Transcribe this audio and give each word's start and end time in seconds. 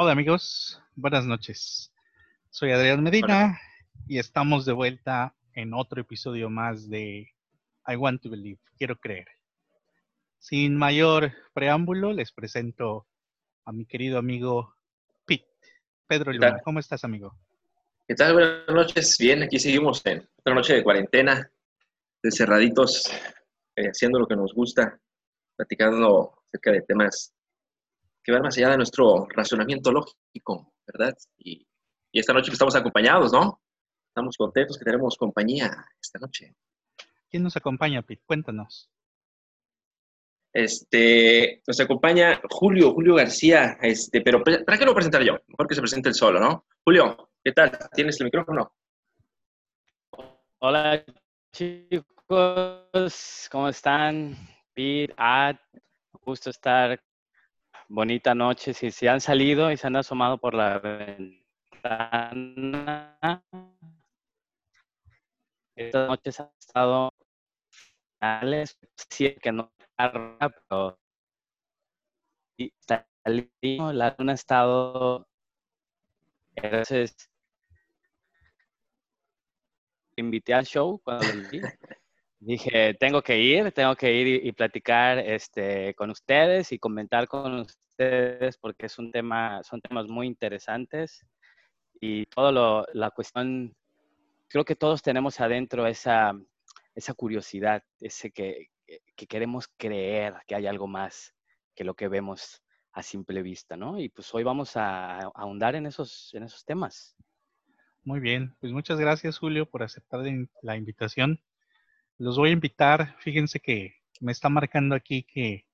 Hola 0.00 0.12
amigos, 0.12 0.80
buenas 0.94 1.26
noches. 1.26 1.92
Soy 2.50 2.70
Adrián 2.70 3.02
Medina 3.02 3.58
y 4.06 4.20
estamos 4.20 4.64
de 4.64 4.72
vuelta 4.72 5.34
en 5.54 5.74
otro 5.74 6.00
episodio 6.00 6.48
más 6.48 6.88
de 6.88 7.34
I 7.84 7.96
Want 7.96 8.22
to 8.22 8.30
Believe, 8.30 8.60
quiero 8.76 8.94
creer. 8.94 9.26
Sin 10.38 10.76
mayor 10.76 11.32
preámbulo, 11.52 12.12
les 12.12 12.30
presento 12.30 13.08
a 13.64 13.72
mi 13.72 13.86
querido 13.86 14.20
amigo 14.20 14.72
Pete. 15.26 15.48
Pedro 16.06 16.32
Luna, 16.32 16.60
¿cómo 16.62 16.78
estás 16.78 17.02
amigo? 17.02 17.34
¿Qué 18.06 18.14
tal? 18.14 18.34
Buenas 18.34 18.68
noches. 18.68 19.16
Bien, 19.18 19.42
aquí 19.42 19.58
seguimos 19.58 20.06
en 20.06 20.28
otra 20.38 20.54
noche 20.54 20.74
de 20.74 20.84
cuarentena, 20.84 21.50
encerraditos, 22.22 23.10
eh, 23.74 23.88
haciendo 23.88 24.20
lo 24.20 24.28
que 24.28 24.36
nos 24.36 24.54
gusta, 24.54 24.96
platicando 25.56 26.40
acerca 26.46 26.70
de 26.70 26.82
temas 26.82 27.34
que 28.28 28.32
van 28.32 28.42
más 28.42 28.58
allá 28.58 28.68
de 28.68 28.76
nuestro 28.76 29.26
razonamiento 29.30 29.90
lógico, 29.90 30.74
¿verdad? 30.86 31.16
Y, 31.38 31.66
esta 32.12 32.34
noche 32.34 32.52
estamos 32.52 32.76
acompañados, 32.76 33.32
¿no? 33.32 33.62
Estamos 34.06 34.36
contentos 34.36 34.76
que 34.76 34.84
tenemos 34.84 35.16
compañía 35.16 35.70
esta 35.98 36.18
noche. 36.18 36.54
¿Quién 37.30 37.42
nos 37.42 37.56
acompaña, 37.56 38.02
Pete? 38.02 38.22
Cuéntanos. 38.26 38.90
Este, 40.52 41.62
nos 41.66 41.80
acompaña 41.80 42.38
Julio, 42.50 42.92
Julio 42.92 43.14
García, 43.14 43.78
este, 43.80 44.20
pero 44.20 44.44
¿para 44.44 44.76
qué 44.76 44.84
lo 44.84 44.94
presentar 44.94 45.22
yo? 45.22 45.38
Mejor 45.46 45.66
que 45.66 45.74
se 45.74 45.80
presente 45.80 46.10
él 46.10 46.14
solo, 46.14 46.38
¿no? 46.38 46.66
Julio, 46.84 47.30
¿qué 47.42 47.52
tal? 47.52 47.78
¿Tienes 47.94 48.20
el 48.20 48.26
micrófono? 48.26 48.74
Hola 50.58 51.02
chicos, 51.52 53.48
¿cómo 53.50 53.68
están? 53.70 54.36
Pete, 54.74 55.14
Ad, 55.16 55.56
gusto 56.26 56.50
estar 56.50 57.00
bonita 57.88 58.34
noche. 58.34 58.74
Si 58.74 58.90
se 58.90 59.08
han 59.08 59.20
salido 59.20 59.72
y 59.72 59.76
se 59.76 59.86
han 59.86 59.96
asomado 59.96 60.38
por 60.38 60.54
la 60.54 60.78
ventana, 60.78 61.44
estas 65.76 66.08
noches 66.08 66.40
han 66.40 66.50
estado 66.58 67.12
sí 69.10 69.34
que 69.40 69.52
no 69.52 69.72
pero 69.96 70.98
la 73.92 74.14
luna 74.18 74.32
ha 74.32 74.34
estado 74.34 75.28
entonces 76.56 77.30
invité 80.16 80.54
al 80.54 80.66
show 80.66 80.98
cuando 81.04 81.24
vi 81.50 81.60
dije, 82.40 82.94
tengo 82.94 83.22
que 83.22 83.38
ir, 83.38 83.72
tengo 83.72 83.96
que 83.96 84.12
ir 84.12 84.46
y, 84.46 84.52
platicar 84.52 85.18
este, 85.18 85.94
con 85.94 86.10
ustedes 86.10 86.72
y 86.72 86.78
comentar 86.78 87.26
con 87.28 87.60
ustedes 87.60 88.56
porque 88.58 88.86
es 88.86 88.98
un 88.98 89.10
tema, 89.10 89.62
son 89.64 89.80
temas 89.80 90.06
muy 90.06 90.26
interesantes 90.26 91.26
y 92.00 92.26
todo 92.26 92.52
lo, 92.52 92.86
la 92.92 93.10
cuestión, 93.10 93.74
creo 94.48 94.64
que 94.64 94.76
todos 94.76 95.02
tenemos 95.02 95.40
adentro 95.40 95.86
esa, 95.86 96.32
esa 96.94 97.14
curiosidad, 97.14 97.82
ese 98.00 98.30
que, 98.30 98.68
que 99.16 99.26
queremos 99.26 99.68
creer 99.76 100.34
que 100.46 100.54
hay 100.54 100.66
algo 100.66 100.86
más 100.86 101.34
que 101.74 101.84
lo 101.84 101.94
que 101.94 102.08
vemos 102.08 102.62
a 102.92 103.02
simple 103.02 103.42
vista, 103.42 103.76
¿no? 103.76 104.00
Y 104.00 104.08
pues 104.08 104.32
hoy 104.34 104.42
vamos 104.42 104.76
a, 104.76 105.18
a 105.18 105.30
ahondar 105.34 105.74
en 105.74 105.86
esos, 105.86 106.32
en 106.34 106.44
esos 106.44 106.64
temas. 106.64 107.16
Muy 108.02 108.20
bien, 108.20 108.56
pues 108.60 108.72
muchas 108.72 108.98
gracias 108.98 109.38
Julio 109.38 109.68
por 109.68 109.82
aceptar 109.82 110.20
la 110.62 110.76
invitación 110.76 111.40
los 112.18 112.36
voy 112.36 112.50
a 112.50 112.52
invitar. 112.52 113.16
Fíjense 113.20 113.60
que 113.60 113.94
me 114.20 114.32
está 114.32 114.48
marcando 114.48 114.94
aquí 114.94 115.22
que 115.22 115.66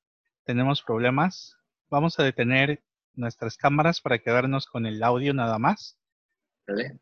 tenemos 0.44 0.82
problemas. 0.82 1.56
Vamos 1.88 2.18
a 2.18 2.24
detener 2.24 2.82
nuestras 3.14 3.56
cámaras 3.56 4.00
para 4.00 4.18
quedarnos 4.18 4.66
con 4.66 4.86
el 4.86 5.02
audio 5.02 5.32
nada 5.34 5.58
más. 5.58 5.98
Vale. 6.66 6.98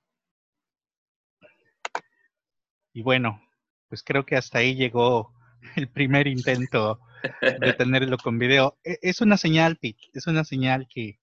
Y 2.93 3.03
bueno, 3.03 3.43
pues 3.89 4.03
creo 4.03 4.25
que 4.25 4.37
hasta 4.37 4.59
ahí 4.59 4.75
llegó 4.75 5.35
el 5.77 5.89
primer 5.89 6.27
intento 6.27 7.01
de 7.41 7.73
tenerlo 7.79 8.19
con 8.19 8.39
video. 8.39 8.79
E, 8.85 8.99
es 9.03 9.21
una 9.21 9.37
señal, 9.37 9.77
Pete, 9.77 10.11
es 10.13 10.27
una 10.27 10.45
señal 10.45 10.87
que, 10.89 11.19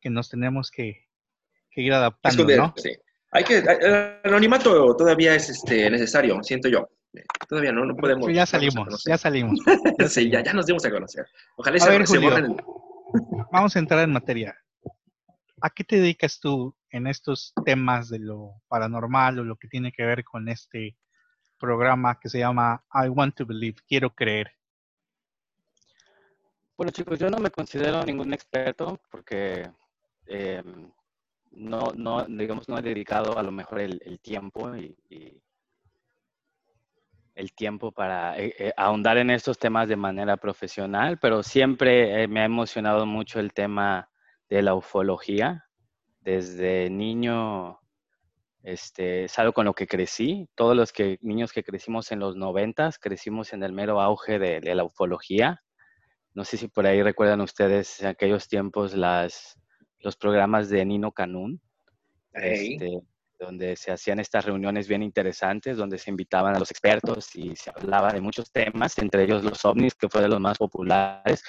que 0.00 0.10
nos 0.10 0.28
tenemos 0.28 0.70
que, 0.70 1.08
que 1.70 1.82
ir 1.82 1.92
adaptando, 1.92 2.44
¿no? 2.56 2.74
Sí. 2.76 2.96
Hay 3.30 3.44
que, 3.44 3.58
el 3.58 4.20
anonimato 4.24 4.96
todavía 4.96 5.34
es 5.34 5.50
este, 5.50 5.90
necesario, 5.90 6.42
siento 6.42 6.68
yo. 6.68 6.88
Todavía 7.48 7.72
no, 7.72 7.84
no 7.84 7.96
podemos. 7.96 8.32
Ya 8.32 8.46
salimos, 8.46 9.04
ya 9.04 9.16
salimos. 9.16 9.58
sí, 10.08 10.30
ya, 10.30 10.42
ya 10.42 10.52
nos 10.52 10.66
dimos 10.66 10.84
a 10.84 10.90
conocer. 10.90 11.26
Ojalá 11.56 11.78
se, 11.78 12.18
ver, 12.18 12.46
Vamos 13.52 13.74
a 13.74 13.78
entrar 13.78 14.04
en 14.04 14.12
materia. 14.12 14.56
¿A 15.60 15.70
qué 15.70 15.82
te 15.84 15.96
dedicas 15.96 16.38
tú 16.38 16.76
en 16.90 17.06
estos 17.06 17.52
temas 17.64 18.08
de 18.08 18.20
lo 18.20 18.62
paranormal 18.68 19.40
o 19.40 19.44
lo 19.44 19.56
que 19.56 19.68
tiene 19.68 19.90
que 19.90 20.04
ver 20.04 20.24
con 20.24 20.48
este 20.48 20.96
programa 21.58 22.18
que 22.20 22.28
se 22.28 22.38
llama 22.38 22.84
I 22.92 23.08
Want 23.08 23.34
to 23.36 23.46
Believe, 23.46 23.76
quiero 23.88 24.14
creer? 24.14 24.52
Bueno, 26.76 26.92
chicos, 26.92 27.18
yo 27.18 27.28
no 27.28 27.38
me 27.38 27.50
considero 27.50 28.04
ningún 28.04 28.32
experto 28.32 29.00
porque 29.10 29.68
em, 30.26 30.92
no, 31.50 31.92
no, 31.96 32.24
digamos, 32.24 32.68
no 32.68 32.78
he 32.78 32.82
dedicado 32.82 33.36
a 33.36 33.42
lo 33.42 33.50
mejor 33.50 33.80
el, 33.80 34.20
tiempo 34.20 34.76
y, 34.76 34.96
el 37.38 37.52
tiempo 37.52 37.92
para 37.92 38.36
eh, 38.36 38.52
eh, 38.58 38.72
ahondar 38.76 39.16
en 39.16 39.30
estos 39.30 39.58
temas 39.58 39.88
de 39.88 39.94
manera 39.94 40.36
profesional, 40.36 41.18
pero 41.20 41.44
siempre 41.44 42.24
eh, 42.24 42.28
me 42.28 42.40
ha 42.40 42.44
emocionado 42.44 43.06
mucho 43.06 43.38
el 43.38 43.52
tema 43.52 44.10
de 44.50 44.60
la 44.60 44.74
ufología. 44.74 45.64
Desde 46.20 46.90
niño, 46.90 47.78
este, 48.64 49.24
es 49.24 49.38
algo 49.38 49.52
con 49.52 49.66
lo 49.66 49.74
que 49.74 49.86
crecí. 49.86 50.48
Todos 50.56 50.76
los 50.76 50.92
que, 50.92 51.18
niños 51.22 51.52
que 51.52 51.62
crecimos 51.62 52.10
en 52.10 52.18
los 52.18 52.34
noventas, 52.34 52.98
crecimos 52.98 53.52
en 53.52 53.62
el 53.62 53.72
mero 53.72 54.00
auge 54.00 54.40
de, 54.40 54.74
la 54.74 54.82
ufología. 54.82 55.62
No 56.34 56.44
sé 56.44 56.56
si 56.56 56.66
por 56.66 56.86
ahí 56.86 57.04
recuerdan 57.04 57.40
ustedes 57.40 58.00
en 58.00 58.08
aquellos 58.08 58.48
tiempos 58.48 58.94
las, 58.94 59.56
los 60.00 60.16
programas 60.16 60.70
de 60.70 60.84
Nino 60.84 61.12
Canún. 61.12 61.60
Este, 62.32 63.00
donde 63.38 63.76
se 63.76 63.92
hacían 63.92 64.20
estas 64.20 64.44
reuniones 64.44 64.88
bien 64.88 65.02
interesantes, 65.02 65.76
donde 65.76 65.98
se 65.98 66.10
invitaban 66.10 66.56
a 66.56 66.58
los 66.58 66.70
expertos 66.70 67.34
y 67.36 67.54
se 67.56 67.70
hablaba 67.70 68.12
de 68.12 68.20
muchos 68.20 68.50
temas, 68.50 68.98
entre 68.98 69.24
ellos 69.24 69.44
los 69.44 69.64
ovnis, 69.64 69.94
que 69.94 70.08
fue 70.08 70.22
de 70.22 70.28
los 70.28 70.40
más 70.40 70.58
populares. 70.58 71.42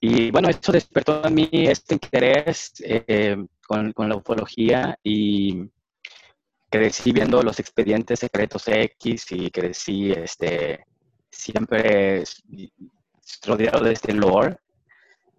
Y 0.00 0.30
bueno, 0.30 0.48
esto 0.48 0.72
despertó 0.72 1.24
en 1.24 1.34
mí 1.34 1.48
este 1.52 1.94
interés 1.94 2.72
eh, 2.84 3.36
con, 3.66 3.92
con, 3.92 4.08
la 4.08 4.16
ufología 4.16 4.98
y 5.02 5.70
crecí 6.68 7.12
viendo 7.12 7.42
los 7.42 7.60
expedientes 7.60 8.18
secretos 8.20 8.66
X 8.66 9.26
y 9.30 9.50
crecí 9.50 10.10
este, 10.10 10.84
siempre 11.30 12.24
rodeado 13.44 13.84
de 13.84 13.92
este 13.92 14.12
lore. 14.12 14.56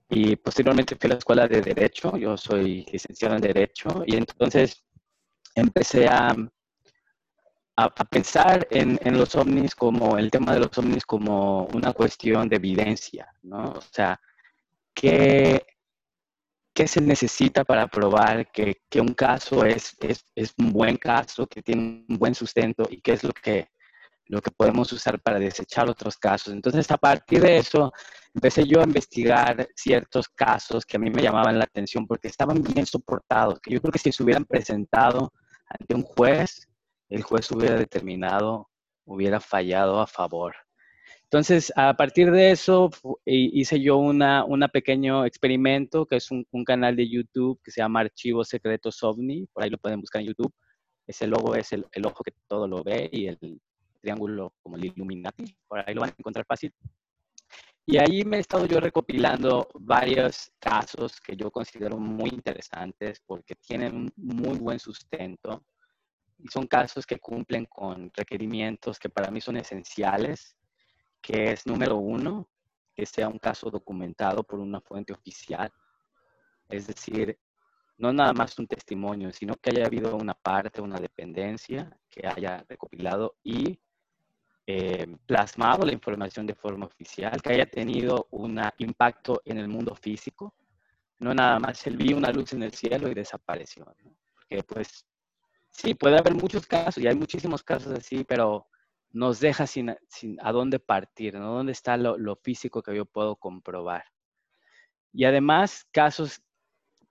Y 0.09 0.35
posteriormente 0.35 0.95
fui 0.95 1.09
a 1.09 1.13
la 1.13 1.17
escuela 1.17 1.47
de 1.47 1.61
Derecho, 1.61 2.15
yo 2.17 2.37
soy 2.37 2.85
licenciado 2.91 3.35
en 3.35 3.41
Derecho, 3.41 4.03
y 4.05 4.15
entonces 4.15 4.83
empecé 5.55 6.07
a, 6.07 6.35
a, 7.75 7.89
pensar 8.05 8.67
en, 8.69 8.99
en, 9.03 9.17
los 9.17 9.35
ovnis 9.35 9.75
como, 9.75 10.17
el 10.17 10.29
tema 10.29 10.53
de 10.53 10.59
los 10.59 10.77
ovnis 10.77 11.05
como 11.05 11.65
una 11.73 11.93
cuestión 11.93 12.47
de 12.49 12.57
evidencia, 12.57 13.27
¿no? 13.41 13.71
O 13.71 13.81
sea, 13.81 14.19
¿qué, 14.93 15.65
qué 16.73 16.87
se 16.87 17.01
necesita 17.01 17.63
para 17.63 17.87
probar 17.87 18.51
que, 18.51 18.81
que 18.89 19.01
un 19.01 19.13
caso 19.13 19.65
es, 19.65 19.95
es, 20.01 20.25
es, 20.35 20.53
un 20.57 20.71
buen 20.71 20.97
caso, 20.97 21.47
que 21.47 21.61
tiene 21.61 22.05
un 22.07 22.17
buen 22.17 22.35
sustento 22.35 22.83
y 22.89 23.01
qué 23.01 23.13
es 23.13 23.23
lo 23.23 23.31
que, 23.31 23.69
lo 24.25 24.41
que 24.41 24.51
podemos 24.51 24.91
usar 24.91 25.19
para 25.21 25.39
desechar 25.39 25.89
otros 25.89 26.17
casos? 26.17 26.53
Entonces, 26.53 26.89
a 26.91 26.97
partir 26.97 27.41
de 27.41 27.57
eso, 27.57 27.91
empecé 28.33 28.65
yo 28.67 28.81
a 28.81 28.85
investigar 28.85 29.67
ciertos 29.75 30.27
casos 30.29 30.85
que 30.85 30.97
a 30.97 30.99
mí 30.99 31.09
me 31.09 31.21
llamaban 31.21 31.57
la 31.57 31.65
atención 31.65 32.07
porque 32.07 32.27
estaban 32.27 32.61
bien 32.61 32.85
soportados, 32.85 33.59
que 33.59 33.71
yo 33.73 33.81
creo 33.81 33.91
que 33.91 33.99
si 33.99 34.11
se 34.11 34.23
hubieran 34.23 34.45
presentado 34.45 35.31
ante 35.79 35.95
un 35.95 36.03
juez, 36.03 36.67
el 37.09 37.23
juez 37.23 37.49
hubiera 37.51 37.75
determinado, 37.75 38.69
hubiera 39.05 39.39
fallado 39.39 39.99
a 39.99 40.07
favor. 40.07 40.55
Entonces, 41.23 41.73
a 41.75 41.95
partir 41.95 42.31
de 42.31 42.51
eso, 42.51 42.91
hice 43.25 43.81
yo 43.81 43.97
una, 43.97 44.45
una 44.45 44.67
pequeño 44.67 45.25
experimento, 45.25 46.05
que 46.05 46.17
es 46.17 46.29
un, 46.29 46.45
canal 46.63 46.95
de 46.95 47.09
YouTube 47.09 47.59
que 47.63 47.71
se 47.71 47.81
llama 47.81 48.01
Archivos 48.01 48.49
Secretos 48.49 49.01
OVNI, 49.01 49.47
por 49.51 49.63
ahí 49.63 49.69
lo 49.71 49.79
pueden 49.79 49.99
buscar 49.99 50.21
en 50.21 50.27
YouTube. 50.27 50.53
Ese 51.07 51.25
logo 51.25 51.55
es 51.55 51.73
el, 51.73 51.87
el 51.91 52.05
ojo 52.05 52.23
que 52.23 52.33
todo 52.47 52.67
lo 52.67 52.83
ve 52.83 53.09
y 53.11 53.27
el 53.27 53.59
triángulo 53.99 54.53
como 54.61 54.77
el 54.77 54.85
Illuminati, 54.85 55.57
por 55.67 55.79
ahí 55.79 55.95
lo 55.95 56.01
van 56.01 56.11
a 56.11 56.15
encontrar 56.17 56.45
fácil. 56.45 56.71
Y 57.85 57.97
ahí 57.97 58.23
me 58.23 58.37
he 58.37 58.39
estado 58.39 58.65
yo 58.65 58.79
recopilando 58.79 59.67
varios 59.73 60.51
casos 60.57 61.19
que 61.19 61.35
yo 61.35 61.51
considero 61.51 61.97
muy 61.97 62.29
interesantes 62.29 63.21
porque 63.25 63.55
tienen 63.55 63.95
un 63.95 64.13
muy 64.15 64.57
buen 64.57 64.79
sustento 64.79 65.65
y 66.37 66.47
son 66.47 66.65
casos 66.65 67.05
que 67.05 67.19
cumplen 67.19 67.65
con 67.65 68.09
requerimientos 68.13 68.97
que 68.99 69.09
para 69.09 69.31
mí 69.31 69.41
son 69.41 69.57
esenciales, 69.57 70.55
que 71.21 71.51
es 71.51 71.65
número 71.67 71.97
uno, 71.97 72.49
que 72.95 73.05
sea 73.05 73.27
un 73.27 73.39
caso 73.39 73.69
documentado 73.69 74.43
por 74.43 74.59
una 74.59 74.79
fuente 74.79 75.11
oficial. 75.11 75.69
Es 76.69 76.87
decir, 76.87 77.37
no 77.97 78.13
nada 78.13 78.31
más 78.31 78.57
un 78.59 78.67
testimonio, 78.67 79.33
sino 79.33 79.55
que 79.55 79.71
haya 79.71 79.85
habido 79.85 80.15
una 80.15 80.33
parte, 80.33 80.81
una 80.81 80.99
dependencia 80.99 81.97
que 82.09 82.27
haya 82.27 82.65
recopilado 82.67 83.35
y 83.43 83.79
eh, 84.65 85.07
plasmado 85.25 85.85
la 85.85 85.93
información 85.93 86.45
de 86.45 86.55
forma 86.55 86.85
oficial, 86.85 87.41
que 87.41 87.53
haya 87.53 87.65
tenido 87.65 88.27
un 88.31 88.61
impacto 88.77 89.41
en 89.45 89.57
el 89.57 89.67
mundo 89.67 89.95
físico, 89.95 90.53
no 91.19 91.33
nada 91.33 91.59
más 91.59 91.85
él 91.87 91.97
vio 91.97 92.17
una 92.17 92.31
luz 92.31 92.53
en 92.53 92.63
el 92.63 92.73
cielo 92.73 93.09
y 93.09 93.13
desapareció. 93.13 93.85
Porque 94.33 94.63
pues 94.63 95.05
sí, 95.69 95.93
puede 95.95 96.17
haber 96.17 96.35
muchos 96.35 96.65
casos 96.65 97.03
y 97.03 97.07
hay 97.07 97.15
muchísimos 97.15 97.63
casos 97.63 97.93
así, 97.93 98.23
pero 98.23 98.67
nos 99.11 99.39
deja 99.39 99.67
sin, 99.67 99.95
sin 100.07 100.37
a 100.41 100.51
dónde 100.51 100.79
partir, 100.79 101.35
¿no? 101.35 101.53
¿Dónde 101.53 101.71
está 101.71 101.97
lo, 101.97 102.17
lo 102.17 102.35
físico 102.35 102.81
que 102.81 102.95
yo 102.95 103.05
puedo 103.05 103.35
comprobar? 103.35 104.05
Y 105.11 105.25
además, 105.25 105.85
casos 105.91 106.41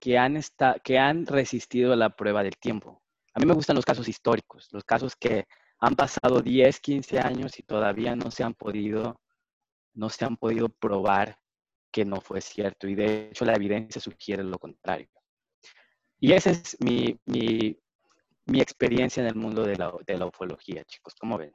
que 0.00 0.18
han, 0.18 0.40
que 0.82 0.98
han 0.98 1.26
resistido 1.26 1.94
la 1.94 2.10
prueba 2.10 2.42
del 2.42 2.56
tiempo. 2.56 3.00
A 3.34 3.38
mí 3.38 3.46
me 3.46 3.54
gustan 3.54 3.76
los 3.76 3.84
casos 3.84 4.08
históricos, 4.08 4.68
los 4.72 4.82
casos 4.84 5.14
que 5.14 5.46
han 5.82 5.96
pasado 5.96 6.40
10, 6.40 6.78
15 6.78 7.18
años 7.18 7.58
y 7.58 7.64
todavía 7.64 8.14
no 8.14 8.30
se 8.30 8.44
han 8.44 8.54
podido, 8.54 9.20
no 9.94 10.08
se 10.10 10.24
han 10.24 10.36
podido 10.36 10.68
probar 10.68 11.36
que 11.90 12.04
no 12.04 12.20
fue 12.20 12.40
cierto. 12.40 12.86
Y 12.86 12.94
de 12.94 13.30
hecho 13.30 13.44
la 13.44 13.54
evidencia 13.54 14.00
sugiere 14.00 14.44
lo 14.44 14.60
contrario. 14.60 15.08
Y 16.20 16.34
esa 16.34 16.50
es 16.50 16.76
mi, 16.80 17.18
mi, 17.26 17.76
mi 18.46 18.60
experiencia 18.60 19.22
en 19.22 19.26
el 19.26 19.34
mundo 19.34 19.64
de 19.64 19.74
la, 19.74 19.92
de 20.06 20.16
la 20.18 20.26
ufología, 20.26 20.84
chicos. 20.84 21.16
¿Cómo 21.18 21.36
ven? 21.36 21.52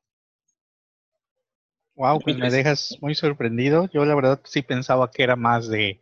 Wow, 1.96 2.20
pues 2.20 2.38
me 2.38 2.52
dejas 2.52 2.98
muy 3.00 3.16
sorprendido. 3.16 3.90
Yo 3.94 4.04
la 4.04 4.14
verdad 4.14 4.42
sí 4.44 4.62
pensaba 4.62 5.10
que 5.10 5.24
era 5.24 5.38
más 5.38 5.70
de, 5.70 6.02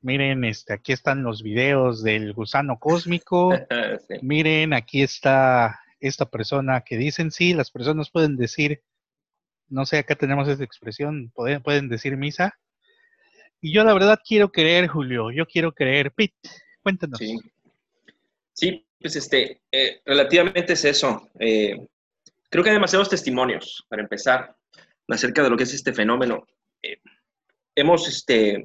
miren, 0.00 0.44
este, 0.44 0.72
aquí 0.72 0.92
están 0.92 1.22
los 1.22 1.44
videos 1.44 2.02
del 2.02 2.32
gusano 2.32 2.80
cósmico. 2.80 3.52
Miren, 4.20 4.72
aquí 4.74 5.00
está 5.02 5.78
esta 6.02 6.26
persona 6.26 6.82
que 6.82 6.96
dicen, 6.96 7.30
sí, 7.30 7.54
las 7.54 7.70
personas 7.70 8.10
pueden 8.10 8.36
decir, 8.36 8.82
no 9.68 9.86
sé, 9.86 9.98
acá 9.98 10.16
tenemos 10.16 10.48
esta 10.48 10.64
expresión, 10.64 11.30
pueden, 11.34 11.62
pueden 11.62 11.88
decir 11.88 12.16
misa. 12.16 12.58
Y 13.60 13.72
yo 13.72 13.84
la 13.84 13.94
verdad 13.94 14.18
quiero 14.22 14.50
creer, 14.50 14.88
Julio, 14.88 15.30
yo 15.30 15.46
quiero 15.46 15.72
creer. 15.72 16.12
Pete, 16.12 16.36
cuéntanos. 16.82 17.18
Sí, 17.18 17.38
sí 18.52 18.86
pues 19.02 19.16
este, 19.16 19.62
eh, 19.70 20.00
relativamente 20.06 20.74
es 20.74 20.84
eso. 20.84 21.28
Eh, 21.38 21.86
creo 22.48 22.62
que 22.62 22.70
hay 22.70 22.76
demasiados 22.76 23.10
testimonios, 23.10 23.84
para 23.88 24.02
empezar, 24.02 24.56
acerca 25.08 25.42
de 25.42 25.50
lo 25.50 25.56
que 25.56 25.64
es 25.64 25.74
este 25.74 25.92
fenómeno. 25.92 26.46
Eh, 26.82 26.98
hemos 27.74 28.08
este, 28.08 28.64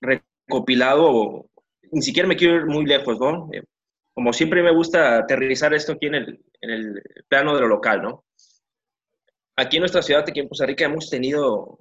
recopilado, 0.00 1.48
ni 1.90 2.02
siquiera 2.02 2.28
me 2.28 2.36
quiero 2.36 2.56
ir 2.56 2.66
muy 2.66 2.84
lejos, 2.84 3.18
¿no? 3.18 3.50
Como 4.16 4.32
siempre 4.32 4.62
me 4.62 4.72
gusta 4.72 5.18
aterrizar 5.18 5.74
esto 5.74 5.92
aquí 5.92 6.06
en 6.06 6.14
el, 6.14 6.40
en 6.62 6.70
el 6.70 7.02
plano 7.28 7.54
de 7.54 7.60
lo 7.60 7.68
local, 7.68 8.00
¿no? 8.00 8.24
Aquí 9.56 9.76
en 9.76 9.82
nuestra 9.82 10.00
ciudad, 10.00 10.24
aquí 10.26 10.40
en 10.40 10.48
Costa 10.48 10.64
Rica, 10.64 10.86
hemos 10.86 11.10
tenido 11.10 11.78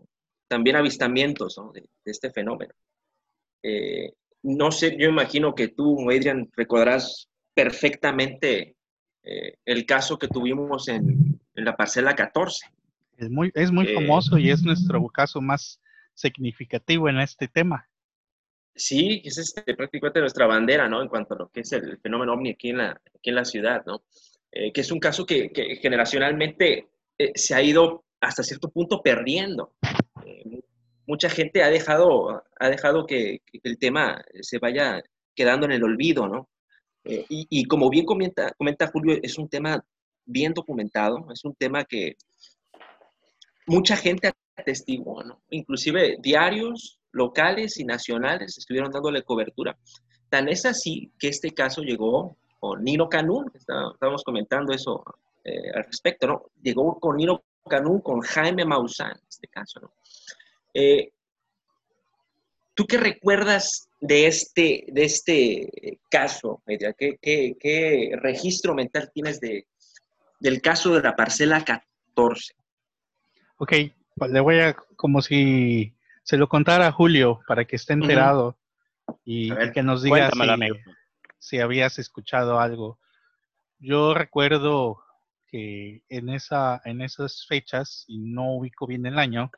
también 0.50 0.76
avistamientos 0.76 1.58
¿no? 1.58 1.72
de, 1.72 1.88
este 2.04 2.32
fenómeno. 2.32 2.74
Eh, 3.64 4.12
no 4.44 4.70
sé, 4.72 4.98
yo 5.00 5.08
imagino 5.08 5.56
que 5.56 5.70
tú, 5.70 6.12
Adrian, 6.12 6.50
recordarás 6.58 7.30
perfectamente 7.54 8.76
eh, 9.24 9.58
el 9.64 9.86
caso 9.86 10.20
que 10.20 10.28
tuvimos 10.28 10.90
en, 10.90 11.40
en, 11.56 11.66
la 11.66 11.78
parcela 11.78 12.18
14. 12.18 12.66
Es 13.16 13.30
muy, 13.30 13.50
es 13.56 13.72
muy 13.72 13.88
eh, 13.88 13.94
famoso 13.94 14.38
y 14.38 14.50
es 14.50 14.62
nuestro 14.62 15.02
caso 15.08 15.40
más 15.40 15.80
significativo 16.14 17.08
en 17.08 17.22
este 17.22 17.48
tema. 17.48 17.88
Sí, 18.75 19.22
es 19.24 19.38
este, 19.38 19.74
prácticamente 19.74 20.19
nuestra 20.19 20.48
bandera, 20.48 20.89
¿no? 20.89 21.01
En 21.01 21.07
cuanto 21.07 21.33
a 21.33 21.38
lo 21.38 21.50
que 21.50 21.62
es 21.62 21.72
el 21.72 21.98
fenómeno 22.00 22.33
ovni 22.33 22.51
aquí 22.51 22.72
en 22.72 22.80
la, 22.80 22.89
aquí 22.92 23.30
en 23.30 23.36
la 23.36 23.45
ciudad, 23.45 23.83
¿no? 23.86 24.04
Eh, 24.51 24.74
que 24.74 24.81
es 24.81 24.92
un 24.92 25.00
caso 25.00 25.25
que, 25.25 25.50
que 25.51 25.77
generacionalmente 25.77 26.89
eh, 27.18 27.31
se 27.36 27.56
ha 27.56 27.62
ido 27.62 28.04
hasta 28.19 28.44
cierto 28.44 28.69
punto 28.69 29.01
perdiendo. 29.01 29.75
Eh, 30.25 30.62
mucha 31.07 31.30
gente 31.30 31.63
ha 31.63 31.69
dejado, 31.69 32.44
ha 32.60 32.69
dejado 32.69 33.06
que, 33.06 33.42
el 33.63 33.77
tema 33.80 34.22
se 34.42 34.60
vaya 34.60 35.01
quedando 35.33 35.66
en 35.66 35.72
el 35.72 35.83
olvido, 35.83 36.27
¿no? 36.27 36.50
Y, 37.06 37.48
y, 37.50 37.66
como 37.66 37.89
bien 37.89 38.04
comenta, 38.04 38.51
comenta 38.57 38.88
Julio, 38.88 39.19
es 39.22 39.38
un 39.38 39.48
tema 39.48 39.86
bien 40.25 40.54
documentado, 40.54 41.27
es 41.31 41.45
un 41.45 41.54
tema 41.54 41.86
que 41.86 42.18
mucha 43.68 43.95
gente 43.95 44.31
atestiguó, 44.56 45.24
¿no? 45.24 45.44
Inclusive 45.51 46.18
diarios, 46.19 47.00
locales 47.15 47.79
y 47.79 47.85
nacionales 47.85 48.57
estuvieron 48.57 48.91
dándole 48.91 49.23
cobertura. 49.23 49.77
Tan 50.29 50.50
es 50.50 50.65
así 50.65 51.12
que 51.17 51.29
este 51.29 51.51
caso 51.51 51.81
llegó 51.81 52.38
con 52.59 52.83
Nino 52.83 53.07
Canún, 53.07 53.51
estábamos 53.56 54.23
comentando 54.23 54.73
eso 54.73 55.03
eh, 55.44 55.71
al 55.73 55.85
respecto, 55.85 56.27
¿no? 56.27 56.44
Llegó 56.62 57.00
con 57.00 57.15
Nino 57.15 57.44
Canún, 57.67 58.01
con 58.01 58.19
Jaime 58.19 58.65
Maussan, 58.65 59.17
este 59.29 59.47
caso, 59.47 59.79
¿no? 59.79 59.94
Eh, 60.73 61.12
¿Tú 62.73 62.85
qué 62.85 62.97
recuerdas 62.97 63.88
de 64.01 64.27
este, 64.27 64.83
de 64.89 65.06
este 65.06 66.00
caso, 66.09 66.62
¿Qué, 66.65 67.17
qué, 67.21 68.12
registro 68.21 68.75
mental 68.75 69.09
tienes 69.13 69.39
de, 69.39 69.67
del 70.41 70.62
caso 70.62 70.94
de 70.94 71.01
la 71.01 71.15
parcela 71.15 71.63
14? 71.63 72.53
Ok, 73.57 73.73
pues 74.15 74.31
le 74.31 74.41
voy 74.41 74.59
a, 74.59 74.75
como 74.97 75.21
si 75.21 75.94
se 76.25 76.38
lo 76.38 76.50
contara 76.50 76.88
a 76.88 76.92
Julio 76.92 77.42
para 77.48 77.66
que 77.66 77.75
esté 77.75 77.94
enterado 77.94 78.57
y, 79.24 79.51
que 79.72 79.83
nos 79.83 80.01
diga 80.01 80.31
si, 81.38 81.60
habías 81.60 82.00
escuchado 82.00 82.60
algo. 82.60 83.00
Yo 83.77 84.16
recuerdo 84.16 85.04
que 85.48 86.01
en, 86.10 86.30
esa, 86.30 86.81
en 86.83 87.01
esas 87.01 87.45
fechas, 87.45 88.06
y 88.07 88.18
no 88.18 88.56
ubico 88.56 88.88
bien 88.88 89.06
el 89.06 89.19
año, 89.19 89.51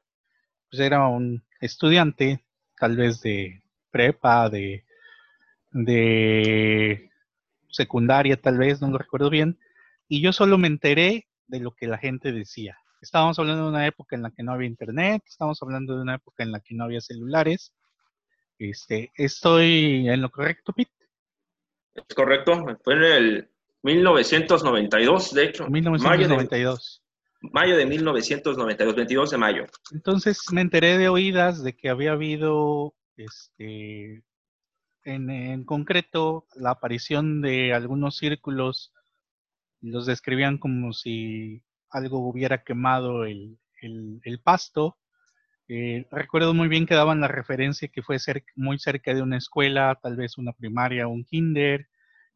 pues 0.70 0.82
era 0.82 1.08
un 1.08 1.42
estudiante, 1.62 2.44
tal 2.78 2.98
vez 2.98 3.22
de 3.22 3.64
prepa, 3.90 4.50
de, 4.50 4.86
de 5.72 7.10
secundaria, 7.70 8.36
tal 8.42 8.58
vez, 8.58 8.82
no 8.82 8.90
lo 8.90 8.98
recuerdo 8.98 9.30
bien, 9.30 9.58
y 10.10 10.22
yo 10.22 10.34
solo 10.34 10.58
me 10.58 10.68
enteré 10.68 11.30
de 11.48 11.62
lo 11.62 11.74
que 11.74 11.88
la 11.88 11.98
gente 11.98 12.34
decía. 12.34 12.78
Estábamos 13.02 13.38
hablando 13.38 13.64
de 13.64 13.70
una 13.70 13.88
época 13.88 14.16
en 14.16 14.24
la 14.24 14.32
que 14.32 14.44
no 14.44 14.54
había 14.54 14.68
internet, 14.68 15.22
estamos 15.28 15.62
hablando 15.62 15.96
de 15.96 16.02
una 16.02 16.16
época 16.16 16.44
en 16.44 16.52
la 16.52 16.60
que 16.60 16.74
no 16.74 16.86
había 16.86 17.02
celulares. 17.02 17.74
Este, 18.58 19.12
¿Estoy 19.16 20.10
en 20.10 20.22
lo 20.22 20.30
correcto, 20.32 20.74
Pete? 20.74 20.92
Es 21.94 22.16
correcto, 22.16 22.64
fue 22.84 22.96
en 22.96 23.04
el 23.04 23.50
1992, 23.84 25.34
de 25.34 25.44
hecho. 25.44 25.68
1992. 25.68 27.04
Mayo 27.42 27.78
de, 27.78 27.86
1992, 27.86 28.96
22 28.96 29.30
de 29.32 29.38
mayo. 29.38 29.66
Entonces 29.92 30.42
me 30.52 30.62
enteré 30.62 30.98
de 30.98 31.08
oídas 31.08 31.64
de 31.64 31.78
que 31.78 31.90
había 31.90 32.14
habido, 32.14 32.96
este, 33.16 34.24
en, 35.04 35.30
en 35.30 35.64
concreto, 35.64 36.48
la 36.56 36.72
aparición 36.72 37.42
de 37.42 37.74
algunos 37.74 38.18
círculos, 38.18 38.92
los 39.82 40.08
describían 40.08 40.58
como 40.58 40.94
si 40.94 41.64
algo 41.90 42.20
hubiera 42.20 42.64
quemado 42.64 43.26
el, 43.26 43.60
pasto. 44.44 44.98
Eh, 45.68 46.06
recuerdo 46.12 46.54
muy 46.54 46.68
bien 46.68 46.86
que 46.86 46.96
daban 46.96 47.22
la 47.22 47.28
referencia 47.28 47.90
que 47.90 48.02
fue 48.02 48.18
muy 48.56 48.80
cerca 48.80 49.14
de 49.14 49.22
una 49.22 49.38
escuela, 49.38 49.98
tal 50.02 50.16
vez 50.16 50.38
una 50.38 50.54
primaria 50.54 51.08
o 51.08 51.12
un 51.12 51.26
kinder, 51.26 51.88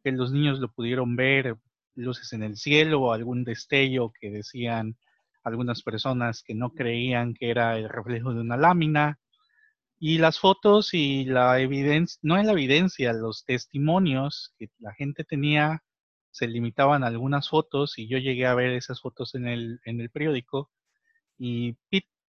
que 0.03 0.11
los 0.11 0.31
niños 0.31 0.59
lo 0.59 0.71
pudieron 0.71 1.15
ver, 1.15 1.57
luces 1.95 2.33
en 2.33 2.43
el 2.43 2.57
cielo 2.57 3.01
o 3.01 3.13
algún 3.13 3.43
destello 3.43 4.11
que 4.19 4.31
decían 4.31 4.97
algunas 5.43 5.81
personas 5.81 6.43
que 6.43 6.55
no 6.55 6.71
creían 6.71 7.33
que 7.33 7.49
era 7.49 7.77
el 7.77 7.89
reflejo 7.89 8.33
de 8.33 8.41
una 8.41 8.57
lámina. 8.57 9.19
Y 9.99 10.17
las 10.17 10.39
fotos 10.39 10.93
y 10.93 11.25
la 11.25 11.59
evidencia, 11.59 12.19
no 12.23 12.37
es 12.37 12.45
la 12.45 12.53
evidencia, 12.53 13.13
los 13.13 13.45
testimonios 13.45 14.53
que 14.57 14.69
la 14.79 14.93
gente 14.93 15.23
tenía 15.23 15.83
se 16.31 16.47
limitaban 16.47 17.03
algunas 17.03 17.49
fotos 17.49 17.99
y 17.99 18.07
yo 18.07 18.17
llegué 18.17 18.45
a 18.47 18.55
ver 18.55 18.71
esas 18.71 19.01
fotos 19.01 19.35
en 19.35 19.47
el, 19.47 19.81
en 19.85 19.99
el 20.01 20.09
periódico 20.09 20.71
y 21.37 21.77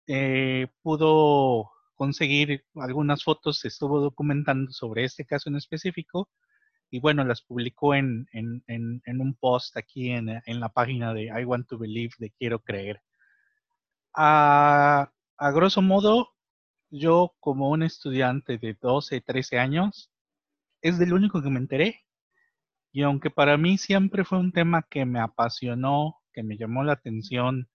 eh, 0.09 0.67
pudo 0.83 1.71
conseguir 1.95 2.65
algunas 2.75 3.23
fotos, 3.23 3.61
se 3.61 3.69
estuvo 3.69 4.01
documentando 4.01 4.73
sobre 4.73 5.05
este 5.05 5.25
caso 5.25 5.49
en 5.49 5.57
específico 5.57 6.29
y 6.91 7.01
bueno, 7.01 7.25
las 7.25 7.43
publicó 7.43 7.95
en, 7.95 8.27
en, 8.33 8.63
en, 8.67 9.21
un 9.21 9.35
post 9.35 9.77
aquí 9.77 10.11
en, 10.11 10.27
la 10.47 10.69
página 10.69 11.15
de 11.15 11.25
I 11.25 11.45
Want 11.45 11.69
to 11.69 11.79
Believe 11.79 12.13
de 12.19 12.31
Quiero 12.31 12.59
Creer. 12.59 13.01
A, 14.15 15.11
a 15.39 15.51
grosso 15.53 15.81
modo, 15.81 16.35
yo 16.91 17.35
como 17.41 17.71
un 17.71 17.83
estudiante 17.83 18.59
de 18.59 18.77
12, 18.79 19.23
13 19.23 19.59
años, 19.59 20.11
es 20.83 20.99
del 20.99 21.15
único 21.15 21.43
que 21.43 21.49
me 21.49 21.61
enteré 21.61 22.02
y 22.93 23.03
aunque 23.03 23.31
para 23.31 23.57
mí 23.57 23.79
siempre 23.79 24.25
fue 24.25 24.39
un 24.39 24.53
tema 24.53 24.83
que 24.83 25.07
me 25.07 25.19
apasionó, 25.19 26.21
que 26.33 26.43
me 26.43 26.59
llamó 26.59 26.85
la 26.85 26.93
atención, 26.93 27.69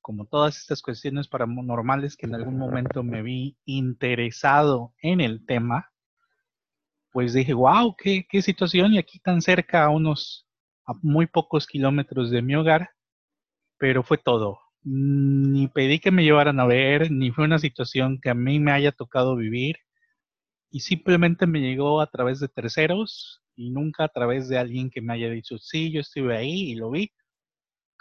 como 0.00 0.24
todas 0.24 0.56
estas 0.56 0.80
cuestiones 0.80 1.28
paranormales 1.28 2.16
que 2.16 2.26
en 2.26 2.34
algún 2.34 2.56
momento 2.56 3.02
me 3.02 3.22
vi 3.22 3.58
interesado 3.66 4.94
en 5.02 5.20
el 5.20 5.44
tema, 5.44 5.92
pues 7.12 7.34
dije, 7.34 7.52
wow, 7.52 7.94
qué, 7.96 8.26
qué 8.28 8.40
situación 8.40 8.94
y 8.94 8.98
aquí 8.98 9.18
tan 9.20 9.42
cerca, 9.42 9.84
a 9.84 9.90
unos, 9.90 10.46
muy 11.02 11.26
pocos 11.26 11.66
kilómetros 11.66 12.30
de 12.30 12.40
mi 12.40 12.54
hogar, 12.54 12.90
pero 13.78 14.02
fue 14.02 14.16
todo. 14.16 14.60
Ni 14.82 15.68
pedí 15.68 15.98
que 15.98 16.10
me 16.10 16.24
llevaran 16.24 16.60
a 16.60 16.66
ver, 16.66 17.10
ni 17.10 17.30
fue 17.30 17.44
una 17.44 17.58
situación 17.58 18.20
que 18.22 18.30
a 18.30 18.34
mí 18.34 18.58
me 18.58 18.72
haya 18.72 18.92
tocado 18.92 19.36
vivir, 19.36 19.76
y 20.70 20.80
simplemente 20.80 21.46
me 21.46 21.60
llegó 21.60 22.00
a 22.00 22.06
través 22.06 22.40
de 22.40 22.48
terceros 22.48 23.42
y 23.56 23.70
nunca 23.70 24.04
a 24.04 24.08
través 24.08 24.48
de 24.48 24.58
alguien 24.58 24.90
que 24.90 25.00
me 25.00 25.14
haya 25.14 25.30
dicho, 25.30 25.58
sí, 25.58 25.90
yo 25.90 26.00
estuve 26.00 26.36
ahí 26.36 26.70
y 26.70 26.74
lo 26.76 26.90
vi. 26.90 27.10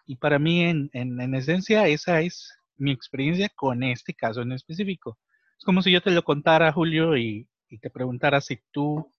Y 0.06 0.18
para 0.18 0.38
mí, 0.38 0.62
en, 0.62 0.90
en, 0.94 1.20
en 1.20 1.34
esencia, 1.34 1.88
esa 1.88 2.22
es 2.22 2.54
mi 2.78 2.92
experiencia 2.92 3.50
con 3.50 3.82
este 3.82 4.14
caso 4.14 4.42
en 4.42 4.52
específico. 4.52 5.18
Es 5.58 5.64
como 5.64 5.82
si 5.82 5.92
yo 5.92 6.02
te 6.02 6.12
lo 6.12 6.24
contara, 6.24 6.72
Julio, 6.74 7.18
y, 7.18 7.48
y 7.70 7.80
te 7.80 7.90
preguntara 7.90 8.42
si 8.42 8.60
tú 8.72 9.12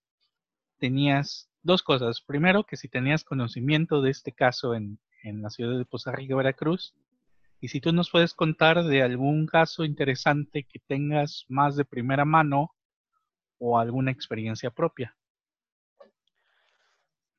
tenías 0.77 1.49
dos 1.63 1.81
cosas. 1.81 2.21
Primero, 2.21 2.63
que 2.63 2.77
si 2.77 2.87
tenías 2.87 3.23
conocimiento 3.23 4.01
de 4.01 4.11
este 4.11 4.31
caso 4.31 4.75
en, 4.75 4.99
en 5.23 5.41
la 5.41 5.49
ciudad 5.49 5.77
de 5.77 5.85
Poza 5.85 6.11
Rica, 6.11 6.35
Veracruz. 6.35 6.93
Y 7.59 7.69
si 7.69 7.81
tú 7.81 7.91
nos 7.91 8.11
puedes 8.11 8.35
contar 8.35 8.83
de 8.83 9.01
algún 9.01 9.47
caso 9.47 9.83
interesante 9.83 10.63
que 10.63 10.79
tengas 10.79 11.45
más 11.49 11.75
de 11.75 11.85
primera 11.85 12.23
mano 12.23 12.75
o 13.57 13.79
alguna 13.79 14.11
experiencia 14.11 14.69
propia. 14.69 15.16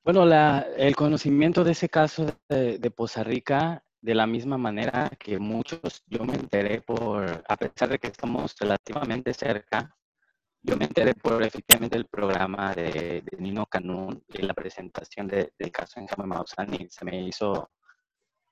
Bueno, 0.08 0.24
la, 0.24 0.66
el 0.78 0.96
conocimiento 0.96 1.62
de 1.62 1.72
ese 1.72 1.90
caso 1.90 2.24
de, 2.48 2.90
Poza 2.96 3.22
Rica, 3.22 3.84
de 4.00 4.14
la 4.14 4.26
misma 4.26 4.56
manera 4.56 5.10
que 5.18 5.38
muchos, 5.38 6.02
yo 6.06 6.24
me 6.24 6.32
enteré 6.32 6.80
por, 6.80 7.44
a 7.46 7.56
pesar 7.58 7.90
de 7.90 7.98
que 7.98 8.06
estamos 8.06 8.56
relativamente 8.58 9.34
cerca, 9.34 9.94
yo 10.62 10.78
me 10.78 10.86
enteré 10.86 11.12
por 11.12 11.42
efectivamente 11.42 11.98
el 11.98 12.06
programa 12.06 12.72
de, 12.72 13.22
Nino 13.36 13.66
Canún 13.66 14.24
y 14.28 14.40
la 14.40 14.54
presentación 14.54 15.28
de, 15.28 15.52
del 15.58 15.70
caso 15.70 16.00
en 16.00 16.06
Maussan 16.26 16.72
y 16.72 16.88
se 16.88 17.04
me 17.04 17.20
hizo 17.24 17.70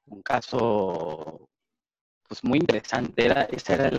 un 0.09 0.21
caso 0.21 1.49
pues 2.29 2.45
muy 2.45 2.59
interesante. 2.59 3.25
Era, 3.25 3.45
ese 3.45 3.73
era 3.73 3.91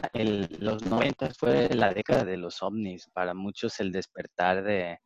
los 0.59 0.85
90 0.85 1.31
fue 1.33 1.69
la 1.69 1.91
década 1.91 2.23
de 2.23 2.37
los 2.37 2.61
ovnis, 2.61 3.09
para 3.11 3.33
muchos 3.33 3.79
el 3.79 3.91
despertar 3.91 4.63
de, 4.63 4.99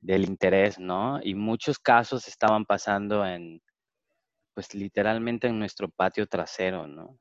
del 0.00 0.24
interés, 0.24 0.78
¿no? 0.78 1.20
Y 1.22 1.34
muchos 1.34 1.78
casos 1.78 2.28
estaban 2.28 2.64
pasando 2.64 3.24
en, 3.26 3.60
pues 4.54 4.74
literalmente 4.74 5.48
en 5.48 5.58
nuestro 5.58 5.88
patio 5.90 6.26
trasero, 6.26 6.86
¿no? 6.86 7.18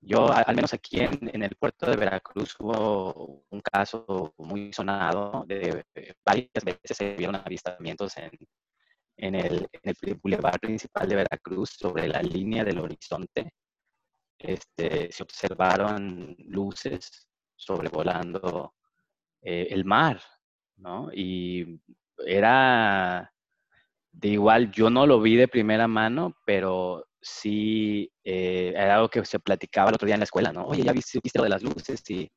Yo, 0.00 0.32
al 0.32 0.54
menos 0.54 0.72
aquí 0.74 1.00
en, 1.00 1.42
el 1.42 1.56
puerto 1.56 1.90
de 1.90 1.96
Veracruz, 1.96 2.54
hubo 2.60 3.44
un 3.50 3.60
caso 3.60 4.32
muy 4.38 4.72
sonado, 4.72 5.44
de, 5.46 5.84
de 5.94 6.14
varias 6.24 6.64
veces 6.64 6.96
se 6.96 7.14
vieron 7.14 7.36
avistamientos 7.36 8.16
en, 8.16 8.30
en 9.16 9.34
el 9.34 9.68
bulevar 10.22 10.60
principal 10.60 11.08
de 11.08 11.16
Veracruz 11.16 11.70
sobre 11.70 12.06
la 12.08 12.22
línea 12.22 12.64
del 12.64 12.78
horizonte 12.78 13.52
este, 14.38 15.10
se 15.10 15.22
observaron 15.22 16.36
luces 16.38 17.28
sobrevolando 17.56 18.74
eh, 19.42 19.66
el 19.70 19.84
mar, 19.84 20.22
¿no? 20.76 21.10
Y 21.12 21.80
era 22.26 23.32
de 24.12 24.28
igual, 24.28 24.72
yo 24.72 24.90
no 24.90 25.06
lo 25.06 25.20
vi 25.20 25.36
de 25.36 25.48
primera 25.48 25.86
mano, 25.86 26.36
pero 26.44 27.06
sí 27.20 28.10
eh, 28.24 28.72
era 28.74 28.96
algo 28.96 29.08
que 29.08 29.24
se 29.24 29.38
platicaba 29.38 29.90
el 29.90 29.94
otro 29.94 30.06
día 30.06 30.14
en 30.14 30.20
la 30.20 30.24
escuela, 30.24 30.52
¿no? 30.52 30.66
Oye, 30.66 30.82
ya 30.82 30.92
viste, 30.92 31.20
viste 31.22 31.38
lo 31.38 31.44
de 31.44 31.50
las 31.50 31.62
luces 31.62 32.02
y, 32.10 32.30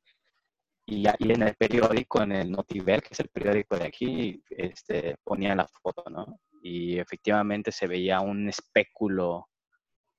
y, 0.86 1.06
en 1.08 1.44
el 1.44 1.56
periódico, 1.56 2.22
en 2.22 2.34
el 2.34 2.52
Notiver, 2.52 3.02
que 3.02 3.10
es 3.12 3.20
el 3.20 3.30
periódico 3.30 3.78
de 3.78 3.86
aquí, 3.86 4.44
este, 4.50 5.16
ponían 5.24 5.58
la 5.58 5.68
foto, 5.68 6.04
¿no? 6.10 6.40
Y 6.62 7.00
efectivamente 7.00 7.72
se 7.72 7.88
veía 7.88 8.20
un 8.22 8.50
espéculo 8.50 9.50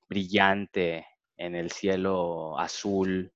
brillante 0.09 1.07
en 1.37 1.55
el 1.55 1.71
cielo 1.71 2.59
azul 2.59 3.31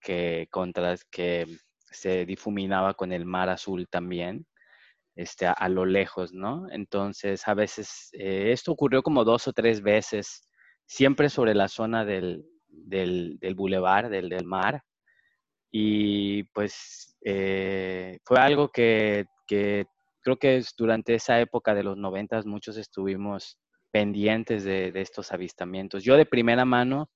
que, 0.00 0.48
contra, 0.50 0.96
que 1.10 1.46
se 1.90 2.26
difuminaba 2.26 2.94
con 2.94 3.12
el 3.12 3.24
mar 3.24 3.48
azul 3.48 3.88
también, 3.88 4.46
este, 5.20 5.46
a, 5.46 5.68
lo 5.68 5.84
lejos, 5.84 6.32
¿no? 6.32 6.66
Entonces, 6.70 7.46
a 7.46 7.54
veces, 7.54 8.10
eh, 8.12 8.52
esto 8.52 8.72
ocurrió 8.72 9.02
como 9.02 9.24
dos 9.24 9.48
o 9.48 9.52
tres 9.52 9.82
veces, 9.82 10.48
siempre 10.86 11.28
sobre 11.28 11.54
la 11.54 11.68
zona 11.68 12.04
del, 12.04 12.44
del, 12.68 13.38
del 13.38 13.54
bulevar, 13.54 14.08
del, 14.08 14.28
del 14.28 14.46
mar, 14.46 14.82
y 15.70 16.44
pues 16.54 17.16
eh, 17.24 18.18
fue 18.24 18.38
algo 18.38 18.70
que, 18.70 19.26
que, 19.46 19.86
creo 20.22 20.36
que 20.38 20.62
durante 20.76 21.14
esa 21.14 21.40
época 21.40 21.74
de 21.74 21.82
los 21.82 21.96
noventas 21.96 22.46
muchos 22.46 22.76
estuvimos 22.76 23.58
pendientes 23.90 24.64
de, 24.64 24.92
estos 24.94 25.32
avistamientos. 25.32 26.04
Yo 26.04 26.16
de 26.16 26.26
primera 26.26 26.64
mano 26.64 27.10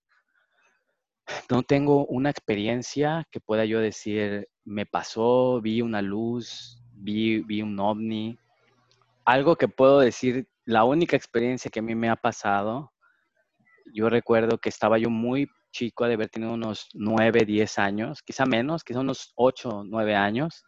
no 1.50 1.62
tengo 1.62 2.06
una 2.06 2.30
experiencia 2.30 3.26
que 3.30 3.40
pueda 3.40 3.64
yo 3.64 3.80
decir, 3.80 4.48
me 4.64 4.84
pasó, 4.84 5.60
vi 5.62 5.80
una 5.80 6.02
luz, 6.02 6.83
vi, 7.04 7.40
vi 7.40 7.62
un 7.62 7.78
ovni. 7.78 8.38
Algo 9.24 9.56
que 9.56 9.68
puedo 9.68 10.00
decir, 10.00 10.48
la 10.64 10.84
única 10.84 11.16
experiencia 11.16 11.70
que 11.70 11.80
a 11.80 11.82
mí 11.82 11.94
me 11.94 12.08
ha 12.08 12.16
pasado, 12.16 12.92
yo 13.92 14.08
recuerdo 14.08 14.58
que 14.58 14.70
estaba 14.70 14.98
yo 14.98 15.10
muy 15.10 15.48
chico, 15.70 16.06
de 16.06 16.14
haber 16.14 16.28
tenido 16.28 16.54
unos 16.54 16.88
9, 16.94 17.44
10 17.44 17.78
años, 17.78 18.22
quizá 18.22 18.46
menos, 18.46 18.84
quizá 18.84 19.00
unos 19.00 19.32
8, 19.36 19.84
9 19.84 20.14
años. 20.14 20.64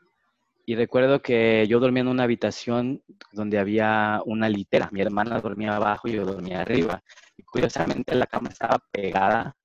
Y 0.67 0.75
recuerdo 0.75 1.23
que 1.23 1.65
yo 1.69 1.79
dormía 1.79 2.01
en 2.01 2.09
una 2.09 2.25
habitación 2.25 3.03
donde 3.33 3.59
había 3.59 4.21
una 4.27 4.49
litera. 4.49 4.89
Mi 4.91 5.01
hermana 5.01 5.41
dormía 5.41 5.77
abajo 5.77 6.09
y 6.09 6.15
yo 6.15 6.25
dormía 6.25 6.63
arriba. 6.63 7.03
Y 7.37 7.45
curiosamente 7.45 8.17
la 8.17 8.27
cama 8.27 8.49
estaba 8.49 8.81
pegada 8.91 9.57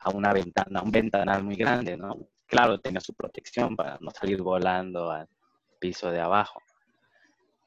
a 0.00 0.10
una 0.10 0.32
ventana, 0.34 0.82
un 0.82 0.90
ventanal 0.90 1.42
muy 1.42 1.56
grande, 1.56 1.96
¿no? 1.96 2.28
Claro, 2.46 2.78
tenía 2.78 3.00
su 3.00 3.14
protección 3.14 3.74
para 3.74 3.96
no 4.00 4.10
salir 4.10 4.42
volando 4.42 5.10
al 5.10 5.26
piso 5.80 6.10
de 6.10 6.20
abajo. 6.20 6.62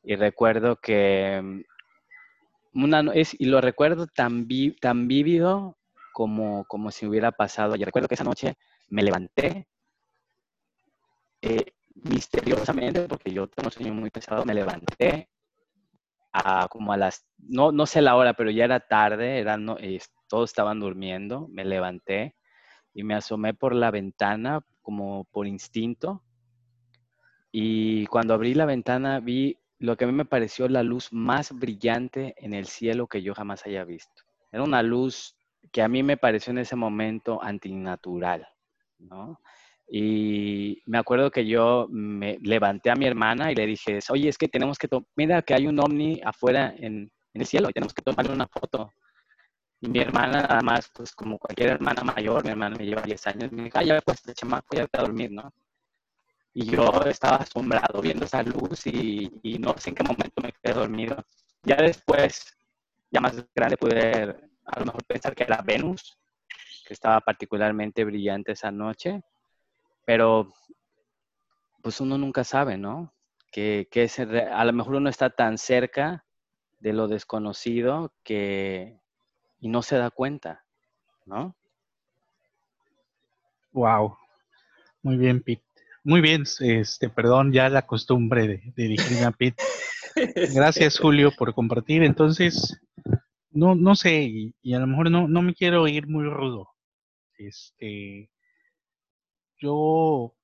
Y 0.03 0.15
recuerdo 0.15 0.77
que 0.77 1.41
mm, 2.74 2.84
una, 2.84 3.01
es, 3.13 3.36
y 3.39 3.46
lo 3.46 3.62
recuerdo 3.62 4.08
tan, 4.08 4.48
vi, 4.48 4.75
tan 4.75 5.08
vívido 5.08 5.77
como, 6.13 6.65
como 6.65 6.91
si 6.91 7.05
hubiera 7.05 7.32
pasado. 7.32 7.75
Yo 7.75 7.86
recuerdo 7.86 8.08
que 8.08 8.15
esa 8.15 8.24
noche 8.24 8.55
me 8.89 9.03
levanté 9.03 9.67
eh, 11.41 11.74
misteriosamente, 11.96 13.01
porque 13.08 13.32
yo 13.32 13.48
tengo 13.48 13.67
un 13.67 13.72
sueño 13.72 13.93
muy 13.93 14.10
pesado, 14.10 14.46
me 14.46 14.53
levanté 14.53 15.29
a, 16.32 16.67
como 16.70 16.93
a 16.93 16.98
las, 16.98 17.25
no, 17.38 17.72
no 17.72 17.86
sé 17.86 18.01
la 18.01 18.15
hora, 18.15 18.34
pero 18.34 18.50
ya 18.50 18.65
era 18.65 18.79
tarde, 18.79 19.39
era, 19.39 19.58
no, 19.58 19.77
todos 20.27 20.50
estaban 20.50 20.79
durmiendo, 20.79 21.48
me 21.50 21.65
levanté 21.65 22.36
y 22.93 23.03
me 23.03 23.15
asomé 23.15 23.53
por 23.53 23.75
la 23.75 23.91
ventana 23.91 24.62
como 24.82 25.25
por 25.25 25.48
instinto. 25.48 26.24
Y 27.55 28.07
cuando 28.07 28.33
abrí 28.33 28.55
la 28.55 28.65
ventana 28.65 29.19
vi 29.19 29.60
lo 29.77 29.95
que 29.95 30.05
a 30.05 30.07
mí 30.07 30.13
me 30.13 30.25
pareció 30.25 30.67
la 30.67 30.81
luz 30.81 31.13
más 31.13 31.51
brillante 31.53 32.33
en 32.38 32.53
el 32.53 32.65
cielo 32.65 33.05
que 33.05 33.22
yo 33.22 33.36
jamás 33.36 33.67
haya 33.67 33.83
visto. 33.83 34.24
Era 34.51 34.63
una 34.63 34.81
luz 34.81 35.36
que 35.72 35.83
a 35.83 35.88
mí 35.88 36.01
me 36.01 36.17
pareció 36.17 36.50
en 36.50 36.57
ese 36.57 36.75
momento 36.75 37.41
antinatural, 37.43 38.48
¿no? 38.98 39.39
Y 39.88 40.81
me 40.88 40.98
acuerdo 40.98 41.29
que 41.29 41.45
yo 41.45 41.88
me 41.91 42.39
levanté 42.41 42.89
a 42.89 42.95
mi 42.95 43.05
hermana 43.05 43.51
y 43.51 43.55
le 43.55 43.67
dije, 43.67 44.00
oye, 44.10 44.29
es 44.29 44.38
que 44.39 44.48
tenemos 44.48 44.79
que, 44.79 44.88
mira 45.15 45.43
que 45.43 45.53
hay 45.53 45.67
un 45.67 45.79
ovni 45.79 46.19
afuera 46.25 46.74
en, 46.75 47.12
el 47.36 47.45
cielo 47.45 47.69
y 47.69 47.74
tenemos 47.74 47.93
que 47.93 48.01
tomarle 48.01 48.33
una 48.33 48.48
foto. 48.48 48.91
Y 49.79 49.89
mi 49.89 50.00
hermana, 50.00 50.48
además, 50.50 50.89
pues 50.91 51.13
como 51.13 51.38
cualquier 51.38 51.69
hermana 51.69 52.03
mayor, 52.03 52.43
mi 52.43 52.50
hermana 52.50 52.77
me 52.77 52.86
lleva 52.86 53.03
10 53.03 53.27
años, 53.27 53.51
me 53.51 53.65
dijo, 53.65 53.77
ah, 53.77 53.83
ya 53.83 54.01
pues, 54.01 54.24
chamaco, 54.33 54.75
ya 54.75 54.88
a 54.91 55.01
dormir, 55.01 55.31
¿no? 55.31 55.53
Y 56.53 56.65
yo 56.65 56.86
estaba 57.05 57.38
asombrado 57.38 58.01
viendo 58.01 58.25
esa 58.25 58.43
luz 58.43 58.86
y, 58.86 59.31
y, 59.41 59.57
no 59.57 59.75
sé 59.77 59.89
en 59.89 59.95
qué 59.95 60.03
momento 60.03 60.41
me 60.41 60.51
quedé 60.51 60.74
dormido. 60.74 61.17
Ya 61.63 61.77
después, 61.77 62.55
ya 63.10 63.22
más 63.22 63.33
grande, 63.55 63.77
pude 63.77 64.36
a 64.65 64.79
lo 64.79 64.86
mejor 64.86 65.03
pensar 65.05 65.36
que 65.36 65.43
era 65.43 65.62
Venus, 65.62 66.17
que 66.86 66.93
estaba 66.93 67.19
particularmente 67.22 68.03
brillante 68.03 68.51
esa 68.51 68.72
noche, 68.72 69.24
pero 70.05 70.53
pues 71.81 72.00
uno 72.00 72.17
nunca 72.17 72.43
sabe, 72.43 72.77
¿no? 72.77 73.13
Que, 73.51 73.88
que 73.91 74.03
es, 74.03 74.19
a 74.19 74.65
lo 74.65 74.74
mejor 74.74 74.95
uno 74.95 75.10
está 75.10 75.29
tan 75.29 75.57
cerca 75.57 76.25
de 76.79 76.93
lo 76.93 77.07
desconocido 77.07 78.13
que, 78.24 79.00
y 79.60 79.69
no 79.69 79.81
se 79.81 79.98
da 79.98 80.10
cuenta, 80.10 80.65
¿no? 81.25 81.55
Wow. 83.72 84.17
Muy 85.01 85.17
bien, 85.17 85.41
Pete. 85.41 85.63
Muy 86.05 86.19
bien, 86.19 86.43
este, 86.60 87.10
perdón, 87.10 87.53
ya 87.53 87.69
la 87.69 87.83
costumbre 87.83 88.45
de, 88.45 88.57
de 88.75 88.83
dirigirme 88.83 89.24
a 89.24 89.31
Pete. 89.31 89.63
Gracias, 90.53 91.00
Julio, 91.00 91.31
por 91.31 91.53
compartir. 91.53 92.03
Entonces, 92.03 92.77
no, 93.51 93.74
no 93.74 93.95
sé, 93.95 94.24
y, 94.24 94.55
y, 94.62 94.74
a 94.74 94.79
lo 94.79 94.88
mejor 94.88 95.10
no, 95.10 95.29
no 95.29 95.41
me 95.41 95.53
quiero 95.53 95.88
ir 95.88 96.07
muy 96.07 96.25
rudo. 96.25 96.67
Este, 97.38 98.29
yo, 99.60 100.36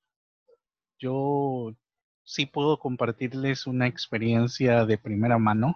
yo 0.98 1.75
sí 2.24 2.46
puedo 2.46 2.80
compartirles 2.80 3.68
una 3.68 3.88
experiencia 3.88 4.86
de 4.86 4.98
primera 4.98 5.38
mano. 5.38 5.75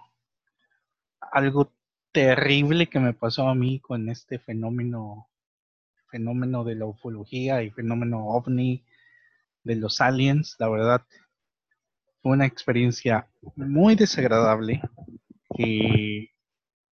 Algo 1.20 1.74
terrible 2.10 2.86
que 2.86 3.00
me 3.00 3.12
pasó 3.12 3.48
a 3.48 3.54
mí 3.54 3.80
con 3.80 4.08
este 4.08 4.38
fenómeno, 4.38 5.28
fenómeno 6.10 6.64
de 6.64 6.76
la 6.76 6.86
ufología 6.86 7.62
y 7.62 7.70
fenómeno 7.70 8.28
ovni 8.28 8.82
de 9.64 9.76
los 9.76 10.00
aliens. 10.00 10.56
La 10.58 10.68
verdad, 10.68 11.02
fue 12.22 12.32
una 12.32 12.46
experiencia 12.46 13.28
muy 13.56 13.96
desagradable 13.96 14.80
que, 15.56 16.30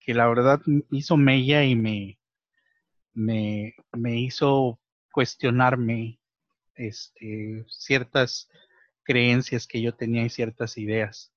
que 0.01 0.15
la 0.15 0.29
verdad 0.29 0.61
hizo 0.91 1.17
mella 1.17 1.65
y 1.65 1.77
me, 1.77 2.19
me, 3.15 3.75
me 3.93 4.21
hizo 4.21 4.79
cuestionarme 5.13 6.19
este, 6.75 7.65
ciertas 7.69 8.49
creencias 9.05 9.67
que 9.67 9.81
yo 9.81 9.95
tenía 9.95 10.25
y 10.25 10.31
ciertas 10.31 10.79
ideas. 10.79 11.33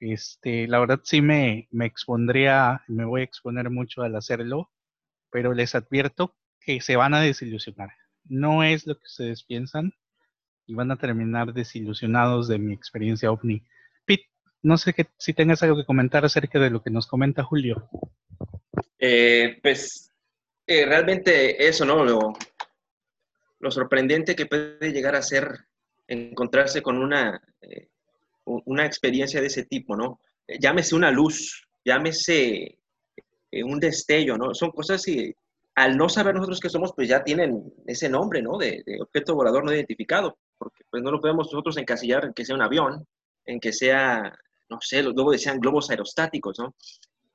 Este, 0.00 0.66
la 0.66 0.78
verdad 0.78 1.00
sí 1.02 1.20
me, 1.20 1.68
me 1.70 1.86
expondría, 1.86 2.82
me 2.88 3.04
voy 3.04 3.20
a 3.20 3.24
exponer 3.24 3.70
mucho 3.70 4.02
al 4.02 4.16
hacerlo, 4.16 4.70
pero 5.30 5.52
les 5.52 5.74
advierto 5.74 6.36
que 6.60 6.80
se 6.80 6.96
van 6.96 7.14
a 7.14 7.20
desilusionar. 7.20 7.90
No 8.24 8.62
es 8.62 8.86
lo 8.86 8.96
que 8.96 9.04
ustedes 9.04 9.44
piensan 9.44 9.92
y 10.70 10.74
van 10.74 10.92
a 10.92 10.96
terminar 10.96 11.52
desilusionados 11.52 12.46
de 12.46 12.58
mi 12.58 12.72
experiencia 12.72 13.32
ovni. 13.32 13.64
Pete, 14.04 14.30
no 14.62 14.78
sé 14.78 14.92
que, 14.92 15.08
si 15.18 15.34
tengas 15.34 15.64
algo 15.64 15.76
que 15.76 15.84
comentar 15.84 16.24
acerca 16.24 16.60
de 16.60 16.70
lo 16.70 16.80
que 16.80 16.90
nos 16.90 17.08
comenta 17.08 17.42
Julio. 17.42 17.88
Eh, 18.96 19.58
pues 19.60 20.12
eh, 20.68 20.86
realmente 20.86 21.66
eso, 21.66 21.84
¿no? 21.84 22.04
Lo, 22.04 22.32
sorprendente 23.70 24.36
que 24.36 24.46
puede 24.46 24.92
llegar 24.92 25.16
a 25.16 25.22
ser 25.22 25.66
encontrarse 26.06 26.82
con 26.82 26.98
una, 26.98 27.42
eh, 27.60 27.88
una 28.44 28.86
experiencia 28.86 29.40
de 29.40 29.48
ese 29.48 29.64
tipo, 29.64 29.96
¿no? 29.96 30.20
Llámese 30.46 30.94
una 30.94 31.10
luz, 31.10 31.66
llámese 31.84 32.78
un 33.64 33.80
destello, 33.80 34.38
¿no? 34.38 34.54
Son 34.54 34.70
cosas 34.70 35.02
que 35.04 35.34
al 35.74 35.96
no 35.96 36.08
saber 36.08 36.34
nosotros 36.34 36.60
qué 36.60 36.68
somos, 36.68 36.92
pues 36.94 37.08
ya 37.08 37.22
tienen 37.24 37.72
ese 37.86 38.08
nombre, 38.08 38.42
¿no? 38.42 38.58
De, 38.58 38.84
objeto 39.00 39.34
volador 39.34 39.64
no 39.64 39.72
identificado, 39.72 40.38
porque 40.60 40.84
pues 40.90 41.02
no 41.02 41.10
lo 41.10 41.20
podemos 41.20 41.46
nosotros 41.46 41.78
encasillar 41.78 42.26
en 42.26 42.34
que 42.34 42.44
sea 42.44 42.54
un 42.54 42.60
avión, 42.60 43.06
en 43.46 43.58
que 43.58 43.72
sea, 43.72 44.38
no 44.68 44.78
sé, 44.82 45.02
luego 45.02 45.32
decían 45.32 45.58
globos 45.58 45.88
aerostáticos, 45.90 46.58
¿no? 46.58 46.74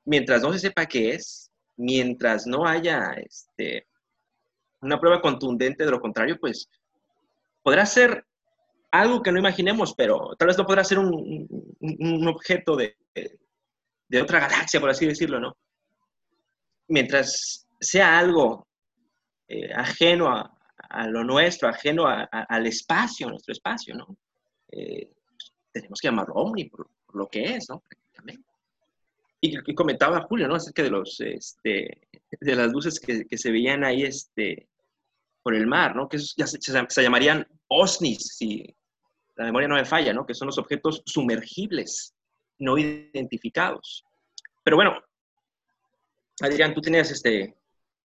Mientras 0.04 0.40
no 0.42 0.52
se 0.52 0.60
sepa 0.60 0.86
qué 0.86 1.10
es, 1.10 1.50
mientras 1.76 2.46
no 2.46 2.64
haya 2.64 3.14
este, 3.14 3.88
una 4.80 5.00
prueba 5.00 5.20
contundente 5.20 5.84
de 5.84 5.90
lo 5.90 6.00
contrario, 6.00 6.38
pues 6.40 6.70
podrá 7.64 7.84
ser 7.84 8.24
algo 8.92 9.20
que 9.20 9.32
no 9.32 9.40
imaginemos, 9.40 9.92
pero 9.96 10.36
tal 10.38 10.46
vez 10.46 10.56
no 10.56 10.64
podrá 10.64 10.84
ser 10.84 11.00
un, 11.00 12.28
objeto 12.28 12.76
de, 12.76 12.96
otra 14.22 14.38
galaxia, 14.38 14.78
por 14.78 14.90
así 14.90 15.04
decirlo, 15.04 15.40
¿no? 15.40 15.56
Mientras 16.86 17.66
sea 17.80 18.20
algo 18.20 18.68
eh, 19.48 19.72
ajeno 19.74 20.28
a, 20.28 20.55
lo 21.06 21.24
nuestro, 21.24 21.68
ajeno 21.68 22.06
al 22.06 22.66
espacio, 22.66 23.28
nuestro 23.28 23.52
espacio, 23.52 23.94
¿no? 23.94 24.16
Eh, 24.70 25.10
tenemos 25.72 26.00
que 26.00 26.08
llamarlo 26.08 26.34
Omni 26.34 26.64
por, 26.64 26.88
lo 27.14 27.28
que 27.28 27.56
es, 27.56 27.68
¿no? 27.68 27.80
Prácticamente. 27.80 28.48
Y, 29.40 29.74
comentaba 29.74 30.22
Julio, 30.22 30.48
¿no? 30.48 30.56
Acerca 30.56 30.82
de 30.82 30.90
los, 30.90 31.20
este, 31.20 32.08
de 32.40 32.56
las 32.56 32.72
luces 32.72 33.00
que, 33.00 33.26
se 33.36 33.50
veían 33.50 33.84
ahí, 33.84 34.02
este, 34.02 34.68
por 35.42 35.54
el 35.54 35.66
mar, 35.66 35.94
¿no? 35.94 36.08
Que 36.08 36.18
ya 36.36 36.46
se, 36.46 36.58
se, 36.60 37.02
llamarían 37.02 37.46
OSNIs, 37.68 38.36
si, 38.36 38.74
la 39.36 39.44
memoria 39.44 39.68
no 39.68 39.74
me 39.76 39.84
falla, 39.84 40.12
¿no? 40.12 40.26
Que 40.26 40.34
son 40.34 40.46
los 40.46 40.58
objetos 40.58 41.02
sumergibles, 41.04 42.14
no 42.58 42.78
identificados. 42.78 44.04
Pero 44.64 44.76
bueno, 44.76 44.98
Adrián, 46.40 46.74
tú 46.74 46.80
tenías 46.80 47.10
este, 47.10 47.54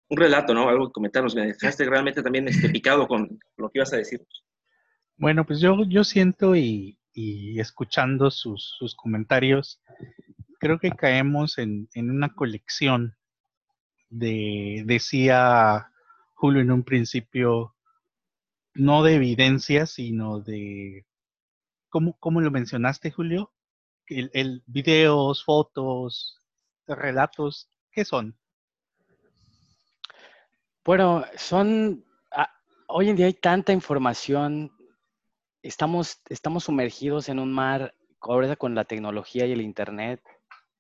un 0.10 0.18
relato, 0.18 0.54
¿no? 0.54 0.68
Algo 0.68 0.88
que 0.88 0.94
comentarnos. 0.94 1.36
Me 1.36 1.48
dejaste 1.48 1.86
realmente 1.86 2.22
también 2.22 2.48
este, 2.48 2.70
picado 2.70 3.08
con 3.08 3.40
lo 3.58 3.70
que 3.70 3.80
ibas 3.80 3.94
a 3.94 3.98
decir. 3.98 4.26
Bueno, 5.18 5.46
pues 5.46 5.60
yo, 5.60 5.84
yo 5.88 6.04
siento 6.04 6.56
y, 6.56 6.98
escuchando 7.60 8.32
sus, 8.32 8.76
sus, 8.78 8.96
comentarios, 8.96 9.82
creo 10.60 10.80
que 10.80 10.92
caemos 10.92 11.58
en, 11.58 11.90
en 11.94 12.10
una 12.10 12.34
colección 12.34 13.18
de, 14.10 14.84
decía 14.86 15.92
Julio 16.34 16.62
en 16.62 16.72
un 16.72 16.84
principio, 16.84 17.76
no 18.74 19.04
de 19.04 19.16
evidencia, 19.16 19.86
sino 19.86 20.40
de 20.40 21.06
¿Cómo, 21.90 22.42
lo 22.42 22.52
mencionaste, 22.52 23.12
Julio? 23.12 23.52
El, 24.08 24.64
videos, 24.68 25.44
fotos, 25.44 26.40
relatos, 26.88 27.70
¿qué 27.92 28.06
son? 28.06 28.38
Bueno, 30.90 31.24
son, 31.38 32.04
ah, 32.32 32.50
hoy 32.88 33.10
en 33.10 33.16
día 33.16 33.28
hay 33.28 33.34
tanta 33.34 33.72
información, 33.72 34.72
estamos, 35.62 36.20
estamos 36.30 36.64
sumergidos 36.64 37.30
en 37.30 37.38
un 37.38 37.54
mar, 37.54 37.94
ahora 38.20 38.56
con 38.56 38.74
la 38.74 38.86
tecnología 38.86 39.46
y 39.46 39.52
el 39.52 39.62
Internet, 39.62 40.20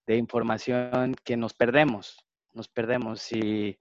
de 0.07 0.15
información 0.15 1.13
que 1.23 1.37
nos 1.37 1.53
perdemos, 1.53 2.25
nos 2.53 2.67
perdemos. 2.67 3.31
Y, 3.31 3.77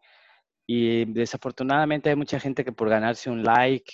y 0.66 1.06
desafortunadamente 1.06 2.10
hay 2.10 2.16
mucha 2.16 2.38
gente 2.38 2.62
que 2.62 2.72
por 2.72 2.90
ganarse 2.90 3.30
un 3.30 3.42
like 3.42 3.90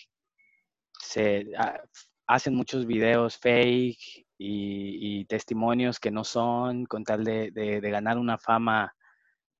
se, 0.98 1.52
ah, 1.56 1.80
hacen 2.26 2.56
muchos 2.56 2.84
videos 2.84 3.38
fake 3.38 4.26
y, 4.38 5.24
testimonios 5.26 6.00
que 6.00 6.10
no 6.10 6.24
son 6.24 6.86
con 6.86 7.04
tal 7.04 7.22
de, 7.22 7.80
ganar 7.80 8.18
una 8.18 8.38
fama 8.38 8.92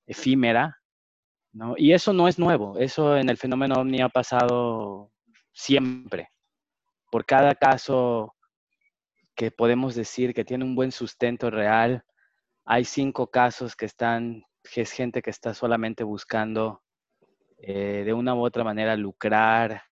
efímera, 0.07 0.83
¿no? 1.55 1.75
Y 1.79 1.93
eso 1.93 2.13
no 2.13 2.29
es 2.29 2.39
nuevo, 2.39 2.79
eso 2.79 3.17
en 3.17 3.31
el 3.31 3.39
fenómeno 3.39 3.77
OVNI 3.77 4.03
ha 4.03 4.09
pasado 4.09 5.11
siempre. 5.53 6.29
Por 7.11 7.25
cada 7.25 7.55
caso 7.55 8.35
que 9.37 9.51
podemos 9.53 9.95
decir 9.95 10.35
que 10.35 10.45
tiene 10.45 10.65
un 10.65 10.75
buen 10.75 10.91
sustento 10.91 11.51
real, 11.51 12.05
hay 12.65 12.85
cinco 12.85 13.29
casos 13.29 13.77
que 13.77 13.87
están, 13.87 14.43
que 14.63 14.83
es 14.83 14.91
gente 14.91 15.23
que 15.23 15.31
está 15.31 15.55
solamente 15.55 16.03
buscando 16.03 16.83
eh, 17.59 18.03
de 18.05 18.13
una 18.13 18.35
u 18.35 18.45
otra 18.45 18.65
manera 18.65 18.97
lucrar 18.97 19.83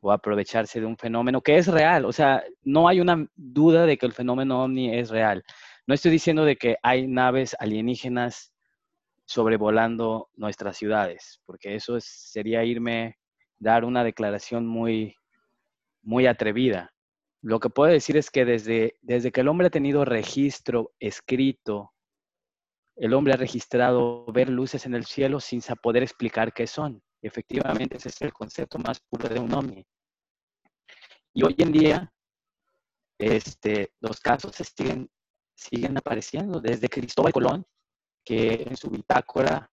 o 0.00 0.10
aprovecharse 0.10 0.80
de 0.80 0.86
un 0.86 0.96
fenómeno 0.96 1.42
que 1.42 1.58
es 1.58 1.66
real. 1.66 2.06
O 2.06 2.12
sea, 2.12 2.42
no 2.62 2.88
hay 2.88 3.00
una 3.00 3.26
duda 3.34 3.84
de 3.84 3.98
que 3.98 4.06
el 4.06 4.12
fenómeno 4.12 4.64
ovni 4.64 4.94
es 4.96 5.10
real. 5.10 5.44
No 5.86 5.94
estoy 5.94 6.12
diciendo 6.12 6.46
de 6.46 6.56
que 6.56 6.76
hay 6.82 7.06
naves 7.06 7.54
alienígenas 7.58 8.53
sobrevolando 9.24 10.28
nuestras 10.34 10.76
ciudades, 10.76 11.40
porque 11.46 11.74
eso 11.74 11.98
sería 12.00 12.64
irme 12.64 13.18
dar 13.58 13.84
una 13.84 14.04
declaración 14.04 14.66
muy, 14.66 15.16
muy 16.02 16.26
atrevida. 16.26 16.92
Lo 17.40 17.60
que 17.60 17.70
puedo 17.70 17.92
decir 17.92 18.16
es 18.16 18.30
que 18.30 18.44
desde, 18.44 18.96
desde 19.02 19.32
que 19.32 19.40
el 19.40 19.48
hombre 19.48 19.68
ha 19.68 19.70
tenido 19.70 20.04
registro 20.04 20.92
escrito, 20.98 21.92
el 22.96 23.12
hombre 23.12 23.34
ha 23.34 23.36
registrado 23.36 24.24
ver 24.26 24.48
luces 24.48 24.86
en 24.86 24.94
el 24.94 25.04
cielo 25.04 25.40
sin 25.40 25.60
poder 25.82 26.02
explicar 26.02 26.52
qué 26.52 26.66
son. 26.66 27.02
Efectivamente, 27.20 27.96
ese 27.96 28.10
es 28.10 28.22
el 28.22 28.32
concepto 28.32 28.78
más 28.78 29.00
puro 29.00 29.28
de 29.28 29.40
un 29.40 29.52
ovni. 29.52 29.86
Y 31.32 31.42
hoy 31.42 31.56
en 31.58 31.72
día, 31.72 32.12
este, 33.18 33.92
los 34.00 34.20
casos 34.20 34.54
siguen, 34.54 35.10
siguen 35.54 35.96
apareciendo, 35.96 36.60
desde 36.60 36.88
Cristóbal 36.88 37.32
Colón, 37.32 37.66
que 38.24 38.64
en 38.66 38.76
su 38.76 38.90
bitácora 38.90 39.70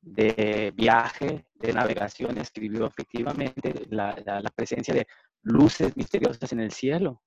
de 0.00 0.72
viaje, 0.74 1.46
de 1.54 1.72
navegación, 1.72 2.38
escribió 2.38 2.86
efectivamente 2.86 3.86
la, 3.90 4.14
presencia 4.54 4.94
de 4.94 5.06
luces 5.42 5.96
misteriosas 5.96 6.52
en 6.52 6.60
el 6.60 6.72
cielo. 6.72 7.22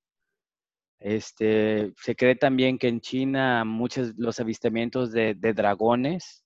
Este, 1.00 1.94
se 1.98 2.16
cree 2.16 2.36
también 2.36 2.78
que 2.78 2.88
en 2.88 3.02
China 3.02 3.66
muchos 3.66 4.14
los 4.18 4.40
avistamientos 4.40 5.12
de, 5.12 5.34
de 5.34 5.54
dragones 5.54 6.44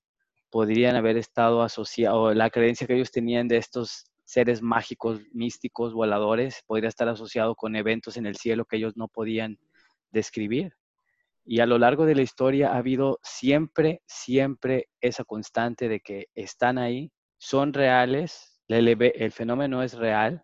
podrían 0.50 0.96
haber 0.96 1.18
estado 1.18 1.62
asociados, 1.62 2.36
la 2.36 2.50
creencia 2.50 2.88
que 2.88 2.96
ellos 2.96 3.12
tenían 3.12 3.48
de 3.48 3.58
estos 3.58 4.06
seres 4.24 4.62
mágicos, 4.62 5.22
místicos, 5.34 5.94
voladores, 5.94 6.64
podría 6.66 6.90
estar 6.90 7.08
asociado 7.08 7.56
con 7.56 7.76
eventos 7.76 8.18
en 8.18 8.26
el 8.26 8.36
cielo 8.36 8.66
que 8.66 8.78
ellos 8.78 8.98
no 8.98 9.08
podían 9.08 9.60
describir. 10.12 10.74
Y 11.45 11.60
a 11.60 11.65
lo 11.65 11.77
largo 11.77 12.05
de 12.05 12.15
la 12.15 12.23
historia 12.23 12.73
ha 12.73 12.77
habido 12.77 13.19
siempre, 13.23 14.01
siempre 14.08 14.89
esa 14.99 15.23
constante 15.23 15.88
de 15.88 15.99
que 15.99 16.27
están 16.34 16.77
ahí, 16.77 17.12
son 17.38 17.73
reales, 17.73 18.62
el, 18.67 19.31
fenómeno 19.31 19.84
es 19.84 19.93
real, 19.93 20.43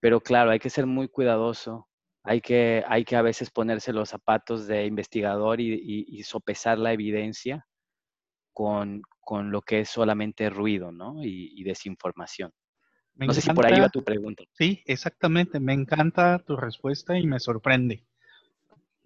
pero 0.00 0.20
claro, 0.20 0.50
hay 0.50 0.60
que 0.60 0.70
ser 0.70 0.86
muy 0.86 1.08
cuidadoso, 1.08 1.88
hay 2.22 2.40
que, 2.40 2.84
hay 2.86 3.04
que 3.04 3.16
a 3.16 3.22
veces 3.22 3.50
ponerse 3.50 3.92
los 3.92 4.10
zapatos 4.10 4.66
de 4.66 4.86
investigador 4.86 5.60
y, 5.60 6.22
sopesar 6.22 6.78
la 6.78 6.92
evidencia 6.92 7.66
con, 8.52 9.02
lo 9.30 9.62
que 9.62 9.80
es 9.80 9.90
solamente 9.90 10.50
ruido 10.50 10.92
¿no? 10.92 11.16
y 11.22 11.62
desinformación 11.64 12.52
no 13.26 13.34
sé 13.34 13.40
si 13.40 13.50
por 13.50 13.66
ahí 13.66 13.80
va 13.80 13.88
tu 13.88 14.04
pregunta. 14.04 14.44
Sí, 14.52 14.82
exactamente. 14.86 15.58
Me 15.58 15.72
encanta 15.72 16.38
tu 16.38 16.56
respuesta 16.56 17.18
y 17.18 17.26
me 17.26 17.40
sorprende. 17.40 18.04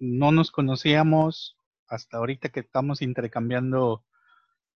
No 0.02 0.32
nos 0.32 0.50
conocíamos 0.50 1.56
hasta 1.86 2.16
ahorita 2.16 2.48
que 2.48 2.58
estamos 2.58 3.02
intercambiando 3.02 4.04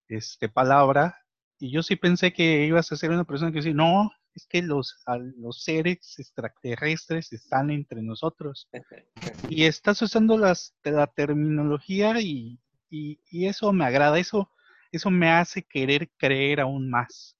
este, 0.07 0.49
palabra. 0.49 1.19
Y 1.59 1.73
yo 1.73 1.83
sí 1.83 1.97
pensé 1.97 2.33
que 2.33 2.65
ibas 2.65 2.93
a 2.93 2.97
ser 2.97 3.11
una 3.11 3.25
persona 3.25 3.51
que 3.51 3.59
decía, 3.59 3.75
no, 3.75 4.13
es 4.35 4.47
que 4.47 4.63
los, 4.63 5.03
los 5.37 5.65
seres 5.65 6.17
extraterrestres 6.19 7.33
están 7.33 7.71
entre 7.71 8.03
nosotros. 8.03 8.69
Y 9.51 9.65
estás 9.65 10.01
usando 10.03 10.39
las, 10.39 10.77
la 10.85 11.09
terminología 11.09 12.21
y, 12.21 12.61
y, 12.89 13.47
eso 13.47 13.73
me 13.73 13.85
agrada, 13.85 14.19
eso, 14.19 14.51
eso 14.93 15.11
me 15.11 15.31
hace 15.31 15.63
querer 15.63 16.11
creer 16.19 16.61
aún 16.61 16.89
más. 16.89 17.37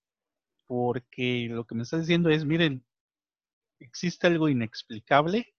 Porque 0.67 1.49
lo 1.51 1.65
que 1.67 1.77
me 1.77 1.85
estás 1.85 2.01
diciendo 2.01 2.31
es, 2.31 2.45
miren, 2.45 2.85
existe 3.79 4.27
algo 4.27 4.49
inexplicable 4.49 5.56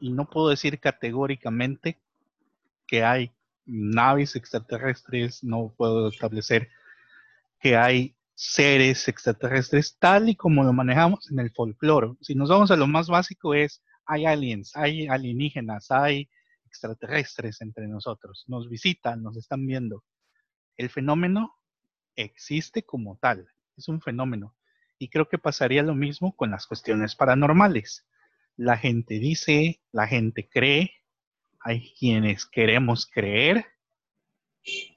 y 0.00 0.10
no 0.10 0.28
puedo 0.28 0.48
decir 0.48 0.80
categóricamente 0.80 1.98
que 2.86 3.04
hay 3.04 3.32
naves 3.64 4.36
extraterrestres, 4.36 5.42
no 5.42 5.74
puedo 5.76 6.08
establecer 6.08 6.68
que 7.60 7.76
hay 7.76 8.14
seres 8.34 9.08
extraterrestres 9.08 9.96
tal 9.98 10.28
y 10.28 10.36
como 10.36 10.62
lo 10.62 10.72
manejamos 10.72 11.30
en 11.30 11.40
el 11.40 11.50
folclore. 11.50 12.14
Si 12.20 12.34
nos 12.34 12.50
vamos 12.50 12.70
a 12.70 12.76
lo 12.76 12.86
más 12.86 13.08
básico 13.08 13.54
es, 13.54 13.82
hay 14.04 14.26
aliens, 14.26 14.76
hay 14.76 15.08
alienígenas, 15.08 15.90
hay 15.90 16.28
extraterrestres 16.66 17.60
entre 17.60 17.88
nosotros, 17.88 18.44
nos 18.46 18.68
visitan, 18.68 19.22
nos 19.22 19.36
están 19.36 19.66
viendo. 19.66 20.04
El 20.76 20.90
fenómeno 20.90 21.56
existe 22.14 22.84
como 22.84 23.16
tal, 23.16 23.48
es 23.76 23.88
un 23.88 24.00
fenómeno. 24.00 24.54
Y 24.98 25.08
creo 25.08 25.28
que 25.28 25.38
pasaría 25.38 25.82
lo 25.82 25.94
mismo 25.94 26.36
con 26.36 26.50
las 26.50 26.66
cuestiones 26.66 27.16
paranormales. 27.16 28.06
La 28.56 28.78
gente 28.78 29.18
dice, 29.18 29.80
la 29.92 30.06
gente 30.06 30.48
cree, 30.48 30.90
hay 31.60 31.92
quienes 31.98 32.46
queremos 32.46 33.06
creer, 33.06 33.66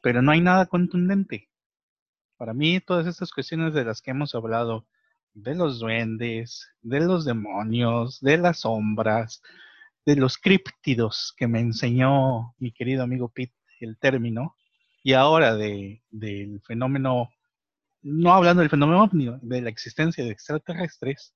pero 0.01 0.21
no 0.21 0.31
hay 0.31 0.41
nada 0.41 0.65
contundente. 0.65 1.49
Para 2.37 2.53
mí, 2.53 2.79
todas 2.79 3.05
estas 3.05 3.31
cuestiones 3.31 3.73
de 3.73 3.83
las 3.83 4.01
que 4.01 4.11
hemos 4.11 4.33
hablado, 4.33 4.87
de 5.33 5.55
los 5.55 5.79
duendes, 5.79 6.69
de 6.81 7.01
los 7.01 7.25
demonios, 7.25 8.19
de 8.21 8.37
las 8.37 8.61
sombras, 8.61 9.41
de 10.05 10.15
los 10.15 10.37
críptidos 10.37 11.33
que 11.37 11.47
me 11.47 11.59
enseñó 11.59 12.55
mi 12.57 12.71
querido 12.71 13.03
amigo 13.03 13.29
Pete 13.29 13.53
el 13.81 13.97
término, 13.97 14.55
y 15.03 15.13
ahora 15.13 15.55
de, 15.55 16.01
del 16.09 16.61
fenómeno, 16.61 17.29
no 18.01 18.33
hablando 18.33 18.61
del 18.61 18.69
fenómeno 18.69 19.09
de 19.41 19.61
la 19.61 19.69
existencia 19.69 20.23
de 20.23 20.31
extraterrestres, 20.31 21.33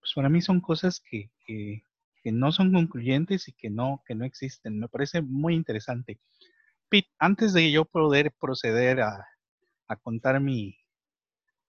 pues 0.00 0.12
para 0.14 0.28
mí 0.28 0.40
son 0.40 0.60
cosas 0.60 1.00
que, 1.00 1.30
que, 1.46 1.84
que, 2.22 2.32
no 2.32 2.52
son 2.52 2.72
concluyentes 2.72 3.48
y 3.48 3.52
que 3.52 3.70
no, 3.70 4.02
que 4.06 4.14
no 4.14 4.24
existen. 4.24 4.78
Me 4.78 4.88
parece 4.88 5.22
muy 5.22 5.54
interesante. 5.54 6.18
Pete, 6.88 7.10
antes 7.18 7.52
de 7.52 7.70
yo 7.70 7.84
poder 7.84 8.32
proceder 8.40 9.00
a, 9.00 9.26
a 9.88 9.96
contar 9.96 10.40
mi, 10.40 10.76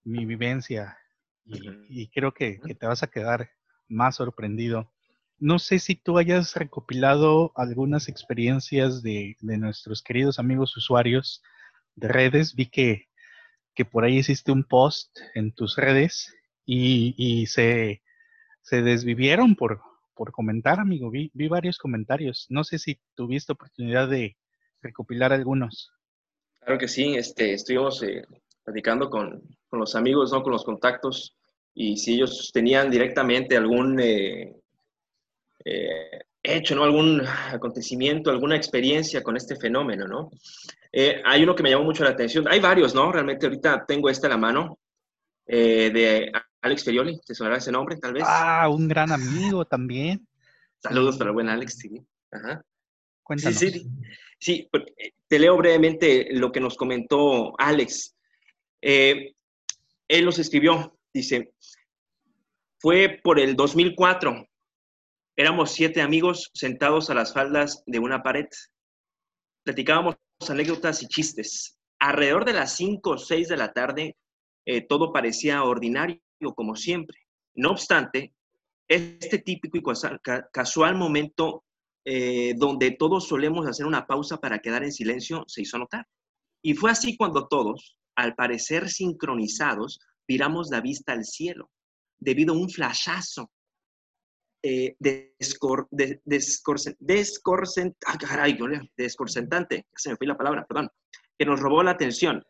mi 0.04 0.26
vivencia 0.26 0.98
y, 1.90 2.08
creo 2.10 2.34
que, 2.34 2.60
te 2.80 2.86
vas 2.86 3.04
a 3.04 3.08
quedar 3.08 3.50
más 3.88 4.16
sorprendido. 4.16 4.92
No 5.40 5.60
sé 5.60 5.80
si 5.80 5.96
tú 5.96 6.18
hayas 6.18 6.56
recopilado 6.56 7.52
algunas 7.56 8.08
experiencias 8.08 9.02
de, 9.02 9.36
nuestros 9.42 10.02
queridos 10.02 10.40
amigos 10.40 10.78
usuarios 10.78 11.42
de 11.96 12.08
redes. 12.08 12.56
Vi 12.56 12.68
que, 12.68 13.08
que, 13.74 13.86
por 13.86 14.04
ahí 14.04 14.18
hiciste 14.18 14.52
un 14.52 14.64
post 14.64 15.18
en 15.34 15.52
tus 15.52 15.76
redes 15.76 16.34
y, 16.66 17.48
se, 17.48 18.02
se, 18.62 18.82
desvivieron 18.82 19.56
por, 19.56 19.82
por 20.14 20.32
comentar, 20.32 20.80
amigo. 20.80 21.10
Vi, 21.10 21.32
vi 21.34 21.48
varios 21.48 21.78
comentarios. 21.78 22.46
No 22.50 22.64
sé 22.64 22.80
si 22.80 23.00
tuviste 23.16 23.54
oportunidad 23.54 24.08
de 24.08 24.38
recopilar 24.82 25.34
algunos. 25.34 25.92
Claro 26.60 26.78
que 26.78 26.88
sí, 26.88 27.16
este, 27.16 27.54
estuvimos 27.54 28.04
eh, 28.04 28.24
platicando 28.64 29.10
con, 29.10 29.42
con, 29.68 29.80
los 29.80 29.96
amigos, 29.96 30.32
¿no? 30.32 30.44
con 30.44 30.52
los 30.52 30.64
contactos, 30.64 31.36
y 31.74 31.98
si 31.98 32.16
ellos 32.16 32.52
tenían 32.54 32.92
directamente 32.92 33.58
algún 33.58 34.00
eh, 34.00 34.56
eh, 35.66 36.22
hecho, 36.44 36.76
¿no? 36.76 36.84
algún 36.84 37.22
acontecimiento, 37.52 38.30
alguna 38.30 38.56
experiencia 38.56 39.24
con 39.24 39.38
este 39.38 39.56
fenómeno. 39.56 40.08
¿no? 40.08 40.30
hay 41.24 41.44
uno 41.44 41.56
que 41.56 41.64
me 41.64 41.70
llamó 41.70 41.86
mucho 41.86 42.04
la 42.04 42.10
atención, 42.10 42.46
hay 42.50 42.60
varios, 42.60 42.94
¿no? 42.94 43.12
Realmente 43.14 43.46
ahorita 43.46 43.86
tengo 43.88 44.10
este 44.10 44.28
a 44.28 44.32
la 44.32 44.38
mano, 44.38 44.78
de 45.48 46.32
Alex 46.62 46.84
Ferioli, 46.84 47.20
¿te 47.26 47.34
sonará 47.34 47.58
ese 47.58 47.72
nombre 47.72 47.98
tal 47.98 48.14
vez? 48.14 48.24
Ah, 48.26 48.70
un 48.70 48.88
gran 48.88 49.12
amigo 49.12 49.66
también. 49.66 50.28
Saludos 50.80 51.18
para 51.18 51.30
el 51.30 51.34
buen 51.34 51.50
Alex, 51.50 51.78
sí. 51.78 52.02
Ajá. 52.32 52.64
Cuéntanos. 53.24 53.58
Sí, 53.58 53.72
sí. 53.72 53.90
Sí, 54.42 54.68
eh, 54.98 55.14
te 55.28 55.38
leo 55.38 55.56
brevemente 55.56 56.30
lo 56.32 56.52
que 56.52 56.60
nos 56.60 56.76
comentó 56.76 57.54
Alex. 57.60 58.16
Eh, 58.82 59.36
él 60.08 60.26
nos 60.26 60.40
escribió, 60.40 60.98
dice, 61.14 61.54
fue 62.80 63.20
por 63.24 63.40
el 63.40 63.56
2004. 63.56 64.48
Éramos 65.36 65.72
siete 65.72 66.02
amigos 66.02 66.50
sentados 66.56 67.12
a 67.12 67.14
las 67.14 67.34
faldas 67.34 67.84
de 67.86 68.00
una 68.00 68.24
pared. 68.24 68.48
Platicábamos 69.64 70.16
anécdotas 70.50 71.04
y 71.04 71.08
chistes. 71.08 71.78
Alrededor 72.00 72.44
de 72.44 72.54
las 72.54 72.76
5 72.76 73.12
o 73.12 73.18
6 73.20 73.48
de 73.48 73.58
la 73.58 73.74
tarde, 73.74 74.18
eh, 74.66 74.82
todo 74.82 75.14
parecía 75.14 75.64
ordinario, 75.64 76.20
como 76.50 76.76
siempre. 76.76 77.18
No 77.56 77.72
obstante, 77.72 78.34
este 78.88 79.40
típico 79.40 79.78
y 79.78 79.84
casual 80.52 80.96
momento 80.96 81.64
eh, 82.04 82.54
donde 82.58 82.92
todos 82.92 83.28
solemos 83.28 83.68
hacer 83.68 83.86
una 83.86 84.08
pausa 84.08 84.38
para 84.38 84.60
quedar 84.60 84.84
en 84.84 84.92
silencio, 84.92 85.44
se 85.48 85.62
hizo 85.62 85.78
notar. 85.78 86.08
Y 86.64 86.74
fue 86.74 86.92
así 86.92 87.16
cuando 87.16 87.48
todos, 87.48 87.98
al 88.16 88.36
parecer 88.36 88.90
sincronizados, 88.90 90.00
viramos 90.28 90.70
la 90.72 90.82
vista 90.82 91.14
al 91.14 91.26
cielo, 91.26 91.70
debido 92.20 92.54
a 92.54 92.58
un 92.58 92.70
flashazo 92.70 93.52
eh, 94.64 94.96
descorsentante, 98.96 99.88
se 99.96 100.10
me 100.10 100.18
fue 100.18 100.28
la 100.28 100.38
palabra, 100.38 100.66
perdón, 100.68 100.90
que 101.38 101.46
nos 101.46 101.60
robó 101.60 101.82
la 101.84 101.92
atención. 101.92 102.44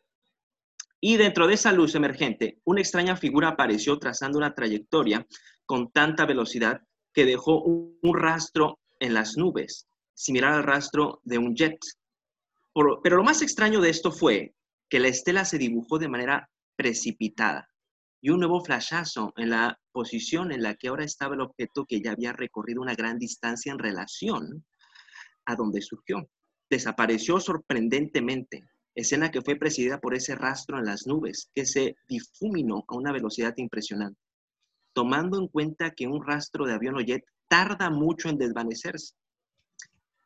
Y 1.04 1.18
dentro 1.18 1.48
de 1.48 1.56
esa 1.56 1.72
luz 1.72 1.96
emergente, 1.96 2.62
una 2.64 2.80
extraña 2.80 3.18
figura 3.18 3.50
apareció 3.50 3.98
trazando 3.98 4.38
una 4.38 4.54
trayectoria 4.54 5.26
con 5.66 5.92
tanta 5.92 6.28
velocidad 6.28 6.82
que 7.12 7.26
dejó 7.26 7.64
un 7.64 8.16
rastro 8.18 8.80
en 9.00 9.16
las 9.16 9.36
nubes, 9.36 9.88
similar 10.14 10.54
al 10.54 10.64
rastro 10.64 11.20
de 11.24 11.40
un 11.40 11.56
jet. 11.56 11.80
pero 13.04 13.18
lo 13.18 13.24
más 13.24 13.42
extraño 13.42 13.82
de 13.82 13.90
esto 13.90 14.12
fue 14.12 14.54
que 14.90 15.00
la 15.00 15.08
estela 15.08 15.44
se 15.44 15.58
dibujó 15.58 15.98
de 15.98 16.08
manera 16.08 16.50
precipitada 16.76 17.68
y 18.22 18.30
un 18.30 18.40
nuevo 18.40 18.64
flashazo 18.64 19.34
en 19.36 19.50
la 19.50 19.80
posición 19.92 20.52
en 20.52 20.62
la 20.62 20.76
que 20.76 20.90
ahora 20.90 21.04
estaba 21.04 21.34
el 21.34 21.42
objeto 21.42 21.86
que 21.86 22.02
ya 22.02 22.12
había 22.12 22.34
recorrido 22.34 22.82
una 22.82 22.94
gran 22.94 23.18
distancia 23.18 23.72
en 23.72 23.80
relación 23.80 24.64
a 25.46 25.56
donde 25.56 25.82
surgió. 25.82 26.30
Desapareció 26.70 27.40
sorprendentemente, 27.40 28.64
escena 28.96 29.32
que 29.32 29.42
fue 29.42 29.56
presidida 29.56 30.00
por 30.00 30.14
ese 30.14 30.36
rastro 30.36 30.78
en 30.78 30.86
las 30.86 31.08
nubes 31.08 31.50
que 31.54 31.66
se 31.66 31.96
difuminó 32.08 32.84
a 32.88 32.96
una 32.96 33.12
velocidad 33.12 33.54
impresionante. 33.58 34.20
Tomando 34.94 35.40
en 35.40 35.48
cuenta 35.48 35.92
que 35.92 36.08
un 36.08 36.26
rastro 36.26 36.66
de 36.66 36.74
avión 36.74 36.96
o 36.96 37.02
jet 37.02 37.24
tarda 37.48 37.90
mucho 37.90 38.30
en 38.30 38.38
desvanecerse. 38.38 39.16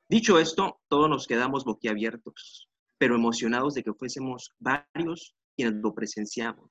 Dicho 0.09 0.39
esto, 0.39 0.79
todos 0.87 1.09
nos 1.09 1.27
quedamos 1.27 1.65
boquiabiertos, 1.65 2.69
pero 2.97 3.15
emocionados 3.15 3.73
de 3.73 3.83
que 3.83 3.93
fuésemos 3.93 4.53
varios 4.59 5.35
quienes 5.55 5.75
lo 5.75 5.93
presenciamos. 5.93 6.69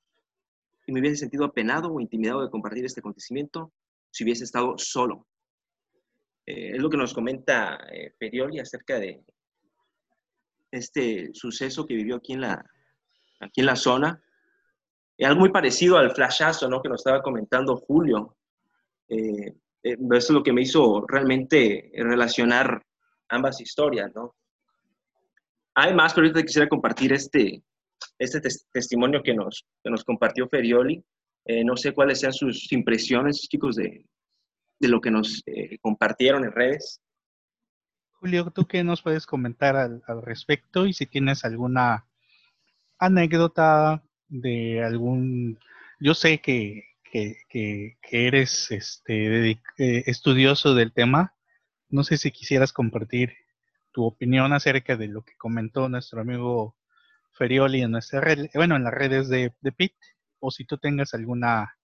Y 0.87 0.93
me 0.93 1.01
hubiese 1.01 1.17
sentido 1.17 1.45
apenado 1.45 1.93
o 1.93 2.01
intimidado 2.01 2.43
de 2.43 2.51
compartir 2.51 2.85
este 2.85 3.01
acontecimiento 3.01 3.73
si 4.11 4.25
hubiese 4.25 4.45
estado 4.45 4.75
solo. 4.79 5.27
Eh, 6.47 6.73
es 6.77 6.79
lo 6.79 6.91
que 6.91 6.97
nos 6.97 7.15
comenta 7.15 7.79
eh, 7.91 8.15
Perioli 8.19 8.61
acerca 8.61 8.99
de 8.99 9.25
este 10.75 11.31
suceso 11.35 11.87
que 11.87 11.95
vivió 11.95 12.17
aquí 12.17 12.33
en 12.35 12.43
la, 12.43 12.65
aquí 13.41 13.61
en 13.61 13.67
la 13.67 13.77
zona. 13.77 14.23
algo 15.21 15.41
muy 15.41 15.51
parecido 15.51 15.99
al 15.99 16.13
flashazo 16.13 16.69
¿no? 16.69 16.83
que 16.83 16.89
nos 16.89 17.01
estaba 17.01 17.23
comentando 17.23 17.77
Julio. 17.77 18.37
Eh, 19.09 19.55
eh, 19.83 19.97
eso 19.99 19.99
es 20.17 20.31
lo 20.31 20.43
que 20.43 20.53
me 20.53 20.63
hizo 20.63 21.05
realmente 21.07 21.91
relacionar 21.95 22.83
ambas 23.29 23.61
historias, 23.61 24.13
¿no? 24.15 24.35
Además, 25.75 26.15
pero 26.15 26.27
ahorita 26.27 26.45
quisiera 26.45 26.69
compartir 26.69 27.13
este, 27.13 27.63
este 28.19 28.41
testimonio 28.73 29.23
que 29.23 29.35
nos, 29.35 29.67
nos 29.85 30.05
compartió 30.05 30.49
Ferioli. 30.49 31.05
Eh, 31.47 31.65
no 31.65 31.77
sé 31.77 31.93
cuáles 31.93 32.21
sean 32.21 32.33
sus 32.33 32.73
impresiones, 32.73 33.41
chicos, 33.41 33.77
de, 33.77 34.07
lo 34.81 35.01
que 35.01 35.11
nos 35.11 35.43
eh, 35.47 35.79
compartieron 35.81 36.45
en 36.45 36.53
redes. 36.53 37.01
Julio, 38.25 38.51
¿tú 38.51 38.67
qué 38.67 38.83
nos 38.83 39.03
puedes 39.03 39.27
comentar 39.27 39.77
al, 39.77 40.03
respecto? 40.23 40.87
Y 40.87 40.95
si 40.95 41.05
tienes 41.05 41.45
alguna 41.45 42.07
anécdota 42.99 44.03
de 44.29 44.83
algún... 44.83 45.59
Yo 46.01 46.15
sé 46.15 46.41
que 46.41 46.85
que, 47.05 47.99
eres 48.11 48.71
este, 48.71 49.51
eh, 49.51 49.59
estudioso 49.77 50.75
del 50.75 50.95
tema, 50.95 51.35
No 51.91 52.03
sé 52.03 52.17
si 52.17 52.31
quisieras 52.31 52.73
compartir 52.73 53.35
tu 53.93 54.05
opinión 54.05 54.55
acerca 54.55 54.97
de 54.97 55.09
lo 55.09 55.21
que 55.23 55.37
comentó 55.37 55.91
nuestro 55.91 56.23
amigo 56.23 56.77
Ferioli 57.33 57.83
en 57.83 57.91
nuestra 57.91 58.23
red, 58.23 58.49
bueno, 58.55 58.75
en 58.77 58.85
las 58.85 58.95
redes 58.95 59.29
de, 59.29 59.53
de 59.61 59.73
PIT, 59.73 59.97
o 60.39 60.51
si 60.51 60.65
tú 60.65 60.79
tengas 60.79 61.13
alguna 61.13 61.77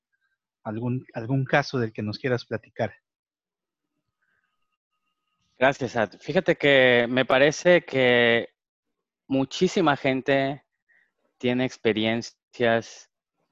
algún, 0.65 1.05
algún 1.13 1.45
caso 1.45 1.79
del 1.79 1.93
que 1.93 2.03
nos 2.03 2.19
quieras 2.19 2.47
platicar. 2.47 2.95
Gracias, 5.61 5.95
Ad. 5.95 6.13
Fíjate 6.21 6.57
que 6.57 7.07
me 7.07 7.27
parece 7.27 7.85
que 7.85 8.49
muchísima 9.27 9.95
gente 9.95 10.65
tiene 11.37 11.67
experiencias 11.67 13.11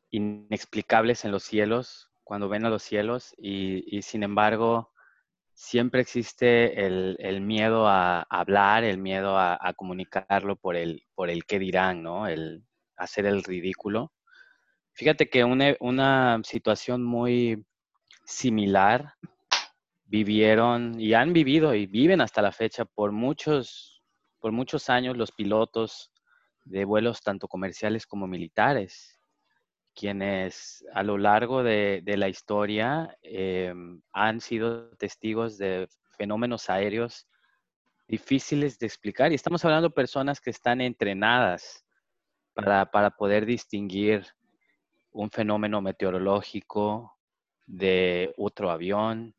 inexplicables 0.09 1.27
en 1.27 1.33
los 1.33 1.43
cielos, 1.43 2.11
cuando 2.25 2.49
ven 2.49 2.65
a 2.65 2.71
los 2.71 2.83
cielos, 2.83 3.35
y, 3.37 4.01
sin 4.01 4.23
embargo 4.23 4.91
siempre 5.53 6.01
existe 6.01 6.87
el, 6.87 7.43
miedo 7.43 7.87
a, 7.87 8.23
hablar, 8.31 8.85
el 8.85 8.97
miedo 8.97 9.37
a, 9.39 9.75
comunicarlo 9.77 10.57
por 10.57 10.77
el, 10.77 11.05
por 11.15 11.29
qué 11.45 11.59
dirán, 11.59 12.03
¿no? 12.03 12.27
El 12.27 12.65
hacer 12.97 13.27
el 13.27 13.45
ridículo. 13.45 14.15
Fíjate 14.95 15.29
que 15.29 15.45
una, 15.45 15.77
una 15.79 16.41
situación 16.43 17.05
muy 17.05 17.67
similar 18.25 19.13
vivieron 20.09 20.99
y 21.01 21.15
han 21.15 21.33
vivido 21.33 21.75
y 21.75 21.87
viven 21.87 22.21
hasta 22.21 22.43
la 22.43 22.53
fecha 22.53 22.85
por 22.85 23.13
muchos, 23.13 24.03
por 24.41 24.53
muchos 24.53 24.91
años 24.91 25.17
los 25.17 25.31
pilotos 25.31 26.13
de 26.65 26.85
vuelos 26.85 27.23
tanto 27.23 27.47
comerciales 27.49 28.07
como 28.07 28.27
militares 28.27 29.19
quienes 29.99 30.85
a 30.95 31.03
lo 31.03 31.19
largo 31.19 31.65
de, 31.65 32.03
la 32.07 32.29
historia 32.29 33.19
em, 33.21 34.01
han 34.13 34.41
sido 34.41 34.91
testigos 34.91 35.59
de 35.59 35.89
fenómenos 36.17 36.71
aéreos 36.71 37.27
difíciles 38.07 38.79
de 38.79 38.87
explicar. 38.87 39.33
Y 39.33 39.35
estamos 39.35 39.65
hablando 39.65 39.89
de 39.89 39.95
personas 39.95 40.41
que 40.41 40.51
están 40.51 40.81
entrenadas 40.81 41.85
para, 42.55 43.11
poder 43.11 43.45
distinguir 43.45 44.25
un 45.11 45.33
fenómeno 45.33 45.81
meteorológico 45.81 47.19
de 47.67 48.33
otro 48.37 48.71
avión, 48.71 49.35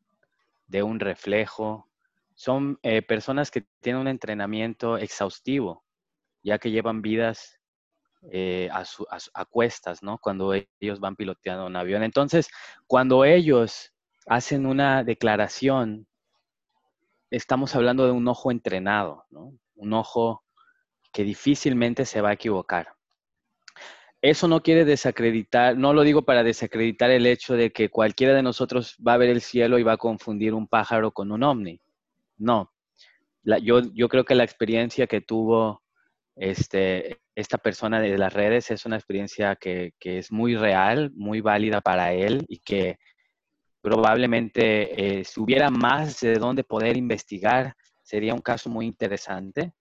de 0.70 0.82
un 0.82 1.00
reflejo. 1.00 1.88
Son 2.34 2.78
eh, 2.82 3.02
personas 3.02 3.50
que 3.50 3.66
tienen 3.80 4.02
un 4.02 4.08
entrenamiento 4.08 4.96
exhaustivo, 4.96 5.84
ya 6.42 6.58
que 6.58 6.70
llevan 6.70 7.02
vidas 7.02 7.58
eh, 8.30 8.70
a, 8.72 9.44
cuestas, 9.46 10.02
¿no? 10.02 10.18
Cuando 10.18 10.54
ellos 10.54 11.00
van 11.00 11.16
piloteando 11.16 11.66
un 11.66 11.76
avión. 11.76 12.02
Entonces, 12.02 12.48
cuando 12.86 13.24
ellos 13.24 13.92
hacen 14.26 14.64
una 14.64 15.02
declaración, 15.04 16.06
estamos 17.30 17.74
hablando 17.74 18.06
de 18.06 18.12
un 18.12 18.28
ojo 18.28 18.50
entrenado, 18.50 19.24
¿no? 19.30 19.54
Un 19.74 19.92
ojo 19.92 20.44
que 21.12 21.24
difícilmente 21.24 22.04
se 22.04 22.20
va 22.20 22.30
a 22.30 22.34
equivocar. 22.34 22.94
Eso 24.22 24.48
no 24.48 24.62
quiere 24.62 24.84
desacreditar, 24.84 25.76
no 25.78 25.94
lo 25.94 26.02
digo 26.02 26.22
para 26.22 26.42
desacreditar 26.42 27.10
el 27.10 27.26
hecho 27.26 27.54
de 27.54 27.72
que 27.72 27.88
cualquiera 27.88 28.34
de 28.34 28.42
nosotros 28.42 28.96
va 29.06 29.14
a 29.14 29.18
ver 29.18 29.30
el 29.30 29.40
cielo 29.40 29.78
y 29.78 29.82
va 29.82 29.92
a 29.92 29.96
confundir 29.96 30.52
un 30.52 30.66
pájaro 30.66 31.10
con 31.12 31.32
un 31.32 31.42
ovni. 31.42 31.80
No. 32.36 32.70
yo, 33.62 33.80
yo 33.94 34.08
creo 34.08 34.24
que 34.24 34.34
la 34.34 34.44
experiencia 34.44 35.06
que 35.06 35.22
tuvo 35.22 35.82
este, 36.36 37.20
esta 37.34 37.58
persona 37.58 38.00
de 38.00 38.16
las 38.18 38.32
redes 38.32 38.70
es 38.70 38.84
una 38.86 38.96
experiencia 38.96 39.56
que, 39.56 39.94
es 40.00 40.30
muy 40.30 40.54
real, 40.56 41.10
muy 41.14 41.40
válida 41.40 41.80
para 41.80 42.12
él 42.12 42.44
y 42.48 42.58
que 42.58 42.98
probablemente 43.80 45.20
eh, 45.20 45.24
si 45.24 45.40
hubiera 45.40 45.70
más 45.70 46.20
de 46.20 46.34
dónde 46.34 46.64
poder 46.64 46.96
investigar, 46.96 47.74
sería 48.02 48.34
un 48.34 48.40
caso 48.40 48.68
muy 48.68 48.86
interesante. 48.86 49.72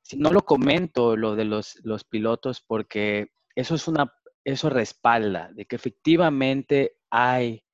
Si 0.00 0.16
no 0.16 0.30
lo 0.30 0.42
comento 0.42 1.16
lo 1.16 1.36
de 1.36 1.44
los, 1.44 1.78
los 1.84 2.04
pilotos 2.04 2.62
porque 2.66 3.28
eso 3.54 3.74
es 3.74 3.88
una 3.88 4.12
eso 4.44 4.68
respalda 4.68 5.50
de 5.52 5.64
que 5.64 5.76
efectivamente 5.76 6.98
hay 7.10 7.64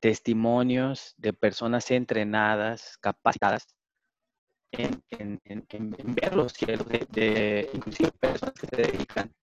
testimonios 0.00 1.14
de 1.16 1.32
personas 1.32 1.90
entrenadas, 1.90 2.98
capacitadas 2.98 3.66
en, 4.70 5.02
ver 6.14 6.36
los 6.36 6.52
cielos, 6.52 6.86
de, 6.88 7.70
inclusive 7.72 8.10
personas 8.20 8.54
que 8.54 8.66
se 8.66 8.76
dedican 8.76 9.34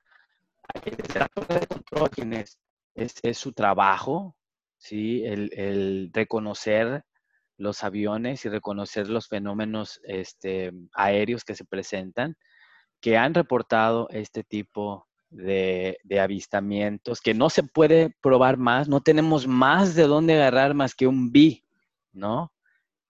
a 0.73 1.27
control, 1.29 2.09
quien 2.09 2.33
es, 2.33 2.59
es, 2.95 3.37
su 3.37 3.53
trabajo, 3.53 4.35
¿sí? 4.77 5.23
El, 5.25 6.11
reconocer 6.13 7.03
los 7.57 7.83
aviones 7.83 8.45
y 8.45 8.49
reconocer 8.49 9.09
los 9.09 9.27
fenómenos 9.27 9.99
este, 10.03 10.71
aéreos 10.93 11.43
que 11.43 11.55
se 11.55 11.65
presentan, 11.65 12.35
que 12.99 13.17
han 13.17 13.33
reportado 13.33 14.07
este 14.11 14.43
tipo 14.43 15.07
de, 15.31 15.97
avistamientos, 16.19 17.21
que 17.21 17.33
no 17.33 17.49
se 17.49 17.63
puede 17.63 18.15
probar 18.21 18.57
más, 18.57 18.87
no 18.87 19.01
tenemos 19.01 19.47
más 19.47 19.95
de 19.95 20.03
dónde 20.03 20.35
agarrar 20.35 20.73
más 20.73 20.93
que 20.93 21.07
un 21.07 21.31
B, 21.31 21.63
¿no? 22.11 22.53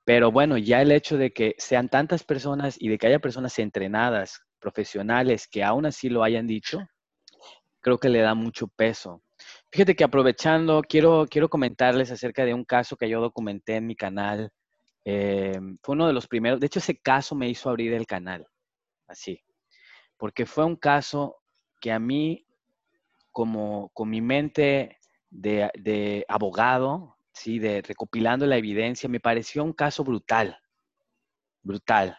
Pero 0.05 0.31
bueno, 0.31 0.57
ya 0.57 0.81
el 0.81 0.91
hecho 0.91 1.17
de 1.17 1.31
que 1.31 1.55
sean 1.57 1.89
tantas 1.89 2.23
personas 2.23 2.75
y 2.79 2.89
de 2.89 2.97
que 2.97 3.07
haya 3.07 3.19
personas 3.19 3.57
entrenadas, 3.59 4.41
profesionales, 4.59 5.47
que 5.47 5.63
aún 5.63 5.85
así 5.85 6.09
lo 6.09 6.23
hayan 6.23 6.47
dicho, 6.47 6.87
creo 7.81 7.97
que 7.97 8.09
le 8.09 8.21
da 8.21 8.35
mucho 8.35 8.67
peso. 8.67 9.23
Fíjate 9.71 9.95
que 9.95 10.03
aprovechando, 10.03 10.81
quiero, 10.87 11.25
quiero 11.29 11.49
comentarles 11.49 12.11
acerca 12.11 12.45
de 12.45 12.53
un 12.53 12.65
caso 12.65 12.95
que 12.95 13.09
yo 13.09 13.21
documenté 13.21 13.77
en 13.77 13.87
mi 13.87 13.95
canal. 13.95 14.51
Eh, 15.05 15.59
fue 15.81 15.93
uno 15.93 16.07
de 16.07 16.13
los 16.13 16.27
primeros, 16.27 16.59
de 16.59 16.67
hecho 16.67 16.79
ese 16.79 16.99
caso 16.99 17.33
me 17.35 17.49
hizo 17.49 17.69
abrir 17.69 17.93
el 17.93 18.05
canal, 18.05 18.45
así, 19.07 19.43
porque 20.15 20.45
fue 20.45 20.63
un 20.63 20.75
caso 20.75 21.40
que 21.81 21.91
a 21.91 21.99
mí, 21.99 22.47
como 23.31 23.89
con 23.93 24.09
mi 24.09 24.21
mente 24.21 24.99
de, 25.29 26.25
abogado, 26.29 27.17
¿sí? 27.33 27.59
de 27.59 27.81
recopilando 27.81 28.45
la 28.45 28.57
evidencia, 28.57 29.09
me 29.09 29.19
pareció 29.19 29.63
un 29.63 29.73
caso 29.73 30.03
brutal, 30.03 30.57
brutal, 31.63 32.17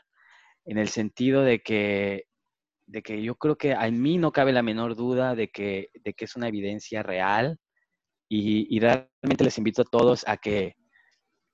en 0.64 0.78
el 0.78 0.88
sentido 0.88 1.42
de 1.42 1.60
que, 1.60 2.26
de 2.86 3.02
que 3.02 3.22
yo 3.22 3.36
creo 3.36 3.56
que 3.56 3.72
a 3.72 3.90
mí 3.90 4.18
no 4.18 4.32
cabe 4.32 4.52
la 4.52 4.62
menor 4.62 4.96
duda 4.96 5.34
de 5.34 5.48
que, 5.48 5.88
de 5.94 6.12
que 6.12 6.24
es 6.26 6.36
una 6.36 6.48
evidencia 6.48 7.02
real 7.02 7.58
y, 8.28 8.80
realmente 8.80 9.44
les 9.44 9.58
invito 9.58 9.82
a 9.82 9.84
todos 9.84 10.26
a 10.26 10.38
que 10.38 10.76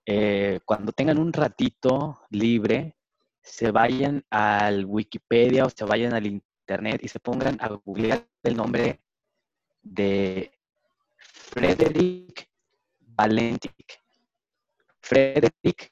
eh, 0.07 0.61
cuando 0.65 0.93
tengan 0.93 1.19
un 1.19 1.33
ratito 1.33 2.21
libre, 2.31 2.97
se 3.43 3.73
vayan 3.73 4.25
al 4.31 4.85
Wikipedia 4.85 5.65
o 5.65 5.71
se 5.71 5.85
vayan 5.85 6.15
al 6.15 6.27
Internet 6.69 7.01
y 7.03 7.09
se 7.09 7.19
pongan 7.19 7.57
a 7.63 7.69
googlear 7.69 8.23
el 8.43 8.55
nombre 8.55 9.01
de 9.83 10.53
Frederick 11.17 12.47
Valentic. 13.01 14.03
Frederick 15.01 15.91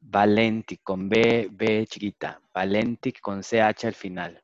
Valentic, 0.00 0.80
con 0.82 1.10
B, 1.10 1.48
B 1.52 1.86
chiquita. 1.86 2.40
Valentic 2.54 3.20
con 3.20 3.42
CH 3.42 3.84
al 3.84 3.94
final. 3.94 4.42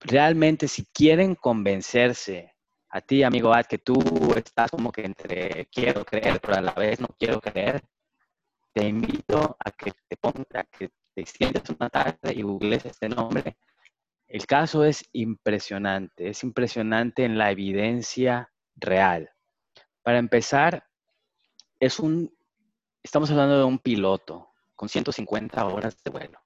Realmente, 0.00 0.68
si 0.68 0.84
quieren 0.92 1.34
convencerse 1.34 2.54
a 2.90 3.00
ti, 3.00 3.22
amigo 3.22 3.54
Ad, 3.54 3.64
que 3.64 3.78
tú 3.78 3.94
estás 4.36 4.70
como 4.70 4.92
que 4.92 5.06
entre 5.06 5.66
quiero 5.72 6.04
creer, 6.04 6.38
pero 6.38 6.56
a 6.56 6.60
la 6.60 6.72
vez 6.74 7.00
no 7.00 7.08
quiero 7.18 7.40
creer, 7.40 7.82
te 8.74 8.86
invito 8.86 9.56
a 9.58 9.70
que 9.70 9.92
te 10.06 10.16
pongas, 10.18 10.46
a 10.54 10.64
que 10.64 10.90
te 11.14 11.24
sientes 11.24 11.62
una 11.70 11.88
tarde 11.88 12.34
y 12.34 12.42
googles 12.42 12.84
este 12.84 13.08
nombre. 13.08 13.56
El 14.32 14.46
caso 14.46 14.82
es 14.82 15.06
impresionante, 15.12 16.30
es 16.30 16.42
impresionante 16.42 17.26
en 17.26 17.36
la 17.36 17.50
evidencia 17.50 18.50
real. 18.74 19.30
Para 20.00 20.16
empezar, 20.16 20.88
es 21.78 21.98
un, 21.98 22.34
estamos 23.02 23.30
hablando 23.30 23.58
de 23.58 23.64
un 23.64 23.78
piloto 23.78 24.48
con 24.74 24.88
150 24.88 25.66
horas 25.66 26.02
de 26.02 26.10
vuelo. 26.10 26.40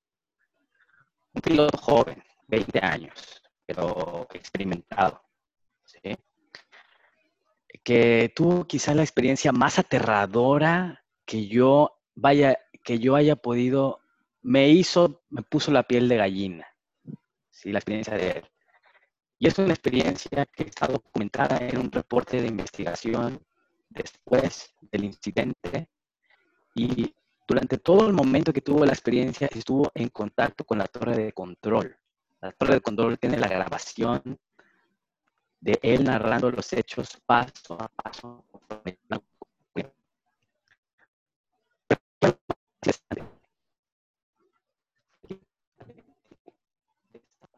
Un 1.33 1.43
piloto 1.43 1.79
joven, 1.79 2.21
20 2.49 2.81
años, 2.85 3.41
pero 3.65 4.27
experimentado. 4.35 5.23
Que 7.85 8.33
tuvo 8.35 8.65
quizá 8.65 8.97
la 8.97 9.03
experiencia 9.03 9.53
más 9.53 9.79
aterradora 9.79 11.05
que 11.25 11.47
yo 11.47 12.01
vaya, 12.17 12.59
que 12.83 12.99
yo 12.99 13.15
haya 13.15 13.37
podido, 13.37 14.01
me 14.43 14.71
hizo, 14.71 15.23
me 15.29 15.43
puso 15.43 15.71
la 15.71 15.85
piel 15.85 16.09
de 16.09 16.17
gallina. 16.17 16.67
¿Sí? 17.57 17.73
La 17.73 17.79
experiencia 17.79 18.15
de 18.15 18.31
él. 18.31 18.45
Y 19.39 19.49
es 19.49 19.59
una 19.59 19.73
experiencia 19.73 20.47
que 20.47 20.65
está 20.65 20.87
documentada 20.87 21.59
en 21.59 21.79
un 21.79 21.91
reporte 21.91 22.41
de 22.41 22.49
investigación 22.49 23.41
después 23.89 24.75
del 24.81 25.05
incidente 25.05 25.89
y 26.75 27.15
durante 27.47 27.79
todo 27.79 28.07
el 28.07 28.13
momento 28.13 28.53
que 28.53 28.61
tuvo 28.61 28.85
la 28.85 28.93
experiencia 28.93 29.49
estuvo 29.53 29.91
en 29.95 30.09
contacto 30.09 30.65
con 30.65 30.79
la 30.79 30.87
torre 30.87 31.17
de 31.17 31.33
control. 31.33 31.97
La 32.41 32.53
torre 32.53 32.75
de 32.75 32.81
control 32.81 33.19
tiene 33.19 33.39
la 33.39 33.49
grabación 33.49 34.39
de 35.61 35.79
él 35.83 36.05
narrando 36.05 36.51
los 36.51 36.73
hechos 36.73 37.19
paso 37.27 37.81
a 37.81 37.89
paso. 37.89 38.45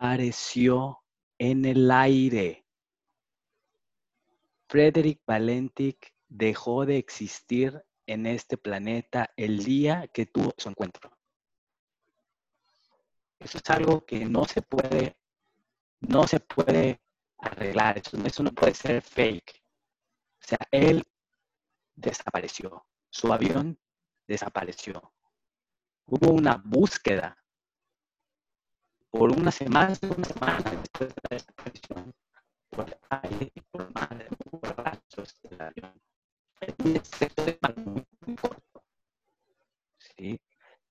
En 0.01 1.65
el 1.65 1.91
aire. 1.91 2.65
Frederick 4.69 5.23
Valentic 5.27 6.15
dejó 6.29 6.85
de 6.85 6.99
existir 6.99 7.83
en 8.07 8.27
este 8.27 8.57
planeta 8.57 9.33
el 9.37 9.65
día 9.65 10.07
que 10.09 10.27
tuvo 10.27 10.55
su 10.57 10.69
encuentro. 10.69 11.11
Eso 13.41 13.59
es 13.59 13.71
algo 13.71 14.05
que 14.05 14.25
no 14.25 14.45
se 14.45 14.63
puede, 14.63 15.17
no 16.01 16.27
se 16.27 16.41
puede 16.41 17.01
arreglar, 17.39 17.99
eso, 17.99 18.17
eso 18.25 18.43
no 18.43 18.53
puede 18.53 18.75
ser 18.75 19.03
fake. 19.03 19.63
O 20.41 20.47
sea, 20.47 20.59
él 20.71 21.05
desapareció, 21.95 22.85
su 23.11 23.33
avión 23.33 23.79
desapareció. 24.27 25.13
Hubo 26.07 26.33
una 26.33 26.61
búsqueda 26.65 27.38
por 29.11 29.33
una 29.33 29.51
semana, 29.51 29.95
una 30.03 30.25
semana 30.25 30.63
después 30.71 31.15
de 31.15 31.21
la 31.31 31.37
desaparición, 31.37 32.15
por 32.71 32.99
aire 33.11 33.53
y 33.55 33.61
por 33.61 33.93
mar, 33.95 34.29
por 34.51 34.77
rastros 34.85 35.35
del 35.43 35.61
avión. 35.61 36.01
muy 37.85 38.37
corto. 38.37 38.83
¿sí? 39.99 40.41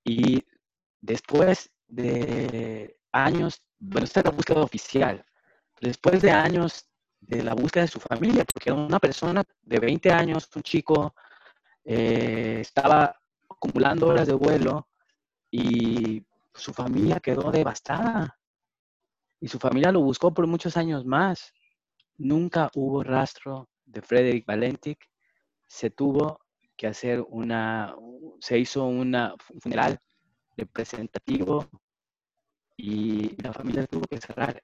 Y 0.04 0.44
después 1.02 1.70
de 1.88 2.98
años, 3.12 3.62
bueno, 3.80 4.06
esta 4.06 4.22
es 4.22 4.26
la 4.26 4.32
búsqueda 4.32 4.62
oficial, 4.62 5.26
después 5.80 6.22
de 6.22 6.32
años 6.32 6.88
de 7.20 7.44
la 7.44 7.54
búsqueda 7.54 7.84
de 7.84 7.92
su 7.92 8.00
familia, 8.00 8.46
porque 8.46 8.70
era 8.70 8.80
una 8.80 9.00
persona 9.00 9.44
de 9.62 9.80
20 9.80 10.12
años, 10.12 10.50
un 10.56 10.64
chico, 10.64 11.14
eh, 11.84 12.60
estaba 12.62 13.16
acumulando 13.50 14.08
horas 14.08 14.28
de 14.28 14.34
vuelo 14.34 14.88
y 15.52 16.24
su 16.58 16.74
familia 16.74 17.20
quedó 17.20 17.52
devastada. 17.52 18.38
Y 19.40 19.48
su 19.48 19.60
familia 19.60 19.92
lo 19.92 20.02
buscó 20.02 20.34
por 20.34 20.48
muchos 20.48 20.78
años 20.78 21.06
más. 21.06 21.54
Nunca 22.18 22.72
hubo 22.74 23.04
rastro 23.04 23.70
de 23.86 24.02
Frederick 24.02 24.46
Valentic. 24.46 25.00
Se 25.68 25.90
tuvo 25.90 26.40
que 26.76 26.88
hacer 26.88 27.24
una, 27.30 27.96
se 28.40 28.58
hizo 28.58 28.86
una, 28.86 29.34
un 29.50 29.62
funeral 29.62 30.00
representativo 30.56 31.68
y 32.76 33.42
la 33.42 33.54
familia 33.54 33.86
tuvo 33.88 34.06
que 34.06 34.20
cerrar 34.20 34.64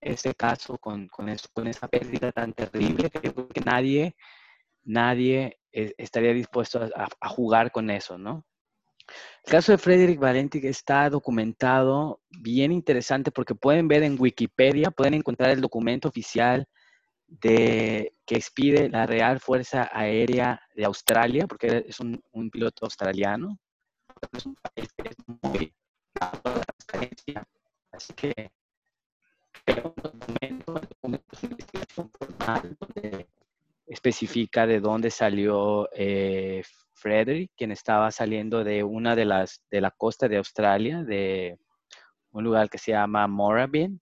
ese 0.00 0.34
caso 0.34 0.78
con, 0.78 1.08
con, 1.08 1.28
esa 1.28 1.88
pérdida 1.88 2.32
tan 2.32 2.52
terrible 2.52 3.10
que 3.10 3.20
que 3.20 3.60
nadie, 3.60 4.14
nadie 4.84 5.58
eh, 5.72 5.94
estaría 5.98 6.32
dispuesto 6.32 6.80
a, 6.94 7.28
jugar 7.28 7.70
con 7.72 7.90
eso, 7.90 8.18
¿no? 8.18 8.44
El 9.44 9.52
caso 9.52 9.72
de 9.72 9.78
Frederick 9.78 10.18
Valenti 10.18 10.60
está 10.66 11.08
documentado 11.08 12.20
bien 12.30 12.72
interesante 12.72 13.30
porque 13.30 13.54
pueden 13.54 13.88
ver 13.88 14.02
en 14.02 14.16
Wikipedia, 14.18 14.90
pueden 14.90 15.14
encontrar 15.14 15.50
el 15.50 15.60
documento 15.60 16.08
oficial 16.08 16.66
de 17.28 18.14
que 18.24 18.36
expide 18.36 18.88
la 18.88 19.06
Real 19.06 19.40
Fuerza 19.40 19.88
Aérea 19.92 20.60
de 20.74 20.84
Australia, 20.84 21.46
porque 21.46 21.84
es 21.88 22.00
un, 22.00 22.22
piloto 22.50 22.86
australiano. 22.86 23.58
Es 24.32 24.46
un 24.46 24.56
país 24.56 24.88
que 24.96 25.08
es 25.08 25.16
muy 25.42 25.72
así 27.92 28.12
que 28.14 28.50
un 29.68 29.94
documento, 29.96 30.74
un 31.02 31.12
documento 31.12 31.36
de 31.40 31.46
investigación 31.46 32.10
formal 32.18 32.76
donde 32.80 33.26
especifica 33.86 34.66
de 34.66 34.80
dónde 34.80 35.10
salió 35.10 35.88
eh, 35.92 36.62
Frederick, 36.96 37.52
quien 37.56 37.70
estaba 37.70 38.10
saliendo 38.10 38.64
de 38.64 38.82
una 38.82 39.14
de 39.14 39.24
las 39.26 39.62
de 39.70 39.80
la 39.80 39.90
costa 39.90 40.28
de 40.28 40.38
Australia, 40.38 41.04
de 41.04 41.58
un 42.30 42.44
lugar 42.44 42.68
que 42.68 42.78
se 42.78 42.92
llama 42.92 43.26
Moorabbin, 43.26 44.00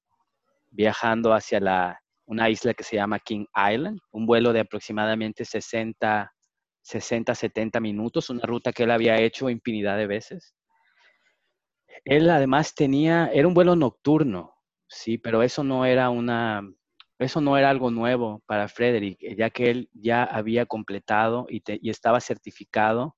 viajando 0.70 1.32
hacia 1.32 1.60
la, 1.60 2.00
una 2.26 2.48
isla 2.48 2.74
que 2.74 2.84
se 2.84 2.96
llama 2.96 3.18
King 3.18 3.46
Island, 3.54 4.00
un 4.12 4.26
vuelo 4.26 4.52
de 4.52 4.60
aproximadamente 4.60 5.44
60, 5.44 6.32
60, 6.82 7.34
70 7.34 7.80
minutos, 7.80 8.30
una 8.30 8.42
ruta 8.44 8.72
que 8.72 8.84
él 8.84 8.90
había 8.90 9.20
hecho 9.20 9.50
infinidad 9.50 9.96
de 9.96 10.06
veces. 10.06 10.54
Él 12.04 12.28
además 12.30 12.74
tenía, 12.74 13.30
era 13.32 13.48
un 13.48 13.54
vuelo 13.54 13.76
nocturno, 13.76 14.54
sí, 14.88 15.18
pero 15.18 15.42
eso 15.42 15.64
no 15.64 15.84
era 15.84 16.10
una, 16.10 16.62
eso 17.18 17.40
no 17.40 17.56
era 17.56 17.70
algo 17.70 17.90
nuevo 17.90 18.42
para 18.46 18.68
Frederick, 18.68 19.22
eh, 19.22 19.36
ya 19.36 19.50
que 19.50 19.70
él 19.70 19.88
ya 19.92 20.24
había 20.24 20.66
completado 20.66 21.46
y, 21.48 21.62
estaba 21.88 22.20
certificado 22.20 23.16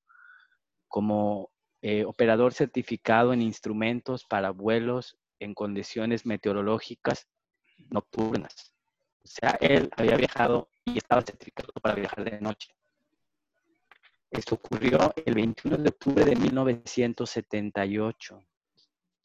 como 0.88 1.50
eh, 1.82 2.04
operador 2.04 2.52
certificado 2.52 3.32
en 3.32 3.42
instrumentos 3.42 4.24
para 4.24 4.50
vuelos 4.50 5.16
en 5.38 5.54
condiciones 5.54 6.26
meteorológicas 6.26 7.28
nocturnas. 7.90 8.74
O 9.22 9.28
sea, 9.28 9.56
él 9.60 9.90
había 9.96 10.16
viajado 10.16 10.68
y 10.84 10.98
estaba 10.98 11.22
certificado 11.22 11.72
para 11.82 11.94
viajar 11.94 12.24
de 12.24 12.40
noche. 12.40 12.74
Esto 14.30 14.56
ocurrió 14.56 15.12
el 15.24 15.34
21 15.34 15.78
de 15.78 15.88
octubre 15.88 16.24
de 16.24 16.36
1978. 16.36 18.42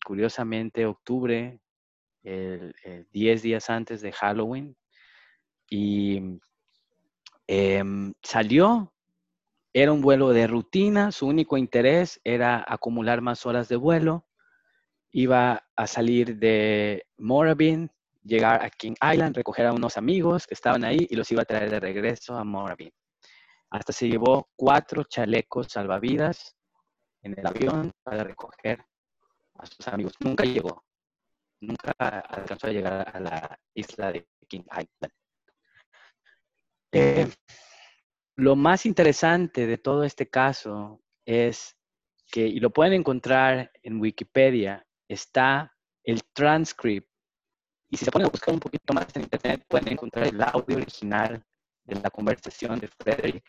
Curiosamente, 0.03 0.85
octubre 0.85 1.59
el, 2.23 2.73
10 3.11 3.41
días 3.41 3.69
antes 3.69 4.01
de 4.01 4.11
Halloween 4.11 4.75
y 5.69 6.39
em, 7.47 8.13
salió, 8.21 8.93
era 9.73 9.93
un 9.93 10.01
vuelo 10.01 10.29
de 10.29 10.47
rutina, 10.47 11.11
su 11.11 11.27
único 11.27 11.57
interés 11.57 12.19
era 12.23 12.63
acumular 12.67 13.21
más 13.21 13.45
horas 13.45 13.69
de 13.69 13.77
vuelo, 13.77 14.27
iba 15.11 15.63
a 15.75 15.87
salir 15.87 16.37
de 16.37 17.05
Moorabbin, 17.17 17.89
llegar 18.23 18.63
a 18.63 18.69
King 18.69 18.95
Island, 19.01 19.35
recoger 19.35 19.65
a 19.67 19.73
unos 19.73 19.97
amigos 19.97 20.45
que 20.45 20.53
estaban 20.53 20.83
ahí 20.83 21.07
y 21.09 21.15
los 21.15 21.31
iba 21.31 21.41
a 21.41 21.45
traer 21.45 21.69
de 21.69 21.79
regreso 21.79 22.35
a 22.35 22.43
Moorabbin. 22.43 22.91
Hasta 23.69 23.93
se 23.93 24.09
llevó 24.09 24.49
cuatro 24.55 25.03
chalecos 25.03 25.67
salvavidas 25.67 26.57
en 27.23 27.39
el 27.39 27.47
avión 27.47 27.91
para 28.03 28.23
recoger 28.23 28.83
a 29.55 29.65
sus 29.65 29.87
amigos. 29.87 30.13
Nunca 30.19 30.43
llegó 30.43 30.83
nunca 31.61 31.91
alcanzó 31.97 32.67
a 32.67 32.71
llegar 32.71 33.15
a 33.15 33.19
la 33.19 33.59
isla 33.73 34.11
de 34.11 34.27
King 34.47 34.63
Island. 34.65 35.13
Eh, 36.91 37.27
lo 38.35 38.55
más 38.55 38.85
interesante 38.85 39.65
de 39.67 39.77
todo 39.77 40.03
este 40.03 40.29
caso 40.29 41.01
es 41.25 41.77
que, 42.31 42.47
y 42.47 42.59
lo 42.59 42.71
pueden 42.71 42.93
encontrar 42.93 43.71
en 43.83 43.99
Wikipedia, 43.99 44.85
está 45.07 45.75
el 46.03 46.23
transcript. 46.33 47.07
Y 47.89 47.97
si 47.97 48.05
se 48.05 48.11
ponen 48.11 48.27
a 48.27 48.31
buscar 48.31 48.53
un 48.53 48.59
poquito 48.59 48.93
más 48.93 49.07
en 49.15 49.23
internet, 49.23 49.63
pueden 49.67 49.89
encontrar 49.89 50.27
el 50.27 50.41
audio 50.41 50.77
original 50.77 51.43
de 51.83 51.95
la 51.99 52.09
conversación 52.09 52.79
de 52.79 52.87
Frederick 52.87 53.45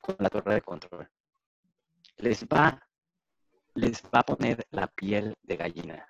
con 0.00 0.16
la 0.18 0.30
torre 0.30 0.54
de 0.54 0.62
control. 0.62 1.08
Les 2.16 2.44
va, 2.44 2.80
les 3.74 4.02
va 4.02 4.20
a 4.20 4.26
poner 4.26 4.66
la 4.70 4.86
piel 4.86 5.34
de 5.42 5.56
gallina 5.56 6.08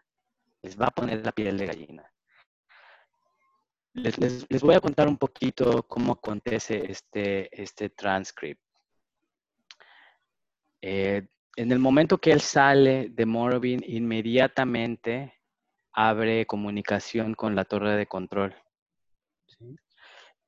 les 0.63 0.77
va 0.77 0.87
a 0.87 0.91
poner 0.91 1.25
la 1.25 1.33
piel 1.33 1.57
de 1.57 1.67
gallina. 1.67 2.13
Les, 3.95 4.61
voy 4.61 4.75
a 4.75 4.81
contar 4.81 5.09
un 5.09 5.17
poquito 5.17 5.83
cómo 5.85 6.13
acontece 6.13 6.91
este, 6.91 7.49
este 7.51 7.91
transcript. 7.91 8.61
Eh, 10.81 11.27
en 11.57 11.73
el 11.73 11.79
momento 11.79 12.19
que 12.19 12.31
él 12.31 12.41
sale 12.41 13.09
de 13.11 13.27
Morrowind, 13.27 13.83
inmediatamente 13.87 15.35
abre 15.93 16.47
comunicación 16.47 17.35
con 17.35 17.57
la 17.57 17.65
torre 17.65 17.97
de 17.97 18.07
control. 18.07 18.55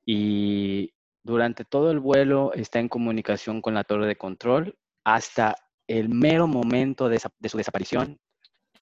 Y 0.05 0.93
durante 1.23 1.65
todo 1.65 1.91
el 1.91 1.99
vuelo 1.99 2.53
está 2.53 2.79
en 2.79 2.87
comunicación 2.87 3.61
con 3.61 3.73
la 3.73 3.83
torre 3.83 4.07
de 4.07 4.15
control 4.15 4.77
hasta 5.03 5.55
el 5.87 6.07
mero 6.07 6.47
momento 6.47 7.09
de 7.09 7.19
su 7.19 7.57
desaparición 7.57 8.19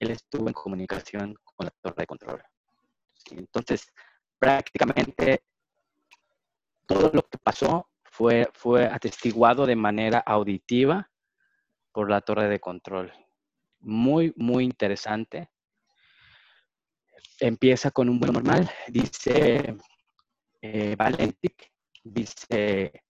él 0.00 0.10
estuvo 0.10 0.48
en 0.48 0.54
comunicación 0.54 1.36
con 1.44 1.66
la 1.66 1.70
torre 1.82 1.94
de 1.98 2.06
control. 2.06 2.42
Entonces, 3.30 3.92
prácticamente 4.38 5.44
todo 6.86 7.10
lo 7.12 7.22
que 7.22 7.38
pasó 7.38 7.88
fue, 8.02 8.48
fue 8.54 8.86
atestiguado 8.86 9.66
de 9.66 9.76
manera 9.76 10.18
auditiva 10.18 11.10
por 11.92 12.10
la 12.10 12.22
torre 12.22 12.48
de 12.48 12.58
control. 12.58 13.12
Muy, 13.80 14.32
muy 14.36 14.64
interesante. 14.64 15.50
Empieza 17.38 17.90
con 17.90 18.08
un 18.08 18.18
vuelo 18.18 18.32
normal, 18.34 18.70
dice 18.88 19.76
eh, 20.62 20.96
dice 22.02 23.04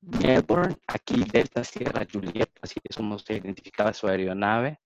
Melbourne, 0.00 0.76
aquí 0.86 1.24
Delta 1.24 1.62
Sierra 1.64 2.06
Juliet, 2.10 2.50
así 2.60 2.80
es 2.82 2.96
como 2.96 3.18
se 3.18 3.34
identificaba 3.34 3.92
su 3.92 4.06
aeronave 4.08 4.81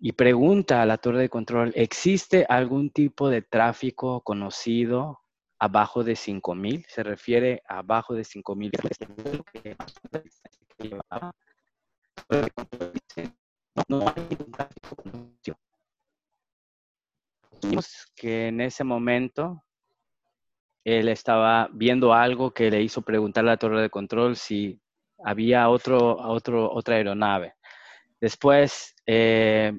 y 0.00 0.12
pregunta 0.12 0.80
a 0.80 0.86
la 0.86 0.96
torre 0.96 1.20
de 1.20 1.28
control, 1.28 1.72
¿existe 1.74 2.46
algún 2.48 2.90
tipo 2.90 3.28
de 3.28 3.42
tráfico 3.42 4.22
conocido 4.22 5.20
abajo 5.58 6.02
de 6.02 6.16
5000? 6.16 6.86
Se 6.88 7.02
refiere 7.02 7.62
a 7.68 7.78
abajo 7.78 8.14
de 8.14 8.24
5000. 8.24 8.72
no, 13.88 14.08
hay 14.08 14.26
ningún 14.30 14.52
tráfico 14.52 14.96
que 18.16 18.48
en 18.48 18.60
ese 18.62 18.84
momento 18.84 19.62
él 20.84 21.08
estaba 21.08 21.68
viendo 21.72 22.14
algo 22.14 22.52
que 22.52 22.70
le 22.70 22.82
hizo 22.82 23.02
preguntar 23.02 23.44
a 23.44 23.48
la 23.48 23.56
torre 23.58 23.82
de 23.82 23.90
control 23.90 24.36
si 24.36 24.80
había 25.22 25.68
otro, 25.68 26.16
otro, 26.16 26.72
otra 26.72 26.96
aeronave. 26.96 27.54
Después, 28.18 28.94
eh, 29.06 29.72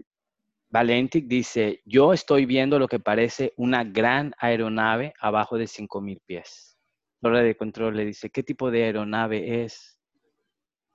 Valentic 0.71 1.27
dice, 1.27 1.81
yo 1.83 2.13
estoy 2.13 2.45
viendo 2.45 2.79
lo 2.79 2.87
que 2.87 2.99
parece 2.99 3.53
una 3.57 3.83
gran 3.83 4.33
aeronave 4.37 5.13
abajo 5.19 5.57
de 5.57 5.67
5.000 5.67 6.21
pies. 6.25 6.77
Torre 7.19 7.43
de 7.43 7.57
control 7.57 7.97
le 7.97 8.05
dice, 8.05 8.29
¿qué 8.29 8.41
tipo 8.41 8.71
de 8.71 8.85
aeronave 8.85 9.63
es? 9.63 9.99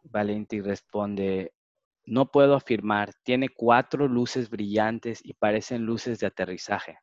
Valentic 0.04 0.64
responde, 0.64 1.52
no 2.06 2.30
puedo 2.30 2.54
afirmar, 2.54 3.12
tiene 3.22 3.50
cuatro 3.50 4.08
luces 4.08 4.48
brillantes 4.48 5.20
y 5.22 5.34
parecen 5.34 5.84
luces 5.84 6.20
de 6.20 6.26
aterrizaje. 6.28 6.98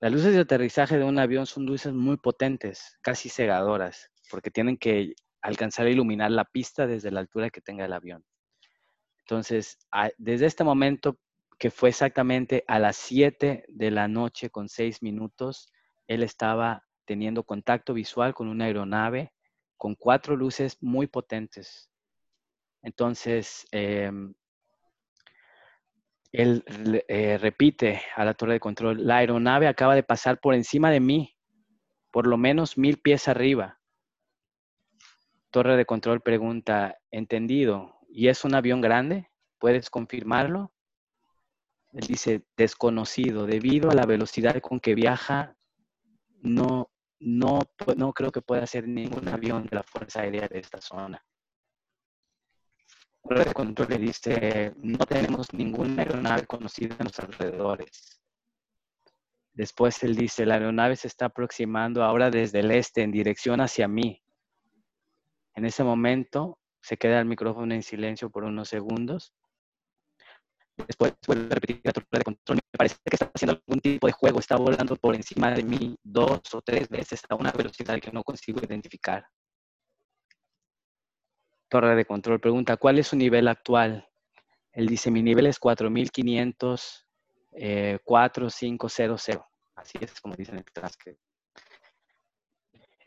Las 0.00 0.10
luces 0.10 0.34
de 0.34 0.40
aterrizaje 0.40 0.98
de 0.98 1.04
un 1.04 1.20
avión 1.20 1.46
son 1.46 1.64
luces 1.64 1.92
muy 1.92 2.16
potentes, 2.16 2.98
casi 3.02 3.28
cegadoras, 3.28 4.10
porque 4.30 4.50
tienen 4.50 4.78
que 4.78 5.14
alcanzar 5.40 5.86
a 5.86 5.90
iluminar 5.90 6.32
la 6.32 6.44
pista 6.44 6.88
desde 6.88 7.12
la 7.12 7.20
altura 7.20 7.50
que 7.50 7.60
tenga 7.60 7.84
el 7.84 7.92
avión. 7.92 8.24
Entonces, 9.20 9.78
desde 10.18 10.46
este 10.46 10.64
momento, 10.64 11.20
que 11.62 11.70
fue 11.70 11.90
exactamente 11.90 12.64
a 12.66 12.80
las 12.80 12.96
7 12.96 13.64
de 13.68 13.92
la 13.92 14.08
noche 14.08 14.50
con 14.50 14.68
6 14.68 15.00
minutos, 15.00 15.70
él 16.08 16.24
estaba 16.24 16.84
teniendo 17.04 17.44
contacto 17.44 17.94
visual 17.94 18.34
con 18.34 18.48
una 18.48 18.64
aeronave 18.64 19.32
con 19.76 19.94
cuatro 19.94 20.34
luces 20.34 20.76
muy 20.80 21.06
potentes. 21.06 21.88
Entonces, 22.82 23.64
em, 23.70 24.34
él 26.32 26.64
eh, 27.06 27.38
repite 27.38 28.02
a 28.16 28.24
la 28.24 28.34
torre 28.34 28.54
de 28.54 28.60
control, 28.60 29.06
la 29.06 29.18
aeronave 29.18 29.68
acaba 29.68 29.94
de 29.94 30.02
pasar 30.02 30.40
por 30.40 30.56
encima 30.56 30.90
de 30.90 30.98
mí, 30.98 31.36
por 32.10 32.26
lo 32.26 32.38
menos 32.38 32.76
mil 32.76 32.98
pies 32.98 33.28
arriba. 33.28 33.78
Torre 35.52 35.76
de 35.76 35.86
control 35.86 36.22
pregunta, 36.22 36.98
entendido, 37.12 38.00
¿y 38.08 38.26
es 38.26 38.44
un 38.44 38.56
avión 38.56 38.80
grande? 38.80 39.30
¿Puedes 39.60 39.90
confirmarlo? 39.90 40.72
Él 41.92 42.06
dice, 42.06 42.42
desconocido, 42.56 43.46
debido 43.46 43.90
a 43.90 43.94
la 43.94 44.06
velocidad 44.06 44.60
con 44.60 44.80
que 44.80 44.94
viaja, 44.94 45.56
no, 46.40 46.90
no, 47.20 47.60
no 47.96 48.12
creo 48.12 48.32
que 48.32 48.42
pueda 48.42 48.66
ser 48.66 48.88
ningún 48.88 49.28
avión 49.28 49.64
de 49.64 49.76
la 49.76 49.82
Fuerza 49.82 50.22
Aérea 50.22 50.48
de 50.48 50.58
esta 50.58 50.80
zona 50.80 51.22
de 53.40 53.52
control 53.52 53.88
le 53.90 53.98
dice, 53.98 54.74
no 54.76 54.98
tenemos 54.98 55.52
ninguna 55.52 56.02
aeronave 56.02 56.46
conocida 56.46 56.96
en 56.98 57.04
los 57.06 57.18
alrededores. 57.18 58.20
Después 59.52 60.02
él 60.02 60.16
dice, 60.16 60.46
la 60.46 60.54
aeronave 60.54 60.96
se 60.96 61.08
está 61.08 61.26
aproximando 61.26 62.02
ahora 62.02 62.30
desde 62.30 62.60
el 62.60 62.70
este 62.70 63.02
en 63.02 63.12
dirección 63.12 63.60
hacia 63.60 63.86
mí. 63.86 64.22
En 65.54 65.64
ese 65.66 65.84
momento 65.84 66.58
se 66.80 66.96
queda 66.96 67.20
el 67.20 67.26
micrófono 67.26 67.74
en 67.74 67.82
silencio 67.82 68.30
por 68.30 68.44
unos 68.44 68.68
segundos. 68.68 69.34
Después 70.76 71.14
vuelve 71.26 71.46
a 71.46 71.54
repetir 71.54 71.80
la 71.84 71.92
torre 71.92 72.06
de 72.10 72.24
control. 72.24 72.56
Me 72.56 72.78
parece 72.78 72.96
que 73.04 73.14
está 73.14 73.30
haciendo 73.34 73.60
algún 73.66 73.80
tipo 73.80 74.06
de 74.06 74.12
juego. 74.12 74.40
Está 74.40 74.56
volando 74.56 74.96
por 74.96 75.14
encima 75.14 75.50
de 75.50 75.62
mí 75.62 75.96
dos 76.02 76.40
o 76.52 76.62
tres 76.62 76.88
veces 76.88 77.22
a 77.28 77.34
una 77.34 77.52
velocidad 77.52 78.00
que 78.00 78.10
no 78.10 78.22
consigo 78.22 78.60
identificar 78.62 79.24
torre 81.72 81.96
de 81.96 82.04
control 82.04 82.38
pregunta, 82.38 82.76
¿cuál 82.76 82.98
es 82.98 83.06
su 83.06 83.16
nivel 83.16 83.48
actual? 83.48 84.06
Él 84.72 84.86
dice, 84.86 85.10
mi 85.10 85.22
nivel 85.22 85.46
es 85.46 85.58
4500, 85.58 87.06
eh, 87.52 87.98
4500. 88.04 89.40
Así 89.76 89.96
es 89.98 90.20
como 90.20 90.34
dicen 90.36 90.58
el 90.58 90.64
transcript. 90.64 91.18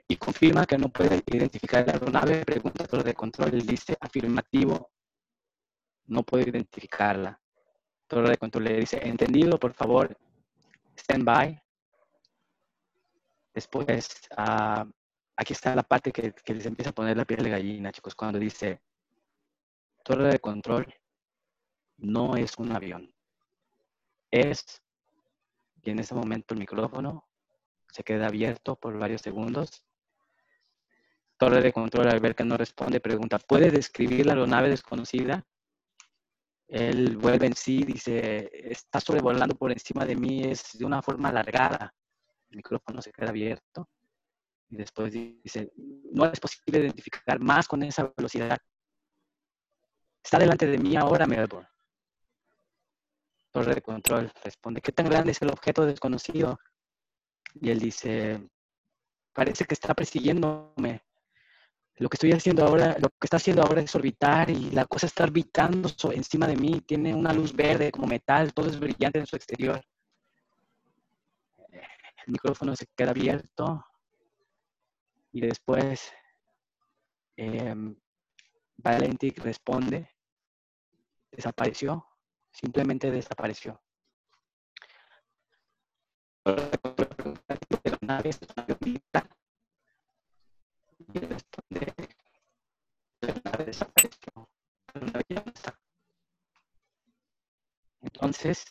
Y 0.08 0.16
confirma 0.18 0.66
que 0.66 0.80
no 0.80 0.90
puede 0.90 1.22
identificar 1.28 1.86
la 1.86 1.94
aeronave. 1.94 2.44
Pregunta 2.44 2.88
torre 2.88 3.04
de 3.04 3.14
control. 3.14 3.54
Él 3.54 3.68
dice, 3.68 3.96
afirmativo, 4.00 4.92
no 6.08 6.24
puede 6.24 6.50
identificarla. 6.50 7.40
Torre 8.08 8.30
de 8.30 8.38
control 8.38 8.66
le 8.66 8.78
dice, 8.78 9.00
entendido, 9.02 9.58
por 9.58 9.74
favor, 9.74 10.16
stand 10.96 11.24
by. 11.24 11.62
Después, 13.54 14.30
uh, 14.38 14.86
aquí 15.36 15.54
está 15.54 15.76
la 15.76 15.84
parte 15.84 16.12
que, 16.12 16.34
les 16.54 16.66
empieza 16.66 16.92
a 16.92 16.94
poner 16.94 17.18
la 17.18 17.26
piel 17.26 17.44
de 17.44 17.50
gallina, 17.50 17.92
chicos, 17.92 18.16
cuando 18.16 18.38
dice, 18.38 18.82
torre 20.04 20.30
de 20.30 20.40
control 20.40 20.94
no 21.98 22.36
es 22.36 22.58
un 22.58 22.72
avión. 22.72 23.14
Es, 24.30 24.82
y 25.82 25.90
en 25.90 26.00
ese 26.00 26.14
momento 26.14 26.54
el 26.54 26.60
micrófono 26.60 27.28
se 27.92 28.04
queda 28.04 28.28
abierto 28.28 28.76
por 28.76 28.98
varios 29.00 29.22
segundos. 29.22 29.84
Torre 31.38 31.62
de 31.62 31.74
control, 31.74 32.08
al 32.10 32.20
ver 32.20 32.36
que 32.36 32.44
no 32.44 32.58
responde, 32.58 33.00
pregunta, 33.00 33.40
¿puede 33.40 33.72
describir 33.72 34.26
la 34.26 34.34
aeronave 34.34 34.70
desconocida? 34.70 35.46
Él 36.68 37.18
vuelve 37.18 37.46
en 37.48 37.56
sí, 37.56 37.84
dice, 37.84 38.50
está 38.72 39.00
sobrevolando 39.00 39.56
por 39.56 39.72
encima 39.72 40.06
de 40.06 40.16
mí, 40.16 40.44
es 40.44 40.78
de 40.78 40.86
una 40.86 41.02
forma 41.02 41.30
alargada. 41.30 41.94
El 42.50 42.58
micrófono 42.58 43.02
se 43.02 43.12
queda 43.12 43.30
abierto. 43.30 43.90
Y 44.70 44.78
después 44.78 45.14
dice, 45.14 45.72
no 46.12 46.26
es 46.26 46.40
posible 46.40 46.80
identificar 46.80 47.40
más 47.40 47.68
con 47.68 47.84
esa 47.84 48.12
velocidad. 48.18 48.58
Está 50.24 50.40
delante 50.40 50.66
de 50.66 50.78
mí 50.80 50.96
ahora, 50.96 51.28
Melbourne. 51.28 51.68
Torre 53.52 53.76
de 53.76 53.82
control 53.82 54.32
responde, 54.44 54.82
¿qué 54.82 54.92
tan 54.92 55.08
grande 55.08 55.32
es 55.32 55.42
el 55.42 55.50
objeto 55.50 55.86
desconocido? 55.86 56.60
Y 57.54 57.70
él 57.70 57.80
dice, 57.80 58.50
parece 59.34 59.66
que 59.66 59.76
está 59.76 59.94
persiguiéndome. 59.94 61.04
Lo 61.98 62.10
que 62.10 62.16
estoy 62.16 62.34
haciendo 62.34 62.66
ahora, 62.66 62.98
lo 63.00 63.10
que 63.10 63.26
está 63.26 63.38
haciendo 63.38 63.62
ahora 63.62 63.82
es 63.82 63.96
orbitar 63.96 64.50
y 64.50 64.72
la 64.72 64.86
cosa 64.86 65.08
está 65.08 65.24
orbitando 65.24 65.90
encima 66.12 66.46
de 66.46 66.58
mí. 66.58 66.82
Tiene 66.82 67.16
una 67.16 67.32
luz 67.32 67.54
verde 67.54 67.92
como 67.92 68.08
metal, 68.08 68.54
todo 68.54 68.68
es 68.68 68.80
brillante 68.80 69.20
en 69.20 69.26
su 69.26 69.36
exterior. 69.38 69.82
El 71.72 72.32
micrófono 72.32 72.76
se 72.76 72.88
queda 72.96 73.12
abierto 73.12 73.86
y 75.32 75.42
después 75.42 76.12
eh, 77.38 77.76
responde, 79.38 80.10
desapareció, 81.32 82.06
simplemente 82.52 83.12
desapareció. 83.12 83.82
Entonces, 98.02 98.66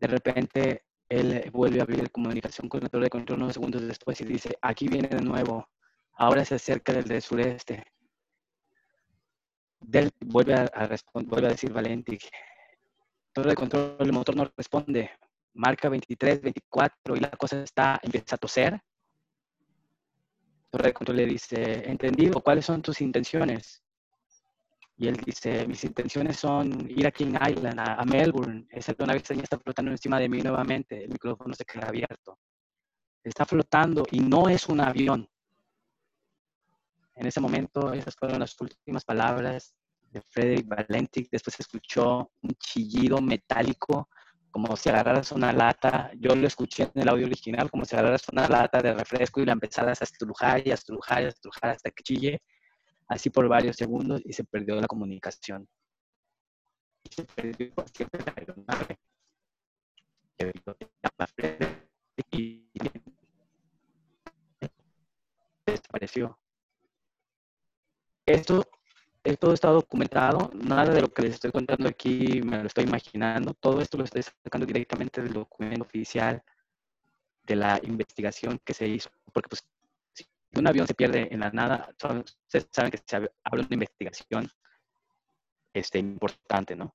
de 0.00 0.06
repente 0.06 0.84
él 1.08 1.50
vuelve 1.52 1.80
a 1.80 1.82
abrir 1.82 2.10
comunicación 2.10 2.68
con 2.68 2.82
el 2.82 2.90
torre 2.90 3.04
de 3.04 3.10
control 3.10 3.42
unos 3.42 3.54
segundos 3.54 3.82
después 3.82 4.20
y 4.20 4.24
dice, 4.24 4.56
aquí 4.60 4.88
viene 4.88 5.08
de 5.08 5.22
nuevo, 5.22 5.68
ahora 6.14 6.44
se 6.44 6.56
acerca 6.56 6.92
del, 6.92 7.04
del 7.04 7.22
sureste. 7.22 7.84
Del, 9.80 10.10
vuelve, 10.20 10.54
a, 10.54 10.70
vuelve 11.24 11.46
a 11.46 11.50
decir 11.50 11.72
Valenti, 11.72 12.18
torre 13.32 13.50
de 13.50 13.56
control, 13.56 13.96
el 14.00 14.12
motor 14.12 14.36
no 14.36 14.52
responde, 14.56 15.10
marca 15.54 15.88
23, 15.88 16.42
24 16.42 17.16
y 17.16 17.20
la 17.20 17.30
cosa 17.30 17.62
está, 17.62 17.98
empieza 18.02 18.36
a 18.36 18.38
toser. 18.38 18.82
Control 20.70 21.16
le 21.16 21.26
dice, 21.26 21.88
entendido, 21.88 22.40
¿cuáles 22.40 22.66
son 22.66 22.82
tus 22.82 23.00
intenciones? 23.00 23.82
Y 24.96 25.06
él 25.06 25.16
dice, 25.24 25.66
mis 25.66 25.84
intenciones 25.84 26.38
son 26.38 26.90
ir 26.90 27.06
a 27.06 27.12
King 27.12 27.34
Island, 27.34 27.78
a, 27.78 28.04
Melbourne. 28.04 28.66
Esa 28.70 28.94
nave 28.98 29.18
extraña 29.18 29.44
está 29.44 29.58
flotando 29.58 29.92
encima 29.92 30.18
de 30.18 30.28
mí 30.28 30.40
nuevamente. 30.40 31.04
El 31.04 31.10
micrófono 31.10 31.54
se 31.54 31.64
queda 31.64 31.86
abierto. 31.86 32.38
Está 33.22 33.46
flotando 33.46 34.02
y 34.10 34.18
no 34.18 34.48
es 34.48 34.68
un 34.68 34.80
avión. 34.80 35.28
En 37.14 37.26
ese 37.26 37.40
momento, 37.40 37.92
esas 37.92 38.16
fueron 38.16 38.40
las 38.40 38.60
últimas 38.60 39.04
palabras 39.04 39.74
de 40.10 40.20
Frederick 40.20 40.66
Valentic. 40.66 41.28
Después 41.30 41.58
escuchó 41.60 42.32
un 42.42 42.50
chillido 42.58 43.20
metálico, 43.20 44.08
como 44.50 44.76
si 44.76 44.88
agarraras 44.88 45.32
una 45.32 45.52
lata. 45.52 46.10
Yo 46.18 46.34
lo 46.34 46.46
escuché 46.46 46.84
en 46.94 47.02
el 47.02 47.08
audio 47.08 47.26
original, 47.26 47.70
como 47.70 47.84
si 47.84 47.94
agarraras 47.94 48.28
una 48.32 48.48
lata 48.48 48.80
de 48.80 48.94
refresco 48.94 49.40
y 49.40 49.46
la 49.46 49.52
empezaras 49.52 50.00
a 50.00 50.04
estrujar 50.04 50.66
y 50.66 50.70
a 50.70 50.74
estrujar 50.74 51.22
y 51.22 51.26
a 51.26 51.28
estrujar 51.28 51.70
hasta 51.70 51.90
que 51.90 52.02
chille 52.02 52.42
así 53.08 53.30
por 53.30 53.48
varios 53.48 53.76
segundos 53.76 54.20
y 54.24 54.32
se 54.32 54.44
perdió 54.44 54.80
la 54.80 54.86
comunicación. 54.86 55.68
Y 57.04 57.14
se 57.14 57.24
perdió 57.24 57.74
cualquier 57.74 58.08
aeronave. 58.36 58.98
Y 62.32 62.68
desapareció. 65.66 66.38
Esto, 68.26 68.62
todo 69.36 69.54
está 69.54 69.68
documentado, 69.68 70.50
nada 70.54 70.92
de 70.92 71.02
lo 71.02 71.08
que 71.08 71.22
les 71.22 71.34
estoy 71.34 71.50
contando 71.50 71.88
aquí 71.88 72.40
me 72.42 72.58
lo 72.58 72.66
estoy 72.66 72.84
imaginando, 72.84 73.54
todo 73.54 73.80
esto 73.80 73.98
lo 73.98 74.04
estoy 74.04 74.22
sacando 74.22 74.66
directamente 74.66 75.22
del 75.22 75.32
documento 75.32 75.82
oficial 75.82 76.42
de 77.44 77.56
la 77.56 77.80
investigación 77.82 78.60
que 78.64 78.74
se 78.74 78.86
hizo, 78.86 79.10
porque 79.32 79.48
pues 79.48 79.66
si 80.12 80.26
un 80.54 80.66
avión 80.66 80.86
se 80.86 80.94
pierde 80.94 81.28
en 81.32 81.40
la 81.40 81.50
nada, 81.50 81.88
ustedes 81.90 82.68
saben 82.70 82.90
que 82.90 82.98
se 83.04 83.20
de 83.20 83.30
una 83.52 83.66
investigación 83.70 84.48
este, 85.72 85.98
importante, 85.98 86.76
¿no? 86.76 86.94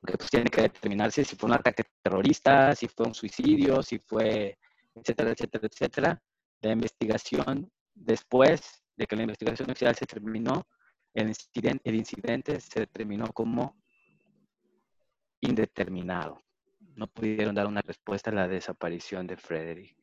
Porque 0.00 0.16
pues 0.16 0.30
tiene 0.30 0.50
que 0.50 0.62
determinarse 0.62 1.24
si 1.24 1.36
fue 1.36 1.48
un 1.48 1.54
ataque 1.54 1.84
terrorista, 2.02 2.74
si 2.74 2.88
fue 2.88 3.06
un 3.06 3.14
suicidio, 3.14 3.82
si 3.82 3.98
fue, 3.98 4.58
etcétera, 4.94 5.30
etcétera, 5.30 5.68
etcétera. 5.70 6.22
La 6.60 6.72
investigación, 6.72 7.70
después 7.94 8.82
de 8.96 9.06
que 9.06 9.16
la 9.16 9.22
investigación 9.22 9.70
oficial 9.70 9.94
se 9.94 10.06
terminó, 10.06 10.66
el 11.14 11.94
incidente, 11.94 12.60
se 12.60 12.80
determinó 12.80 13.26
como 13.32 13.76
indeterminado. 15.40 16.42
No 16.94 17.06
pudieron 17.06 17.54
dar 17.54 17.66
una 17.66 17.82
respuesta 17.82 18.30
a 18.30 18.34
la 18.34 18.48
desaparición 18.48 19.26
de 19.26 19.36
Frederick. 19.36 19.96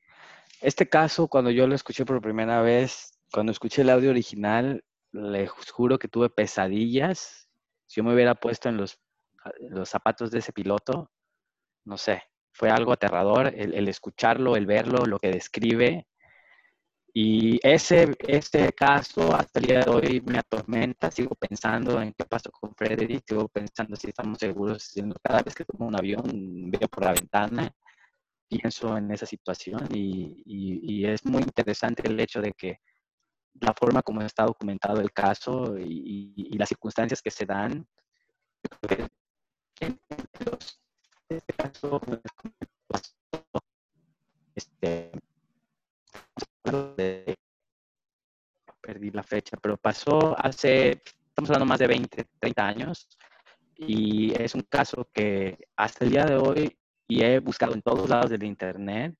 Este 0.61 0.89
caso, 0.89 1.27
cuando 1.27 1.51
yo 1.51 1.67
lo 1.67 1.75
escuché 1.75 2.05
por 2.05 2.21
primera 2.21 2.61
vez, 2.61 3.19
cuando 3.31 3.51
escuché 3.51 3.81
el 3.81 3.89
audio 3.89 4.09
original, 4.09 4.83
les 5.11 5.49
juro 5.49 5.97
que 5.97 6.07
tuve 6.07 6.29
pesadillas. 6.29 7.49
Si 7.85 7.97
yo 7.97 8.03
me 8.03 8.13
hubiera 8.13 8.35
puesto 8.35 8.69
en 8.69 8.77
los, 8.77 8.99
los 9.59 9.89
zapatos 9.89 10.31
de 10.31 10.39
ese 10.39 10.51
piloto, 10.51 11.11
no 11.85 11.97
sé, 11.97 12.23
fue 12.51 12.69
algo 12.69 12.91
aterrador 12.91 13.53
el 13.55 13.87
escucharlo, 13.87 14.55
el 14.55 14.65
verlo, 14.65 15.05
lo 15.05 15.19
que 15.19 15.31
describe 15.31 16.07
y 17.21 17.59
ese, 17.63 18.15
ese 18.19 18.71
caso 18.71 19.35
hasta 19.35 19.59
el 19.59 19.65
día 19.65 19.81
de 19.81 19.91
hoy 19.91 20.21
me 20.21 20.39
atormenta, 20.39 21.11
sigo 21.11 21.35
pensando 21.35 22.01
en 22.01 22.13
qué 22.13 22.23
pasó 22.23 22.49
con 22.49 22.73
Frederick, 22.73 23.25
sigo 23.27 23.49
pensando 23.49 23.97
si 23.97 24.07
estamos 24.07 24.37
seguros, 24.37 24.93
cada 25.21 25.43
vez 25.43 25.53
que 25.53 25.65
tomo 25.65 25.87
un 25.87 25.97
avión, 25.97 26.71
veo 26.71 26.87
por 26.87 27.03
la 27.03 27.11
ventana, 27.11 27.75
pienso 28.47 28.95
en 28.95 29.11
esa 29.11 29.25
situación 29.25 29.85
y, 29.93 30.43
y, 30.45 31.05
es 31.05 31.25
muy 31.25 31.41
interesante 31.41 32.07
el 32.07 32.17
hecho 32.21 32.39
de 32.41 32.53
que 32.53 32.79
la 33.55 33.73
forma 33.73 34.01
como 34.01 34.21
está 34.21 34.45
documentado 34.45 35.01
el 35.01 35.11
caso 35.11 35.77
y, 35.77 36.57
las 36.57 36.69
circunstancias 36.69 37.21
que 37.21 37.31
se 37.31 37.45
dan, 37.45 37.85
en, 39.81 39.99
este 41.27 41.53
caso, 41.53 41.99
este, 42.07 43.18
perdí 48.81 49.11
la 49.11 49.23
fecha, 49.23 49.57
pero 49.61 49.77
pasó 49.77 50.35
hace, 50.37 51.01
estamos 51.27 51.49
hablando 51.49 51.65
más 51.65 51.79
de 51.79 51.87
20, 51.87 52.25
30 52.39 52.67
años, 52.67 53.07
y 53.77 54.33
es 54.41 54.55
un 54.55 54.61
caso 54.61 55.07
que 55.13 55.57
hasta 55.75 56.05
el 56.05 56.11
día 56.11 56.25
de 56.25 56.35
hoy, 56.35 56.77
y 57.07 57.23
he 57.23 57.39
buscado 57.39 57.73
en 57.73 57.81
todos 57.81 58.09
lados 58.09 58.29
del 58.29 58.43
Internet, 58.43 59.15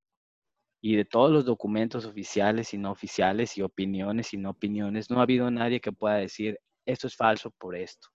y 0.81 0.95
de 0.95 1.05
todos 1.05 1.31
los 1.31 1.45
documentos 1.45 2.05
oficiales 2.05 2.73
y 2.73 2.77
no 2.77 2.91
oficiales, 2.91 3.57
y 3.57 3.61
opiniones 3.61 4.33
y 4.33 4.37
no 4.37 4.51
opiniones, 4.51 5.09
no 5.09 5.19
ha 5.19 5.23
habido 5.23 5.49
nadie 5.51 5.81
que 5.81 5.91
pueda 5.91 6.15
decir, 6.15 6.57
esto 6.85 7.07
es 7.07 7.15
falso 7.15 7.51
por 7.51 7.75
esto. 7.75 8.07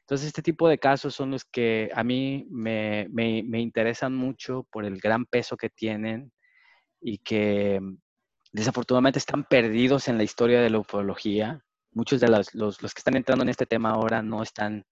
Entonces, 0.00 0.28
este 0.28 0.42
tipo 0.42 0.68
de 0.68 0.78
casos 0.78 1.14
son 1.14 1.32
los 1.32 1.44
que 1.44 1.90
a 1.94 2.04
mí 2.04 2.46
me, 2.50 3.08
me, 3.10 3.42
me 3.42 3.60
interesan 3.60 4.14
mucho 4.14 4.66
por 4.70 4.84
el 4.84 4.98
gran 4.98 5.26
peso 5.26 5.56
que 5.56 5.70
tienen 5.70 6.32
y 7.00 7.18
que 7.18 7.80
desafortunadamente 8.52 9.18
están 9.18 9.44
perdidos 9.44 10.08
en 10.08 10.18
la 10.18 10.24
historia 10.24 10.60
de 10.60 10.70
la 10.70 10.78
ufología. 10.78 11.64
Muchos 11.92 12.20
de 12.20 12.28
los, 12.28 12.54
los, 12.54 12.78
que 12.78 12.98
están 12.98 13.16
entrando 13.16 13.42
en 13.42 13.48
este 13.48 13.66
tema 13.66 13.90
ahora 13.90 14.22
no 14.22 14.42
están, 14.42 14.86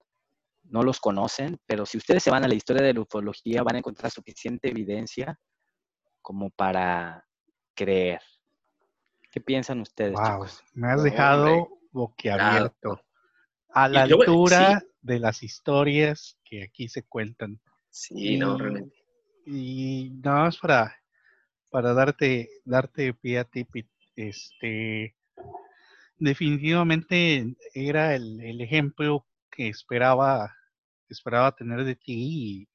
no 0.63 0.83
los 0.83 0.99
conocen, 0.99 1.59
pero 1.65 1.85
si 1.85 1.97
ustedes 1.97 2.23
se 2.23 2.31
van 2.31 2.43
a 2.43 2.47
la 2.47 2.55
historia 2.55 2.83
de 2.83 2.93
la 2.93 3.01
ufología 3.01 3.63
van 3.63 3.75
a 3.75 3.79
encontrar 3.79 4.11
suficiente 4.11 4.69
evidencia 4.69 5.39
como 6.21 6.49
para 6.49 7.25
creer. 7.73 8.21
¿Qué 9.31 9.39
piensan 9.39 9.79
ustedes? 9.79 10.13
Wow, 10.13 10.45
me 10.73 10.91
has 10.91 11.03
dejado 11.03 11.69
boquiabierto. 11.91 13.01
A 13.73 13.87
la 13.87 14.03
altura 14.03 14.83
de 15.01 15.19
las 15.19 15.43
historias 15.43 16.37
que 16.43 16.63
aquí 16.63 16.89
se 16.89 17.03
cuentan. 17.03 17.61
Sí, 17.89 18.37
no, 18.37 18.57
realmente. 18.57 18.95
Y 19.45 20.11
nada 20.21 20.41
más 20.41 20.57
para 20.57 21.00
para 21.71 21.93
darte, 21.93 22.49
darte 22.65 23.13
pie 23.13 23.39
a 23.39 23.45
ti, 23.45 23.65
este, 24.15 25.15
definitivamente 26.19 27.55
era 27.73 28.13
el, 28.13 28.61
ejemplo 28.61 29.25
que 29.49 29.69
esperaba, 29.69 30.55
esperaba 31.09 31.55
tener 31.55 31.83
de 31.85 31.95
ti 31.95 32.67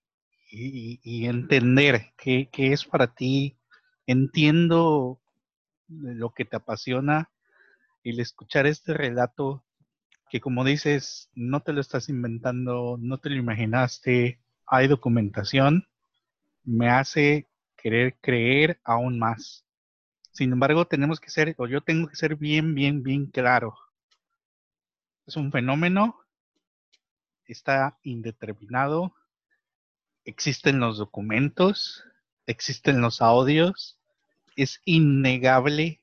y, 0.51 1.27
entender 1.27 2.13
qué, 2.17 2.49
es 2.53 2.85
para 2.85 3.15
ti. 3.15 3.57
Entiendo 4.07 5.21
lo 5.89 6.31
que 6.31 6.45
te 6.45 6.57
apasiona, 6.57 7.31
el 8.03 8.21
escuchar 8.21 8.67
este 8.67 8.95
relato 8.95 9.63
que 10.29 10.41
como 10.41 10.65
dices, 10.65 11.31
no 11.35 11.61
te 11.61 11.73
lo 11.73 11.81
estás 11.81 12.09
inventando, 12.09 12.97
no 13.01 13.19
te 13.19 13.31
lo 13.31 13.37
imaginaste, 13.37 14.41
hay 14.67 14.89
documentación, 14.89 15.87
me 16.65 16.89
hace 16.91 17.47
querer 17.77 18.17
creer 18.21 18.81
aún 18.85 19.19
más. 19.19 19.65
Sin 20.33 20.53
embargo, 20.53 20.87
tenemos 20.87 21.19
que 21.19 21.31
ser, 21.31 21.55
o 21.59 21.67
yo 21.67 21.81
tengo 21.81 22.09
que 22.09 22.17
ser 22.17 22.37
bien, 22.37 22.75
bien, 22.75 23.03
bien 23.03 23.27
claro. 23.27 23.75
Es 25.27 25.37
un 25.37 25.51
fenómeno, 25.51 26.21
está 27.47 27.99
indeterminado, 28.03 29.15
existen 30.25 30.79
los 30.79 30.99
documentos, 30.99 32.05
existen 32.47 33.01
los 33.01 33.23
audios, 33.23 33.99
es 34.57 34.81
innegable 34.85 36.01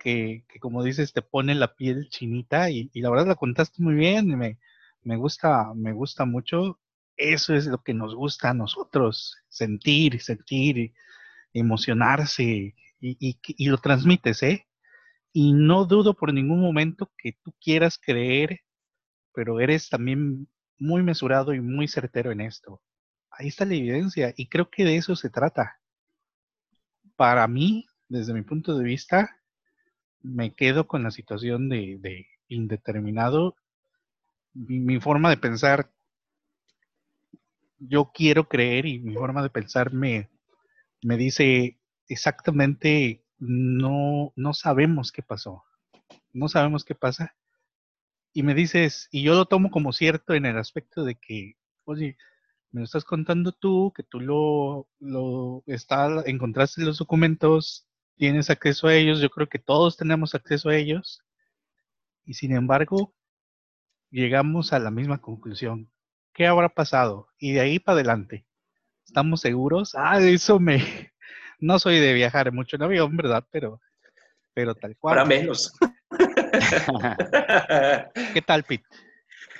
que, 0.00 0.44
como 0.60 0.82
dices, 0.82 1.12
te 1.12 1.22
pone 1.22 1.54
la 1.54 1.76
piel 1.76 2.08
chinita 2.08 2.70
y, 2.70 2.90
la 2.94 3.10
verdad 3.10 3.28
la 3.28 3.34
contaste 3.36 3.82
muy 3.82 3.94
bien, 3.94 4.26
me, 4.36 4.58
me 5.02 5.16
gusta, 5.16 5.72
me 5.74 5.92
gusta 5.92 6.24
mucho 6.24 6.79
eso 7.20 7.54
es 7.54 7.66
lo 7.66 7.82
que 7.82 7.92
nos 7.92 8.14
gusta 8.14 8.50
a 8.50 8.54
nosotros, 8.54 9.36
sentir, 9.50 10.22
sentir, 10.22 10.94
emocionarse 11.52 12.74
y, 12.98 13.68
lo 13.68 13.76
transmites, 13.76 14.42
¿eh? 14.42 14.66
Y 15.32 15.52
no 15.52 15.84
dudo 15.84 16.14
por 16.14 16.32
ningún 16.32 16.60
momento 16.60 17.12
que 17.18 17.36
tú 17.44 17.54
quieras 17.60 17.98
creer, 18.02 18.60
pero 19.34 19.60
eres 19.60 19.90
también 19.90 20.48
muy 20.78 21.02
mesurado 21.02 21.52
y 21.52 21.60
muy 21.60 21.88
certero 21.88 22.32
en 22.32 22.40
esto. 22.40 22.80
Ahí 23.30 23.48
está 23.48 23.66
la 23.66 23.74
evidencia 23.74 24.32
y 24.34 24.48
creo 24.48 24.70
que 24.70 24.84
de 24.84 24.96
eso 24.96 25.14
se 25.14 25.28
trata. 25.28 25.78
Para 27.16 27.46
mí, 27.48 27.86
desde 28.08 28.32
mi 28.32 28.42
punto 28.42 28.78
de 28.78 28.84
vista, 28.84 29.36
me 30.22 30.54
quedo 30.54 30.86
con 30.86 31.02
la 31.02 31.10
situación 31.10 31.68
de, 31.68 32.26
indeterminado. 32.48 33.56
mi, 34.54 34.98
forma 35.00 35.28
de 35.28 35.36
pensar 35.36 35.90
yo 37.80 38.12
quiero 38.14 38.48
creer 38.48 38.86
y 38.86 39.00
mi 39.00 39.14
forma 39.14 39.42
de 39.42 39.50
pensar 39.50 39.92
me, 39.92 40.28
dice 41.00 41.80
exactamente, 42.08 43.24
no, 43.38 44.32
no 44.36 44.54
sabemos 44.54 45.12
qué 45.12 45.22
pasó, 45.22 45.64
no 46.32 46.48
sabemos 46.48 46.84
qué 46.84 46.94
pasa. 46.94 47.34
Y 48.32 48.44
me 48.44 48.54
dices, 48.54 49.08
y 49.10 49.22
yo 49.22 49.34
lo 49.34 49.46
tomo 49.46 49.70
como 49.70 49.92
cierto 49.92 50.34
en 50.34 50.46
el 50.46 50.56
aspecto 50.58 51.04
de 51.04 51.16
que, 51.16 51.54
oye, 51.84 52.16
me 52.70 52.80
lo 52.80 52.84
estás 52.84 53.04
contando 53.04 53.52
tú, 53.52 53.92
que 53.96 54.04
tú 54.04 54.20
lo, 54.20 54.88
lo 55.00 55.64
está, 55.66 56.22
encontraste 56.26 56.82
los 56.82 56.98
documentos, 56.98 57.88
tienes 58.16 58.50
acceso 58.50 58.86
a 58.86 58.94
ellos, 58.94 59.20
yo 59.20 59.30
creo 59.30 59.48
que 59.48 59.58
todos 59.58 59.96
tenemos 59.96 60.34
acceso 60.34 60.68
a 60.68 60.76
ellos, 60.76 61.24
y 62.24 62.34
sin 62.34 62.52
embargo, 62.52 63.14
llegamos 64.10 64.72
a 64.72 64.78
la 64.78 64.90
misma 64.92 65.20
conclusión. 65.20 65.90
¿Qué 66.34 66.46
habrá 66.46 66.68
pasado? 66.68 67.28
Y 67.38 67.52
de 67.52 67.60
ahí 67.60 67.78
para 67.78 67.96
adelante. 67.96 68.44
¿Estamos 69.06 69.40
seguros? 69.40 69.94
Ah, 69.96 70.20
eso 70.20 70.58
me... 70.58 70.78
No 71.62 71.78
soy 71.78 72.00
de 72.00 72.14
viajar 72.14 72.50
mucho 72.52 72.76
en 72.76 72.84
avión, 72.84 73.14
¿verdad? 73.14 73.44
Pero, 73.50 73.82
pero 74.54 74.74
tal 74.74 74.96
cual. 74.96 75.16
Para 75.16 75.26
menos. 75.26 75.70
¿Qué 78.32 78.40
tal, 78.40 78.64
Pete? 78.64 78.86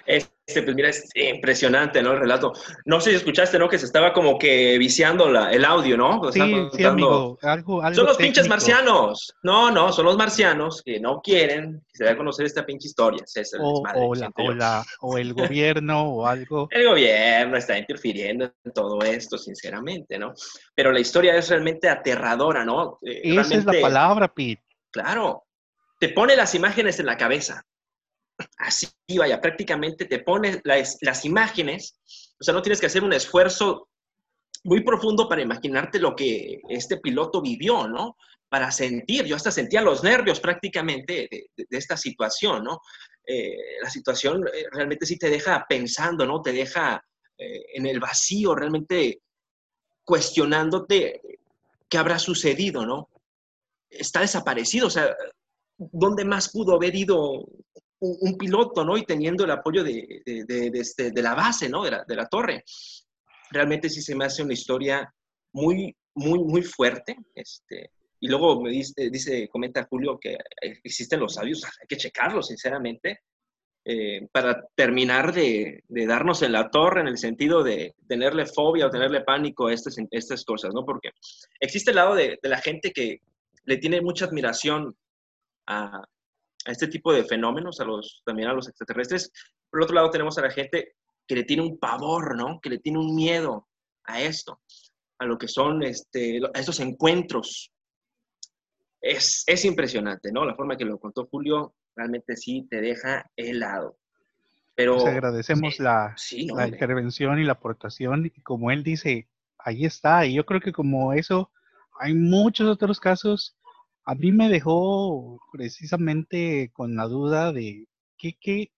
Este, 0.50 0.64
pues 0.64 0.74
mira, 0.74 0.88
es 0.88 1.08
impresionante, 1.14 2.02
¿no? 2.02 2.10
El 2.10 2.18
relato. 2.18 2.52
No 2.86 3.00
sé 3.00 3.10
si 3.10 3.16
escuchaste, 3.16 3.56
¿no? 3.56 3.68
Que 3.68 3.78
se 3.78 3.86
estaba 3.86 4.12
como 4.12 4.36
que 4.36 4.76
viciando 4.78 5.30
la, 5.30 5.52
el 5.52 5.64
audio, 5.64 5.96
¿no? 5.96 6.20
Sí, 6.32 6.40
sí, 6.72 6.84
amigo. 6.84 7.38
Algo, 7.40 7.80
son 7.94 8.06
los 8.06 8.16
pinches 8.16 8.48
marcianos. 8.48 9.32
No, 9.44 9.70
no, 9.70 9.92
son 9.92 10.06
los 10.06 10.16
marcianos 10.16 10.82
que 10.84 10.98
no 10.98 11.20
quieren 11.20 11.84
que 11.86 11.98
se 11.98 12.02
dé 12.02 12.10
a 12.10 12.16
conocer 12.16 12.46
esta 12.46 12.66
pinche 12.66 12.88
historia. 12.88 13.24
o, 13.60 14.14
la, 14.56 14.84
o, 15.02 15.18
el 15.18 15.34
gobierno 15.34 16.02
o 16.02 16.26
algo. 16.26 16.66
El 16.72 16.88
gobierno 16.88 17.56
está 17.56 17.78
interfiriendo 17.78 18.52
en 18.64 18.72
todo 18.72 19.00
esto, 19.02 19.38
sinceramente, 19.38 20.18
¿no? 20.18 20.34
Pero 20.74 20.90
la 20.90 20.98
historia 20.98 21.36
es 21.36 21.48
realmente 21.48 21.88
aterradora, 21.88 22.64
¿no? 22.64 22.98
Eh, 23.02 23.20
Esa 23.22 23.54
es 23.54 23.64
la 23.64 23.80
palabra, 23.80 24.26
Pete. 24.26 24.64
Claro. 24.90 25.44
Te 26.00 26.08
pone 26.08 26.34
las 26.34 26.56
imágenes 26.56 26.98
en 26.98 27.06
la 27.06 27.16
cabeza 27.16 27.64
así, 28.58 28.88
vaya, 29.16 29.40
prácticamente 29.40 30.04
te 30.04 30.20
pone 30.20 30.60
las, 30.64 30.98
las 31.00 31.24
imágenes, 31.24 32.00
o 32.40 32.44
sea, 32.44 32.54
no 32.54 32.62
tienes 32.62 32.80
que 32.80 32.86
hacer 32.86 33.04
un 33.04 33.12
esfuerzo 33.12 33.88
muy 34.64 34.82
profundo 34.82 35.28
para 35.28 35.42
imaginarte 35.42 35.98
lo 35.98 36.14
que 36.14 36.60
este 36.68 36.98
piloto 36.98 37.40
vivió, 37.40 37.88
¿no? 37.88 38.16
Para 38.48 38.70
sentir, 38.70 39.24
yo 39.24 39.36
hasta 39.36 39.50
sentía 39.50 39.80
los 39.80 40.02
nervios 40.02 40.40
prácticamente 40.40 41.28
de, 41.30 41.66
esta 41.70 41.96
situación, 41.96 42.64
¿no? 42.64 42.80
Eh, 43.26 43.56
la 43.82 43.90
situación 43.90 44.46
eh, 44.48 44.64
realmente 44.72 45.06
sí 45.06 45.16
te 45.16 45.30
deja 45.30 45.64
pensando, 45.68 46.26
¿no? 46.26 46.42
Te 46.42 46.52
deja 46.52 47.02
eh, 47.38 47.62
en 47.74 47.86
el 47.86 48.00
vacío, 48.00 48.54
realmente 48.54 49.22
cuestionándote 50.04 51.20
qué 51.88 51.98
habrá 51.98 52.18
sucedido, 52.18 52.84
¿no? 52.84 53.08
Está 53.88 54.20
desaparecido, 54.20 54.88
o 54.88 54.90
sea, 54.90 55.16
¿dónde 55.76 56.24
más 56.24 56.50
pudo 56.50 56.74
haber 56.74 56.94
ido 56.94 57.46
un, 58.00 58.36
piloto, 58.36 58.84
¿no? 58.84 58.96
Y 58.96 59.04
teniendo 59.04 59.44
el 59.44 59.50
apoyo 59.50 59.84
de, 59.84 60.22
de, 60.24 60.70
este, 60.74 61.12
la 61.22 61.34
base, 61.34 61.68
¿no? 61.68 61.84
De 61.84 61.90
la, 61.90 62.04
de 62.06 62.16
la 62.16 62.26
torre 62.26 62.64
realmente 63.50 63.90
sí 63.90 64.00
se 64.00 64.14
me 64.14 64.24
hace 64.24 64.42
una 64.42 64.54
historia 64.54 65.12
muy, 65.52 65.94
muy, 66.14 66.38
muy 66.38 66.62
fuerte. 66.62 67.16
Este, 67.34 67.90
y 68.20 68.28
luego 68.28 68.62
me 68.62 68.70
dice, 68.70 69.10
dice, 69.10 69.48
comenta 69.48 69.86
Julio 69.88 70.18
que 70.18 70.38
existen 70.60 71.20
los 71.20 71.34
sabios, 71.34 71.62
hay 71.80 71.86
que 71.86 71.96
checarlos, 71.96 72.48
sinceramente, 72.48 73.20
eh, 73.84 74.28
para 74.30 74.62
terminar 74.74 75.32
de, 75.32 75.82
darnos 75.88 76.42
en 76.42 76.52
la 76.52 76.70
torre 76.70 77.00
en 77.00 77.08
el 77.08 77.18
sentido 77.18 77.62
de 77.62 77.94
tenerle 78.06 78.46
fobia 78.46 78.86
o 78.86 78.90
tenerle 78.90 79.22
pánico 79.22 79.66
a 79.66 79.72
estas, 79.72 79.96
estas 80.10 80.44
cosas, 80.44 80.72
¿no? 80.74 80.84
Porque 80.84 81.10
existe 81.58 81.90
el 81.90 81.96
lado 81.96 82.14
de, 82.14 82.38
la 82.42 82.58
gente 82.58 82.92
que 82.92 83.20
le 83.64 83.76
tiene 83.78 84.00
mucha 84.00 84.26
admiración 84.26 84.94
a, 85.66 86.04
a, 86.66 86.72
este 86.72 86.88
tipo 86.88 87.12
de 87.12 87.24
fenómenos, 87.24 87.80
a 87.80 87.84
los, 87.84 88.22
también 88.24 88.48
a 88.48 88.54
los 88.54 88.68
extraterrestres. 88.68 89.32
Por 89.70 89.82
otro 89.82 89.94
lado, 89.94 90.10
tenemos 90.10 90.36
a 90.38 90.42
la 90.42 90.50
gente 90.50 90.94
que 91.26 91.34
le 91.36 91.44
tiene 91.44 91.62
un 91.62 91.78
pavor, 91.78 92.36
¿no? 92.36 92.60
Que 92.60 92.70
le 92.70 92.78
tiene 92.78 92.98
un 92.98 93.14
miedo 93.14 93.68
a 94.04 94.20
esto, 94.20 94.60
a 95.18 95.24
lo 95.24 95.38
que 95.38 95.48
son 95.48 95.82
este, 95.82 96.40
a 96.54 96.58
estos 96.58 96.80
encuentros. 96.80 97.72
Es, 99.00 99.44
es 99.46 99.64
impresionante, 99.64 100.30
¿no? 100.32 100.44
La 100.44 100.54
forma 100.54 100.76
que 100.76 100.84
lo 100.84 100.98
contó 100.98 101.26
Julio 101.26 101.74
realmente 101.96 102.36
sí 102.36 102.66
te 102.68 102.80
deja 102.80 103.30
helado. 103.36 103.96
Pero, 104.74 104.96
pues 104.96 105.06
agradecemos 105.06 105.78
la, 105.78 106.14
la 106.54 106.68
intervención 106.68 107.38
y 107.38 107.44
la 107.44 107.52
aportación. 107.52 108.26
Y 108.26 108.40
como 108.40 108.70
él 108.70 108.82
dice, 108.82 109.28
ahí 109.58 109.84
está. 109.84 110.26
Y 110.26 110.34
yo 110.34 110.46
creo 110.46 110.60
que 110.60 110.72
como 110.72 111.12
eso, 111.12 111.50
hay 111.98 112.14
muchos 112.14 112.66
otros 112.68 112.98
casos. 112.98 113.56
A 114.10 114.16
mí 114.16 114.32
me 114.32 114.48
dejó 114.48 115.40
precisamente 115.52 116.72
con 116.72 116.96
la 116.96 117.04
duda 117.04 117.52
de 117.52 117.86
qué, 118.18 118.36
qué, 118.40 118.72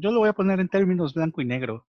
yo 0.00 0.10
lo 0.10 0.20
voy 0.20 0.30
a 0.30 0.32
poner 0.32 0.58
en 0.58 0.70
términos 0.70 1.12
blanco 1.12 1.42
y 1.42 1.44
negro. 1.44 1.86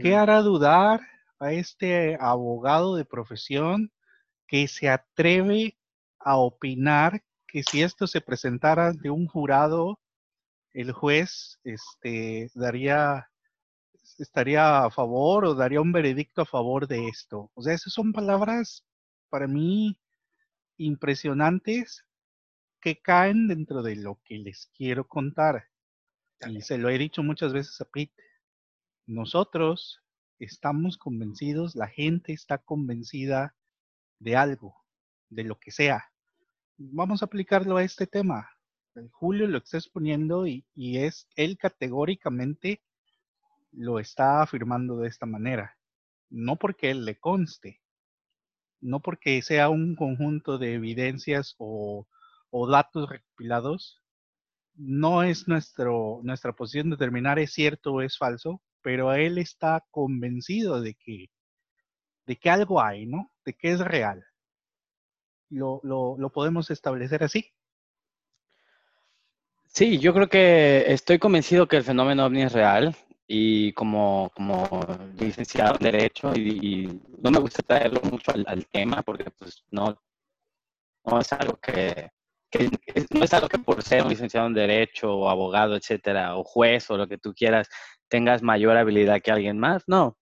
¿Qué 0.00 0.16
hará 0.16 0.42
dudar 0.42 1.00
a 1.38 1.52
este 1.52 2.18
abogado 2.20 2.96
de 2.96 3.04
profesión 3.04 3.92
que 4.48 4.66
se 4.66 4.88
atreve 4.88 5.78
a 6.18 6.38
opinar 6.38 7.22
que 7.46 7.62
si 7.62 7.82
esto 7.82 8.08
se 8.08 8.20
presentara 8.20 8.92
de 8.92 9.10
un 9.10 9.28
jurado, 9.28 10.00
el 10.72 10.90
juez 10.90 11.60
este, 11.62 12.50
daría, 12.52 13.30
estaría 14.18 14.86
a 14.86 14.90
favor 14.90 15.44
o 15.44 15.54
daría 15.54 15.80
un 15.80 15.92
veredicto 15.92 16.42
a 16.42 16.46
favor 16.46 16.88
de 16.88 17.06
esto? 17.06 17.52
O 17.54 17.62
sea, 17.62 17.74
esas 17.74 17.92
son 17.92 18.12
palabras 18.12 18.84
para 19.30 19.46
mí 19.46 19.96
impresionantes 20.78 22.04
que 22.88 23.02
caen 23.02 23.48
dentro 23.48 23.82
de 23.82 23.96
lo 23.96 24.18
que 24.24 24.38
les 24.38 24.70
quiero 24.74 25.06
contar. 25.06 25.68
Y 26.48 26.62
se 26.62 26.78
lo 26.78 26.88
he 26.88 26.96
dicho 26.96 27.22
muchas 27.22 27.52
veces 27.52 27.78
a 27.82 27.84
Pete 27.84 28.22
nosotros 29.06 30.02
estamos 30.38 30.96
convencidos, 30.96 31.74
la 31.74 31.88
gente 31.88 32.32
está 32.32 32.56
convencida 32.58 33.54
de 34.20 34.36
algo, 34.36 34.74
de 35.28 35.44
lo 35.44 35.58
que 35.58 35.70
sea. 35.70 36.12
Vamos 36.78 37.22
a 37.22 37.26
aplicarlo 37.26 37.76
a 37.76 37.84
este 37.84 38.06
tema. 38.06 38.48
Julio 39.10 39.46
lo 39.48 39.58
está 39.58 39.76
exponiendo 39.76 40.46
y, 40.46 40.64
y 40.74 40.98
es 40.98 41.28
él 41.36 41.58
categóricamente 41.58 42.82
lo 43.72 43.98
está 43.98 44.40
afirmando 44.40 44.98
de 44.98 45.08
esta 45.08 45.26
manera. 45.26 45.76
No 46.30 46.56
porque 46.56 46.90
él 46.90 47.04
le 47.04 47.18
conste, 47.18 47.82
no 48.80 49.00
porque 49.00 49.42
sea 49.42 49.68
un 49.68 49.94
conjunto 49.94 50.56
de 50.56 50.74
evidencias 50.74 51.54
o, 51.58 52.06
o 52.50 52.68
datos 52.68 53.08
recopilados, 53.08 54.02
no 54.74 55.22
es 55.22 55.48
nuestro, 55.48 56.20
nuestra 56.22 56.52
posición 56.52 56.90
determinar 56.90 57.38
es 57.38 57.52
cierto 57.52 57.94
o 57.94 58.00
es 58.00 58.16
falso, 58.16 58.62
pero 58.80 59.12
él 59.12 59.38
está 59.38 59.84
convencido 59.90 60.80
de 60.80 60.94
que, 60.94 61.26
de 62.26 62.36
que 62.36 62.50
algo 62.50 62.80
hay, 62.80 63.06
¿no? 63.06 63.32
De 63.44 63.54
que 63.54 63.72
es 63.72 63.80
real. 63.80 64.24
¿Lo, 65.50 65.80
lo, 65.82 66.30
podemos 66.30 66.70
establecer 66.70 67.24
así? 67.24 67.52
Sí, 69.66 69.98
yo 69.98 70.12
creo 70.14 70.28
que 70.28 70.92
estoy 70.92 71.18
convencido 71.18 71.66
que 71.66 71.76
el 71.76 71.84
fenómeno 71.84 72.26
ovni 72.26 72.42
es 72.42 72.52
real 72.52 72.94
y 73.26 73.72
como, 73.72 74.30
como 74.34 74.68
licenciado 75.18 75.74
en 75.74 75.84
Derecho, 75.84 76.34
y, 76.34 77.00
no 77.20 77.30
me 77.30 77.40
gusta 77.40 77.62
traerlo 77.62 78.00
mucho 78.02 78.30
al, 78.32 78.66
tema 78.66 79.02
porque 79.02 79.30
pues 79.30 79.64
no, 79.70 80.00
no 81.04 81.20
es 81.20 81.32
algo 81.32 81.56
que, 81.56 82.10
que, 82.50 82.70
no 83.10 83.24
es 83.24 83.32
algo 83.34 83.48
que 83.48 83.58
por 83.58 83.82
ser 83.82 84.02
un 84.02 84.08
licenciado 84.08 84.46
en 84.46 84.54
Derecho 84.54 85.14
o 85.14 85.28
abogado, 85.28 85.76
etcétera, 85.76 86.36
o 86.36 86.44
juez 86.44 86.90
o 86.90 86.96
lo 86.96 87.06
que 87.06 87.18
tú 87.18 87.34
quieras, 87.34 87.68
tengas 88.08 88.42
mayor 88.42 88.76
habilidad 88.76 89.20
que 89.20 89.30
alguien 89.30 89.58
más, 89.58 89.84
no. 89.86 90.16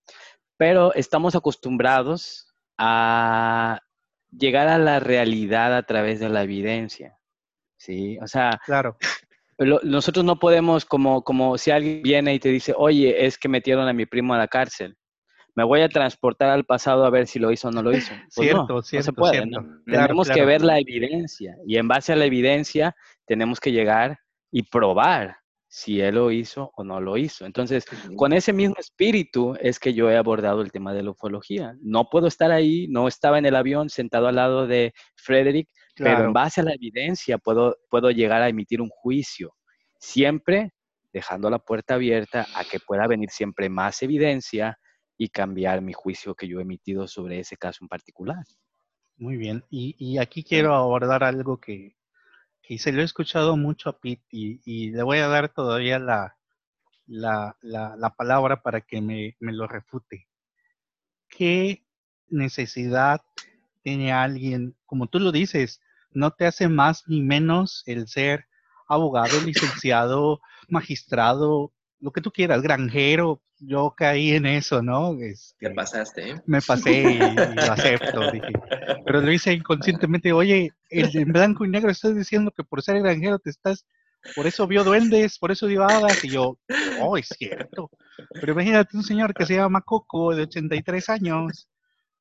Pero 0.57 0.95
estamos 0.95 1.35
acostumbrados 1.35 2.55
a 2.79 3.81
llegar 4.31 4.69
a 4.69 4.79
la 4.79 5.01
realidad 5.01 5.75
a 5.75 5.83
través 5.83 6.21
de 6.21 6.29
la 6.29 6.43
evidencia, 6.43 7.19
¿sí? 7.77 8.19
O 8.21 8.27
sea, 8.27 8.61
claro. 8.65 8.97
nosotros 9.59 10.25
no 10.25 10.39
podemos, 10.39 10.85
como, 10.85 11.23
como 11.23 11.59
si 11.59 11.71
alguien 11.71 12.03
viene 12.03 12.35
y 12.35 12.39
te 12.39 12.49
dice, 12.49 12.75
oye, 12.77 13.27
es 13.27 13.39
que 13.39 13.49
metieron 13.49 13.89
a 13.89 13.93
mi 13.93 14.07
primo 14.07 14.35
a 14.35 14.39
la 14.39 14.49
cárcel, 14.49 14.97
me 15.57 15.65
voy 15.65 15.81
a 15.81 15.89
transportar 15.89 16.51
al 16.51 16.65
pasado 16.65 17.05
a 17.05 17.11
ver 17.11 17.27
si 17.27 17.39
lo 17.39 17.51
hizo 17.51 17.69
o 17.69 17.71
no 17.73 17.83
lo 17.83 17.97
hizo. 17.97 18.13
Pues 18.37 18.49
cierto, 18.49 18.67
no, 18.69 18.83
cierto, 18.83 18.97
no 18.97 19.03
se 19.03 19.13
puede. 19.13 19.51
tenemos 19.87 20.31
que 20.31 20.45
ver 20.45 20.63
la 20.63 20.79
evidencia 20.79 21.57
y 21.67 21.79
en 21.79 21.89
base 21.89 22.13
a 22.13 22.17
la 22.17 22.27
evidencia 22.27 22.95
tenemos 23.27 23.59
que 23.59 23.73
llegar 23.73 24.19
y 24.53 24.63
probar 24.63 25.39
si 25.67 26.01
él 26.01 26.15
lo 26.15 26.31
hizo 26.31 26.71
o 26.77 26.85
no 26.85 27.01
lo 27.01 27.17
hizo. 27.17 27.45
Entonces, 27.45 27.85
con 28.17 28.33
ese 28.33 28.53
mismo 28.53 28.77
espíritu 28.79 29.57
es 29.61 29.79
que 29.79 29.95
yo 29.95 30.11
he 30.11 30.17
abordado 30.17 30.63
el 30.63 30.71
tema 30.71 30.95
de 30.95 31.03
la 31.03 31.11
ufología. 31.11 31.75
No 31.83 32.09
puedo 32.09 32.29
estar 32.29 32.51
ahí, 32.53 32.87
no 32.89 33.09
estaba 33.09 33.39
en 33.39 33.47
el 33.47 33.57
avión 33.57 33.89
sentado 33.91 34.29
al 34.29 34.37
lado 34.37 34.67
de 34.67 34.95
Frederick, 35.17 35.69
pero 35.97 36.25
en 36.25 36.33
base 36.33 36.61
a 36.61 36.65
la 36.65 36.75
evidencia 36.75 37.39
puedo, 37.39 37.77
puedo 37.91 38.11
llegar 38.11 38.43
a 38.43 38.49
emitir 38.49 38.81
un 38.81 38.91
juicio, 38.91 39.55
siempre 39.99 40.73
dejando 41.13 41.49
la 41.51 41.59
puerta 41.59 41.95
abierta 41.95 42.47
a 42.55 42.65
que 42.65 42.79
pueda 42.79 43.07
venir 43.07 43.31
siempre 43.31 43.69
más 43.71 44.03
evidencia 44.03 44.79
y 45.19 45.29
cambiar 45.29 45.81
mi 45.83 45.93
juicio 45.93 46.35
que 46.35 46.49
yo 46.49 46.59
he 46.59 46.63
emitido 46.63 47.09
sobre 47.09 47.41
ese 47.41 47.57
caso 47.57 47.79
en 47.83 47.89
particular. 47.89 48.45
Muy 49.17 49.37
bien, 49.37 49.65
y, 49.71 49.97
y 49.99 50.19
aquí 50.19 50.45
quiero 50.45 50.75
abordar 50.75 51.25
algo 51.25 51.59
que, 51.59 51.97
y 52.69 52.79
se 52.79 52.93
lo 52.93 53.01
he 53.01 53.05
escuchado 53.05 53.57
mucho 53.57 53.91
a 53.91 53.99
Pete 53.99 54.25
y, 54.31 54.91
le 54.91 55.03
voy 55.03 55.19
a 55.19 55.29
dar 55.29 55.49
todavía 55.49 55.99
la, 55.99 56.37
la, 57.07 58.15
palabra 58.17 58.63
para 58.63 58.81
que 58.81 59.01
me, 59.01 59.37
me, 59.39 59.53
lo 59.53 59.69
refute. 59.69 60.29
¿Qué 61.29 61.85
necesidad 62.29 63.23
tiene 63.83 64.13
alguien, 64.13 64.77
como 64.85 65.07
tú 65.07 65.21
lo 65.21 65.31
dices, 65.31 65.81
no 66.11 66.33
te 66.33 66.47
hace 66.47 66.69
más 66.69 67.05
ni 67.07 67.23
menos 67.23 67.85
el 67.87 68.09
ser 68.09 68.47
abogado, 68.89 69.41
licenciado, 69.45 70.41
magistrado, 70.69 71.73
lo 72.01 72.13
que 72.13 72.21
tú 72.21 72.31
quieras, 72.31 72.63
granjero, 72.63 73.43
yo 73.59 73.95
caí 73.97 74.33
en 74.33 74.47
eso, 74.47 74.83
¿no? 74.83 75.19
Este, 75.21 75.71
pasaste, 75.71 76.31
¿eh? 76.31 76.43
Me 76.47 76.61
pasé 76.61 77.01
y, 77.03 77.19
lo 77.19 77.73
acepto, 77.73 78.31
dije. 78.33 78.53
Pero 79.05 79.21
lo 79.21 79.33
hice 79.33 79.53
inconscientemente, 79.53 80.33
oye, 80.33 80.73
en 80.91 81.33
blanco 81.33 81.65
y 81.65 81.69
negro 81.69 81.91
estás 81.91 82.15
diciendo 82.15 82.51
que 82.51 82.65
por 82.65 82.83
ser 82.83 83.01
granjero 83.01 83.39
te 83.39 83.51
estás, 83.51 83.87
por 84.35 84.47
eso 84.47 84.67
vio 84.67 84.85
duendes, 84.85 85.39
por 85.39 85.53
eso 85.53 85.67
vio 85.67 85.85
hadas, 85.85 86.25
y 86.25 86.31
yo, 86.31 86.59
oh, 87.01 87.17
es 87.17 87.29
cierto. 87.29 87.91
Pero 88.41 88.53
imagínate 88.53 88.97
un 88.97 89.05
señor 89.05 89.33
que 89.35 89.47
se 89.47 89.55
llama 89.55 89.81
Coco, 89.81 90.35
de 90.35 90.43
83 90.43 91.09
años, 91.11 91.69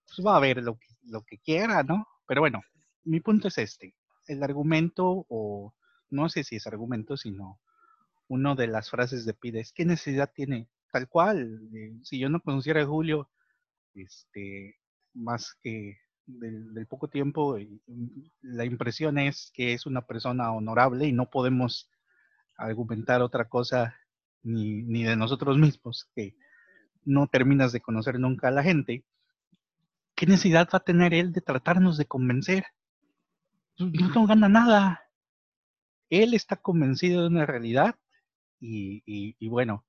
pues 0.05 0.25
va 0.25 0.37
a 0.37 0.39
ver 0.39 0.57
lo 0.63 0.77
lo 1.07 1.23
que 1.23 1.37
quiera, 1.39 1.83
¿no? 1.83 2.07
Pero 2.27 2.41
bueno, 2.41 2.61
mi 3.03 3.19
punto 3.19 3.47
es 3.47 3.57
este, 3.57 3.95
el 4.27 4.43
argumento, 4.43 5.25
o 5.29 5.73
no 6.09 6.29
sé 6.29 6.43
si 6.43 6.55
es 6.57 6.67
argumento, 6.67 7.17
sino 7.17 7.59
una 8.27 8.55
de 8.55 8.67
las 8.67 8.89
frases 8.89 9.25
de 9.25 9.33
Pide 9.33 9.61
es, 9.61 9.71
¿qué 9.73 9.85
necesidad 9.85 10.31
tiene? 10.33 10.69
Tal 10.91 11.07
cual, 11.07 11.69
eh, 11.73 11.93
si 12.03 12.19
yo 12.19 12.29
no 12.29 12.39
conociera 12.41 12.81
a 12.81 12.85
Julio, 12.85 13.29
este, 13.93 14.77
más 15.13 15.55
que 15.61 15.97
del, 16.25 16.87
poco 16.87 17.07
tiempo, 17.07 17.57
mm, 17.57 18.07
la 18.41 18.65
impresión 18.65 19.17
es 19.17 19.51
que 19.53 19.73
es 19.73 19.85
una 19.85 20.05
persona 20.05 20.51
honorable 20.51 21.05
y 21.05 21.11
no 21.11 21.29
podemos 21.29 21.89
argumentar 22.57 23.21
otra 23.21 23.47
cosa 23.47 23.95
ni, 24.43 24.83
ni 24.83 25.03
de 25.03 25.15
nosotros 25.15 25.57
mismos, 25.57 26.09
que 26.15 26.35
no 27.03 27.27
terminas 27.27 27.71
de 27.71 27.81
conocer 27.81 28.19
nunca 28.19 28.47
a 28.47 28.51
la 28.51 28.63
gente, 28.63 29.05
¿qué 30.15 30.25
necesidad 30.25 30.67
va 30.73 30.77
a 30.77 30.83
tener 30.83 31.13
él 31.13 31.31
de 31.33 31.41
tratarnos 31.41 31.97
de 31.97 32.05
convencer? 32.05 32.65
No, 33.77 33.87
no 33.87 34.27
gana 34.27 34.49
nada. 34.49 35.01
Él 36.09 36.33
está 36.33 36.55
convencido 36.55 37.21
de 37.21 37.27
una 37.27 37.45
realidad 37.45 37.95
y, 38.65 39.03
y, 39.05 39.35
y 39.39 39.47
bueno, 39.49 39.85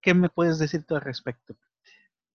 ¿qué 0.00 0.14
me 0.14 0.28
puedes 0.28 0.58
decir 0.58 0.84
tú 0.84 0.94
al 0.96 1.02
respecto? 1.02 1.56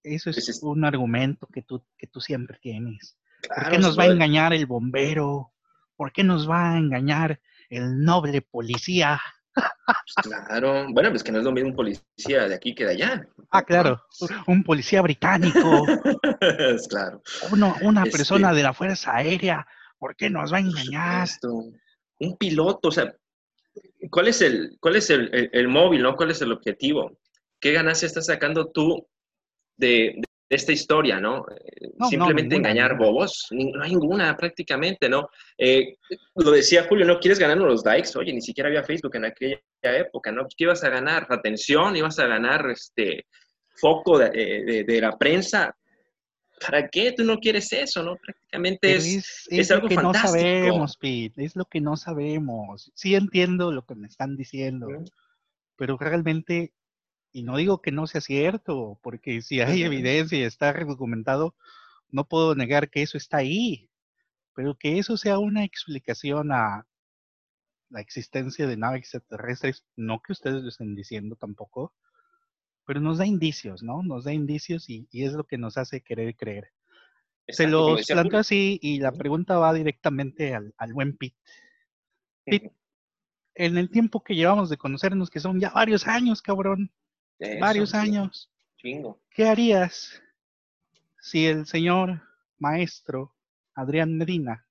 Eso 0.03 0.29
es, 0.29 0.35
Pues 0.37 0.49
es- 0.49 0.63
un 0.63 0.83
argumento 0.85 1.47
que 1.47 1.61
tú, 1.61 1.85
que 1.97 2.07
tú 2.07 2.21
siempre 2.21 2.57
tienes. 2.61 3.17
¿Por 3.47 3.69
qué 3.69 3.77
nos 3.79 3.97
va 3.97 4.03
a 4.03 4.07
engañar 4.07 4.53
el 4.53 4.65
bombero? 4.65 5.51
¿Por 5.95 6.11
qué 6.11 6.23
nos 6.23 6.49
va 6.49 6.71
a 6.73 6.77
engañar 6.77 7.39
el 7.69 8.03
noble 8.03 8.41
policía? 8.41 9.19
pues, 9.53 10.15
claro. 10.23 10.85
Bueno, 10.93 11.09
pues 11.09 11.23
que 11.23 11.31
no 11.31 11.39
es 11.39 11.43
lo 11.43 11.51
mismo 11.51 11.69
un 11.69 11.75
policía 11.75 12.47
de 12.47 12.55
aquí 12.55 12.73
que 12.73 12.85
de 12.85 12.91
allá. 12.91 13.27
Ah, 13.51 13.63
claro, 13.63 14.01
un 14.47 14.63
policía 14.63 15.01
británico, 15.01 15.85
Es 16.41 16.87
claro. 16.87 17.21
uno- 17.51 17.75
una 17.81 18.03
Este- 18.03 18.17
persona 18.17 18.53
de 18.53 18.63
la 18.63 18.73
Fuerza 18.73 19.15
Aérea. 19.15 19.67
¿Por 19.99 20.15
qué 20.15 20.29
nos 20.29 20.51
va 20.51 20.57
a 20.57 20.61
engañar? 20.61 21.23
Esto, 21.25 21.49
un 22.19 22.37
piloto, 22.37 22.87
o 22.87 22.91
sea, 22.91 23.13
¿cuál 24.09 24.27
es 24.29 24.41
el, 24.41 24.77
cuál 24.79 24.95
es 24.95 25.09
el, 25.09 25.29
el- 25.33 25.49
el 25.53 25.67
móvil, 25.67 26.01
no? 26.01 26.15
¿Cuál 26.15 26.31
es 26.31 26.41
el 26.41 26.51
objetivo? 26.51 27.17
¿Qué 27.59 27.71
ganancia 27.73 28.05
estás 28.07 28.25
sacando 28.25 28.69
tú 28.71 29.07
de, 29.77 30.15
de 30.17 30.55
esta 30.55 30.71
historia, 30.71 31.19
no? 31.19 31.45
Eh, 31.49 31.89
No, 31.97 32.07
Simplemente 32.09 32.55
engañar 32.55 32.97
bobos, 32.97 33.47
no 33.51 33.83
hay 33.83 33.91
ninguna 33.91 34.35
prácticamente, 34.35 35.07
¿no? 35.09 35.29
Eh, 35.57 35.95
lo 36.35 36.51
decía 36.51 36.85
Julio, 36.89 37.05
¿no 37.05 37.19
quieres 37.19 37.37
ganar 37.39 37.57
los 37.57 37.85
likes? 37.85 38.17
Oye, 38.17 38.33
ni 38.33 38.41
siquiera 38.41 38.67
había 38.69 38.83
Facebook 38.83 39.15
en 39.15 39.25
aquella 39.25 39.59
época, 39.83 40.31
¿no? 40.31 40.43
¿Qué 40.47 40.63
ibas 40.65 40.83
a 40.83 40.89
ganar? 40.89 41.27
¿Atención? 41.29 41.95
¿Ibas 41.95 42.17
a 42.19 42.27
ganar 42.27 42.69
este 42.71 43.25
foco 43.75 44.17
de, 44.19 44.29
de- 44.31 44.83
de 44.83 45.01
la 45.01 45.17
prensa? 45.17 45.75
¿Para 46.61 46.87
qué? 46.87 47.11
Tú 47.11 47.23
no 47.23 47.39
quieres 47.39 47.73
eso, 47.73 48.03
¿no? 48.03 48.15
Prácticamente 48.17 48.95
es... 48.95 49.05
es, 49.05 49.47
es 49.49 49.59
es 49.59 49.69
lo 49.69 49.75
algo 49.77 49.87
que 49.89 49.95
no 49.95 50.13
sabemos, 50.13 50.97
Pete, 50.97 51.43
es 51.43 51.55
lo 51.55 51.65
que 51.65 51.81
no 51.81 51.97
sabemos. 51.97 52.91
Sí 52.95 53.15
entiendo 53.15 53.71
lo 53.71 53.85
que 53.85 53.95
me 53.95 54.07
están 54.07 54.37
diciendo, 54.37 54.87
pero 55.75 55.97
realmente, 55.97 56.73
y 57.31 57.43
no 57.43 57.57
digo 57.57 57.81
que 57.81 57.91
no 57.91 58.05
sea 58.05 58.21
cierto, 58.21 58.99
porque 59.01 59.41
si 59.41 59.61
hay 59.61 59.83
evidencia 59.83 60.37
y 60.37 60.43
está 60.43 60.73
documentado, 60.73 61.55
no 62.09 62.27
puedo 62.27 62.53
negar 62.55 62.89
que 62.89 63.01
eso 63.01 63.17
está 63.17 63.37
ahí, 63.37 63.89
pero 64.53 64.77
que 64.77 64.99
eso 64.99 65.17
sea 65.17 65.39
una 65.39 65.63
explicación 65.63 66.51
a 66.51 66.85
la 67.89 68.01
existencia 68.01 68.67
de 68.67 68.77
naves 68.77 69.01
extraterrestres, 69.01 69.83
no 69.95 70.21
que 70.21 70.33
ustedes 70.33 70.61
lo 70.61 70.69
estén 70.69 70.95
diciendo 70.95 71.35
tampoco, 71.35 71.93
pero 72.85 72.99
nos 72.99 73.17
da 73.17 73.25
indicios, 73.25 73.83
¿no? 73.83 74.03
Nos 74.03 74.23
da 74.25 74.33
indicios 74.33 74.89
y, 74.89 75.07
y 75.11 75.23
es 75.23 75.33
lo 75.33 75.45
que 75.45 75.57
nos 75.57 75.77
hace 75.77 76.01
querer 76.01 76.35
creer. 76.35 76.71
Se 77.47 77.63
Exacto, 77.63 77.89
los 77.95 78.07
planteo 78.07 78.39
así 78.39 78.79
y 78.81 78.99
la 78.99 79.11
pregunta 79.11 79.57
va 79.57 79.73
directamente 79.73 80.53
al, 80.55 80.73
al 80.77 80.93
buen 80.93 81.17
Pete. 81.17 81.35
Pete, 82.45 82.73
en 83.55 83.77
el 83.77 83.89
tiempo 83.89 84.23
que 84.23 84.35
llevamos 84.35 84.69
de 84.69 84.77
conocernos, 84.77 85.29
que 85.29 85.39
son 85.39 85.59
ya 85.59 85.69
varios 85.69 86.07
años, 86.07 86.41
cabrón, 86.41 86.91
Eso, 87.39 87.59
varios 87.59 87.89
sí, 87.91 87.97
años, 87.97 88.51
Chingo. 88.77 89.21
¿qué 89.29 89.47
harías 89.47 90.21
si 91.19 91.45
el 91.45 91.65
señor 91.65 92.21
maestro 92.57 93.35
Adrián 93.73 94.17
Medina, 94.17 94.65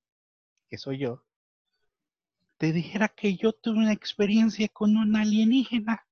que 0.68 0.78
soy 0.78 0.98
yo, 0.98 1.24
te 2.58 2.72
dijera 2.72 3.08
que 3.08 3.36
yo 3.36 3.52
tuve 3.52 3.78
una 3.78 3.92
experiencia 3.92 4.68
con 4.68 4.96
un 4.96 5.16
alienígena? 5.16 6.06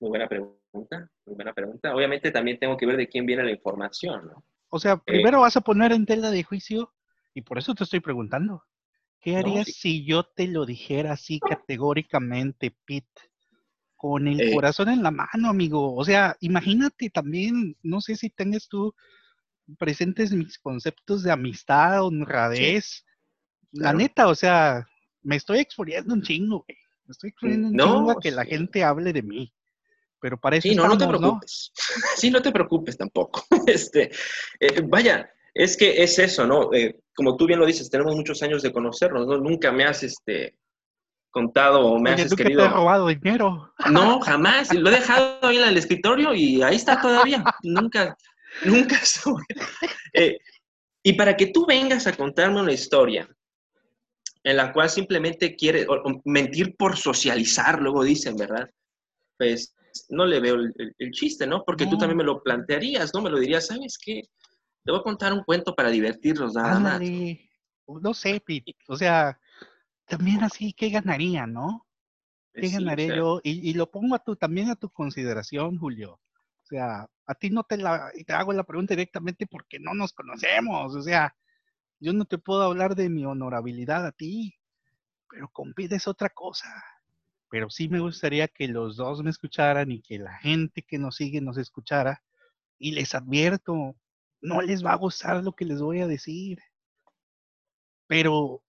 Muy 0.00 0.08
buena 0.08 0.28
pregunta, 0.28 1.10
muy 1.26 1.34
buena 1.36 1.52
pregunta. 1.52 1.94
Obviamente 1.94 2.30
también 2.30 2.58
tengo 2.58 2.76
que 2.76 2.86
ver 2.86 2.96
de 2.96 3.06
quién 3.08 3.26
viene 3.26 3.44
la 3.44 3.50
información, 3.50 4.26
¿no? 4.26 4.44
O 4.70 4.78
sea, 4.78 4.96
primero 4.96 5.40
vas 5.40 5.56
a 5.56 5.60
poner 5.60 5.92
en 5.92 6.06
tela 6.06 6.30
de 6.30 6.42
juicio 6.42 6.92
y 7.34 7.42
por 7.42 7.58
eso 7.58 7.74
te 7.74 7.84
estoy 7.84 8.00
preguntando. 8.00 8.64
¿Qué 9.20 9.32
No, 9.32 9.38
harías 9.38 9.66
sí. 9.66 9.72
si 9.72 10.04
yo 10.06 10.22
te 10.24 10.48
lo 10.48 10.64
dijera 10.64 11.12
así 11.12 11.38
categóricamente, 11.40 12.74
Pete? 12.86 13.06
Con 13.96 14.26
el 14.28 14.40
Eh. 14.40 14.54
corazón 14.54 14.88
en 14.88 15.02
la 15.02 15.10
mano, 15.10 15.50
amigo. 15.50 15.94
O 15.94 16.04
sea, 16.04 16.36
imagínate 16.40 17.10
también, 17.10 17.76
no 17.82 18.00
sé 18.00 18.16
si 18.16 18.30
tengas 18.30 18.66
tú 18.68 18.94
presentes 19.78 20.32
mis 20.32 20.58
conceptos 20.58 21.22
de 21.22 21.30
amistad, 21.32 22.02
honradez. 22.04 23.04
La 23.72 23.80
claro. 23.90 23.98
neta, 23.98 24.28
o 24.28 24.34
sea, 24.34 24.86
me 25.22 25.36
estoy 25.36 25.58
exponiendo 25.58 26.14
un 26.14 26.22
chingo, 26.22 26.64
güey. 26.66 26.78
Me 27.04 27.12
estoy 27.12 27.30
exponiendo 27.30 27.68
un 27.68 27.74
No, 27.76 27.84
chingo 27.84 28.10
a 28.12 28.20
que 28.20 28.30
la 28.30 28.44
gente 28.44 28.82
hable 28.82 29.12
de 29.12 29.22
mí. 29.22 29.52
Pero 30.20 30.38
para 30.38 30.56
eso 30.56 30.68
Sí, 30.68 30.74
no, 30.74 30.86
no 30.86 30.98
te 30.98 31.06
preocupes. 31.06 31.72
Sí, 32.16 32.30
no 32.30 32.42
te 32.42 32.52
preocupes 32.52 32.96
tampoco. 32.96 33.44
Este, 33.66 34.10
eh, 34.60 34.82
vaya, 34.84 35.30
es 35.54 35.76
que 35.76 36.02
es 36.02 36.18
eso, 36.18 36.46
¿no? 36.46 36.72
Eh, 36.72 37.00
como 37.14 37.36
tú 37.36 37.46
bien 37.46 37.58
lo 37.58 37.66
dices, 37.66 37.90
tenemos 37.90 38.14
muchos 38.16 38.42
años 38.42 38.62
de 38.62 38.72
conocernos, 38.72 39.26
¿no? 39.26 39.38
Nunca 39.38 39.72
me 39.72 39.84
has 39.84 40.02
este, 40.02 40.56
contado 41.30 41.80
o 41.86 41.98
me 41.98 42.12
Oye, 42.12 42.22
has 42.24 42.30
nunca 42.30 42.42
querido. 42.44 42.60
te 42.62 42.66
he 42.66 42.70
robado 42.70 43.06
dinero. 43.08 43.72
No, 43.90 44.20
jamás. 44.20 44.72
Lo 44.74 44.90
he 44.90 44.94
dejado 44.94 45.38
ahí 45.42 45.56
en 45.58 45.68
el 45.68 45.76
escritorio 45.76 46.34
y 46.34 46.62
ahí 46.62 46.76
está 46.76 47.00
todavía. 47.00 47.42
nunca, 47.62 48.16
nunca. 48.64 49.00
Eh, 50.12 50.38
y 51.02 51.14
para 51.14 51.34
que 51.36 51.46
tú 51.46 51.64
vengas 51.66 52.06
a 52.06 52.12
contarme 52.12 52.60
una 52.60 52.72
historia 52.72 53.28
en 54.42 54.56
la 54.56 54.72
cual 54.72 54.88
simplemente 54.90 55.56
o- 55.88 55.94
o 55.94 56.20
mentir 56.24 56.76
por 56.76 56.96
socializar, 56.96 57.80
luego 57.80 58.02
dicen, 58.04 58.36
¿verdad? 58.36 58.68
Pues 59.38 59.74
no 60.10 60.26
le 60.26 60.40
veo 60.40 60.54
el, 60.56 60.72
el- 60.76 60.94
el 60.98 61.10
chiste, 61.12 61.46
¿no? 61.46 61.64
Porque 61.64 61.86
tú 61.86 61.98
también 61.98 62.18
me 62.18 62.24
lo 62.24 62.42
plantearías, 62.42 63.12
¿no? 63.14 63.22
Me 63.22 63.30
lo 63.30 63.38
dirías, 63.38 63.66
¿sabes 63.66 63.98
qué? 64.02 64.22
Te 64.84 64.90
voy 64.92 65.00
a 65.00 65.02
contar 65.04 65.32
un 65.32 65.44
cuento 65.44 65.74
para 65.74 65.90
divertirnos 65.90 66.54
nada 66.54 66.78
más. 66.78 67.00
No 67.86 68.14
sé, 68.14 68.40
Pete. 68.40 68.76
O 68.88 68.96
sea, 68.96 69.38
también 70.06 70.42
así, 70.44 70.72
¿qué 70.72 70.90
ganaría, 70.90 71.46
no? 71.46 71.86
¿Qué 72.54 72.68
Sí, 72.68 72.76
o 72.76 72.78
ganaré 72.80 73.06
sea, 73.08 73.16
yo? 73.16 73.40
Y, 73.42 73.70
y 73.70 73.74
lo 73.74 73.90
pongo 73.90 74.14
a 74.14 74.18
tu, 74.24 74.36
también 74.36 74.70
a 74.70 74.76
tu 74.76 74.90
consideración, 74.90 75.78
Julio. 75.78 76.14
O 76.62 76.66
sea, 76.66 77.08
a 77.26 77.34
ti 77.34 77.50
no 77.50 77.64
te 77.64 77.76
la, 77.76 78.10
y 78.14 78.24
te 78.24 78.32
hago 78.32 78.52
la 78.52 78.64
pregunta 78.64 78.94
directamente 78.94 79.46
porque 79.46 79.78
no 79.80 79.94
nos 79.94 80.12
conocemos. 80.12 80.94
O 80.94 81.02
sea, 81.02 81.36
yo 81.98 82.12
no 82.12 82.24
te 82.24 82.38
puedo 82.38 82.62
hablar 82.62 82.94
de 82.94 83.08
mi 83.08 83.24
honorabilidad 83.24 84.06
a 84.06 84.12
ti, 84.12 84.54
pero 85.28 85.48
con 85.48 85.74
Pete 85.74 85.96
es 85.96 86.08
otra 86.08 86.30
cosa. 86.30 86.68
Pero 87.50 87.68
sí 87.68 87.88
me 87.88 87.98
gustaría 88.00 88.48
que 88.48 88.68
los 88.68 88.96
dos 88.96 89.22
me 89.22 89.30
escucharan 89.30 89.90
y 89.90 90.00
que 90.00 90.18
la 90.18 90.38
gente 90.38 90.82
que 90.82 90.98
nos 90.98 91.16
sigue 91.16 91.40
nos 91.40 91.58
escuchara. 91.58 92.22
Y 92.78 92.92
les 92.92 93.14
advierto, 93.14 93.96
no 94.40 94.62
les 94.62 94.84
va 94.84 94.92
a 94.92 94.96
gustar 94.96 95.42
lo 95.42 95.52
que 95.52 95.64
les 95.64 95.82
voy 95.82 96.00
a 96.00 96.06
decir. 96.06 96.60
Pero 98.06 98.62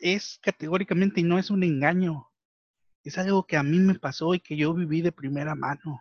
es 0.00 0.38
categóricamente 0.42 1.22
no 1.22 1.38
es 1.38 1.50
un 1.50 1.62
engaño. 1.62 2.28
Es 3.04 3.18
algo 3.18 3.46
que 3.46 3.56
a 3.56 3.62
mí 3.62 3.78
me 3.78 3.98
pasó 3.98 4.34
y 4.34 4.40
que 4.40 4.56
yo 4.56 4.74
viví 4.74 5.02
de 5.02 5.12
primera 5.12 5.54
mano. 5.54 6.00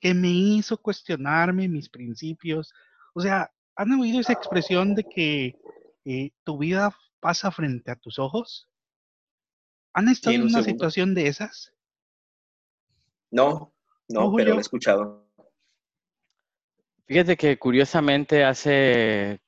Que 0.00 0.14
me 0.14 0.28
hizo 0.30 0.76
cuestionarme 0.76 1.68
mis 1.68 1.88
principios. 1.88 2.72
O 3.14 3.20
sea, 3.20 3.50
¿han 3.74 3.92
oído 3.92 4.20
esa 4.20 4.34
expresión 4.34 4.94
de 4.94 5.04
que 5.04 5.56
eh, 6.04 6.30
tu 6.44 6.58
vida 6.58 6.94
pasa 7.18 7.50
frente 7.50 7.90
a 7.90 7.96
tus 7.96 8.18
ojos? 8.18 8.68
¿Han 9.94 10.08
estado 10.08 10.34
en 10.34 10.40
en 10.40 10.46
un 10.46 10.52
una 10.52 10.62
segundo. 10.62 10.84
situación 10.84 11.14
de 11.14 11.26
esas? 11.28 11.74
No, 13.30 13.72
¿No, 14.08 14.22
no, 14.22 14.32
pero 14.34 14.50
lo 14.50 14.58
he 14.58 14.60
escuchado. 14.60 15.26
Fíjate 17.06 17.36
que 17.36 17.58
curiosamente 17.58 18.44
hace 18.44 19.40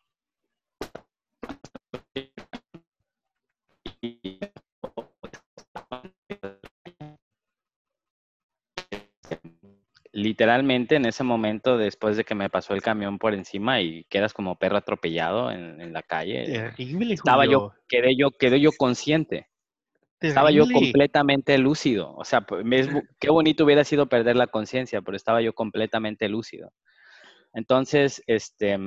literalmente 10.12 10.97
en 10.97 11.07
ese 11.07 11.24
momento, 11.24 11.76
después 11.76 12.16
de 12.16 12.24
que 12.24 12.34
me 12.34 12.51
pasó 12.51 12.74
el 12.74 12.82
camión 12.82 13.18
por 13.18 13.34
encima 13.34 13.80
y 13.80 14.05
quedas 14.05 14.32
como 14.32 14.57
perro 14.57 14.76
atropellado 14.78 15.51
en, 15.51 15.80
en 15.80 15.93
la 15.93 16.03
calle, 16.03 16.45
Terrible, 16.47 17.14
estaba 17.14 17.47
yo, 17.47 17.72
quedé 17.88 18.16
yo, 18.16 18.30
quedé 18.30 18.61
yo 18.61 18.70
consciente. 18.76 19.49
Estaba 20.20 20.50
yo 20.50 20.64
completamente 20.74 21.56
lúcido. 21.58 22.14
O 22.16 22.24
sea, 22.24 22.44
me 22.64 23.04
qué 23.18 23.30
bonito 23.30 23.64
hubiera 23.64 23.84
sido 23.84 24.08
perder 24.08 24.36
la 24.36 24.46
conciencia, 24.48 25.00
pero 25.02 25.16
estaba 25.16 25.40
yo 25.40 25.54
completamente 25.54 26.28
lúcido. 26.28 26.72
Entonces, 27.52 28.22
este, 28.26 28.78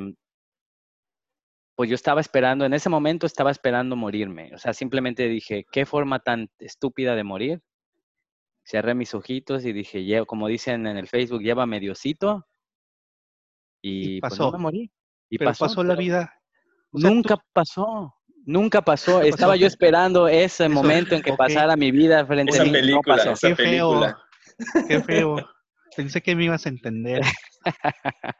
pues 1.76 1.90
yo 1.90 1.96
estaba 1.96 2.22
esperando, 2.22 2.66
en 2.66 2.74
ese 2.74 2.90
momento 2.90 3.26
estaba 3.26 3.52
esperando 3.52 3.96
morirme. 3.96 4.54
O 4.54 4.58
sea, 4.60 4.74
simplemente 4.74 5.28
dije, 5.28 5.66
qué 5.72 5.86
forma 5.86 6.20
tan 6.20 6.50
estúpida 6.60 7.16
de 7.16 7.24
morir. 7.24 7.62
Cerré 8.64 8.94
mis 8.94 9.14
ojitos 9.14 9.66
y 9.66 9.74
dije, 9.74 10.00
"Lle- 10.02 10.26
como 10.26 10.48
dicen 10.48 10.88
en 10.88 10.98
el 10.98 11.08
Facebook, 11.08 11.42
llévame 11.42 11.80
Diosito. 11.80 12.46
Y, 13.82 14.22
pues 14.22 14.34
no 14.40 14.46
pasó. 14.46 14.52
me 14.58 14.64
morí. 14.64 14.92
Y 15.30 15.38
Pero 15.38 15.50
pasó, 15.52 15.66
pasó, 15.66 15.84
la 15.84 15.90
pero 15.96 16.00
vida. 16.00 16.34
O 16.92 17.00
sea, 17.00 17.10
tú- 17.10 17.28
nunca 18.46 18.82
pasó. 18.82 19.12
Nunca 19.14 19.22
pasó. 19.22 19.22
Estaba 19.22 19.56
yo 19.56 19.68
esperando 19.68 20.28
ese 20.28 20.70
momento 20.70 21.16
en 21.16 21.22
que 21.22 21.34
pasara 21.38 21.76
mi 21.76 21.92
vida 21.92 22.26
frente 22.26 22.60
a 22.60 22.64
mí. 22.64 22.72
no 22.92 23.02
pasó. 23.02 23.34
Qué 23.40 23.56
feo. 23.56 24.16
Qué 24.88 25.02
feo. 25.02 25.36
Pensé 25.96 26.22
que 26.22 26.36
me 26.36 26.46
ibas 26.46 26.66
a 26.66 26.70
entender. 26.70 27.22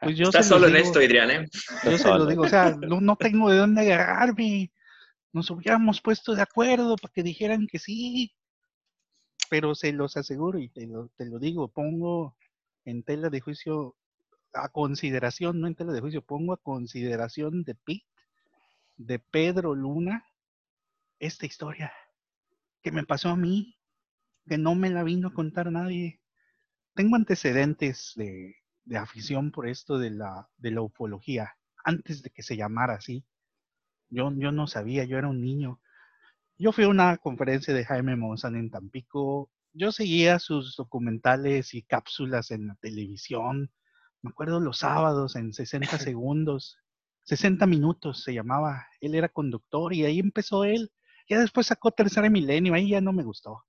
Pues 0.02 0.18
yo 0.18 0.24
Estás 0.24 0.48
solo 0.48 0.68
en 0.68 0.76
esto, 0.76 0.98
Adrián, 0.98 1.30
¿eh? 1.30 1.48
Yo 1.82 1.96
se 1.96 2.08
lo 2.08 2.26
digo, 2.26 2.42
o 2.42 2.48
sea, 2.48 2.76
no, 2.76 3.16
tengo 3.16 3.50
de 3.50 3.56
dónde 3.56 3.80
agarrarme. 3.80 4.70
Nos 5.32 5.50
hubiéramos 5.50 6.02
puesto 6.02 6.34
de 6.34 6.42
acuerdo 6.42 6.96
para 6.96 7.10
que 7.10 7.22
dijeran 7.22 7.66
que 7.66 7.78
sí. 7.78 8.34
Pero 9.48 9.74
se 9.74 9.92
los 9.92 10.18
aseguro 10.18 10.58
y 10.58 10.68
te 10.68 10.86
lo, 10.86 11.08
te 11.16 11.24
lo 11.24 11.38
digo, 11.38 11.68
pongo 11.68 12.36
en 12.84 13.02
tela 13.02 13.30
de 13.30 13.40
juicio 13.40 13.96
a 14.52 14.68
consideración, 14.68 15.58
no 15.58 15.68
en 15.68 15.74
tela 15.74 15.92
de 15.92 16.00
juicio, 16.00 16.20
pongo 16.20 16.52
a 16.52 16.58
consideración 16.58 17.64
de 17.64 17.74
Pete, 17.74 18.04
de 18.96 19.18
Pedro 19.18 19.74
Luna, 19.74 20.24
esta 21.18 21.46
historia 21.46 21.92
que 22.82 22.92
me 22.92 23.04
pasó 23.04 23.30
a 23.30 23.36
mí, 23.36 23.78
que 24.46 24.58
no 24.58 24.74
me 24.74 24.90
la 24.90 25.02
vino 25.02 25.28
a 25.28 25.32
contar 25.32 25.70
nadie. 25.72 26.20
Tengo 26.94 27.16
antecedentes 27.16 28.12
de, 28.16 28.56
afición 28.96 29.50
por 29.50 29.66
esto 29.68 29.98
de 29.98 30.10
la, 30.10 30.48
de 30.58 30.70
la 30.70 30.82
ufología, 30.82 31.56
antes 31.84 32.22
de 32.22 32.30
que 32.30 32.42
se 32.42 32.56
llamara 32.56 32.94
así. 32.94 33.24
Yo, 34.10 34.30
yo 34.36 34.52
no 34.52 34.66
sabía, 34.66 35.04
yo 35.04 35.18
era 35.18 35.28
un 35.28 35.40
niño. 35.40 35.80
Yo 36.58 36.72
fui 36.72 36.84
a 36.84 36.88
una 36.88 37.16
conferencia 37.16 37.74
de 37.74 37.84
Jaime 37.84 38.16
Monzán 38.16 38.56
en 38.56 38.70
Tampico. 38.70 39.50
Yo 39.72 39.90
seguía 39.90 40.38
sus 40.38 40.76
documentales 40.76 41.74
y 41.74 41.82
cápsulas 41.82 42.50
en 42.50 42.68
la 42.68 42.74
televisión 42.76 43.72
me 44.24 44.30
acuerdo 44.30 44.58
los 44.58 44.78
sábados 44.78 45.36
en 45.36 45.52
60 45.52 45.98
segundos, 45.98 46.78
60 47.24 47.66
minutos 47.66 48.22
se 48.22 48.34
llamaba. 48.34 48.86
Él 49.00 49.14
era 49.14 49.28
conductor 49.28 49.92
y 49.94 50.04
ahí 50.04 50.18
empezó 50.18 50.64
él. 50.64 50.92
Ya 51.28 51.40
después 51.40 51.66
sacó 51.66 51.90
Tercer 51.90 52.30
Milenio, 52.30 52.74
ahí 52.74 52.90
ya 52.90 53.00
no 53.00 53.12
me 53.12 53.24
gustó. 53.24 53.64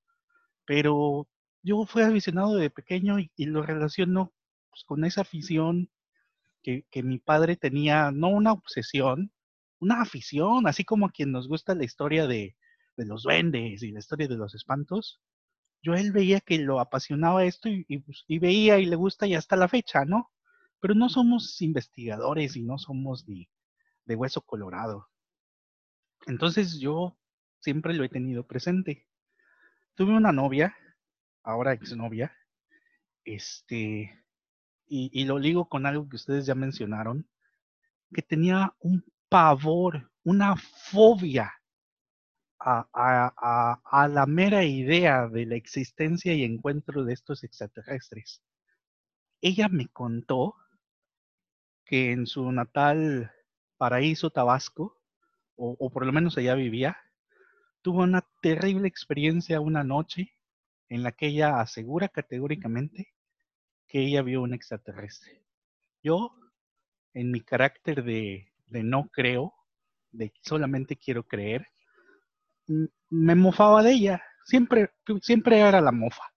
Pero 0.65 1.27
yo 1.63 1.85
fui 1.85 2.03
aficionado 2.03 2.55
de 2.55 2.69
pequeño 2.69 3.17
y, 3.19 3.45
lo 3.45 3.63
relaciono 3.63 4.33
pues, 4.69 4.83
con 4.83 5.05
esa 5.05 5.21
afición 5.21 5.89
que, 6.61 6.85
mi 7.03 7.19
padre 7.19 7.57
tenía, 7.57 8.11
no 8.11 8.29
una 8.29 8.51
obsesión, 8.51 9.31
una 9.79 10.01
afición, 10.01 10.67
así 10.67 10.83
como 10.83 11.05
a 11.07 11.11
quien 11.11 11.31
nos 11.31 11.47
gusta 11.47 11.75
la 11.75 11.85
historia 11.85 12.27
de, 12.27 12.55
los 12.97 13.23
duendes 13.23 13.83
y 13.83 13.91
la 13.91 13.99
historia 13.99 14.27
de 14.27 14.37
los 14.37 14.55
espantos. 14.55 15.21
Yo 15.83 15.93
él 15.93 16.11
veía 16.11 16.39
que 16.41 16.57
lo 16.59 16.79
apasionaba 16.79 17.45
esto 17.45 17.69
y, 17.69 17.83
pues, 17.99 18.23
y 18.27 18.39
veía 18.39 18.79
y 18.79 18.85
le 18.85 18.95
gusta 18.95 19.27
y 19.27 19.35
hasta 19.35 19.55
la 19.55 19.67
fecha, 19.67 20.05
¿no? 20.05 20.31
Pero 20.85 20.93
no 20.93 21.09
somos 21.09 21.63
investigadores 21.63 22.55
y 22.55 22.61
no 22.61 22.77
somos 22.77 23.25
de, 23.25 23.49
hueso 24.15 24.41
colorado. 24.41 25.09
Entonces 26.27 26.79
yo 26.79 27.17
siempre 27.57 27.95
lo 27.95 28.03
he 28.03 28.09
tenido 28.09 28.45
presente. 28.45 29.07
Tuve 29.95 30.13
una 30.13 30.31
novia, 30.31 30.77
ahora 31.41 31.73
exnovia, 31.73 32.37
este, 33.23 34.23
y, 34.85 35.25
lo 35.25 35.39
ligo 35.39 35.67
con 35.67 35.87
algo 35.87 36.07
que 36.07 36.17
ustedes 36.17 36.45
ya 36.45 36.53
mencionaron, 36.53 37.27
que 38.13 38.21
tenía 38.21 38.75
un 38.77 39.03
pavor, 39.27 40.11
una 40.23 40.55
fobia 40.55 41.51
a, 42.59 42.87
a, 42.93 43.81
a, 43.83 44.07
la 44.07 44.27
mera 44.27 44.63
idea 44.63 45.27
de 45.29 45.47
la 45.47 45.55
existencia 45.55 46.35
y 46.35 46.43
encuentro 46.43 47.03
de 47.05 47.13
estos 47.13 47.43
extraterrestres. 47.43 48.43
Ella 49.41 49.67
me 49.67 49.87
contó 49.87 50.53
que 51.85 52.11
en 52.11 52.25
su 52.25 52.51
natal 52.51 53.31
Paraíso, 53.77 54.29
Tabasco, 54.29 54.99
o, 55.55 55.89
por 55.89 56.05
lo 56.05 56.11
menos 56.11 56.37
allá 56.37 56.55
vivía, 56.55 56.97
tuvo 57.81 58.03
una 58.03 58.27
terrible 58.41 58.87
experiencia 58.87 59.61
una 59.61 59.83
noche 59.83 60.33
en 60.89 61.03
la 61.03 61.11
que 61.11 61.27
ella 61.27 61.61
asegura 61.61 62.09
categóricamente 62.09 63.13
que 63.87 64.01
ella 64.01 64.21
vio 64.21 64.41
un 64.41 64.53
extraterrestre. 64.53 65.43
Yo, 66.03 66.35
en 67.13 67.31
mi 67.31 67.41
carácter 67.41 68.03
de, 68.03 68.51
de 68.67 68.83
no 68.83 69.09
creo, 69.09 69.53
de 70.11 70.33
solamente 70.41 70.97
quiero 70.97 71.23
creer, 71.23 71.67
me 73.09 73.35
mofaba 73.35 73.83
de 73.83 73.93
ella. 73.93 74.23
Siempre, 74.43 74.91
siempre 75.21 75.59
era 75.59 75.79
la 75.81 75.91
mofa 75.91 76.34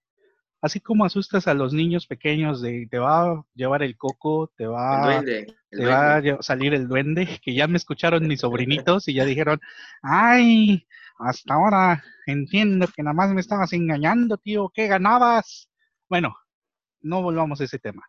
así 0.61 0.81
como 0.81 1.05
asustas 1.05 1.47
a 1.47 1.55
los 1.55 1.73
niños 1.73 2.07
pequeños 2.07 2.61
de 2.61 2.87
te 2.91 2.99
va 2.99 3.33
a 3.33 3.45
llevar 3.55 3.83
el 3.83 3.97
coco, 3.97 4.53
te 4.57 4.67
va, 4.67 5.23
te 5.23 5.87
va 5.87 6.17
a 6.17 6.43
salir 6.43 6.75
el 6.75 6.89
duende, 6.89 7.27
que 7.43 7.55
ya 7.55 7.67
me 7.67 7.77
escucharon 7.77 8.27
mis 8.27 8.41
sobrinitos 8.41 9.09
y 9.09 9.15
ya 9.15 9.25
dijeron, 9.25 9.61
ay, 10.03 10.87
hasta 11.19 11.55
ahora 11.55 12.03
entiendo 12.27 12.87
que 12.89 13.03
nada 13.03 13.15
más 13.15 13.31
me 13.33 13.41
estabas 13.41 13.73
engañando, 13.73 14.37
tío, 14.39 14.71
¿qué 14.75 14.87
ganabas? 14.87 15.69
Bueno, 16.09 16.37
no 17.01 17.23
volvamos 17.23 17.61
a 17.61 17.65
ese 17.65 17.79
tema. 17.79 18.05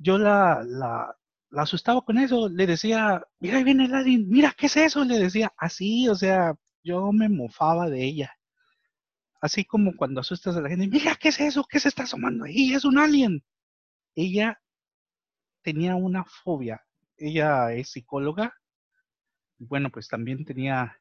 Yo 0.00 0.18
la, 0.18 0.62
la, 0.64 1.14
la 1.50 1.62
asustaba 1.62 2.02
con 2.02 2.18
eso, 2.18 2.48
le 2.48 2.66
decía, 2.66 3.22
mira, 3.40 3.58
ahí 3.58 3.64
viene 3.64 3.86
el 3.86 4.26
mira, 4.26 4.54
¿qué 4.56 4.66
es 4.66 4.76
eso? 4.76 5.04
Le 5.04 5.18
decía, 5.18 5.52
así, 5.56 6.08
o 6.08 6.14
sea, 6.14 6.54
yo 6.84 7.10
me 7.12 7.28
mofaba 7.28 7.88
de 7.88 8.04
ella 8.04 8.37
Así 9.40 9.64
como 9.64 9.96
cuando 9.96 10.20
asustas 10.20 10.56
a 10.56 10.60
la 10.60 10.68
gente, 10.68 10.88
mira, 10.88 11.14
¿qué 11.14 11.28
es 11.28 11.40
eso? 11.40 11.64
¿Qué 11.64 11.78
se 11.78 11.88
está 11.88 12.02
asomando 12.02 12.44
ahí? 12.44 12.72
Es 12.74 12.84
un 12.84 12.98
alien. 12.98 13.44
Ella 14.14 14.60
tenía 15.62 15.94
una 15.96 16.24
fobia. 16.24 16.84
Ella 17.16 17.72
es 17.72 17.90
psicóloga. 17.90 18.54
Bueno, 19.58 19.90
pues 19.90 20.08
también 20.08 20.44
tenía, 20.44 21.00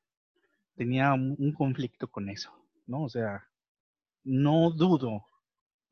tenía 0.75 1.13
un, 1.13 1.53
conflicto 1.53 2.09
con 2.09 2.29
eso, 2.29 2.51
¿no? 2.85 3.03
O 3.03 3.09
sea, 3.09 3.47
no 4.23 4.71
dudo, 4.71 5.25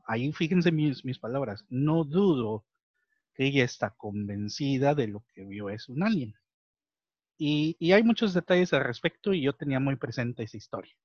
ahí 0.05 0.31
fíjense 0.33 0.71
mis, 0.71 1.05
mis 1.05 1.19
palabras, 1.19 1.63
no 1.69 2.03
dudo 2.03 2.65
que 3.35 3.45
ella 3.45 3.63
está 3.63 3.91
convencida 3.91 4.95
de 4.95 5.07
lo 5.07 5.23
que 5.33 5.45
vio 5.45 5.69
es 5.69 5.89
un 5.89 6.03
alien. 6.03 6.35
Y, 7.37 7.75
y, 7.79 7.91
hay 7.91 8.03
muchos 8.03 8.33
detalles 8.33 8.73
al 8.73 8.83
respecto 8.83 9.33
y 9.33 9.41
yo 9.41 9.53
tenía 9.53 9.79
muy 9.79 9.95
presente 9.97 10.43
esa 10.43 10.57
historia. 10.57 10.95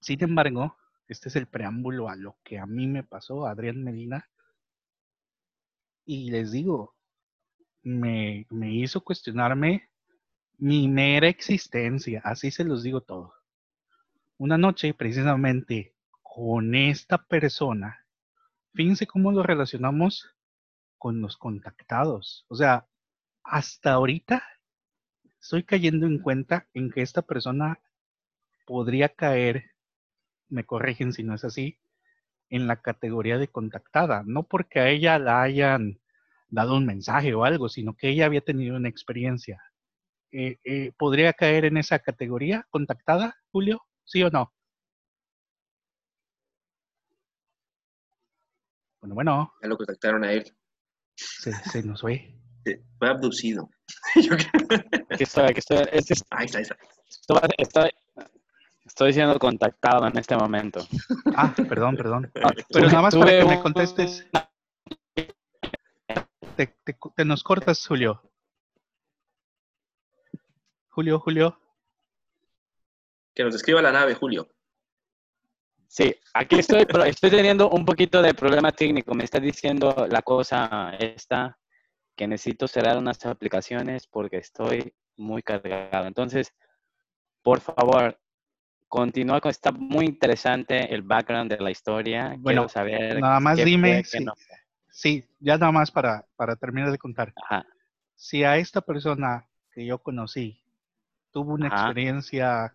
Sin 0.00 0.22
embargo, 0.24 0.76
este 1.08 1.28
es 1.28 1.36
el 1.36 1.46
preámbulo 1.46 2.08
a 2.08 2.16
lo 2.16 2.38
que 2.42 2.58
a 2.58 2.66
mí 2.66 2.86
me 2.86 3.04
pasó, 3.04 3.46
Adrián 3.46 3.82
Medina. 3.84 4.28
Y 6.04 6.30
les 6.30 6.52
digo, 6.52 6.94
me, 7.82 8.46
me 8.50 8.72
hizo 8.72 9.02
cuestionarme 9.02 9.90
mi 10.58 10.88
mera 10.88 11.28
existencia, 11.28 12.20
así 12.24 12.50
se 12.50 12.64
los 12.64 12.82
digo 12.82 13.02
todo. 13.02 13.34
Una 14.38 14.56
noche, 14.58 14.94
precisamente 14.94 15.94
con 16.22 16.74
esta 16.74 17.18
persona, 17.18 18.06
fíjense 18.72 19.06
cómo 19.06 19.32
lo 19.32 19.42
relacionamos 19.42 20.34
con 20.96 21.20
los 21.20 21.36
contactados. 21.36 22.46
O 22.48 22.54
sea, 22.54 22.86
hasta 23.42 23.92
ahorita 23.92 24.42
estoy 25.40 25.64
cayendo 25.64 26.06
en 26.06 26.18
cuenta 26.18 26.68
en 26.72 26.90
que 26.90 27.02
esta 27.02 27.22
persona 27.22 27.80
podría 28.66 29.08
caer 29.08 29.70
me 30.50 30.64
corrigen 30.64 31.12
si 31.12 31.22
no 31.22 31.34
es 31.34 31.44
así, 31.44 31.78
en 32.50 32.66
la 32.66 32.82
categoría 32.82 33.38
de 33.38 33.48
contactada, 33.48 34.22
no 34.26 34.42
porque 34.42 34.80
a 34.80 34.88
ella 34.88 35.18
la 35.18 35.42
hayan 35.42 36.00
dado 36.48 36.76
un 36.76 36.84
mensaje 36.84 37.32
o 37.34 37.44
algo, 37.44 37.68
sino 37.68 37.94
que 37.94 38.08
ella 38.08 38.26
había 38.26 38.40
tenido 38.40 38.76
una 38.76 38.88
experiencia. 38.88 39.62
Eh, 40.32 40.58
eh, 40.64 40.92
¿Podría 40.96 41.32
caer 41.32 41.64
en 41.64 41.76
esa 41.76 41.98
categoría 42.00 42.66
contactada, 42.70 43.36
Julio? 43.52 43.82
¿Sí 44.04 44.22
o 44.22 44.30
no? 44.30 44.52
Bueno, 49.00 49.14
bueno. 49.14 49.52
Ya 49.62 49.68
lo 49.68 49.76
contactaron 49.76 50.24
a 50.24 50.32
él. 50.32 50.44
Se, 51.14 51.82
nos 51.82 52.00
fue. 52.00 52.34
fue 52.98 53.08
abducido. 53.08 53.70
aquí 55.10 55.24
está, 55.24 55.46
aquí 55.46 55.58
está. 55.58 55.82
Este 55.84 56.14
ahí 56.30 56.46
está, 56.46 56.58
ahí 56.58 56.64
está. 57.58 57.90
Estoy 58.90 59.12
siendo 59.12 59.38
contactado 59.38 60.04
en 60.08 60.18
este 60.18 60.36
momento. 60.36 60.84
Ah, 61.36 61.54
perdón, 61.56 61.96
perdón. 61.96 62.30
Ah, 62.42 62.50
pero 62.68 62.88
nada 62.88 63.02
más 63.02 63.14
para 63.14 63.30
que 63.30 63.44
me 63.44 63.60
contestes. 63.60 64.26
Te, 66.56 67.24
nos 67.24 67.44
cortas, 67.44 67.86
Julio. 67.86 68.20
Julio, 70.88 71.20
Julio. 71.20 71.56
Que 73.32 73.44
nos 73.44 73.54
escriba 73.54 73.80
la 73.80 73.92
nave, 73.92 74.16
Julio. 74.16 74.48
Sí, 75.86 76.12
aquí 76.34 76.58
estoy, 76.58 76.84
pero 76.84 77.04
estoy 77.04 77.30
teniendo 77.30 77.70
un 77.70 77.84
poquito 77.84 78.20
de 78.20 78.34
problema 78.34 78.72
técnico. 78.72 79.14
Me 79.14 79.22
está 79.22 79.38
diciendo 79.38 80.08
la 80.10 80.22
cosa 80.22 80.96
esta 80.98 81.56
que 82.16 82.26
necesito 82.26 82.66
cerrar 82.66 82.98
unas 82.98 83.24
aplicaciones 83.24 84.08
porque 84.08 84.38
estoy 84.38 84.92
muy 85.16 85.44
cargado. 85.44 86.08
Entonces, 86.08 86.52
por 87.40 87.60
favor, 87.60 88.18
continúa 88.90 89.40
con, 89.40 89.50
está 89.50 89.72
muy 89.72 90.04
interesante 90.04 90.92
el 90.92 91.00
background 91.00 91.50
de 91.50 91.58
la 91.60 91.70
historia. 91.70 92.34
Bueno, 92.38 92.62
Quiero 92.62 92.68
saber. 92.68 93.20
Nada 93.20 93.40
más 93.40 93.56
dime. 93.64 94.04
Si, 94.04 94.26
Sí, 94.92 95.24
ya 95.38 95.56
nada 95.56 95.72
más 95.72 95.90
para, 95.90 96.26
para 96.36 96.56
terminar 96.56 96.90
de 96.90 96.98
contar. 96.98 97.32
Si 98.16 98.44
a 98.44 98.56
esta 98.58 98.80
persona 98.80 99.46
que 99.72 99.86
yo 99.86 99.98
conocí 99.98 100.62
tuvo 101.30 101.54
una 101.54 101.68
Ajá. 101.68 101.86
experiencia 101.86 102.74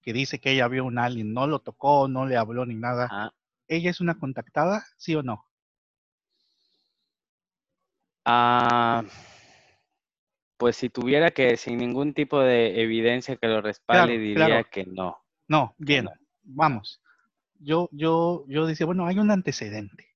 que 0.00 0.12
dice 0.12 0.38
que 0.38 0.52
ella 0.52 0.68
vio 0.68 0.84
un 0.84 0.98
alien, 0.98 1.34
no 1.34 1.46
lo 1.46 1.58
tocó, 1.58 2.06
no 2.08 2.24
le 2.24 2.36
habló 2.36 2.64
ni 2.64 2.76
nada. 2.76 3.34
¿Ella 3.66 3.90
es 3.90 4.00
una 4.00 4.18
contactada, 4.18 4.86
sí 4.96 5.14
o 5.16 5.22
no? 5.22 5.44
ah, 8.24 9.02
pues 10.58 10.76
si 10.76 10.90
tuviera 10.90 11.30
que, 11.30 11.56
sin 11.56 11.78
ningún 11.78 12.14
tipo 12.14 12.40
de 12.40 12.82
evidencia 12.82 13.36
que 13.36 13.46
lo 13.48 13.62
respalde, 13.62 14.14
Claro, 14.14 14.20
diría 14.20 14.46
claro. 14.46 14.68
que 14.70 14.84
no. 14.86 15.18
No, 15.48 15.74
bien, 15.78 16.06
no. 16.06 16.12
vamos. 16.42 17.00
Yo, 17.60 17.88
yo, 17.92 18.44
yo 18.48 18.66
decía, 18.66 18.86
bueno, 18.86 19.06
hay 19.06 19.18
un 19.18 19.30
antecedente. 19.30 20.06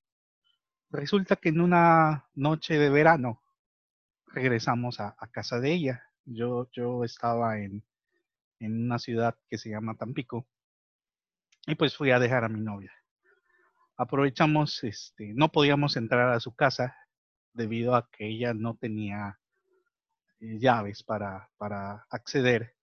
Resulta 0.91 1.37
que 1.37 1.49
en 1.51 1.61
una 1.61 2.29
noche 2.35 2.79
de 2.79 2.91
verano 2.91 3.43
regresamos 4.27 5.01
a, 5.01 5.17
a 5.19 5.29
casa 5.29 5.59
de 5.61 5.73
ella. 5.73 6.03
Yo, 6.25 6.69
yo 6.73 7.05
estaba 7.05 7.59
en, 7.59 7.83
en 8.61 8.85
una 8.85 8.99
ciudad 8.99 9.37
que 9.49 9.59
se 9.59 9.71
llama 9.71 9.97
Tampico 9.97 10.47
y 11.67 11.75
pues 11.77 11.97
fui 11.97 12.11
a 12.11 12.19
dejar 12.19 12.45
a 12.45 12.49
mi 12.49 12.61
novia. 12.61 12.93
Aprovechamos, 13.97 14.83
este, 14.85 15.33
no 15.35 15.51
podíamos 15.53 15.97
entrar 15.97 16.31
a 16.31 16.41
su 16.41 16.55
casa 16.55 16.97
debido 17.53 17.95
a 17.95 18.09
que 18.11 18.27
ella 18.29 18.55
no 18.55 18.77
tenía 18.77 19.39
eh, 20.43 20.59
llaves 20.61 21.05
para, 21.05 21.51
para 21.59 22.07
acceder. 22.11 22.75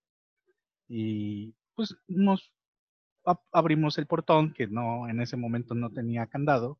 Y 0.89 1.55
pues 1.75 1.95
nos 2.07 2.51
ab- 3.25 3.41
abrimos 3.53 3.97
el 3.99 4.07
portón 4.07 4.53
que 4.53 4.67
no 4.67 5.09
en 5.09 5.21
ese 5.21 5.37
momento 5.37 5.75
no 5.75 5.91
tenía 5.91 6.27
candado 6.27 6.79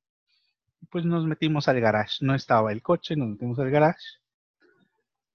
y 0.82 0.88
pues 0.88 1.06
nos 1.06 1.26
metimos 1.28 1.68
al 1.70 1.82
garage. 1.82 2.26
No 2.26 2.36
estaba 2.36 2.72
el 2.74 2.84
coche 2.84 3.16
nos 3.18 3.30
metimos 3.30 3.60
al 3.60 3.72
garage. 3.72 4.04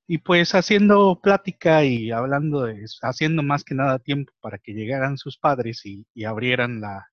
Y 0.06 0.16
pues 0.18 0.54
haciendo 0.54 1.20
plática 1.22 1.84
y 1.84 2.10
hablando 2.10 2.62
de 2.62 2.86
haciendo 3.02 3.42
más 3.42 3.64
que 3.64 3.74
nada 3.74 3.98
tiempo 3.98 4.32
para 4.40 4.58
que 4.58 4.72
llegaran 4.72 5.18
sus 5.18 5.36
padres 5.38 5.84
y, 5.84 6.06
y 6.14 6.24
abrieran 6.24 6.80
la, 6.80 7.10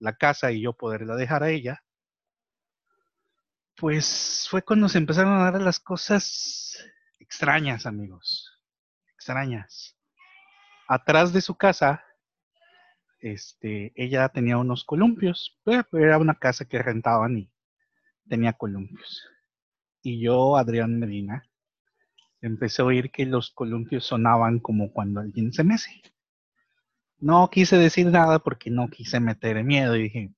la 0.00 0.14
casa 0.14 0.52
y 0.52 0.62
yo 0.62 0.74
poderla 0.74 1.16
dejar 1.16 1.42
a 1.44 1.50
ella 1.50 1.82
pues 3.76 4.46
fue 4.50 4.62
cuando 4.62 4.88
se 4.88 4.98
empezaron 4.98 5.34
a 5.40 5.50
dar 5.50 5.60
las 5.60 5.80
cosas 5.80 6.76
extrañas 7.32 7.86
amigos 7.86 8.52
extrañas 9.14 9.96
atrás 10.86 11.32
de 11.32 11.40
su 11.40 11.54
casa, 11.54 12.04
este, 13.20 13.92
ella 13.96 14.28
tenía 14.28 14.58
unos 14.58 14.84
columpios. 14.84 15.58
pero 15.64 15.86
Era 15.92 16.18
una 16.18 16.34
casa 16.34 16.66
que 16.66 16.82
rentaban 16.82 17.38
y 17.38 17.50
tenía 18.28 18.52
columpios. 18.52 19.26
Y 20.02 20.20
yo, 20.20 20.58
Adrián 20.58 20.98
Medina, 20.98 21.48
empecé 22.42 22.82
a 22.82 22.84
oír 22.84 23.10
que 23.10 23.24
los 23.24 23.50
columpios 23.50 24.04
sonaban 24.04 24.58
como 24.58 24.92
cuando 24.92 25.20
alguien 25.20 25.54
se 25.54 25.64
mece. 25.64 26.02
No 27.18 27.48
quise 27.48 27.78
decir 27.78 28.08
nada 28.08 28.40
porque 28.40 28.68
no 28.68 28.90
quise 28.90 29.20
meter 29.20 29.64
miedo 29.64 29.96
y 29.96 30.02
dije, 30.02 30.34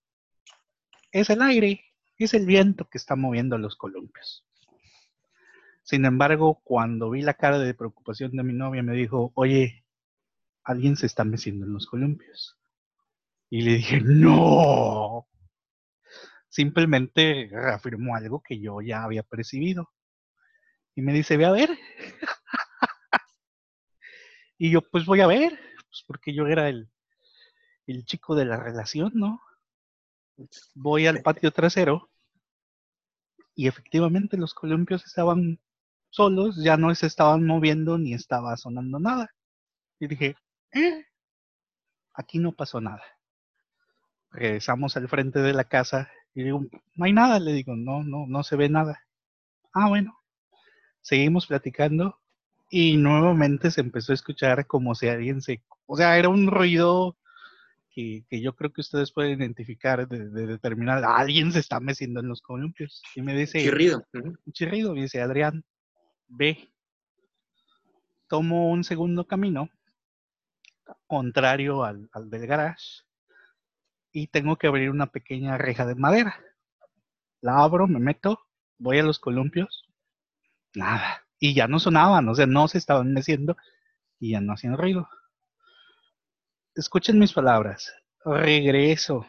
es 1.11 1.29
el 1.31 1.43
aire, 1.43 1.85
es 2.19 2.35
el 2.35 2.47
viento 2.47 2.89
que 2.89 2.99
está 2.99 3.17
moviendo 3.17 3.59
los 3.59 3.75
columpios. 3.75 4.45
Sin 5.85 6.07
embargo, 6.07 6.63
cuando 6.65 7.11
vi 7.11 7.21
la 7.21 7.35
cara 7.35 7.59
de 7.59 7.75
preocupación 7.75 8.33
de 8.33 8.43
mi 8.43 8.55
novia, 8.55 8.83
me 8.83 8.95
dijo, 8.95 9.33
oye, 9.35 9.85
alguien 10.65 10.97
se 10.97 11.05
está 11.05 11.25
meciendo 11.25 11.67
en 11.67 11.75
los 11.75 11.87
columpios. 11.87 12.59
Y 13.51 13.61
le 13.63 13.75
dije, 13.75 14.01
no. 14.03 15.29
Simplemente 16.49 17.51
reafirmó 17.53 18.17
algo 18.17 18.43
que 18.43 18.59
yo 18.61 18.81
ya 18.81 19.05
había 19.05 19.23
percibido. 19.23 19.91
Y 20.95 21.03
me 21.03 21.13
dice, 21.13 21.37
ve 21.37 21.45
a 21.45 21.53
ver. 21.53 21.69
y 24.59 24.71
yo, 24.71 24.81
pues 24.91 25.05
voy 25.05 25.21
a 25.21 25.27
ver, 25.27 25.51
pues 25.51 26.03
porque 26.07 26.35
yo 26.35 26.47
era 26.47 26.71
el, 26.71 26.91
el 27.87 28.07
chico 28.07 28.35
de 28.35 28.47
la 28.47 28.57
relación, 28.57 29.13
¿no? 29.15 29.39
Voy 30.75 31.07
al 31.07 31.21
patio 31.21 31.51
trasero 31.51 32.11
y 33.55 33.69
efectivamente 33.69 34.39
los 34.39 34.55
columpios 34.55 35.05
estaban 35.05 35.61
solos, 36.15 36.63
ya 36.63 36.77
no 36.77 36.95
se 36.95 37.07
estaban 37.07 37.45
moviendo 37.45 37.99
ni 37.99 38.15
estaba 38.15 38.57
sonando 38.57 39.01
nada. 39.01 39.31
Y 39.99 40.07
dije, 40.07 40.37
"Eh, 40.73 41.05
aquí 42.15 42.39
no 42.39 42.53
pasó 42.53 42.81
nada. 42.81 43.03
Regresamos 44.31 44.97
al 44.97 45.09
frente 45.09 45.41
de 45.41 45.53
la 45.53 45.65
casa 45.65 46.09
y 46.35 46.45
digo, 46.45 46.65
no 46.95 47.05
hay 47.05 47.13
nada, 47.13 47.39
le 47.41 47.53
digo, 47.53 47.75
no, 47.77 48.03
no, 48.05 48.27
no 48.27 48.43
se 48.45 48.57
ve 48.57 48.69
nada. 48.69 49.01
Ah, 49.73 49.89
bueno. 49.89 50.17
Seguimos 51.01 51.47
platicando 51.47 52.21
y 52.71 52.97
nuevamente 52.97 53.71
se 53.71 53.81
empezó 53.81 54.13
a 54.13 54.15
escuchar 54.15 54.67
como 54.67 54.95
si 54.95 55.09
alguien 55.09 55.43
se... 55.43 55.63
O 55.87 55.97
sea, 55.97 56.17
era 56.17 56.29
un 56.29 56.47
ruido 56.47 57.17
que, 57.91 58.25
que 58.29 58.41
yo 58.41 58.55
creo 58.55 58.73
que 58.73 58.81
ustedes 58.81 59.13
pueden 59.13 59.41
identificar 59.41 60.09
de, 60.09 60.31
de 60.31 60.47
determinar, 60.47 61.05
alguien 61.05 61.53
se 61.53 61.59
está 61.61 61.79
meciendo 61.79 62.21
en 62.21 62.29
los 62.29 62.41
columpios. 62.41 63.03
Y 63.15 63.23
me 63.23 63.37
dice, 63.37 63.61
Chirrido. 63.61 64.05
Chirrido, 64.53 64.95
me 64.95 65.03
dice 65.03 65.21
Adrián, 65.21 65.65
ve. 66.29 66.71
Tomo 68.29 68.71
un 68.71 68.85
segundo 68.85 69.27
camino, 69.27 69.69
contrario 71.07 71.85
al, 71.85 72.09
al 72.13 72.31
del 72.31 72.47
garage, 72.47 73.03
y 74.13 74.29
tengo 74.29 74.57
que 74.57 74.67
abrir 74.67 74.91
una 74.91 75.07
pequeña 75.07 75.59
reja 75.59 75.85
de 75.87 75.95
madera. 75.95 76.41
La 77.41 77.63
abro, 77.63 77.87
me 77.87 77.99
meto, 77.99 78.41
voy 78.79 78.99
a 78.99 79.03
los 79.03 79.19
columpios, 79.19 79.85
nada. 80.75 81.25
Y 81.39 81.55
ya 81.55 81.69
no 81.69 81.79
sonaban, 81.79 82.29
o 82.29 82.35
sea, 82.35 82.47
no 82.47 82.69
se 82.69 82.79
estaban 82.79 83.13
meciendo 83.13 83.57
y 84.19 84.33
ya 84.33 84.41
no 84.41 84.55
hacían 84.55 84.79
ruido. 84.79 85.09
Escuchen 86.75 87.19
mis 87.19 87.33
palabras. 87.33 87.95
Regreso. 88.25 89.27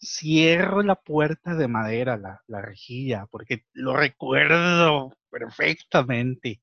Cierro 0.00 0.82
la 0.82 0.94
puerta 0.96 1.54
de 1.54 1.68
madera, 1.68 2.16
la, 2.16 2.42
la 2.46 2.62
rejilla, 2.62 3.26
porque 3.26 3.64
lo 3.72 3.96
recuerdo 3.96 5.16
perfectamente. 5.30 6.62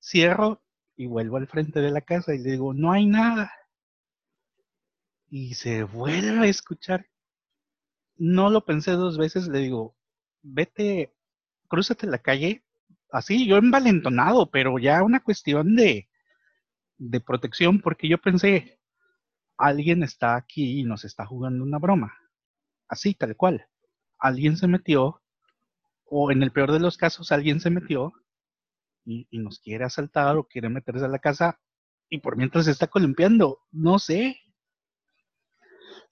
Cierro 0.00 0.62
y 0.96 1.06
vuelvo 1.06 1.36
al 1.38 1.48
frente 1.48 1.80
de 1.80 1.90
la 1.90 2.00
casa 2.00 2.34
y 2.34 2.38
le 2.38 2.52
digo, 2.52 2.74
no 2.74 2.92
hay 2.92 3.06
nada. 3.06 3.52
Y 5.30 5.54
se 5.54 5.82
vuelve 5.82 6.46
a 6.46 6.50
escuchar. 6.50 7.06
No 8.16 8.50
lo 8.50 8.64
pensé 8.64 8.92
dos 8.92 9.18
veces, 9.18 9.48
le 9.48 9.58
digo, 9.60 9.96
vete, 10.42 11.14
crúzate 11.68 12.06
la 12.06 12.18
calle. 12.18 12.64
Así, 13.10 13.46
yo 13.46 13.56
envalentonado, 13.56 14.50
pero 14.50 14.78
ya 14.78 15.02
una 15.02 15.20
cuestión 15.20 15.74
de, 15.76 16.08
de 16.98 17.20
protección, 17.20 17.80
porque 17.80 18.08
yo 18.08 18.18
pensé, 18.18 18.78
alguien 19.62 20.02
está 20.02 20.34
aquí 20.34 20.80
y 20.80 20.82
nos 20.82 21.04
está 21.04 21.24
jugando 21.24 21.62
una 21.62 21.78
broma. 21.78 22.18
Así, 22.88 23.14
tal 23.14 23.36
cual. 23.36 23.68
Alguien 24.18 24.56
se 24.56 24.66
metió, 24.66 25.22
o 26.04 26.32
en 26.32 26.42
el 26.42 26.50
peor 26.50 26.72
de 26.72 26.80
los 26.80 26.96
casos, 26.96 27.30
alguien 27.30 27.60
se 27.60 27.70
metió 27.70 28.12
y, 29.04 29.26
nos 29.38 29.60
quiere 29.60 29.84
asaltar 29.84 30.36
o 30.36 30.48
quiere 30.48 30.68
meterse 30.68 31.04
a 31.04 31.08
la 31.08 31.20
casa 31.20 31.60
y 32.08 32.18
por 32.18 32.36
mientras 32.36 32.64
se 32.64 32.72
está 32.72 32.88
columpiando. 32.88 33.60
No 33.70 34.00
sé. 34.00 34.36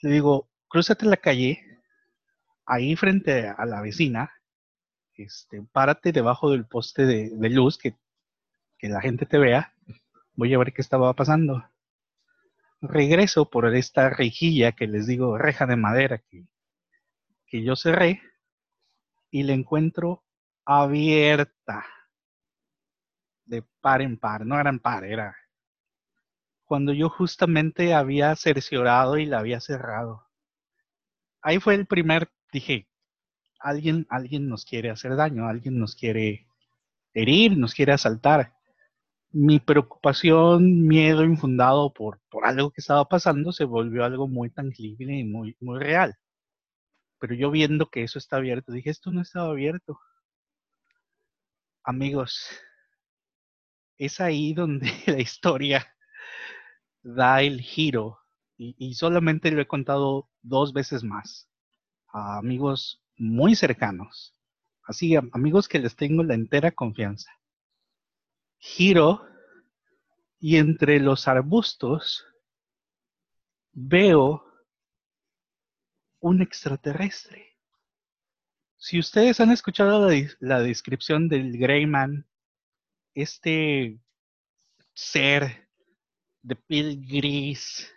Le 0.01 0.11
digo, 0.11 0.49
crúzate 0.69 1.07
la 1.07 1.17
calle, 1.17 1.61
ahí 2.67 2.95
frente 2.95 3.49
a 3.49 3.67
la 3.67 3.83
vecina, 3.83 4.31
este, 5.15 5.61
párate 5.73 6.13
debajo 6.13 6.51
del 6.53 6.67
poste 6.67 7.05
de, 7.05 7.31
de 7.31 7.51
luz 7.51 7.79
que, 7.79 7.97
que 8.79 8.89
la 8.89 9.01
gente 9.01 9.27
te 9.27 9.39
vea. 9.39 9.75
Voy 10.35 10.55
a 10.55 10.59
ver 10.59 10.73
qué 10.73 10.83
estaba 10.83 11.13
pasando 11.15 11.70
regreso 12.81 13.51
por 13.51 13.75
esta 13.75 14.11
rejilla 14.11 14.73
que 14.73 14.87
les 14.87 15.07
digo, 15.07 15.39
reja 15.39 15.67
de 15.67 15.77
madera 15.77 16.19
que, 16.19 16.47
que 17.47 17.63
yo 17.63 17.77
cerré 17.77 18.23
y 19.31 19.43
la 19.43 19.53
encuentro 19.53 20.25
abierta 20.65 21.85
de 23.45 23.63
par 23.81 24.03
en 24.03 24.19
par, 24.19 24.47
no 24.47 24.59
era 24.59 24.71
en 24.71 24.79
par, 24.79 25.05
era 25.05 25.37
cuando 26.71 26.93
yo 26.93 27.09
justamente 27.09 27.95
había 27.95 28.37
cerciorado 28.37 29.19
y 29.19 29.27
la 29.27 29.41
había 29.41 29.59
cerrado. 29.59 30.29
Ahí 31.43 31.59
fue 31.59 31.75
el 31.75 31.85
primer, 31.85 32.31
dije, 32.53 32.87
alguien, 33.59 34.07
alguien 34.09 34.49
nos 34.49 34.65
quiere 34.65 34.89
hacer 34.91 35.17
daño, 35.17 35.49
alguien 35.49 35.81
nos 35.81 35.97
quiere 35.97 36.47
herir, 37.13 37.59
nos 37.59 37.75
quiere 37.75 37.91
asaltar 37.91 38.55
mi 39.33 39.61
preocupación, 39.61 40.87
miedo 40.87 41.25
infundado 41.25 41.93
por, 41.93 42.21
por 42.31 42.47
algo 42.47 42.71
que 42.71 42.81
estaba 42.81 43.09
pasando 43.09 43.53
se 43.53 43.65
volvió 43.65 44.05
algo 44.05 44.29
muy 44.29 44.51
tangible 44.51 45.15
y 45.19 45.25
muy, 45.25 45.57
muy 45.61 45.79
real. 45.79 46.17
Pero 47.21 47.35
yo 47.35 47.51
viendo 47.53 47.89
que 47.89 48.03
eso 48.03 48.19
está 48.19 48.37
abierto, 48.39 48.73
dije, 48.73 48.91
esto 48.91 49.13
no 49.13 49.21
estaba 49.23 49.51
abierto. 49.51 50.01
Amigos, 51.85 52.49
es 53.99 54.21
ahí 54.21 54.53
donde 54.55 54.91
la 55.07 55.21
historia 55.21 55.87
da 57.03 57.43
el 57.43 57.61
giro 57.61 58.19
y, 58.57 58.75
y 58.79 58.95
solamente 58.95 59.51
lo 59.51 59.61
he 59.63 59.67
contado 59.69 60.29
dos 60.43 60.73
veces 60.73 61.05
más 61.05 61.49
a 62.13 62.39
amigos 62.39 63.03
muy 63.17 63.55
cercanos, 63.55 64.35
así 64.85 65.17
amigos 65.17 65.69
que 65.69 65.79
les 65.79 65.97
tengo 65.97 66.23
la 66.23 66.35
entera 66.35 66.73
confianza 66.73 67.31
giro 68.61 69.27
y 70.39 70.57
entre 70.57 71.01
los 71.01 71.27
arbustos 71.27 72.25
veo 73.73 74.45
un 76.21 76.43
extraterrestre. 76.43 77.57
Si 78.77 78.99
ustedes 78.99 79.41
han 79.41 79.51
escuchado 79.51 80.09
la, 80.41 80.61
descripción 80.61 81.29
del 81.29 81.59
Greyman, 81.59 82.27
este 83.15 83.99
ser 84.95 85.69
de 86.43 86.57
piel 86.57 87.05
gris, 87.07 87.91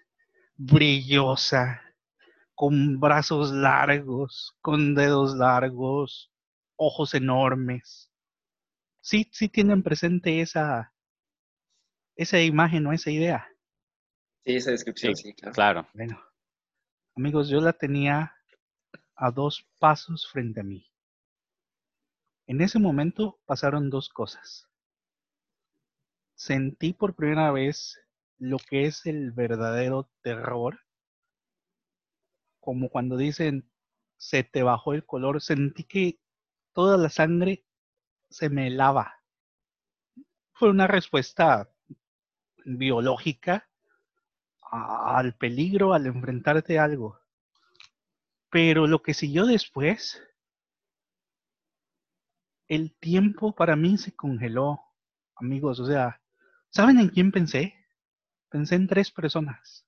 brillosa, 0.55 1.81
con 2.55 2.99
brazos 2.99 3.51
largos, 3.51 4.55
con 4.61 4.95
dedos 4.95 5.35
largos, 5.35 6.31
ojos 6.75 7.13
enormes. 7.13 8.12
Sí, 9.03 9.29
sí 9.33 9.49
tienen 9.49 9.83
presente 9.83 10.39
esa, 10.39 10.93
esa 12.15 12.39
imagen 12.39 12.87
o 12.87 12.93
esa 12.93 13.11
idea. 13.11 13.45
Sí, 14.45 14.55
esa 14.55 14.71
descripción, 14.71 15.13
sí, 15.13 15.33
claro. 15.33 15.53
claro. 15.53 15.89
Bueno, 15.93 16.23
amigos, 17.17 17.49
yo 17.49 17.59
la 17.59 17.73
tenía 17.73 18.33
a 19.15 19.31
dos 19.31 19.67
pasos 19.77 20.29
frente 20.31 20.61
a 20.61 20.63
mí. 20.63 20.89
En 22.47 22.61
ese 22.61 22.79
momento 22.79 23.41
pasaron 23.45 23.89
dos 23.89 24.07
cosas. 24.07 24.69
Sentí 26.35 26.93
por 26.93 27.13
primera 27.13 27.51
vez 27.51 27.99
lo 28.37 28.57
que 28.57 28.85
es 28.85 29.05
el 29.05 29.31
verdadero 29.31 30.09
terror 30.21 30.79
como 32.61 32.87
cuando 32.87 33.17
dicen 33.17 33.69
se 34.15 34.45
te 34.45 34.63
bajó 34.63 34.93
el 34.93 35.05
color, 35.05 35.41
sentí 35.41 35.83
que 35.83 36.19
toda 36.71 36.97
la 36.97 37.09
sangre 37.09 37.65
se 38.33 38.49
me 38.49 38.69
lava. 38.71 39.21
Fue 40.53 40.69
una 40.69 40.87
respuesta 40.87 41.69
biológica 42.65 43.69
al 44.71 45.35
peligro, 45.35 45.93
al 45.93 46.07
enfrentarte 46.07 46.79
a 46.79 46.85
algo. 46.85 47.19
Pero 48.49 48.87
lo 48.87 49.03
que 49.03 49.13
siguió 49.13 49.45
después, 49.45 50.21
el 52.67 52.95
tiempo 52.95 53.53
para 53.53 53.75
mí 53.75 53.97
se 53.97 54.15
congeló, 54.15 54.79
amigos. 55.35 55.79
O 55.79 55.85
sea, 55.85 56.19
¿saben 56.69 56.99
en 56.99 57.09
quién 57.09 57.31
pensé? 57.31 57.75
Pensé 58.49 58.75
en 58.75 58.87
tres 58.87 59.11
personas. 59.11 59.85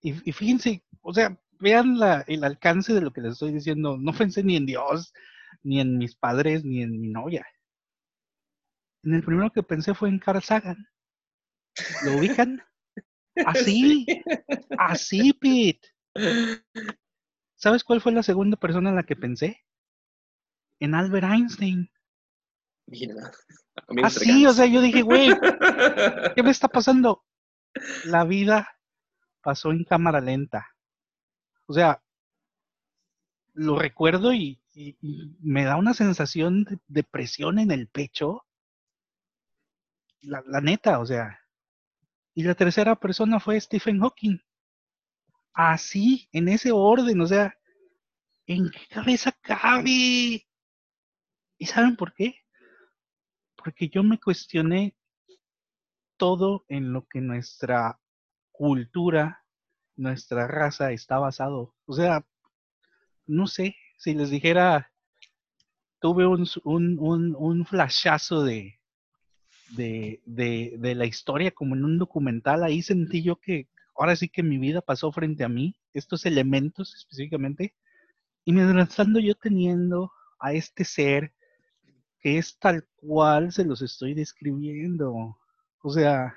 Y, 0.00 0.12
fíjense, 0.32 0.84
o 1.00 1.14
sea, 1.14 1.36
vean 1.58 1.96
el 2.26 2.44
alcance 2.44 2.92
de 2.92 3.00
lo 3.00 3.12
que 3.12 3.22
les 3.22 3.32
estoy 3.32 3.52
diciendo. 3.52 3.96
No 3.96 4.12
pensé 4.12 4.44
ni 4.44 4.56
en 4.56 4.66
Dios, 4.66 5.12
ni 5.62 5.80
en 5.80 5.98
mis 5.98 6.16
padres, 6.16 6.64
ni 6.64 6.82
en 6.82 7.00
mi 7.00 7.08
novia. 7.08 7.46
En 9.02 9.14
el 9.14 9.22
primero 9.22 9.50
que 9.50 9.62
pensé 9.62 9.94
fue 9.94 10.08
en 10.08 10.18
Carl 10.18 10.42
Sagan. 10.42 10.88
¿Lo 12.04 12.18
ubican? 12.18 12.62
Así, 13.46 14.06
así, 14.78 15.32
Pete. 15.32 15.88
¿Sabes 17.56 17.82
cuál 17.82 18.00
fue 18.00 18.12
la 18.12 18.22
segunda 18.22 18.56
persona 18.56 18.90
en 18.90 18.96
la 18.96 19.02
que 19.02 19.16
pensé? 19.16 19.60
En 20.78 20.94
Albert 20.94 21.26
Einstein. 21.26 21.90
Así, 24.04 24.46
o 24.46 24.52
sea, 24.52 24.66
yo 24.66 24.80
dije, 24.80 25.02
güey, 25.02 25.30
¿qué 26.36 26.42
me 26.44 26.50
está 26.50 26.68
pasando? 26.68 27.24
La 28.04 28.24
vida 28.24 28.68
pasó 29.42 29.72
en 29.72 29.82
cámara 29.82 30.20
lenta. 30.20 30.68
O 31.66 31.72
sea, 31.72 32.03
lo 33.54 33.78
recuerdo 33.78 34.32
y, 34.32 34.60
me 35.40 35.64
da 35.64 35.76
una 35.76 35.94
sensación 35.94 36.66
de, 36.88 37.04
presión 37.04 37.60
en 37.60 37.70
el 37.70 37.88
pecho. 37.88 38.44
La, 40.20 40.42
la, 40.46 40.60
neta, 40.60 40.98
o 40.98 41.06
sea. 41.06 41.40
Y 42.34 42.42
la 42.42 42.54
tercera 42.54 42.96
persona 42.96 43.38
fue 43.38 43.60
Stephen 43.60 44.00
Hawking. 44.00 44.38
Así, 45.52 46.28
en 46.32 46.48
ese 46.48 46.72
orden, 46.72 47.20
o 47.20 47.26
sea, 47.26 47.56
¿en 48.46 48.68
qué 48.70 48.80
cabeza 48.90 49.30
cabe? 49.40 50.44
¿Y 51.56 51.66
saben 51.66 51.94
por 51.94 52.12
qué? 52.12 52.34
Porque 53.54 53.88
yo 53.88 54.02
me 54.02 54.18
cuestioné 54.18 54.96
todo 56.16 56.64
en 56.68 56.92
lo 56.92 57.06
que 57.06 57.20
nuestra 57.20 58.00
cultura, 58.50 59.44
nuestra 59.94 60.48
raza 60.48 60.90
está 60.90 61.18
basado. 61.18 61.76
O 61.86 61.92
sea, 61.92 62.26
no 63.26 63.46
sé, 63.46 63.76
si 63.96 64.14
les 64.14 64.30
dijera, 64.30 64.90
tuve 66.00 66.26
un, 66.26 66.46
un, 66.64 67.34
un, 67.38 67.66
flashazo 67.66 68.42
de, 68.44 68.80
de, 69.70 70.20
de, 70.26 70.74
de, 70.78 70.94
la 70.94 71.06
historia 71.06 71.50
como 71.50 71.74
en 71.74 71.84
un 71.84 71.98
documental, 71.98 72.64
ahí 72.64 72.82
sentí 72.82 73.22
yo 73.22 73.36
que 73.36 73.68
ahora 73.96 74.16
sí 74.16 74.28
que 74.28 74.42
mi 74.42 74.58
vida 74.58 74.80
pasó 74.80 75.12
frente 75.12 75.44
a 75.44 75.48
mí, 75.48 75.76
estos 75.92 76.26
elementos 76.26 76.94
específicamente, 76.94 77.74
y 78.44 78.52
mientras 78.52 78.94
tanto 78.94 79.20
yo 79.20 79.34
teniendo 79.34 80.12
a 80.38 80.52
este 80.52 80.84
ser 80.84 81.32
que 82.20 82.38
es 82.38 82.58
tal 82.58 82.86
cual 82.96 83.52
se 83.52 83.64
los 83.64 83.82
estoy 83.82 84.14
describiendo. 84.14 85.38
O 85.82 85.90
sea, 85.90 86.34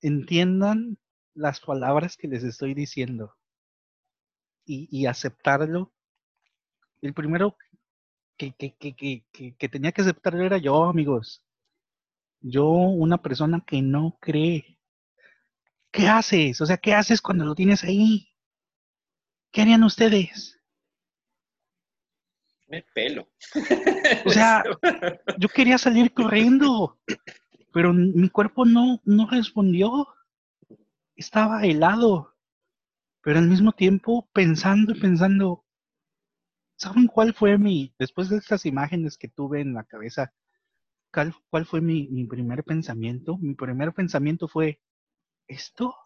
entiendan 0.00 0.98
las 1.34 1.60
palabras 1.60 2.16
que 2.16 2.28
les 2.28 2.44
estoy 2.44 2.74
diciendo 2.74 3.34
y, 4.66 5.06
aceptarlo. 5.06 5.92
El 7.00 7.14
primero 7.14 7.56
que, 8.36 8.52
que, 8.52 8.70
que, 8.76 9.68
tenía 9.68 9.92
que 9.92 10.02
aceptarlo 10.02 10.44
era 10.44 10.58
yo, 10.58 10.84
amigos. 10.84 11.42
Yo, 12.40 12.66
una 12.66 13.22
persona 13.22 13.62
que 13.66 13.80
no 13.80 14.18
cree. 14.20 14.78
¿Qué 15.90 16.08
haces? 16.08 16.60
O 16.60 16.66
sea, 16.66 16.76
¿qué 16.76 16.94
haces 16.94 17.22
cuando 17.22 17.44
lo 17.44 17.54
tienes 17.54 17.84
ahí? 17.84 18.28
¿Qué 19.50 19.62
harían 19.62 19.84
ustedes? 19.84 20.60
Me 22.66 22.82
pelo. 22.94 23.28
O 24.24 24.30
sea, 24.30 24.62
yo 25.38 25.48
quería 25.48 25.78
salir 25.78 26.12
corriendo 26.12 27.00
pero 27.76 27.92
mi 27.92 28.30
cuerpo 28.30 28.64
no, 28.64 29.02
no 29.04 29.28
respondió. 29.28 30.08
Estaba 31.14 31.62
helado, 31.62 32.34
pero 33.26 33.40
al 33.40 33.48
mismo 33.48 33.72
tiempo 33.72 34.30
pensando 34.32 34.92
y 34.92 35.00
pensando, 35.00 35.64
¿saben 36.76 37.08
cuál 37.08 37.34
fue 37.34 37.58
mi, 37.58 37.92
después 37.98 38.28
de 38.28 38.36
estas 38.36 38.64
imágenes 38.66 39.18
que 39.18 39.26
tuve 39.26 39.60
en 39.60 39.74
la 39.74 39.82
cabeza, 39.82 40.32
cuál, 41.12 41.34
cuál 41.50 41.66
fue 41.66 41.80
mi, 41.80 42.06
mi 42.06 42.24
primer 42.24 42.62
pensamiento? 42.62 43.36
Mi 43.38 43.56
primer 43.56 43.92
pensamiento 43.92 44.46
fue, 44.46 44.80
esto 45.48 45.96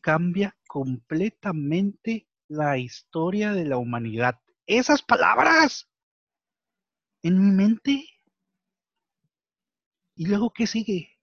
cambia 0.00 0.56
completamente 0.66 2.26
la 2.48 2.78
historia 2.78 3.52
de 3.52 3.66
la 3.66 3.76
humanidad. 3.76 4.40
Esas 4.64 5.02
palabras 5.02 5.90
en 7.22 7.38
mi 7.38 7.54
mente 7.54 8.02
¿Y 10.16 10.24
luego 10.24 10.54
qué 10.54 10.66
sigue? 10.66 11.18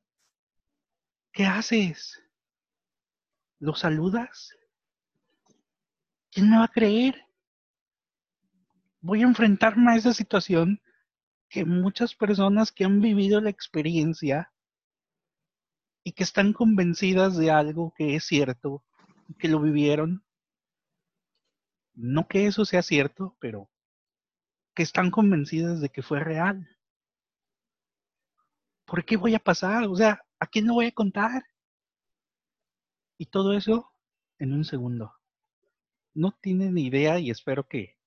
¿Qué 1.32 1.46
haces? 1.46 2.22
¿Lo 3.58 3.74
saludas? 3.74 4.61
¿Quién 6.32 6.50
me 6.50 6.58
va 6.58 6.66
a 6.66 6.68
creer? 6.68 7.28
Voy 9.02 9.22
a 9.22 9.28
enfrentarme 9.28 9.92
a 9.92 9.96
esa 9.96 10.14
situación 10.14 10.82
que 11.50 11.66
muchas 11.66 12.16
personas 12.16 12.72
que 12.72 12.86
han 12.86 13.02
vivido 13.02 13.42
la 13.42 13.50
experiencia 13.50 14.54
y 16.04 16.14
que 16.14 16.24
están 16.24 16.54
convencidas 16.54 17.38
de 17.38 17.52
algo 17.52 17.94
que 17.96 18.16
es 18.16 18.24
cierto, 18.24 18.84
que 19.38 19.50
lo 19.50 19.60
vivieron, 19.60 20.24
no 21.94 22.28
que 22.28 22.48
eso 22.48 22.66
sea 22.66 22.82
cierto, 22.82 23.36
pero 23.40 23.70
que 24.74 24.84
están 24.84 25.12
convencidas 25.12 25.82
de 25.82 25.90
que 25.90 26.02
fue 26.02 26.20
real. 26.20 26.68
¿por 28.92 29.06
qué 29.06 29.16
voy 29.16 29.34
a 29.36 29.40
pasar? 29.40 29.86
O 29.86 29.96
sea, 29.96 30.22
¿a 30.38 30.48
quién 30.48 30.68
lo 30.68 30.74
voy 30.74 30.88
a 30.88 30.92
contar? 30.92 31.46
Y 33.18 33.28
todo 33.28 33.54
eso 33.54 33.90
en 34.38 34.52
un 34.52 34.66
segundo. 34.66 35.14
No 36.14 36.32
tienen 36.42 36.78
idea 36.78 37.20
y 37.20 37.30
espero 37.30 37.68
que, 37.68 37.98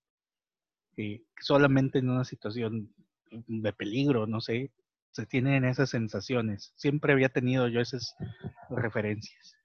solamente 1.41 1.99
en 1.99 2.11
una 2.11 2.25
situación 2.25 2.95
de 3.31 3.73
peligro, 3.73 4.27
no 4.27 4.41
sé, 4.41 4.71
se 5.11 5.27
tienen 5.27 5.65
esas 5.65 5.91
sensaciones. 5.91 6.73
Siempre 6.77 7.13
había 7.13 7.29
tenido 7.29 7.69
yo 7.69 7.81
esas 7.81 8.15
referencias. 8.71 9.57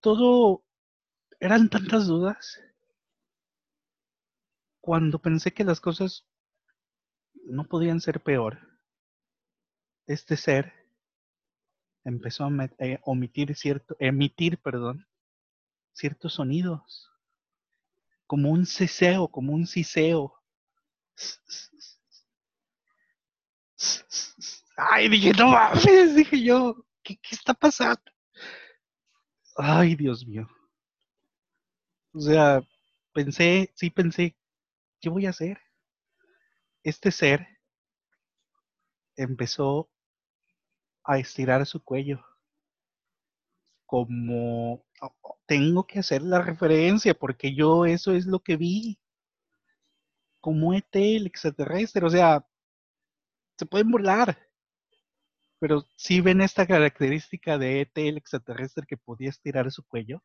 Todo 0.00 0.62
eran 1.40 1.68
tantas 1.70 2.06
dudas 2.06 2.60
cuando 4.80 5.18
pensé 5.18 5.52
que 5.52 5.64
las 5.64 5.80
cosas 5.80 6.26
no 7.46 7.64
podían 7.64 8.00
ser 8.00 8.20
peor 8.20 8.74
este 10.06 10.36
ser 10.36 10.72
empezó 12.04 12.44
a 12.44 12.50
eh, 12.78 13.00
omitir 13.04 13.54
cierto, 13.56 13.96
emitir, 13.98 14.58
perdón, 14.58 15.06
ciertos 15.94 16.34
sonidos, 16.34 17.10
como 18.26 18.50
un 18.50 18.66
ceseo, 18.66 19.28
como 19.28 19.54
un 19.54 19.66
ciseo. 19.66 20.34
Ay, 24.76 25.08
dije, 25.08 25.32
no 25.32 25.48
mames, 25.50 26.14
dije 26.16 26.42
yo, 26.42 26.84
¿qué, 27.02 27.16
qué 27.16 27.34
está 27.34 27.54
pasando? 27.54 28.02
Ay, 29.56 29.94
Dios 29.96 30.26
mío. 30.26 30.48
O 32.12 32.20
sea, 32.20 32.62
pensé, 33.12 33.72
sí 33.74 33.90
pensé, 33.90 34.36
¿qué 35.00 35.08
voy 35.08 35.26
a 35.26 35.30
hacer? 35.30 35.58
Este 36.84 37.10
ser 37.10 37.46
empezó 39.16 39.90
a 41.04 41.18
estirar 41.18 41.64
su 41.66 41.82
cuello. 41.82 42.24
Como 43.86 44.74
"Oh, 44.74 44.84
oh, 44.84 44.84
tengo 45.46 45.86
que 45.86 45.98
hacer 45.98 46.22
la 46.22 46.40
referencia 46.40 47.14
porque 47.14 47.54
yo 47.54 47.86
eso 47.86 48.12
es 48.12 48.26
lo 48.26 48.40
que 48.40 48.56
vi. 48.56 48.98
Como 50.40 50.74
ET, 50.74 50.94
el 50.94 51.26
extraterrestre. 51.26 52.04
O 52.04 52.10
sea, 52.10 52.46
se 53.56 53.66
pueden 53.66 53.90
burlar. 53.90 54.38
Pero 55.58 55.86
si 55.96 56.20
ven 56.20 56.40
esta 56.40 56.66
característica 56.66 57.56
de 57.56 57.80
ET, 57.82 57.96
el 57.96 58.18
extraterrestre 58.18 58.84
que 58.86 58.96
podía 58.96 59.30
estirar 59.30 59.70
su 59.70 59.82
cuello. 59.86 60.22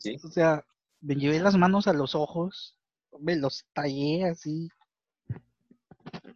Sí. 0.00 0.16
O 0.24 0.28
sea, 0.28 0.66
me 1.00 1.14
llevé 1.14 1.38
las 1.38 1.56
manos 1.56 1.86
a 1.86 1.92
los 1.92 2.14
ojos, 2.14 2.76
me 3.20 3.36
los 3.36 3.64
tallé 3.72 4.24
así. 4.24 4.68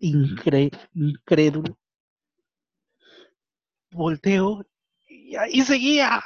Incre 0.01 0.71
incrédulo. 0.95 1.77
Volteo 3.91 4.65
y 5.09 5.37
ahí 5.37 5.62
seguía. 5.62 6.23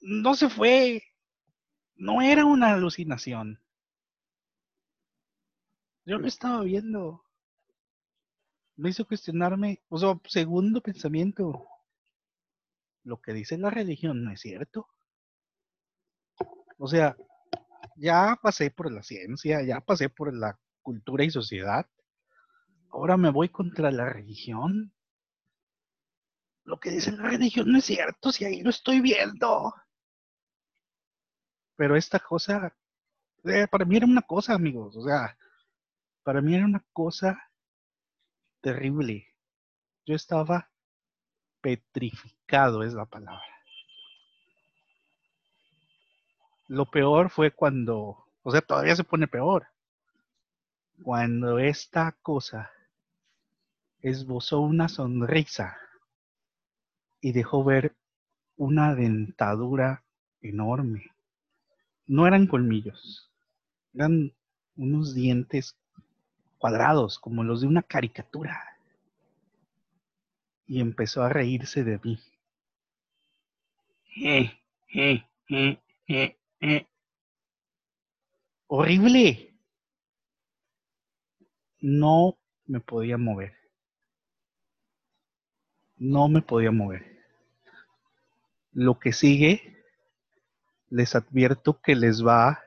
No 0.00 0.34
se 0.34 0.48
fue. 0.48 1.02
No 1.96 2.22
era 2.22 2.44
una 2.44 2.72
alucinación. 2.72 3.60
Yo 6.06 6.18
lo 6.18 6.26
estaba 6.26 6.62
viendo. 6.62 7.24
Me 8.76 8.90
hizo 8.90 9.06
cuestionarme, 9.06 9.82
o 9.88 9.98
sea, 9.98 10.18
segundo 10.26 10.80
pensamiento. 10.80 11.66
Lo 13.04 13.20
que 13.20 13.32
dice 13.32 13.58
la 13.58 13.70
religión 13.70 14.24
no 14.24 14.32
es 14.32 14.40
cierto. 14.40 14.88
O 16.78 16.88
sea, 16.88 17.14
ya 17.96 18.38
pasé 18.42 18.70
por 18.70 18.90
la 18.90 19.02
ciencia, 19.02 19.62
ya 19.62 19.80
pasé 19.80 20.08
por 20.08 20.34
la 20.34 20.58
cultura 20.80 21.24
y 21.24 21.30
sociedad. 21.30 21.86
Ahora 22.90 23.16
me 23.18 23.30
voy 23.30 23.50
contra 23.50 23.90
la 23.90 24.08
religión. 24.08 24.92
Lo 26.64 26.80
que 26.80 26.90
dice 26.90 27.12
la 27.12 27.24
religión 27.28 27.70
no 27.70 27.78
es 27.78 27.84
cierto, 27.84 28.32
si 28.32 28.44
ahí 28.46 28.62
lo 28.62 28.70
estoy 28.70 29.00
viendo. 29.00 29.74
Pero 31.80 31.96
esta 31.96 32.18
cosa, 32.18 32.76
eh, 33.42 33.66
para 33.66 33.86
mí 33.86 33.96
era 33.96 34.04
una 34.04 34.20
cosa, 34.20 34.52
amigos. 34.52 34.94
O 34.98 35.02
sea, 35.02 35.38
para 36.22 36.42
mí 36.42 36.54
era 36.54 36.66
una 36.66 36.84
cosa 36.92 37.50
terrible. 38.60 39.26
Yo 40.04 40.14
estaba 40.14 40.68
petrificado, 41.62 42.82
es 42.82 42.92
la 42.92 43.06
palabra. 43.06 43.42
Lo 46.68 46.84
peor 46.84 47.30
fue 47.30 47.50
cuando, 47.50 48.26
o 48.42 48.50
sea, 48.50 48.60
todavía 48.60 48.94
se 48.94 49.04
pone 49.04 49.26
peor. 49.26 49.66
Cuando 51.02 51.58
esta 51.58 52.12
cosa 52.20 52.70
esbozó 54.02 54.60
una 54.60 54.90
sonrisa 54.90 55.78
y 57.22 57.32
dejó 57.32 57.64
ver 57.64 57.96
una 58.58 58.94
dentadura 58.94 60.04
enorme. 60.42 61.10
No 62.10 62.26
eran 62.26 62.48
colmillos, 62.48 63.30
eran 63.94 64.32
unos 64.74 65.14
dientes 65.14 65.76
cuadrados, 66.58 67.20
como 67.20 67.44
los 67.44 67.60
de 67.60 67.68
una 67.68 67.84
caricatura. 67.84 68.60
Y 70.66 70.80
empezó 70.80 71.22
a 71.22 71.28
reírse 71.28 71.84
de 71.84 72.00
mí. 72.02 72.18
Eh, 74.16 74.50
eh, 74.92 75.24
eh. 76.08 76.86
Horrible. 78.66 79.54
No 81.78 82.36
me 82.66 82.80
podía 82.80 83.18
mover. 83.18 83.54
No 85.96 86.28
me 86.28 86.42
podía 86.42 86.72
mover. 86.72 87.22
Lo 88.72 88.98
que 88.98 89.12
sigue, 89.12 89.79
les 90.90 91.14
advierto 91.14 91.80
que 91.80 91.94
les 91.94 92.24
va 92.24 92.60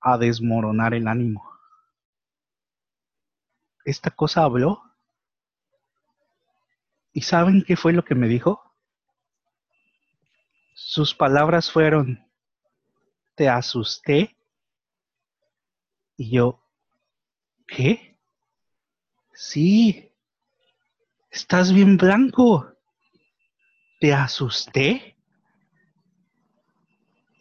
a 0.00 0.16
desmoronar 0.18 0.94
el 0.94 1.08
ánimo. 1.08 1.50
Esta 3.84 4.10
cosa 4.10 4.44
habló. 4.44 4.82
¿Y 7.12 7.22
saben 7.22 7.62
qué 7.66 7.76
fue 7.76 7.92
lo 7.92 8.04
que 8.04 8.14
me 8.14 8.28
dijo? 8.28 8.62
Sus 10.74 11.14
palabras 11.14 11.70
fueron, 11.70 12.26
te 13.34 13.48
asusté. 13.48 14.36
Y 16.16 16.30
yo, 16.30 16.60
¿qué? 17.66 18.18
Sí, 19.32 20.12
estás 21.30 21.72
bien 21.72 21.96
blanco. 21.96 22.72
¿Te 24.00 24.12
asusté? 24.12 25.13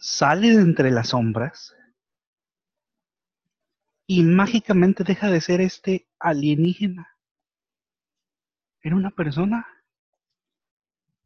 Sale 0.06 0.50
de 0.50 0.62
entre 0.62 0.92
las 0.92 1.12
sombras 1.12 1.74
y 4.06 4.22
mágicamente 4.24 5.06
deja 5.06 5.32
de 5.32 5.40
ser 5.40 5.62
este 5.62 6.10
alienígena. 6.20 7.08
Era 8.82 8.98
una 8.98 9.12
persona. 9.12 9.66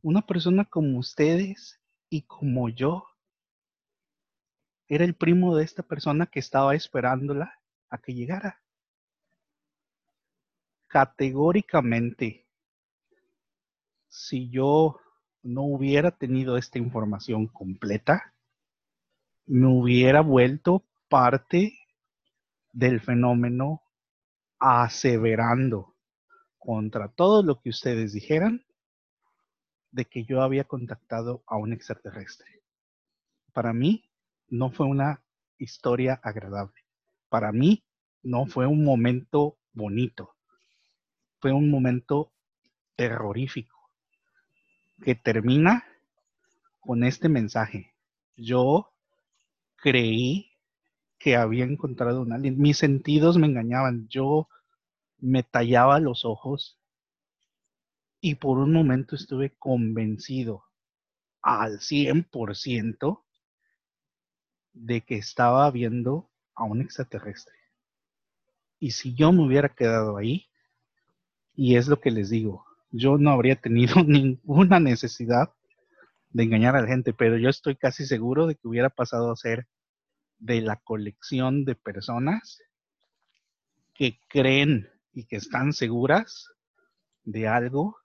Una 0.03 0.21
persona 0.21 0.63
como 0.65 0.99
ustedes 0.99 1.81
y 2.11 2.21
como 2.27 2.69
yo. 2.69 3.07
Era 4.87 5.05
el 5.05 5.15
primo 5.15 5.55
de 5.55 5.63
esta 5.63 5.81
persona 5.81 6.27
que 6.27 6.39
estaba 6.39 6.75
esperándola 6.75 7.59
a 7.89 7.97
que 7.97 8.13
llegara. 8.13 8.61
Categóricamente, 10.85 12.45
si 14.07 14.51
yo 14.51 14.99
no 15.41 15.63
hubiera 15.63 16.11
tenido 16.11 16.57
esta 16.57 16.77
información 16.77 17.47
completa, 17.47 18.35
me 19.47 19.67
hubiera 19.67 20.21
vuelto 20.21 20.83
parte 21.07 21.79
del 22.73 22.99
fenómeno 22.99 23.81
aseverando 24.59 25.95
contra 26.57 27.07
todo 27.07 27.43
lo 27.43 27.61
que 27.61 27.69
ustedes 27.69 28.11
dijeran 28.11 28.65
de 29.91 30.05
que 30.05 30.25
yo 30.25 30.41
había 30.41 30.65
contactado 30.65 31.43
a 31.47 31.55
un 31.55 31.71
extraterrestre. 31.71 32.61
Para 33.53 33.71
mí 33.71 34.09
no 34.49 34.69
fue 34.69 34.85
una 34.85 35.23
historia 35.57 36.19
agradable. 36.23 36.83
Para 37.29 37.51
mí 37.53 37.83
no 38.21 38.45
fue 38.45 38.67
un 38.67 38.83
momento 38.83 39.57
bonito. 39.71 40.35
Fue 41.39 41.53
un 41.53 41.69
momento 41.71 42.33
terrorífico 42.95 43.89
que 45.01 45.15
termina 45.15 45.85
con 46.81 47.03
este 47.03 47.29
mensaje. 47.29 47.93
Yo 48.35 48.91
creí 49.77 50.51
que 51.17 51.35
había 51.35 51.65
encontrado 51.65 52.21
un 52.21 52.33
alien. 52.33 52.59
Mis 52.59 52.77
sentidos 52.77 53.37
me 53.37 53.47
engañaban. 53.47 54.07
Yo 54.09 54.47
me 55.19 55.43
tallaba 55.43 55.99
los 55.99 56.25
ojos 56.25 56.79
y 58.21 58.35
por 58.35 58.57
un 58.57 58.73
momento 58.73 59.15
estuve 59.15 59.55
convencido 59.57 60.63
al 61.41 61.79
100% 61.79 63.23
de 64.73 65.01
que 65.01 65.15
estaba 65.15 65.69
viendo 65.71 66.29
a 66.55 66.63
un 66.65 66.81
extraterrestre. 66.81 67.55
Y 68.79 68.91
si 68.91 69.15
yo 69.15 69.31
me 69.31 69.45
hubiera 69.45 69.69
quedado 69.69 70.17
ahí, 70.17 70.47
y 71.55 71.75
es 71.75 71.87
lo 71.87 71.99
que 71.99 72.11
les 72.11 72.29
digo, 72.29 72.65
yo 72.91 73.17
no 73.17 73.31
habría 73.31 73.55
tenido 73.55 73.95
ninguna 74.05 74.79
necesidad 74.79 75.53
de 76.29 76.43
engañar 76.43 76.75
a 76.75 76.81
la 76.81 76.87
gente, 76.87 77.13
pero 77.13 77.37
yo 77.37 77.49
estoy 77.49 77.75
casi 77.75 78.05
seguro 78.05 78.47
de 78.47 78.55
que 78.55 78.67
hubiera 78.67 78.89
pasado 78.89 79.31
a 79.31 79.35
ser 79.35 79.67
de 80.39 80.61
la 80.61 80.75
colección 80.77 81.65
de 81.65 81.75
personas 81.75 82.61
que 83.93 84.19
creen 84.27 84.89
y 85.13 85.25
que 85.25 85.37
están 85.37 85.73
seguras 85.73 86.51
de 87.23 87.47
algo 87.47 87.97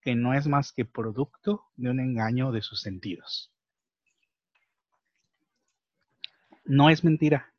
que 0.00 0.14
no 0.14 0.34
es 0.34 0.46
más 0.46 0.72
que 0.72 0.84
producto 0.84 1.64
de 1.76 1.90
un 1.90 2.00
engaño 2.00 2.52
de 2.52 2.62
sus 2.62 2.80
sentidos. 2.80 3.52
No 6.64 6.90
es 6.90 7.04
mentira, 7.04 7.52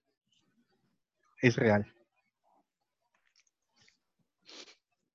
es 1.41 1.55
real. 1.55 1.93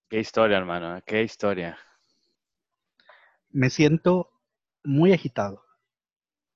Qué 0.09 0.21
historia, 0.21 0.59
hermano, 0.59 1.03
qué 1.07 1.23
historia. 1.23 1.79
Me 3.51 3.71
siento 3.71 4.32
muy 4.85 5.13
agitado. 5.13 5.65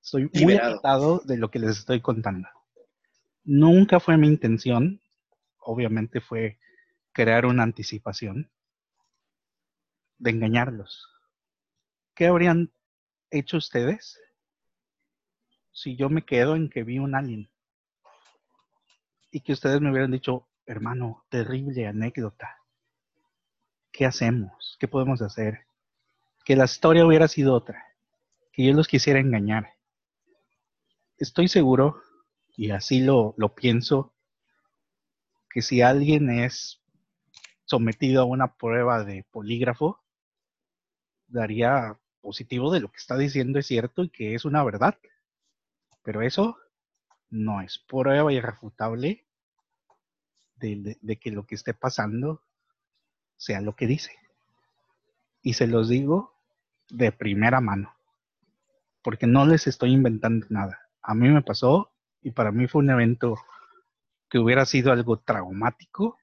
Estoy 0.01 0.23
muy 0.23 0.31
Liberado. 0.33 0.73
agitado 0.75 1.19
de 1.25 1.37
lo 1.37 1.51
que 1.51 1.59
les 1.59 1.79
estoy 1.79 2.01
contando. 2.01 2.47
Nunca 3.43 3.99
fue 3.99 4.17
mi 4.17 4.27
intención, 4.27 5.01
obviamente 5.59 6.21
fue 6.21 6.59
crear 7.13 7.45
una 7.45 7.63
anticipación, 7.63 8.49
de 10.17 10.31
engañarlos. 10.31 11.07
¿Qué 12.13 12.27
habrían 12.27 12.71
hecho 13.29 13.57
ustedes 13.57 14.19
si 15.71 15.95
yo 15.95 16.09
me 16.09 16.25
quedo 16.25 16.55
en 16.55 16.69
que 16.69 16.83
vi 16.83 16.99
un 16.99 17.15
alien? 17.15 17.49
Y 19.31 19.41
que 19.41 19.53
ustedes 19.53 19.81
me 19.81 19.91
hubieran 19.91 20.11
dicho, 20.11 20.47
hermano, 20.65 21.25
terrible 21.29 21.85
anécdota. 21.85 22.57
¿Qué 23.91 24.05
hacemos? 24.05 24.77
¿Qué 24.79 24.87
podemos 24.87 25.21
hacer? 25.21 25.67
Que 26.45 26.55
la 26.55 26.65
historia 26.65 27.05
hubiera 27.05 27.27
sido 27.27 27.53
otra. 27.53 27.86
Que 28.57 28.65
yo 28.65 28.73
los 28.73 28.87
quisiera 28.87 29.19
engañar. 29.19 29.75
Estoy 31.19 31.47
seguro, 31.47 32.01
y 32.55 32.71
así 32.71 33.01
lo, 33.01 33.35
lo 33.37 33.53
pienso, 33.53 34.15
que 35.47 35.61
si 35.61 35.83
alguien 35.83 36.31
es 36.31 36.81
sometido 37.65 38.23
a 38.23 38.25
una 38.25 38.55
prueba 38.55 39.03
de 39.03 39.23
polígrafo, 39.29 40.03
daría 41.27 41.99
positivo 42.19 42.73
de 42.73 42.79
lo 42.79 42.89
que 42.89 42.97
está 42.97 43.15
diciendo 43.15 43.59
es 43.59 43.67
cierto 43.67 44.03
y 44.03 44.09
que 44.09 44.33
es 44.33 44.43
una 44.43 44.63
verdad. 44.63 44.97
Pero 46.01 46.23
eso 46.23 46.57
no 47.29 47.61
es 47.61 47.77
prueba 47.77 48.33
irrefutable 48.33 49.27
de, 50.55 50.97
de, 50.99 51.19
que 51.19 51.29
lo 51.29 51.45
que 51.45 51.53
esté 51.53 51.75
pasando 51.75 52.41
sea 53.35 53.61
lo 53.61 53.75
que 53.75 53.85
dice. 53.85 54.13
Y 55.43 55.53
se 55.53 55.67
los 55.67 55.89
digo 55.89 56.33
de 56.89 57.11
primera 57.11 57.61
mano, 57.61 57.96
porque 59.07 59.25
no 59.25 59.45
les 59.45 59.67
estoy 59.67 59.93
inventando 59.93 60.45
nada. 60.49 60.81
A 61.01 61.15
mí 61.15 61.29
me 61.29 61.41
pasó 61.41 61.93
y 62.21 62.31
para 62.31 62.51
mí 62.51 62.67
fue 62.67 62.81
un 62.81 62.89
evento 62.89 63.37
que 64.29 64.37
hubiera 64.37 64.65
sido 64.65 64.91
algo 64.91 65.17
traumático, 65.17 66.17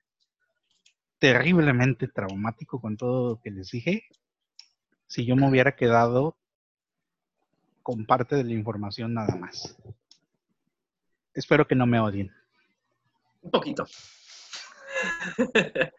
terriblemente 1.19 2.09
traumático 2.09 2.83
con 2.83 2.99
todo 2.99 3.31
lo 3.31 3.41
que 3.41 3.53
les 3.53 3.71
dije, 3.71 4.05
si 5.07 5.25
yo 5.25 5.35
me 5.35 5.49
hubiera 5.49 5.75
quedado 5.75 6.37
con 7.83 8.05
parte 8.05 8.37
de 8.37 8.45
la 8.45 8.53
información 8.53 9.15
nada 9.15 9.35
más. 9.35 9.79
Espero 11.33 11.67
que 11.67 11.75
no 11.75 11.87
me 11.87 12.01
odien. 12.01 12.31
Un 13.41 13.51
poquito. 13.51 13.87
pues 15.55 15.95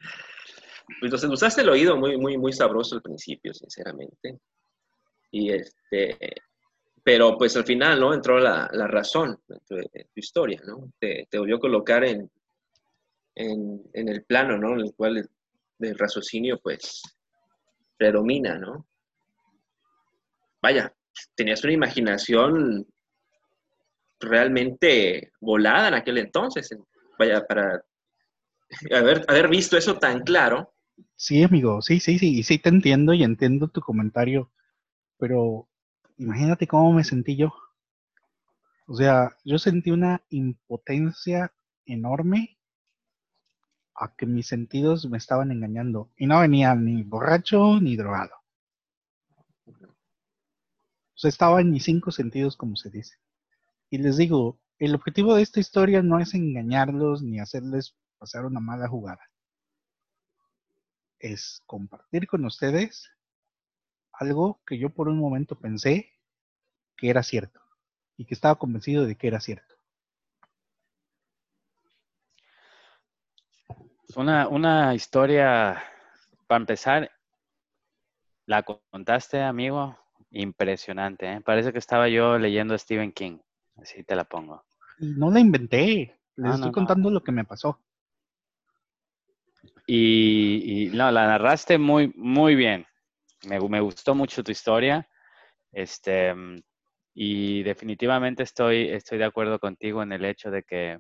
entonces 1.02 1.32
usaste 1.32 1.64
el 1.64 1.70
oído 1.70 1.98
muy, 1.98 2.16
muy, 2.16 2.38
muy 2.38 2.53
sabroso 2.53 2.94
al 2.94 3.02
principio, 3.02 3.56
sinceramente. 3.56 4.40
Y 5.32 5.49
este, 5.49 6.44
pero 7.06 7.38
pues 7.38 7.56
al 7.56 7.65
final, 7.65 7.99
¿no? 7.99 8.15
Entró 8.15 8.40
la, 8.40 8.68
razón 8.88 9.40
dentro 9.48 9.77
de 9.77 10.07
tu 10.11 10.19
historia, 10.19 10.60
¿no? 10.65 10.91
Te, 10.99 11.27
te 11.30 11.38
volvió 11.38 11.57
a 11.57 11.60
colocar 11.60 12.03
en, 12.03 12.32
en, 13.36 13.84
en, 13.94 14.10
el 14.10 14.23
plano, 14.23 14.57
¿no? 14.57 14.73
En 14.73 14.88
el 14.88 14.95
cual 14.95 15.18
el, 15.18 15.30
el 15.82 15.99
raciocinio, 15.99 16.60
pues, 16.60 17.03
predomina, 17.95 18.57
¿no? 18.57 18.88
Vaya, 20.64 20.91
tenías 21.36 21.64
una 21.64 21.73
imaginación 21.73 22.88
realmente 24.19 25.32
volada 25.40 25.90
en 25.90 25.94
aquel 25.94 26.18
entonces. 26.18 26.76
Vaya, 27.19 27.45
para 27.45 27.84
haber, 28.91 29.23
haber 29.27 29.48
visto 29.48 29.77
eso 29.77 29.99
tan 29.99 30.22
claro. 30.22 30.73
Sí, 31.15 31.44
amigo, 31.44 31.84
sí, 31.84 31.99
sí, 31.99 32.18
sí, 32.18 32.41
sí 32.41 32.57
te 32.57 32.69
entiendo 32.69 33.14
y 33.14 33.22
entiendo 33.22 33.68
tu 33.68 33.82
comentario, 33.82 34.52
pero 35.19 35.69
imagínate 36.17 36.67
cómo 36.67 36.93
me 36.93 37.03
sentí 37.03 37.35
yo. 37.35 37.53
O 38.87 38.95
sea, 38.95 39.35
yo 39.43 39.57
sentí 39.57 39.91
una 39.91 40.23
impotencia 40.29 41.53
enorme 41.85 42.57
a 43.95 44.13
que 44.15 44.25
mis 44.25 44.47
sentidos 44.47 45.05
me 45.09 45.17
estaban 45.17 45.51
engañando 45.51 46.11
y 46.17 46.27
no 46.27 46.39
venía 46.39 46.75
ni 46.75 47.03
borracho 47.03 47.79
ni 47.81 47.95
drogado. 47.95 48.35
O 49.67 51.17
sea, 51.17 51.29
estaba 51.29 51.61
en 51.61 51.71
mis 51.71 51.85
cinco 51.85 52.11
sentidos, 52.11 52.57
como 52.57 52.75
se 52.75 52.89
dice. 52.89 53.15
Y 53.89 53.99
les 53.99 54.17
digo, 54.17 54.59
el 54.79 54.93
objetivo 54.93 55.33
de 55.33 55.43
esta 55.43 55.61
historia 55.61 56.01
no 56.03 56.19
es 56.19 56.33
engañarlos 56.33 57.23
ni 57.23 57.39
hacerles 57.39 57.95
pasar 58.17 58.45
una 58.45 58.59
mala 58.59 58.89
jugada. 58.89 59.21
Es 61.19 61.61
compartir 61.65 62.27
con 62.27 62.43
ustedes 62.43 63.09
algo 64.19 64.61
que 64.65 64.77
yo 64.77 64.89
por 64.89 65.07
un 65.07 65.19
momento 65.19 65.55
pensé 65.55 66.11
que 66.95 67.09
era 67.09 67.23
cierto 67.23 67.61
y 68.17 68.25
que 68.25 68.33
estaba 68.33 68.55
convencido 68.55 69.05
de 69.05 69.15
que 69.15 69.27
era 69.27 69.39
cierto. 69.39 69.75
Una, 74.15 74.47
una 74.47 74.95
historia, 74.95 75.83
para 76.47 76.61
empezar, 76.61 77.11
la 78.45 78.63
contaste, 78.63 79.41
amigo, 79.41 79.97
impresionante. 80.31 81.31
¿eh? 81.31 81.41
Parece 81.41 81.73
que 81.73 81.79
estaba 81.79 82.07
yo 82.07 82.37
leyendo 82.37 82.73
a 82.75 82.77
Stephen 82.77 83.11
King, 83.11 83.39
así 83.77 84.03
te 84.03 84.15
la 84.15 84.23
pongo. 84.23 84.63
no 84.99 85.31
la 85.31 85.39
inventé, 85.39 86.17
les 86.35 86.55
estoy 86.55 86.71
contando 86.71 87.09
lo 87.09 87.23
que 87.23 87.31
me 87.31 87.43
pasó. 87.43 87.79
Y, 89.87 90.89
no, 90.93 91.11
la 91.11 91.27
narraste 91.27 91.77
muy, 91.77 92.11
muy 92.15 92.55
bien. 92.55 92.85
Me, 93.45 93.59
me, 93.59 93.80
gustó 93.80 94.15
mucho 94.15 94.43
tu 94.43 94.51
historia. 94.51 95.07
Este, 95.72 96.34
y 97.13 97.63
definitivamente 97.63 98.43
estoy, 98.43 98.89
estoy 98.89 99.17
de 99.17 99.26
acuerdo 99.26 99.59
contigo 99.59 100.03
en 100.03 100.11
el 100.11 100.26
hecho 100.26 100.51
de 100.51 100.63
que 100.63 100.99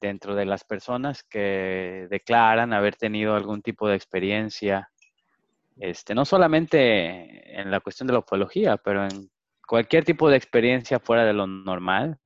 dentro 0.00 0.34
de 0.34 0.44
las 0.44 0.64
personas 0.64 1.22
que 1.24 2.06
declaran 2.10 2.72
haber 2.72 2.96
tenido 2.96 3.34
algún 3.34 3.62
tipo 3.62 3.88
de 3.88 3.96
experiencia, 3.96 4.90
este, 5.76 6.14
no 6.14 6.24
solamente 6.24 7.60
en 7.60 7.70
la 7.70 7.80
cuestión 7.80 8.06
de 8.06 8.12
la 8.12 8.20
ufología, 8.20 8.76
pero 8.76 9.04
en 9.04 9.30
cualquier 9.66 10.04
tipo 10.04 10.28
de 10.28 10.36
experiencia 10.36 10.98
fuera 10.98 11.24
de 11.24 11.32
lo 11.32 11.46
normal, 11.46 12.18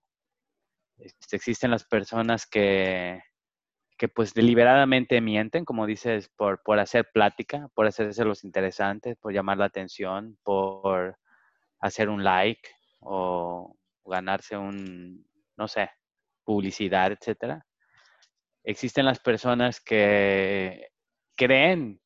este, 0.99 1.37
existen 1.37 1.71
las 1.71 1.85
personas 1.85 2.47
que, 2.47 3.21
que 4.03 4.09
pues 4.09 4.35
deliberadamente 4.35 5.21
mienten, 5.21 5.65
como 5.65 5.87
dices, 5.87 6.29
por, 6.35 6.61
por 6.65 6.81
hacer 6.81 7.09
plática, 7.13 7.69
por 7.73 7.87
hacerse 7.87 8.25
los 8.25 8.43
interesantes, 8.43 9.17
por 9.17 9.33
llamar 9.33 9.59
la 9.59 9.67
atención, 9.67 10.37
por 10.43 11.21
hacer 11.79 12.09
un 12.09 12.25
like 12.25 12.69
o 12.99 13.77
ganarse 14.05 14.57
un, 14.57 15.25
no 15.57 15.69
sé, 15.69 15.89
publicidad, 16.43 17.13
etcétera. 17.13 17.65
Existen 18.65 19.05
las 19.05 19.21
personas 19.21 19.81
que 19.81 20.89
creen, 21.37 22.01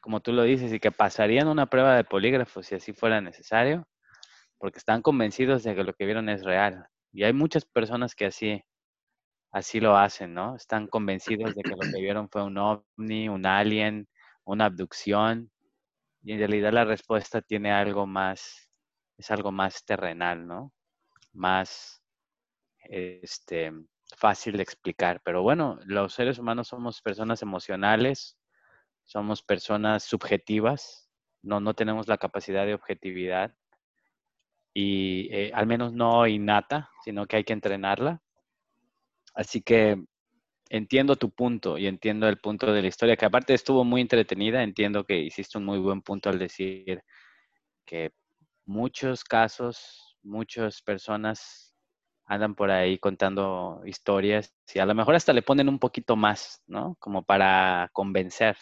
como 0.00 0.20
tú 0.20 0.32
lo 0.32 0.44
dices, 0.44 0.72
y 0.72 0.80
que 0.80 0.92
pasarían 0.92 1.48
una 1.48 1.66
prueba 1.66 1.94
de 1.94 2.04
polígrafo 2.04 2.62
si 2.62 2.74
así 2.74 2.94
fuera 2.94 3.20
necesario, 3.20 3.86
porque 4.56 4.78
están 4.78 5.02
convencidos 5.02 5.62
de 5.62 5.74
que 5.74 5.84
lo 5.84 5.92
que 5.92 6.06
vieron 6.06 6.30
es 6.30 6.42
real. 6.42 6.86
Y 7.12 7.24
hay 7.24 7.34
muchas 7.34 7.66
personas 7.66 8.14
que 8.14 8.24
así 8.24 8.64
así 9.54 9.78
lo 9.78 9.96
hacen, 9.96 10.34
¿no? 10.34 10.56
Están 10.56 10.88
convencidos 10.88 11.54
de 11.54 11.62
que 11.62 11.70
lo 11.70 11.78
que 11.78 11.80
vieron 12.02 12.28
fue 12.28 12.42
un 12.42 12.58
ovni, 12.58 13.28
un 13.28 13.46
alien, 13.46 14.08
una 14.44 14.64
abducción, 14.66 15.50
y 16.22 16.32
en 16.32 16.38
realidad 16.38 16.72
la 16.72 16.84
respuesta 16.84 17.40
tiene 17.40 17.70
algo 17.70 18.04
más, 18.04 18.68
es 19.16 19.30
algo 19.30 19.52
más 19.52 19.84
terrenal, 19.84 20.44
¿no? 20.46 20.72
Más 21.32 22.02
este, 22.82 23.72
fácil 24.16 24.56
de 24.56 24.64
explicar. 24.64 25.20
Pero 25.24 25.42
bueno, 25.42 25.78
los 25.84 26.14
seres 26.14 26.38
humanos 26.40 26.68
somos 26.68 27.00
personas 27.00 27.40
emocionales, 27.40 28.36
somos 29.04 29.42
personas 29.42 30.02
subjetivas, 30.02 31.08
no, 31.42 31.60
no 31.60 31.74
tenemos 31.74 32.08
la 32.08 32.18
capacidad 32.18 32.66
de 32.66 32.74
objetividad 32.74 33.54
y 34.72 35.28
eh, 35.32 35.52
al 35.54 35.68
menos 35.68 35.92
no 35.92 36.26
innata, 36.26 36.90
sino 37.04 37.26
que 37.26 37.36
hay 37.36 37.44
que 37.44 37.52
entrenarla. 37.52 38.23
Así 39.34 39.62
que 39.62 40.02
entiendo 40.70 41.16
tu 41.16 41.30
punto 41.30 41.76
y 41.78 41.86
entiendo 41.86 42.28
el 42.28 42.38
punto 42.38 42.72
de 42.72 42.82
la 42.82 42.88
historia, 42.88 43.16
que 43.16 43.26
aparte 43.26 43.54
estuvo 43.54 43.84
muy 43.84 44.00
entretenida, 44.00 44.62
entiendo 44.62 45.04
que 45.04 45.18
hiciste 45.18 45.58
un 45.58 45.64
muy 45.64 45.78
buen 45.78 46.02
punto 46.02 46.30
al 46.30 46.38
decir 46.38 47.02
que 47.84 48.12
muchos 48.66 49.24
casos, 49.24 50.16
muchas 50.22 50.82
personas 50.82 51.74
andan 52.26 52.54
por 52.54 52.70
ahí 52.70 52.98
contando 52.98 53.82
historias 53.84 54.54
y 54.72 54.78
a 54.78 54.86
lo 54.86 54.94
mejor 54.94 55.14
hasta 55.14 55.32
le 55.32 55.42
ponen 55.42 55.68
un 55.68 55.78
poquito 55.78 56.16
más, 56.16 56.62
¿no? 56.66 56.96
Como 56.98 57.22
para 57.22 57.90
convencer, 57.92 58.56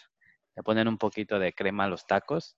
le 0.55 0.63
ponen 0.63 0.87
un 0.87 0.97
poquito 0.97 1.39
de 1.39 1.53
crema 1.53 1.85
a 1.85 1.87
los 1.87 2.05
tacos, 2.05 2.57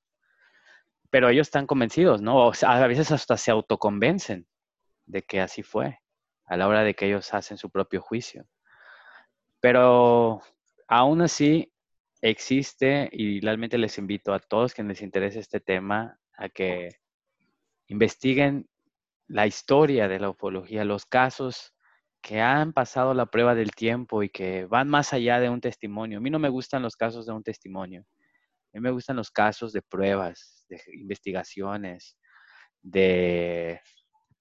pero 1.12 1.30
ellos 1.30 1.48
están 1.48 1.68
convencidos, 1.68 2.22
¿no? 2.22 2.48
O 2.48 2.54
sea, 2.54 2.84
a 2.84 2.88
veces 2.88 3.12
hasta 3.12 3.38
se 3.38 3.52
autoconvencen 3.52 4.48
de 5.06 5.22
que 5.22 5.42
así 5.42 5.62
fue 5.62 6.00
a 6.46 6.58
la 6.58 6.68
hora 6.68 6.84
de 6.84 6.94
que 6.94 7.08
ellos 7.08 7.34
hacen 7.34 7.58
su 7.58 7.70
propio 7.70 8.02
juicio. 8.02 8.46
Pero 9.60 10.42
aún 10.88 11.22
así 11.22 11.72
existe 12.22 13.10
y 13.12 13.40
realmente 13.42 13.78
les 13.78 13.98
invito 13.98 14.34
a 14.34 14.40
todos 14.40 14.74
quienes 14.74 14.98
les 14.98 15.04
interese 15.04 15.40
este 15.40 15.60
tema 15.60 16.20
a 16.38 16.50
que 16.50 16.90
investiguen 17.88 18.68
la 19.28 19.48
historia 19.48 20.08
de 20.08 20.20
la 20.20 20.30
ufología, 20.30 20.86
los 20.86 21.06
casos 21.06 21.74
que 22.22 22.42
han 22.42 22.74
pasado 22.74 23.14
la 23.14 23.28
prueba 23.28 23.54
del 23.54 23.72
tiempo 23.72 24.24
y 24.24 24.30
que 24.30 24.66
van 24.66 24.88
más 24.90 25.14
allá 25.14 25.40
de 25.40 25.50
un 25.50 25.62
testimonio. 25.62 26.18
A 26.18 26.22
mí 26.22 26.30
no 26.32 26.40
me 26.40 26.50
gustan 26.50 26.82
los 26.82 26.96
casos 26.96 27.26
de 27.28 27.34
un 27.34 27.44
testimonio. 27.44 28.02
A 28.02 28.78
mí 28.78 28.82
me 28.82 28.92
gustan 28.92 29.16
los 29.16 29.30
casos 29.30 29.72
de 29.74 29.84
pruebas, 29.84 30.66
de 30.68 30.82
investigaciones, 30.94 32.18
de 32.82 33.80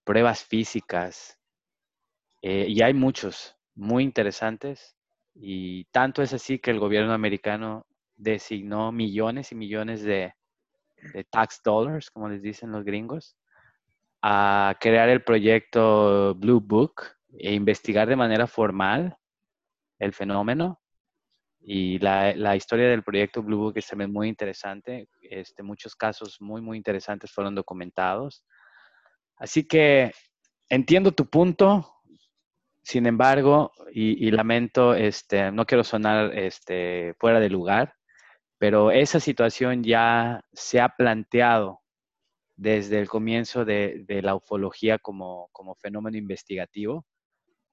pruebas 0.02 0.42
físicas. 0.44 1.38
Eh, 2.46 2.66
y 2.68 2.82
hay 2.82 2.92
muchos 2.92 3.56
muy 3.74 4.04
interesantes. 4.04 4.94
Y 5.34 5.86
tanto 5.86 6.20
es 6.20 6.34
así 6.34 6.58
que 6.58 6.70
el 6.70 6.78
gobierno 6.78 7.14
americano 7.14 7.86
designó 8.16 8.92
millones 8.92 9.50
y 9.50 9.54
millones 9.54 10.02
de, 10.02 10.34
tax 11.30 11.62
dollars, 11.64 12.10
como 12.10 12.28
les 12.28 12.42
dicen 12.42 12.70
los 12.70 12.84
gringos, 12.84 13.34
a 14.20 14.76
crear 14.78 15.08
el 15.08 15.24
proyecto 15.24 16.34
Blue 16.34 16.60
Book 16.60 17.04
e 17.38 17.54
investigar 17.54 18.08
de 18.08 18.16
manera 18.16 18.46
formal 18.46 19.16
el 19.98 20.12
fenómeno. 20.12 20.82
Y 21.60 21.98
la, 21.98 22.36
la 22.36 22.56
historia 22.56 22.90
del 22.90 23.02
proyecto 23.02 23.42
Blue 23.42 23.56
Book 23.56 23.78
es 23.78 23.86
también 23.86 24.12
muy 24.12 24.28
interesante. 24.28 25.08
Este, 25.22 25.62
muchos 25.62 25.96
casos 25.96 26.38
muy, 26.42 26.60
muy 26.60 26.76
interesantes 26.76 27.32
fueron 27.32 27.54
documentados. 27.54 28.44
Así 29.38 29.66
que 29.66 30.12
entiendo 30.68 31.12
tu 31.12 31.24
punto, 31.24 31.93
sin 32.84 33.06
embargo, 33.06 33.72
y, 33.92 34.30
lamento, 34.30 34.94
este, 34.94 35.50
no 35.50 35.64
quiero 35.64 35.84
sonar 35.84 36.36
este, 36.36 37.14
fuera 37.18 37.40
de 37.40 37.48
lugar, 37.48 37.94
pero 38.58 38.90
esa 38.90 39.20
situación 39.20 39.82
ya 39.82 40.44
se 40.52 40.80
ha 40.80 40.90
planteado 40.90 41.80
desde 42.56 43.00
el 43.00 43.08
comienzo 43.08 43.64
de, 43.64 44.04
la 44.22 44.34
ufología 44.34 44.98
como, 44.98 45.50
fenómeno 45.80 46.18
investigativo. 46.18 47.06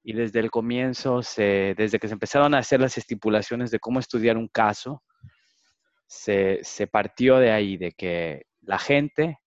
Y 0.02 0.14
desde 0.14 0.40
el 0.40 0.50
comienzo, 0.50 1.22
se, 1.22 1.76
desde 1.78 2.00
que 2.00 2.08
se 2.08 2.14
empezaron 2.14 2.54
a 2.56 2.60
hacer 2.60 2.80
las 2.80 2.98
estipulaciones 2.98 3.70
de 3.70 3.80
cómo 3.80 4.00
estudiar 4.00 4.38
un 4.38 4.48
caso, 4.48 5.04
se 6.08 6.88
partió 6.90 7.38
de 7.38 7.52
ahí, 7.52 7.76
de 7.76 7.92
que 7.92 8.46
la 8.62 8.80
gente 8.80 9.40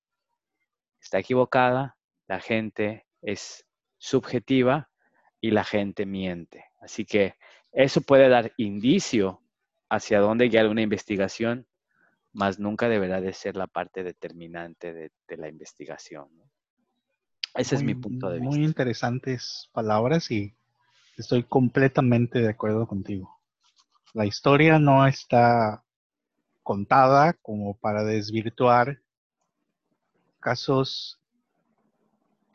está 1.00 1.20
equivocada, 1.20 1.96
la 2.28 2.40
gente 2.40 3.06
es 3.22 3.64
subjetiva 3.96 4.90
y 5.44 5.50
la 5.50 5.62
gente 5.62 6.06
miente. 6.06 6.64
Así 6.80 7.04
que 7.04 7.34
eso 7.70 8.00
puede 8.00 8.30
dar 8.30 8.54
indicio 8.56 9.42
hacia 9.90 10.18
dónde 10.20 10.48
guiar 10.48 10.68
una 10.68 10.80
investigación, 10.80 11.66
mas 12.32 12.58
nunca 12.58 12.88
deberá 12.88 13.20
de 13.20 13.34
ser 13.34 13.54
la 13.54 13.66
parte 13.66 14.02
determinante 14.02 14.94
de, 14.94 15.12
de 15.28 15.36
la 15.36 15.50
investigación. 15.50 16.28
¿no? 16.34 16.44
Ese 17.54 17.74
muy, 17.74 17.82
es 17.82 17.84
mi 17.84 17.94
punto 17.94 18.30
de 18.30 18.38
vista. 18.38 18.56
Muy 18.56 18.64
interesantes 18.64 19.68
palabras 19.74 20.30
y 20.30 20.54
estoy 21.18 21.42
completamente 21.42 22.38
de 22.38 22.48
acuerdo 22.48 22.86
contigo. 22.86 23.38
La 24.14 24.24
historia 24.24 24.78
no 24.78 25.06
está 25.06 25.84
contada 26.62 27.34
como 27.34 27.76
para 27.76 28.02
desvirtuar 28.02 28.98
casos 30.40 31.20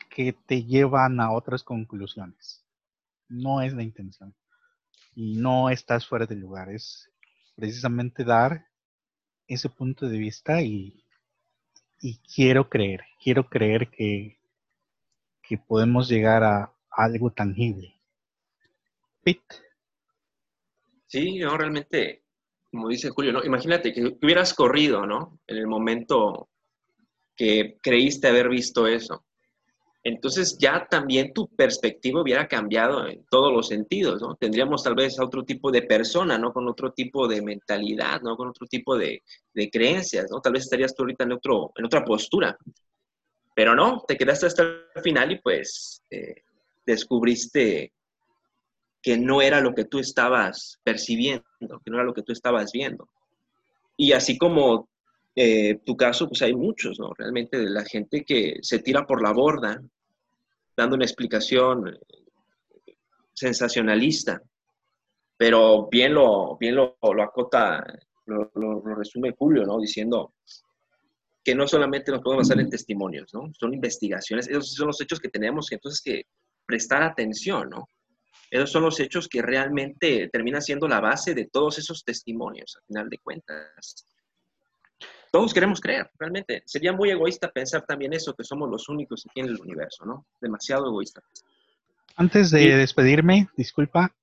que 0.10 0.34
te 0.34 0.64
llevan 0.64 1.20
a 1.20 1.32
otras 1.32 1.64
conclusiones. 1.64 2.66
No 3.30 3.62
es 3.62 3.74
la 3.74 3.84
intención. 3.84 4.36
Y 5.16 5.38
no 5.38 5.70
estás 5.70 6.06
fuera 6.06 6.26
de 6.26 6.36
lugar. 6.36 6.70
Es 6.70 7.10
precisamente 7.56 8.24
dar 8.24 8.66
ese 9.48 9.70
punto 9.70 10.08
de 10.08 10.18
vista 10.18 10.62
y, 10.62 11.04
y 12.02 12.18
quiero 12.20 12.70
creer, 12.70 13.02
quiero 13.24 13.50
creer 13.50 13.90
que, 13.90 14.40
que 15.42 15.58
podemos 15.58 16.08
llegar 16.08 16.44
a 16.44 16.74
algo 16.92 17.32
tangible. 17.32 17.96
Pete. 19.24 19.56
Sí, 21.08 21.40
no, 21.40 21.58
realmente, 21.58 22.24
como 22.70 22.88
dice 22.88 23.10
Julio, 23.10 23.34
¿no? 23.34 23.44
Imagínate 23.44 23.92
que 23.92 24.18
hubieras 24.22 24.54
corrido, 24.54 25.06
¿no? 25.06 25.40
En 25.48 25.58
el 25.58 25.68
momento 25.68 26.50
que 27.36 27.80
creíste 27.82 28.28
haber 28.28 28.50
visto 28.50 28.86
eso 28.86 29.26
entonces 30.04 30.58
ya 30.58 30.88
también 30.90 31.34
tu 31.34 31.48
perspectiva 31.48 32.22
hubiera 32.22 32.48
cambiado 32.48 33.06
en 33.08 33.26
todos 33.30 33.52
los 33.52 33.68
sentidos, 33.68 34.22
¿no? 34.22 34.36
Tendríamos 34.36 34.84
tal 34.84 34.96
vez 34.96 35.20
a 35.20 35.26
otro 35.26 35.44
tipo 35.44 35.72
de 35.72 35.82
persona, 35.82 36.38
¿no? 36.38 36.54
Con 36.54 36.68
otro 36.70 36.94
tipo 36.94 37.28
de 37.28 37.42
mentalidad, 37.42 38.22
¿no? 38.22 38.38
Con 38.38 38.48
otro 38.48 38.66
tipo 38.66 38.98
de, 38.98 39.24
de 39.54 39.70
creencias, 39.70 40.28
¿no? 40.32 40.40
Tal 40.40 40.54
vez 40.54 40.64
estarías 40.64 40.96
tú 40.96 41.04
ahorita 41.04 41.26
en, 41.26 41.34
otro, 41.34 41.74
en 41.76 41.86
otra 41.86 42.06
postura. 42.06 42.58
Pero 43.54 43.76
no, 43.76 44.04
te 44.08 44.16
quedaste 44.16 44.46
hasta 44.46 44.64
el 44.64 45.02
final 45.04 45.34
y 45.34 45.42
pues 45.42 46.02
eh, 46.10 46.44
descubriste 46.86 47.92
que 49.02 49.18
no 49.18 49.42
era 49.42 49.60
lo 49.60 49.74
que 49.74 49.84
tú 49.84 50.00
estabas 50.00 50.80
percibiendo, 50.84 51.44
que 51.60 51.92
no 51.92 51.98
era 51.98 52.06
lo 52.06 52.14
que 52.14 52.24
tú 52.24 52.32
estabas 52.32 52.72
viendo. 52.72 53.10
Y 53.98 54.14
así 54.14 54.38
como 54.38 54.88
eh, 55.42 55.80
tu 55.86 55.96
caso, 55.96 56.28
pues 56.28 56.42
hay 56.42 56.54
muchos, 56.54 57.00
¿no? 57.00 57.14
Realmente 57.18 57.58
de 57.58 57.70
la 57.70 57.86
gente 57.86 58.26
que 58.26 58.58
se 58.62 58.80
tira 58.80 59.08
por 59.08 59.24
la 59.24 59.32
borda, 59.32 59.82
dando 60.76 60.98
una 60.98 61.06
explicación 61.06 61.88
eh, 61.88 62.96
sensacionalista, 63.32 64.44
pero 65.38 65.88
bien 65.90 66.14
lo, 66.14 66.58
bien 66.58 66.76
lo, 66.76 66.98
lo 67.02 67.24
acota, 67.24 67.86
lo, 68.26 68.52
lo, 68.54 68.82
lo, 68.86 68.96
resume 68.96 69.32
Julio, 69.32 69.64
¿no? 69.64 69.80
Diciendo 69.80 70.34
que 71.42 71.56
no 71.56 71.66
solamente 71.70 72.12
nos 72.12 72.22
podemos 72.22 72.46
basar 72.46 72.60
en 72.60 72.70
testimonios, 72.70 73.34
¿no? 73.34 73.50
Son 73.58 73.74
investigaciones, 73.74 74.50
esos 74.50 74.74
son 74.74 74.88
los 74.88 75.00
hechos 75.00 75.22
que 75.22 75.30
tenemos 75.30 75.72
entonces 75.72 76.02
que 76.02 76.24
prestar 76.66 77.02
atención, 77.02 77.70
¿no? 77.70 77.88
Esos 78.52 78.72
son 78.74 78.84
los 78.84 79.00
hechos 79.00 79.30
que 79.30 79.42
realmente 79.42 80.28
terminan 80.34 80.62
siendo 80.62 80.86
la 80.90 81.00
base 81.00 81.34
de 81.34 81.46
todos 81.46 81.78
esos 81.78 82.04
testimonios, 82.04 82.76
al 82.76 82.84
final 82.88 83.10
de 83.10 83.20
cuentas 83.20 84.06
todos 85.32 85.54
queremos 85.54 85.80
creer, 85.80 86.10
realmente. 86.18 86.64
Sería 86.66 86.94
muy 86.94 87.10
egoísta 87.10 87.52
pensar 87.52 87.86
también 87.86 88.14
eso, 88.14 88.36
que 88.36 88.44
somos 88.44 88.70
los 88.70 88.90
únicos 88.90 89.26
aquí 89.30 89.42
en 89.42 89.48
el 89.48 89.60
universo, 89.60 90.06
¿no? 90.06 90.26
Demasiado 90.42 90.88
egoísta. 90.88 91.22
Antes 92.16 92.52
de 92.52 92.76
despedirme, 92.76 93.48
disculpa, 93.56 94.14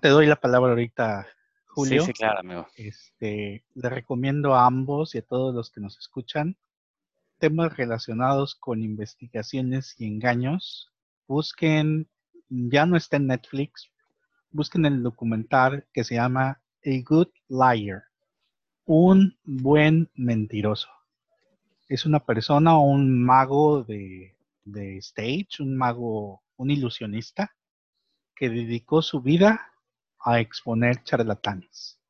te 0.00 0.08
doy 0.08 0.26
la 0.26 0.36
palabra 0.36 0.70
ahorita, 0.70 1.26
Julio. 1.66 2.02
Sí, 2.02 2.08
sí, 2.08 2.12
claro, 2.12 2.40
amigo. 2.40 2.66
Este, 2.76 3.64
le 3.74 3.88
recomiendo 3.88 4.54
a 4.54 4.66
ambos 4.66 5.14
y 5.14 5.18
a 5.18 5.22
todos 5.22 5.54
los 5.54 5.70
que 5.70 5.80
nos 5.80 5.98
escuchan 5.98 6.56
temas 7.38 7.76
relacionados 7.76 8.54
con 8.54 8.82
investigaciones 8.82 9.94
y 9.98 10.06
engaños. 10.06 10.90
Busquen, 11.26 12.08
ya 12.48 12.84
no 12.84 12.96
está 12.96 13.16
en 13.16 13.28
Netflix, 13.28 13.90
busquen 14.50 14.86
el 14.86 15.02
documental 15.02 15.86
que 15.92 16.04
se 16.04 16.16
llama 16.16 16.60
A 16.84 16.90
Good 17.04 17.28
Liar 17.48 18.08
un 18.88 19.36
buen 19.44 20.10
mentiroso. 20.14 20.88
Es 21.88 22.06
una 22.06 22.20
persona 22.20 22.78
o 22.78 22.80
un 22.80 23.22
mago 23.22 23.84
de, 23.84 24.34
de 24.64 24.96
stage, 24.96 25.60
un 25.62 25.76
mago, 25.76 26.42
un 26.56 26.70
ilusionista, 26.70 27.54
que 28.34 28.48
dedicó 28.48 29.02
su 29.02 29.20
vida 29.20 29.72
a 30.18 30.40
exponer 30.40 31.02
charlatanes, 31.04 32.00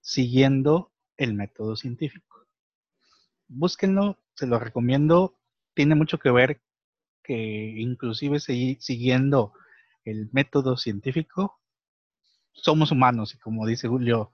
siguiendo 0.00 0.90
el 1.18 1.34
método 1.34 1.76
científico. 1.76 2.46
Búsquenlo, 3.46 4.18
se 4.36 4.46
lo 4.46 4.58
recomiendo. 4.58 5.36
Tiene 5.74 5.96
mucho 5.96 6.18
que 6.18 6.30
ver 6.30 6.62
que 7.22 7.74
inclusive 7.76 8.40
siguiendo 8.40 9.52
el 10.06 10.30
método 10.32 10.78
científico, 10.78 11.60
somos 12.52 12.90
humanos 12.90 13.34
y 13.34 13.38
como 13.38 13.66
dice 13.66 13.86
Julio, 13.86 14.32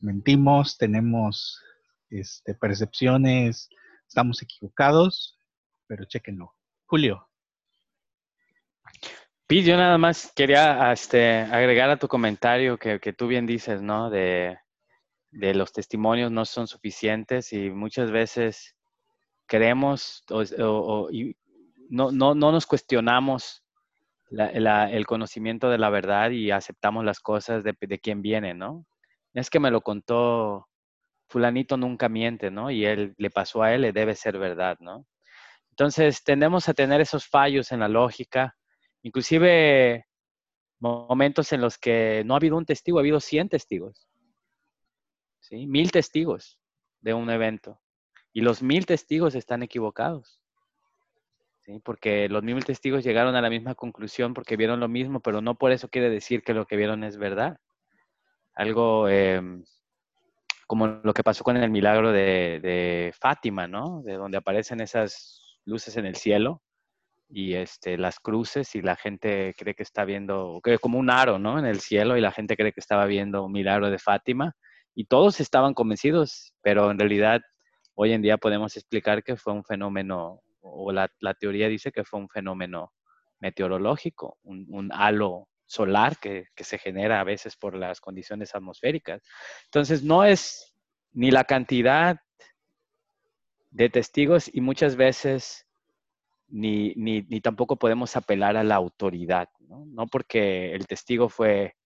mentimos, 0.00 0.76
tenemos 0.76 1.62
este, 2.10 2.54
percepciones, 2.54 3.68
estamos 4.06 4.42
equivocados, 4.42 5.38
pero 5.86 6.04
chequenlo. 6.04 6.54
Julio. 6.86 7.28
Pete, 9.46 9.62
yo 9.62 9.76
nada 9.76 9.98
más 9.98 10.32
quería 10.34 10.92
este, 10.92 11.40
agregar 11.40 11.90
a 11.90 11.98
tu 11.98 12.08
comentario 12.08 12.78
que, 12.78 13.00
que 13.00 13.12
tú 13.12 13.26
bien 13.26 13.46
dices, 13.46 13.82
¿no? 13.82 14.10
De, 14.10 14.58
de, 15.30 15.54
los 15.54 15.72
testimonios 15.72 16.30
no 16.30 16.44
son 16.44 16.66
suficientes 16.66 17.52
y 17.52 17.70
muchas 17.70 18.10
veces 18.10 18.76
creemos 19.46 20.24
o, 20.30 20.42
o, 20.42 21.06
o 21.06 21.10
no, 21.88 22.12
no, 22.12 22.34
no, 22.34 22.52
nos 22.52 22.66
cuestionamos 22.66 23.64
la, 24.30 24.88
el 24.90 25.06
conocimiento 25.06 25.68
de 25.68 25.78
la 25.78 25.90
verdad 25.90 26.30
y 26.30 26.52
aceptamos 26.52 27.04
las 27.04 27.18
cosas 27.18 27.64
de, 27.64 27.76
de 27.80 27.98
quién 27.98 28.22
viene, 28.22 28.54
¿no? 28.54 28.86
Es 29.34 29.50
que 29.50 29.60
me 29.60 29.70
lo 29.70 29.80
contó 29.82 30.68
fulanito 31.28 31.76
nunca 31.76 32.08
miente, 32.08 32.50
¿no? 32.50 32.70
Y 32.70 32.84
él 32.84 33.14
le 33.16 33.30
pasó 33.30 33.62
a 33.62 33.72
él, 33.72 33.82
le 33.82 33.92
debe 33.92 34.14
ser 34.16 34.38
verdad, 34.38 34.76
¿no? 34.80 35.06
Entonces, 35.70 36.24
tendemos 36.24 36.68
a 36.68 36.74
tener 36.74 37.00
esos 37.00 37.26
fallos 37.26 37.70
en 37.72 37.80
la 37.80 37.88
lógica, 37.88 38.56
inclusive 39.02 40.06
momentos 40.80 41.52
en 41.52 41.60
los 41.60 41.78
que 41.78 42.22
no 42.26 42.34
ha 42.34 42.38
habido 42.38 42.56
un 42.56 42.66
testigo, 42.66 42.98
ha 42.98 43.02
habido 43.02 43.20
100 43.20 43.48
testigos, 43.48 44.08
¿sí? 45.38 45.66
Mil 45.66 45.92
testigos 45.92 46.58
de 47.00 47.14
un 47.14 47.30
evento. 47.30 47.80
Y 48.32 48.40
los 48.40 48.62
mil 48.62 48.86
testigos 48.86 49.34
están 49.34 49.62
equivocados, 49.62 50.40
¿sí? 51.60 51.80
Porque 51.84 52.28
los 52.28 52.42
mil 52.42 52.64
testigos 52.64 53.04
llegaron 53.04 53.36
a 53.36 53.42
la 53.42 53.50
misma 53.50 53.74
conclusión 53.76 54.34
porque 54.34 54.56
vieron 54.56 54.80
lo 54.80 54.88
mismo, 54.88 55.20
pero 55.20 55.40
no 55.40 55.56
por 55.56 55.70
eso 55.70 55.88
quiere 55.88 56.10
decir 56.10 56.42
que 56.42 56.54
lo 56.54 56.66
que 56.66 56.76
vieron 56.76 57.04
es 57.04 57.16
verdad 57.16 57.60
algo, 58.54 59.08
eh, 59.08 59.40
como 60.66 60.86
lo 60.86 61.12
que 61.12 61.22
pasó 61.22 61.44
con 61.44 61.56
el 61.56 61.70
milagro 61.70 62.12
de, 62.12 63.12
Fátima, 63.18 63.66
¿no? 63.66 64.02
De 64.02 64.14
donde 64.14 64.38
aparecen 64.38 64.80
esas 64.80 65.58
luces 65.64 65.96
en 65.96 66.06
el 66.06 66.16
cielo 66.16 66.62
y 67.28 67.54
este, 67.54 67.96
las 67.96 68.18
cruces 68.18 68.74
y 68.74 68.82
la 68.82 68.96
gente 68.96 69.54
cree 69.56 69.74
que 69.74 69.82
está 69.82 70.04
viendo, 70.04 70.60
que 70.62 70.78
como 70.78 70.98
un 70.98 71.10
aro, 71.10 71.38
¿no? 71.38 71.58
En 71.58 71.66
el 71.66 71.80
cielo 71.80 72.16
y 72.16 72.20
la 72.20 72.32
gente 72.32 72.56
cree 72.56 72.72
que 72.72 72.80
estaba 72.80 73.06
viendo 73.06 73.44
un 73.44 73.52
milagro 73.52 73.90
de 73.90 73.98
Fátima 73.98 74.54
y 74.94 75.04
todos 75.04 75.40
estaban 75.40 75.74
convencidos, 75.74 76.52
pero 76.62 76.90
en 76.90 76.98
realidad 76.98 77.40
hoy 77.94 78.12
en 78.12 78.22
día 78.22 78.38
podemos 78.38 78.76
explicar 78.76 79.22
que 79.22 79.36
fue 79.36 79.52
un 79.52 79.62
fenómeno, 79.62 80.40
o 80.60 80.90
la, 80.90 81.10
teoría 81.38 81.68
dice 81.68 81.92
que 81.92 82.02
fue 82.02 82.18
un 82.18 82.28
fenómeno 82.28 82.92
meteorológico, 83.40 84.38
un, 84.42 84.90
halo 84.92 85.49
solar 85.70 86.18
que, 86.18 86.46
que, 86.56 86.64
se 86.64 86.78
genera 86.78 87.20
a 87.20 87.24
veces 87.24 87.54
por 87.54 87.76
las 87.76 88.00
condiciones 88.00 88.56
atmosféricas. 88.56 89.22
Entonces, 89.66 90.02
no 90.02 90.24
es 90.24 90.74
ni 91.12 91.30
la 91.30 91.44
cantidad 91.44 92.18
de 93.70 93.88
testigos 93.88 94.50
y 94.52 94.60
muchas 94.60 94.96
veces 94.96 95.68
ni, 96.48 96.92
ni, 96.96 97.22
ni, 97.22 97.40
tampoco 97.40 97.76
podemos 97.76 98.16
apelar 98.16 98.56
a 98.56 98.64
la 98.64 98.74
autoridad, 98.74 99.48
¿no? 99.60 99.84
¿no? 99.86 100.08
porque 100.08 100.74
el 100.74 100.88
testigo 100.88 101.28
fue 101.28 101.76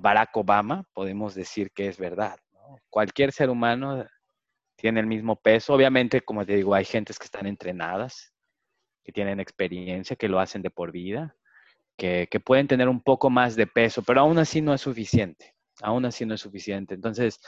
Barack 0.00 0.34
Obama, 0.34 0.84
podemos 0.94 1.34
decir 1.34 1.70
que 1.72 1.88
es 1.88 1.98
verdad. 1.98 2.38
¿no? 2.54 2.78
Cualquier 2.88 3.32
ser 3.32 3.50
humano 3.50 4.06
tiene 4.76 5.00
el 5.00 5.06
mismo 5.06 5.36
peso. 5.36 5.74
Obviamente, 5.74 6.22
como 6.22 6.46
te 6.46 6.56
digo, 6.56 6.74
hay 6.74 6.86
gentes 6.86 7.18
que 7.18 7.26
están 7.26 7.46
entrenadas, 7.46 8.32
que 9.04 9.12
tienen 9.12 9.40
experiencia, 9.40 10.16
que 10.16 10.28
lo 10.28 10.40
hacen 10.40 10.62
de 10.62 10.70
por 10.70 10.90
vida, 10.90 11.36
que, 12.00 12.40
pueden 12.40 12.66
tener 12.66 12.88
un 12.88 13.02
poco 13.02 13.28
más 13.28 13.56
de 13.56 13.66
peso, 13.66 14.02
pero 14.02 14.20
aún 14.22 14.38
así 14.38 14.62
no 14.62 14.72
es 14.72 14.80
suficiente. 14.80 15.54
Aún 15.82 16.04
así 16.06 16.24
no 16.24 16.34
es 16.34 16.40
suficiente. 16.40 16.94
Entonces, 16.94 17.40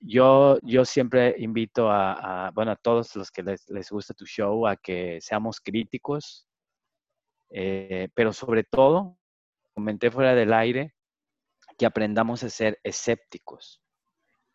yo, 0.00 0.58
yo 0.62 0.84
siempre 0.84 1.34
invito 1.38 1.90
a, 1.90 2.50
bueno, 2.54 2.72
a 2.72 2.76
todos 2.76 3.16
los 3.16 3.30
que 3.30 3.42
les, 3.42 3.68
les, 3.70 3.90
gusta 3.90 4.12
tu 4.12 4.26
show 4.26 4.66
a 4.66 4.76
que 4.76 5.18
seamos 5.20 5.60
críticos, 5.60 6.46
eh, 7.50 8.08
pero 8.14 8.32
sobre 8.32 8.64
todo, 8.64 9.18
comenté 9.72 10.10
fuera 10.10 10.34
del 10.34 10.52
aire, 10.52 10.94
que 11.78 11.86
aprendamos 11.86 12.44
a 12.44 12.50
ser 12.50 12.78
escépticos. 12.82 13.80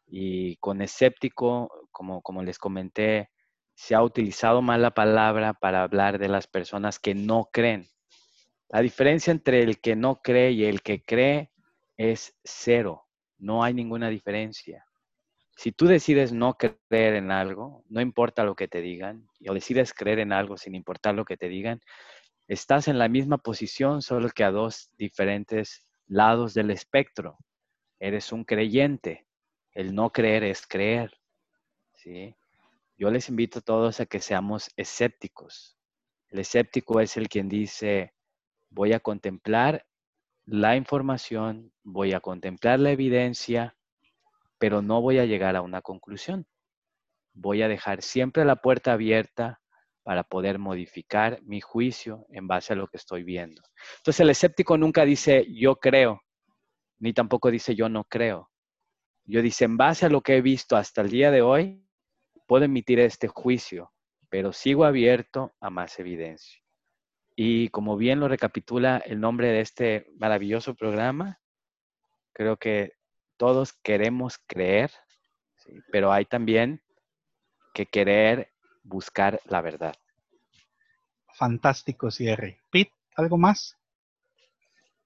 Y 0.06 0.57
con 0.57 0.81
escéptico, 0.81 1.88
como, 1.91 2.22
como 2.22 2.44
les 2.44 2.60
comenté, 2.60 3.31
se 3.76 3.95
ha 3.95 4.03
utilizado 4.03 4.61
mal 4.61 4.81
la 4.84 4.91
palabra 4.91 5.53
para 5.53 5.84
hablar 5.84 6.19
de 6.19 6.27
las 6.27 6.48
personas 6.48 6.99
que 6.99 7.15
no 7.15 7.49
creen. 7.52 7.88
La 8.70 8.82
diferencia 8.82 9.32
entre 9.32 9.64
el 9.64 9.80
que 9.80 9.96
no 9.96 10.22
cree 10.22 10.52
y 10.52 10.66
el 10.66 10.82
que 10.82 11.04
cree 11.04 11.52
es 11.98 12.38
cero. 12.44 13.08
No 13.40 13.64
hay 13.64 13.74
ninguna 13.74 14.10
diferencia. 14.10 14.86
Si 15.58 15.72
tú 15.72 15.88
decides 15.88 16.32
no 16.32 16.56
creer 16.56 17.16
en 17.16 17.32
algo, 17.32 17.84
no 17.90 18.00
importa 18.00 18.44
lo 18.44 18.56
que 18.56 18.68
te 18.68 18.82
digan, 18.82 19.28
o 19.48 19.54
decides 19.54 19.94
creer 19.94 20.20
en 20.20 20.32
algo 20.32 20.56
sin 20.56 20.76
importar 20.76 21.16
lo 21.16 21.26
que 21.26 21.36
te 21.36 21.50
digan, 21.50 21.82
estás 22.48 22.88
en 22.88 23.00
la 23.00 23.10
misma 23.10 23.40
posición, 23.40 24.02
solo 24.02 24.30
que 24.30 24.44
a 24.44 24.52
dos 24.52 24.91
diferentes 24.98 25.86
lados 26.08 26.54
del 26.54 26.70
espectro. 26.70 27.38
Eres 28.00 28.32
un 28.32 28.44
creyente. 28.44 29.26
El 29.74 29.96
no 29.96 30.12
creer 30.12 30.44
es 30.44 30.66
creer. 30.66 31.12
¿sí? 31.96 32.36
Yo 32.98 33.10
les 33.10 33.30
invito 33.30 33.60
a 33.60 33.64
todos 33.64 34.00
a 34.00 34.06
que 34.06 34.22
seamos 34.22 34.70
escépticos. 34.78 35.78
El 36.30 36.40
escéptico 36.40 37.02
es 37.02 37.18
el 37.18 37.28
quien 37.28 37.50
dice, 37.50 38.14
voy 38.70 38.94
a 38.94 39.00
contemplar 39.00 39.86
la 40.46 40.76
información, 40.76 41.72
voy 41.84 42.14
a 42.14 42.20
contemplar 42.20 42.80
la 42.80 42.91
evidencia, 42.91 43.78
pero 44.58 44.82
no 44.82 45.02
voy 45.02 45.20
a 45.20 45.26
llegar 45.26 45.56
a 45.56 45.62
una 45.62 45.82
conclusión. 45.82 46.48
Voy 47.34 47.62
a 47.62 47.68
dejar 47.68 48.02
siempre 48.02 48.46
la 48.46 48.56
puerta 48.58 48.94
abierta 48.94 49.62
para 50.04 50.24
poder 50.24 50.58
modificar 50.58 51.40
mi 51.44 51.62
juicio 51.62 52.26
en 52.30 52.48
base 52.48 52.74
a 52.74 52.76
lo 52.76 52.88
que 52.88 52.98
estoy 52.98 53.24
viendo. 53.24 53.62
Entonces 53.98 54.20
el 54.22 54.30
escéptico 54.32 54.78
nunca 54.78 55.06
dice 55.06 55.46
yo 55.54 55.76
creo, 55.76 56.22
ni 57.00 57.14
tampoco 57.14 57.52
dice 57.52 57.76
yo 57.76 57.90
no 57.90 58.04
creo. 58.06 58.50
Yo 59.26 59.44
dice 59.44 59.66
en 59.66 59.78
base 59.78 60.08
a 60.08 60.10
lo 60.10 60.22
que 60.22 60.38
he 60.38 60.41
visto 60.41 60.76
hasta 60.76 61.02
el 61.02 61.10
día 61.10 61.30
de 61.30 61.41
hoy, 61.41 61.86
puedo 62.48 62.66
emitir 62.66 63.00
este 63.00 63.28
juicio, 63.28 63.91
pero 64.30 64.52
sigo 64.52 64.86
abierto 64.86 65.54
a 65.60 65.70
más 65.70 66.00
evidencia. 66.00 66.60
Y 67.41 67.70
como 67.70 67.95
bien 67.95 68.20
lo 68.20 68.28
recapitula 68.28 68.98
el 68.98 69.22
nombre 69.22 69.48
de 69.48 69.61
este 69.61 70.11
maravilloso 70.18 70.76
programa, 70.76 71.40
creo 72.34 72.57
que 72.57 72.98
todos 73.38 73.72
queremos 73.82 74.40
creer, 74.45 74.91
pero 75.90 76.11
hay 76.11 76.26
también 76.26 76.82
que 77.74 77.86
querer 77.86 78.52
buscar 78.84 79.40
la 79.45 79.61
verdad. 79.61 79.95
Fantástico 81.34 82.11
cierre. 82.11 82.60
Pete, 82.70 82.91
¿algo 83.16 83.38
más? 83.38 83.78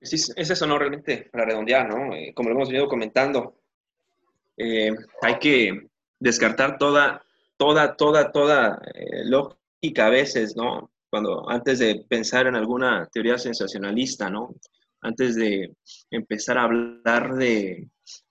Sí, 0.01 0.15
es 0.15 0.49
eso, 0.49 0.65
¿no? 0.65 0.79
Realmente, 0.79 1.29
para 1.31 1.45
redondear, 1.45 1.87
¿no? 1.87 2.15
Eh, 2.15 2.33
como 2.33 2.49
lo 2.49 2.55
hemos 2.55 2.69
venido 2.69 2.87
comentando, 2.87 3.59
eh, 4.57 4.89
hay 5.21 5.37
que 5.37 5.87
descartar 6.17 6.79
toda, 6.79 7.23
toda, 7.57 7.95
toda, 7.95 8.31
toda 8.31 8.81
eh, 8.95 9.23
lógica 9.23 10.07
a 10.07 10.09
veces, 10.09 10.55
¿no? 10.55 10.92
Cuando 11.13 11.47
antes 11.47 11.77
de 11.77 12.03
pensar 12.09 12.47
en 12.47 12.55
alguna 12.55 13.07
teoría 13.13 13.37
sensacionalista, 13.37 14.31
¿no? 14.31 14.55
Antes 14.99 15.35
de 15.35 15.75
empezar 16.09 16.57
a 16.57 16.63
hablar 16.63 17.35
de 17.35 17.87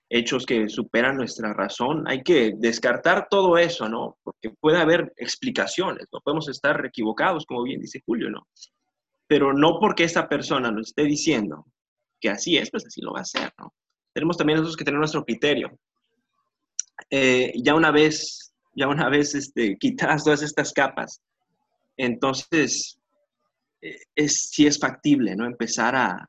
hechos 0.09 0.45
que 0.45 0.69
superan 0.69 1.17
nuestra 1.17 1.55
razón, 1.55 2.03
hay 2.09 2.25
que 2.25 2.55
descartar 2.59 3.29
todo 3.31 3.57
eso, 3.57 3.89
¿no? 3.89 4.19
Porque 4.25 4.51
puede 4.51 4.79
haber 4.79 5.13
explicaciones, 5.17 6.09
no 6.13 6.19
podemos 6.23 6.49
estar 6.49 6.85
equivocados, 6.85 7.47
como 7.47 7.63
bien 7.63 7.81
dice 7.81 8.03
Julio, 8.05 8.31
¿no? 8.31 8.49
Pero 9.29 9.53
no 9.53 9.79
porque 9.79 10.03
esta 10.03 10.29
persona 10.29 10.73
nos 10.73 10.89
esté 10.89 11.05
diciendo 11.05 11.67
que 12.21 12.31
así 12.31 12.57
es, 12.57 12.69
pues 12.69 12.85
así 12.85 13.01
lo 13.01 13.13
va 13.13 13.21
a 13.21 13.23
hacer, 13.23 13.53
¿no? 13.61 13.73
Tenemos 14.13 14.37
también 14.37 14.57
nosotros 14.57 14.77
que 14.77 14.85
tener 14.85 14.99
nuestro 14.99 15.25
criterio. 15.25 15.79
Eh, 17.11 17.53
ya 17.63 17.77
una 17.77 17.93
vez, 17.93 18.53
ya 18.75 18.89
una 18.89 19.09
vez 19.09 19.37
este, 19.37 19.79
quitadas 19.79 20.25
todas 20.25 20.43
estas 20.43 20.73
capas, 20.73 21.23
entonces 21.97 23.01
eh, 23.81 23.99
es, 24.15 24.51
sí 24.51 24.67
es 24.67 24.79
factible, 24.79 25.37
¿no? 25.37 25.47
Empezar 25.47 25.95
a, 25.97 26.29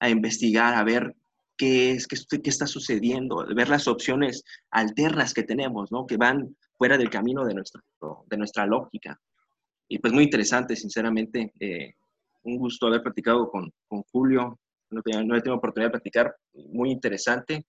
a 0.00 0.10
investigar, 0.10 0.74
a 0.74 0.84
ver 0.84 1.14
qué 1.56 1.90
es, 1.90 2.06
qué, 2.06 2.40
está 2.44 2.66
sucediendo, 2.66 3.44
ver 3.54 3.68
las 3.68 3.88
opciones 3.88 4.44
alternas 4.70 5.34
que 5.34 5.42
tenemos, 5.42 5.90
¿no? 5.90 6.06
Que 6.06 6.16
van 6.16 6.56
fuera 6.76 6.96
del 6.96 7.10
camino 7.10 7.44
de, 7.44 7.54
nuestro, 7.54 7.82
de 8.26 8.36
nuestra 8.36 8.64
lógica. 8.64 9.20
Y 9.88 9.98
pues 9.98 10.12
muy 10.12 10.24
interesante, 10.24 10.76
sinceramente. 10.76 11.52
Eh, 11.58 11.94
un 12.44 12.56
gusto 12.56 12.86
haber 12.86 13.02
platicado 13.02 13.50
con, 13.50 13.72
con 13.88 14.02
Julio. 14.04 14.58
No, 14.90 15.02
tenía, 15.02 15.22
no 15.24 15.34
he 15.36 15.40
tenido 15.40 15.56
oportunidad 15.56 15.88
de 15.88 15.98
platicar. 15.98 16.36
Muy 16.54 16.90
interesante. 16.90 17.66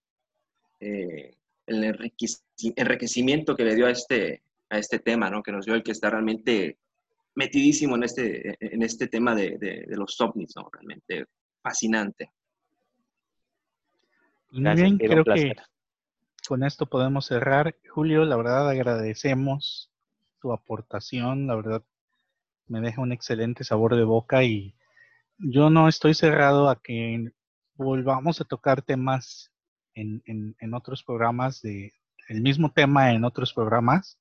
Eh, 0.80 1.36
el 1.66 1.84
enriquecimiento 1.84 3.56
que 3.56 3.64
le 3.64 3.76
dio 3.76 3.88
a 3.88 3.91
este, 3.91 4.44
a 4.70 4.78
este 4.78 5.00
tema, 5.00 5.30
¿no? 5.30 5.41
Que 5.41 5.52
nos 5.52 5.66
dio 5.66 5.76
el 5.76 5.84
que 5.84 5.91
está 5.91 6.10
realmente 6.10 6.78
metidísimo 7.40 7.95
en 7.95 8.03
este, 8.03 8.57
en 8.60 8.84
este 8.84 9.07
tema 9.07 9.34
de, 9.34 9.57
de, 9.57 9.86
de 9.88 9.95
los 9.95 10.20
ovnis, 10.20 10.53
¿no? 10.57 10.70
Realmente 10.72 11.26
fascinante. 11.61 12.32
Muy 14.52 14.76
bien, 14.76 14.98
creo 14.98 15.24
que 15.24 15.56
con 16.48 16.64
esto 16.64 16.86
podemos 16.86 17.28
cerrar. 17.28 17.76
Julio, 17.88 18.26
la 18.26 18.36
verdad 18.36 18.70
agradecemos 18.70 19.90
tu 20.41 20.52
aportación, 20.52 21.48
la 21.48 21.56
verdad 21.56 21.84
me 22.68 22.82
deja 22.82 23.02
un 23.02 23.14
excelente 23.14 23.64
sabor 23.64 23.95
de 23.95 24.03
boca 24.03 24.44
y 24.44 24.76
yo 25.38 25.70
no 25.70 25.88
estoy 25.88 26.14
cerrado 26.14 26.70
a 26.70 26.82
que 26.82 27.32
volvamos 27.76 28.41
a 28.41 28.45
tocar 28.45 28.82
temas 28.82 29.52
en, 29.94 30.22
en, 30.26 30.74
otros 30.74 31.03
programas 31.03 31.61
de 31.61 31.94
el 32.28 32.41
mismo 32.41 32.72
tema 32.72 33.11
en 33.11 33.24
otros 33.24 33.53
programas 33.53 34.18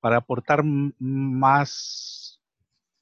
para 0.00 0.18
aportar 0.18 0.62
más 0.64 2.19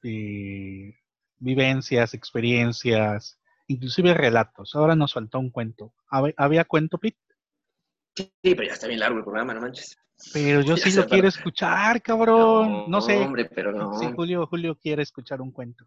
eh, 0.03 0.95
vivencias, 1.39 2.15
experiencias, 2.15 3.39
inclusive 3.67 4.15
relatos. 4.15 4.75
Ahora 4.75 4.97
nos 4.97 5.13
faltó 5.13 5.39
un 5.39 5.51
cuento. 5.51 5.95
¿Había 6.09 6.65
cuento, 6.65 6.99
Pete? 6.99 7.19
Sí, 8.17 8.31
pero 8.43 8.65
ya 8.65 8.73
está 8.73 8.89
bien 8.89 9.01
largo 9.01 9.19
el 9.19 9.25
programa, 9.25 9.55
no 9.55 9.61
manches. 9.61 9.97
Pero 10.33 10.63
yo 10.63 10.77
sí 10.77 10.93
lo 10.93 11.07
quiero 11.07 11.29
escuchar, 11.29 12.03
cabrón. 12.03 12.91
No, 12.91 13.01
sé. 13.01 13.17
Hombre, 13.17 13.45
pero 13.45 13.73
no. 13.73 13.99
Sí, 13.99 14.07
Julio, 14.15 14.47
Julio 14.47 14.77
quiere 14.77 15.03
escuchar 15.03 15.41
un 15.41 15.53
cuento. 15.53 15.87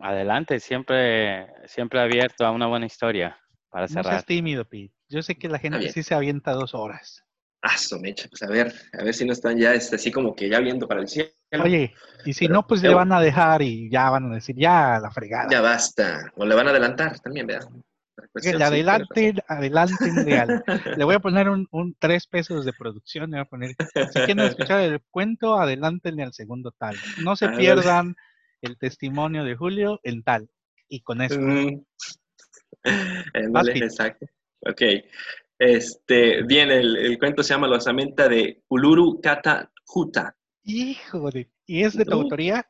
Adelante, 0.00 0.60
siempre, 0.60 1.48
siempre 1.66 2.00
abierto 2.00 2.46
a 2.46 2.50
una 2.50 2.66
buena 2.66 2.86
historia 2.86 3.38
para 3.70 3.88
cerrar. 3.88 4.04
No 4.04 4.10
seas 4.10 4.26
tímido, 4.26 4.64
Pete. 4.64 4.94
Yo 5.08 5.22
sé 5.22 5.36
que 5.36 5.48
la 5.48 5.58
gente 5.58 5.90
sí 5.90 6.02
se 6.02 6.14
avienta 6.14 6.52
dos 6.52 6.74
horas. 6.74 7.24
Ah, 7.62 7.74
mecha, 8.00 8.28
pues 8.28 8.42
a 8.42 8.46
ver, 8.46 8.72
a 8.92 9.02
ver 9.02 9.12
si 9.12 9.24
no 9.24 9.32
están 9.32 9.58
ya 9.58 9.74
este, 9.74 9.96
así 9.96 10.12
como 10.12 10.34
que 10.34 10.48
ya 10.48 10.60
viendo 10.60 10.86
para 10.86 11.00
el 11.00 11.08
cielo. 11.08 11.30
Oye, 11.62 11.92
y 12.24 12.32
si 12.32 12.46
no, 12.46 12.66
pues 12.66 12.82
le 12.82 12.94
van 12.94 13.12
a 13.12 13.20
dejar 13.20 13.62
y 13.62 13.90
ya 13.90 14.10
van 14.10 14.30
a 14.30 14.34
decir, 14.36 14.54
ya 14.56 15.00
la 15.00 15.10
fregada. 15.10 15.48
Ya 15.50 15.60
basta. 15.60 16.32
O 16.36 16.46
le 16.46 16.54
van 16.54 16.68
a 16.68 16.70
adelantar 16.70 17.18
también, 17.18 17.46
¿verdad? 17.46 17.68
el 18.34 18.62
adelante, 18.62 19.34
adelante 19.46 20.24
real. 20.24 20.64
Le 20.96 21.04
voy 21.04 21.14
a 21.14 21.20
poner 21.20 21.48
un, 21.48 21.66
un, 21.70 21.96
tres 21.98 22.26
pesos 22.26 22.64
de 22.64 22.72
producción. 22.72 23.30
Le 23.30 23.38
voy 23.38 23.42
a 23.42 23.48
poner, 23.48 23.70
si 24.12 24.20
quieren 24.20 24.40
escuchar 24.40 24.80
el 24.80 25.00
cuento, 25.10 25.58
adelántenle 25.58 26.22
al 26.22 26.32
segundo 26.32 26.72
tal. 26.72 26.96
No 27.22 27.36
se 27.36 27.48
pierdan 27.50 28.16
el 28.62 28.78
testimonio 28.78 29.44
de 29.44 29.56
Julio 29.56 30.00
en 30.02 30.22
tal. 30.22 30.48
Y 30.88 31.00
con 31.00 31.22
eso. 31.22 31.40
Mm. 31.40 31.84
exacto. 33.34 34.26
Ok. 34.60 34.82
Este, 35.58 36.42
bien, 36.44 36.70
el, 36.70 36.96
el, 36.96 37.18
cuento 37.18 37.42
se 37.42 37.52
llama 37.52 37.66
La 37.66 37.78
osamenta 37.78 38.28
de 38.28 38.62
Uluru 38.68 39.20
Kata 39.20 39.70
Juta. 39.84 40.36
Hijo 40.62 41.30
de, 41.30 41.50
¿y 41.66 41.82
es 41.82 41.96
de 41.96 42.04
tu 42.04 42.12
autoría? 42.12 42.64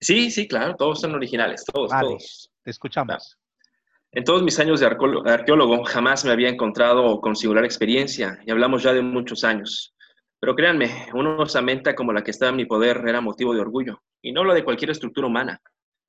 Sí, 0.00 0.30
sí, 0.30 0.48
claro, 0.48 0.76
todos 0.76 1.00
son 1.00 1.14
originales, 1.14 1.64
todos, 1.64 1.90
todos. 1.90 2.50
Te 2.62 2.70
escuchamos. 2.70 3.38
En 4.12 4.24
todos 4.24 4.42
mis 4.42 4.58
años 4.58 4.80
de 4.80 4.86
arqueólogo 4.86 5.84
jamás 5.84 6.24
me 6.24 6.30
había 6.30 6.48
encontrado 6.48 7.20
con 7.20 7.36
singular 7.36 7.64
experiencia, 7.64 8.40
y 8.46 8.50
hablamos 8.50 8.82
ya 8.82 8.94
de 8.94 9.02
muchos 9.02 9.44
años. 9.44 9.94
Pero 10.40 10.54
créanme, 10.54 11.08
una 11.12 11.36
osamenta 11.36 11.94
como 11.94 12.12
la 12.12 12.22
que 12.22 12.30
estaba 12.30 12.50
en 12.50 12.56
mi 12.56 12.64
poder 12.64 13.02
era 13.06 13.20
motivo 13.20 13.52
de 13.52 13.60
orgullo, 13.60 14.02
y 14.22 14.32
no 14.32 14.42
lo 14.42 14.54
de 14.54 14.64
cualquier 14.64 14.90
estructura 14.90 15.26
humana, 15.26 15.60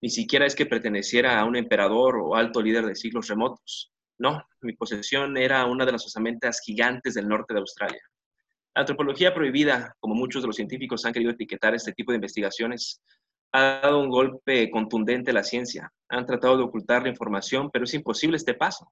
ni 0.02 0.10
siquiera 0.10 0.46
es 0.46 0.56
que 0.56 0.66
perteneciera 0.66 1.40
a 1.40 1.46
un 1.46 1.58
emperador 1.58 2.18
o 2.18 2.36
alto 2.36 2.62
líder 2.62 2.86
de 2.86 2.96
siglos 2.96 3.28
remotos. 3.28 3.92
No, 4.19 4.44
mi 4.61 4.73
posesión 4.73 5.38
era 5.38 5.65
una 5.65 5.85
de 5.85 5.91
las 5.91 6.06
osamentas 6.06 6.61
gigantes 6.64 7.14
del 7.14 7.27
norte 7.27 7.53
de 7.53 7.60
Australia. 7.60 8.02
La 8.76 8.81
antropología 8.81 9.34
prohibida, 9.34 9.95
como 9.99 10.15
muchos 10.15 10.41
de 10.41 10.48
los 10.48 10.56
científicos 10.56 11.06
han 11.06 11.14
querido 11.14 11.31
etiquetar 11.31 11.76
este 11.76 11.94
tipo 11.94 12.11
de 12.11 12.18
investigaciones, 12.18 13.02
ha 13.52 13.80
dado 13.81 13.99
un 13.99 14.10
golpe 14.10 14.69
contundente 14.69 15.31
a 15.31 15.34
la 15.34 15.44
ciencia. 15.44 15.91
Han 16.10 16.26
tratado 16.26 16.57
de 16.57 16.64
ocultar 16.64 17.03
la 17.03 17.10
información, 17.10 17.69
pero 17.72 17.85
es 17.85 17.94
imposible 17.94 18.38
este 18.38 18.53
paso. 18.53 18.91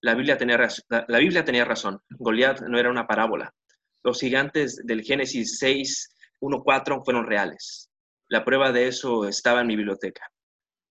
La 0.00 0.14
Biblia 0.14 0.36
tenía, 0.36 0.58
la 0.88 1.18
Biblia 1.18 1.44
tenía 1.44 1.64
razón. 1.64 2.00
Goliat 2.10 2.62
no 2.62 2.78
era 2.78 2.90
una 2.90 3.06
parábola. 3.06 3.54
Los 4.02 4.20
gigantes 4.20 4.82
del 4.84 5.02
Génesis 5.02 5.58
6, 5.58 6.14
1, 6.40 6.62
4 6.62 7.02
fueron 7.04 7.26
reales. 7.26 7.90
La 8.28 8.44
prueba 8.44 8.72
de 8.72 8.88
eso 8.88 9.26
estaba 9.26 9.62
en 9.62 9.66
mi 9.66 9.76
biblioteca. 9.76 10.30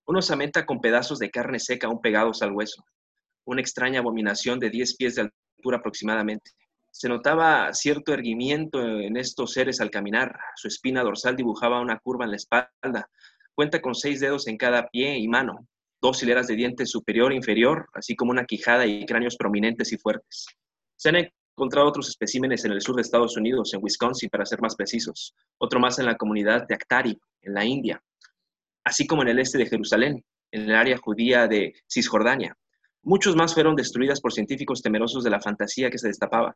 Una 0.08 0.20
osamenta 0.20 0.66
con 0.66 0.82
pedazos 0.82 1.20
de 1.20 1.30
carne 1.30 1.60
seca 1.60 1.88
aún 1.88 2.02
pegados 2.02 2.42
al 2.42 2.52
hueso. 2.52 2.84
Una 3.46 3.62
extraña 3.62 4.00
abominación 4.00 4.60
de 4.60 4.70
10 4.70 4.96
pies 4.96 5.16
de 5.16 5.30
altura 5.58 5.78
aproximadamente. 5.78 6.52
Se 6.92 7.10
notaba 7.10 7.74
cierto 7.74 8.14
erguimiento 8.14 8.80
en 8.82 9.18
estos 9.18 9.54
seres 9.54 9.82
al 9.82 9.90
caminar. 9.90 10.38
Su 10.56 10.68
espina 10.68 11.02
dorsal 11.02 11.36
dibujaba 11.36 11.82
una 11.82 11.98
curva 12.00 12.26
en 12.26 12.32
la 12.32 12.38
espalda. 12.38 13.10
Cuenta 13.56 13.82
con 13.82 13.96
seis 13.96 14.20
dedos 14.20 14.48
en 14.48 14.58
cada 14.58 14.88
pie 14.90 15.18
y 15.18 15.28
mano, 15.28 15.68
dos 16.02 16.22
hileras 16.22 16.48
de 16.48 16.56
dientes 16.56 16.92
superior 16.92 17.32
e 17.32 17.36
inferior, 17.36 17.88
así 17.94 18.16
como 18.16 18.32
una 18.32 18.46
quijada 18.46 18.86
y 18.86 19.06
cráneos 19.06 19.38
prominentes 19.38 19.92
y 19.92 19.98
fuertes. 19.98 20.46
Se 20.96 21.10
han 21.10 21.32
encontrado 21.56 21.88
otros 21.88 22.10
especímenes 22.10 22.66
en 22.66 22.74
el 22.74 22.82
sur 22.82 22.96
de 22.96 23.02
Estados 23.02 23.38
Unidos, 23.38 23.74
en 23.74 23.84
Wisconsin, 23.84 24.30
para 24.30 24.46
ser 24.46 24.62
más 24.62 24.76
precisos, 24.76 25.34
otro 25.58 25.80
más 25.80 26.00
en 26.00 26.06
la 26.06 26.18
comunidad 26.18 26.68
de 26.68 26.76
Actari, 26.76 27.18
en 27.42 27.54
la 27.54 27.64
India, 27.64 28.04
así 28.84 29.08
como 29.08 29.22
en 29.22 29.30
el 29.30 29.40
este 29.40 29.58
de 29.58 29.66
Jerusalén, 29.66 30.24
en 30.52 30.62
el 30.64 30.76
área 30.76 30.98
judía 30.98 31.48
de 31.48 31.74
Cisjordania. 31.88 32.56
Muchos 33.04 33.36
más 33.36 33.54
fueron 33.54 33.76
destruidas 33.76 34.22
por 34.22 34.34
científicos 34.34 34.82
temerosos 34.82 35.24
de 35.24 35.30
la 35.30 35.42
fantasía 35.42 35.90
que 35.90 35.98
se 35.98 36.08
destapaba 36.08 36.56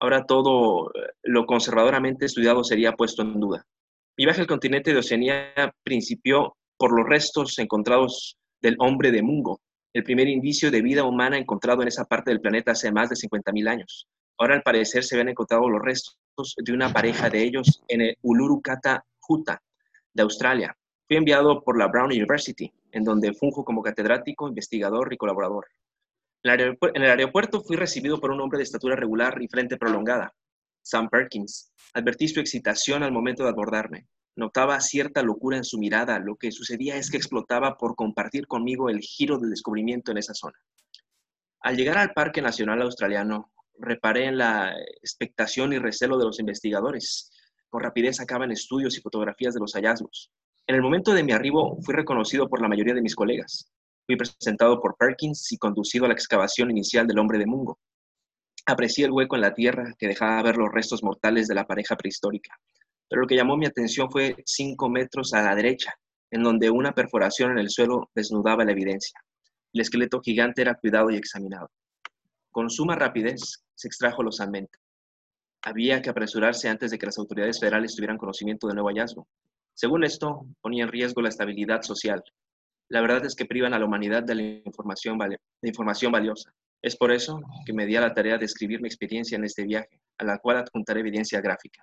ahora 0.00 0.24
todo 0.24 0.90
eh, 0.94 1.12
lo 1.22 1.46
conservadoramente 1.46 2.26
estudiado 2.26 2.64
sería 2.64 2.92
puesto 2.92 3.22
en 3.22 3.38
duda. 3.38 3.64
Mi 4.16 4.24
viaje 4.24 4.40
al 4.40 4.46
continente 4.46 4.92
de 4.92 4.98
Oceanía 4.98 5.52
principió 5.82 6.56
por 6.76 6.92
los 6.92 7.06
restos 7.06 7.58
encontrados 7.58 8.36
del 8.60 8.76
hombre 8.78 9.12
de 9.12 9.22
Mungo, 9.22 9.60
el 9.92 10.04
primer 10.04 10.28
indicio 10.28 10.70
de 10.70 10.82
vida 10.82 11.04
humana 11.04 11.36
encontrado 11.36 11.82
en 11.82 11.88
esa 11.88 12.04
parte 12.04 12.30
del 12.30 12.40
planeta 12.40 12.72
hace 12.72 12.92
más 12.92 13.10
de 13.10 13.16
50.000 13.16 13.68
años. 13.68 14.08
Ahora 14.38 14.54
al 14.54 14.62
parecer 14.62 15.04
se 15.04 15.14
habían 15.14 15.30
encontrado 15.30 15.68
los 15.68 15.82
restos 15.82 16.16
de 16.56 16.72
una 16.72 16.92
pareja 16.92 17.28
de 17.28 17.42
ellos 17.42 17.82
en 17.88 18.00
el 18.00 18.16
Uluru 18.22 18.60
Kata 18.62 19.04
Huta 19.28 19.60
de 20.14 20.22
Australia. 20.22 20.76
Fui 21.10 21.16
enviado 21.16 21.64
por 21.64 21.76
la 21.76 21.88
Brown 21.88 22.12
University, 22.12 22.72
en 22.92 23.02
donde 23.02 23.34
funjo 23.34 23.64
como 23.64 23.82
catedrático, 23.82 24.46
investigador 24.46 25.12
y 25.12 25.16
colaborador. 25.16 25.66
En 26.44 27.02
el 27.02 27.10
aeropuerto 27.10 27.62
fui 27.62 27.74
recibido 27.74 28.20
por 28.20 28.30
un 28.30 28.40
hombre 28.40 28.58
de 28.58 28.62
estatura 28.62 28.94
regular 28.94 29.42
y 29.42 29.48
frente 29.48 29.76
prolongada, 29.76 30.32
Sam 30.82 31.08
Perkins. 31.10 31.72
Advertí 31.94 32.28
su 32.28 32.38
excitación 32.38 33.02
al 33.02 33.10
momento 33.10 33.42
de 33.42 33.48
abordarme. 33.48 34.06
Notaba 34.36 34.80
cierta 34.80 35.20
locura 35.24 35.56
en 35.56 35.64
su 35.64 35.80
mirada. 35.80 36.20
Lo 36.20 36.36
que 36.36 36.52
sucedía 36.52 36.94
es 36.94 37.10
que 37.10 37.16
explotaba 37.16 37.76
por 37.76 37.96
compartir 37.96 38.46
conmigo 38.46 38.88
el 38.88 39.00
giro 39.00 39.36
del 39.36 39.50
descubrimiento 39.50 40.12
en 40.12 40.18
esa 40.18 40.34
zona. 40.34 40.60
Al 41.58 41.76
llegar 41.76 41.98
al 41.98 42.12
Parque 42.12 42.40
Nacional 42.40 42.82
Australiano, 42.82 43.50
reparé 43.80 44.26
en 44.26 44.38
la 44.38 44.76
expectación 45.02 45.72
y 45.72 45.80
recelo 45.80 46.18
de 46.18 46.26
los 46.26 46.38
investigadores. 46.38 47.32
Con 47.68 47.82
rapidez 47.82 48.18
sacaban 48.18 48.52
estudios 48.52 48.96
y 48.96 49.00
fotografías 49.00 49.54
de 49.54 49.60
los 49.60 49.72
hallazgos. 49.72 50.30
En 50.70 50.76
el 50.76 50.82
momento 50.82 51.12
de 51.12 51.24
mi 51.24 51.32
arribo 51.32 51.82
fui 51.82 51.96
reconocido 51.96 52.48
por 52.48 52.62
la 52.62 52.68
mayoría 52.68 52.94
de 52.94 53.02
mis 53.02 53.16
colegas. 53.16 53.68
Fui 54.06 54.14
presentado 54.14 54.80
por 54.80 54.96
Perkins 54.96 55.50
y 55.50 55.58
conducido 55.58 56.04
a 56.04 56.08
la 56.08 56.14
excavación 56.14 56.70
inicial 56.70 57.08
del 57.08 57.18
hombre 57.18 57.40
de 57.40 57.46
Mungo. 57.46 57.80
Aprecié 58.66 59.06
el 59.06 59.10
hueco 59.10 59.34
en 59.34 59.40
la 59.40 59.52
tierra 59.52 59.92
que 59.98 60.06
dejaba 60.06 60.40
ver 60.44 60.56
los 60.56 60.70
restos 60.70 61.02
mortales 61.02 61.48
de 61.48 61.56
la 61.56 61.66
pareja 61.66 61.96
prehistórica. 61.96 62.56
Pero 63.08 63.22
lo 63.22 63.26
que 63.26 63.34
llamó 63.34 63.56
mi 63.56 63.66
atención 63.66 64.12
fue 64.12 64.36
cinco 64.46 64.88
metros 64.88 65.34
a 65.34 65.42
la 65.42 65.56
derecha, 65.56 65.92
en 66.30 66.44
donde 66.44 66.70
una 66.70 66.92
perforación 66.92 67.50
en 67.50 67.58
el 67.58 67.70
suelo 67.70 68.08
desnudaba 68.14 68.64
la 68.64 68.70
evidencia. 68.70 69.20
El 69.72 69.80
esqueleto 69.80 70.20
gigante 70.20 70.62
era 70.62 70.76
cuidado 70.76 71.10
y 71.10 71.16
examinado. 71.16 71.68
Con 72.52 72.70
suma 72.70 72.94
rapidez 72.94 73.64
se 73.74 73.88
extrajo 73.88 74.22
los 74.22 74.40
almentos. 74.40 74.80
Había 75.62 76.00
que 76.00 76.10
apresurarse 76.10 76.68
antes 76.68 76.92
de 76.92 76.98
que 76.98 77.06
las 77.06 77.18
autoridades 77.18 77.58
federales 77.58 77.96
tuvieran 77.96 78.18
conocimiento 78.18 78.68
del 78.68 78.76
nuevo 78.76 78.90
hallazgo. 78.90 79.26
Según 79.80 80.04
esto, 80.04 80.46
ponía 80.60 80.84
en 80.84 80.90
riesgo 80.90 81.22
la 81.22 81.30
estabilidad 81.30 81.80
social, 81.80 82.22
la 82.90 83.00
verdad 83.00 83.24
es 83.24 83.34
que 83.34 83.46
privan 83.46 83.72
a 83.72 83.78
la 83.78 83.86
humanidad 83.86 84.22
de 84.22 84.34
la 84.34 84.42
información, 84.42 85.16
valiosa. 85.16 86.52
Es 86.82 86.96
por 86.98 87.10
eso 87.10 87.40
que 87.64 87.72
me 87.72 87.86
di 87.86 87.96
a 87.96 88.02
la 88.02 88.12
tarea 88.12 88.36
de 88.36 88.44
escribir 88.44 88.82
mi 88.82 88.88
experiencia 88.88 89.36
en 89.36 89.44
este 89.44 89.64
viaje, 89.64 89.98
a 90.18 90.24
la 90.24 90.36
cual 90.36 90.58
adjuntaré 90.58 91.00
evidencia 91.00 91.40
gráfica. 91.40 91.80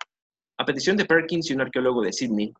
A 0.59 0.63
petición 0.63 0.95
de 0.95 1.05
Perkins 1.05 1.49
y 1.49 1.55
un 1.55 1.61
arqueólogo 1.61 2.03
de 2.03 2.13
Sydney, 2.13 2.53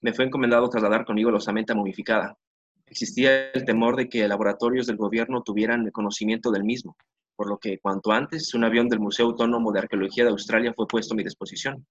me 0.00 0.14
fue 0.14 0.24
encomendado 0.24 0.70
trasladar 0.70 1.04
conmigo 1.04 1.30
la 1.30 1.36
osamenta 1.36 1.74
momificada. 1.74 2.38
Existía 2.86 3.50
el 3.50 3.66
temor 3.66 3.94
de 3.94 4.08
que 4.08 4.26
laboratorios 4.26 4.86
del 4.86 4.96
gobierno 4.96 5.42
tuvieran 5.42 5.90
conocimiento 5.90 6.50
del 6.50 6.64
mismo, 6.64 6.96
por 7.36 7.46
lo 7.46 7.58
que 7.58 7.78
cuanto 7.78 8.10
antes 8.10 8.54
un 8.54 8.64
avión 8.64 8.88
del 8.88 9.00
Museo 9.00 9.26
Autónomo 9.26 9.70
de 9.70 9.80
Arqueología 9.80 10.24
de 10.24 10.30
Australia 10.30 10.72
fue 10.74 10.86
puesto 10.86 11.12
a 11.12 11.16
mi 11.18 11.24
disposición. 11.24 11.86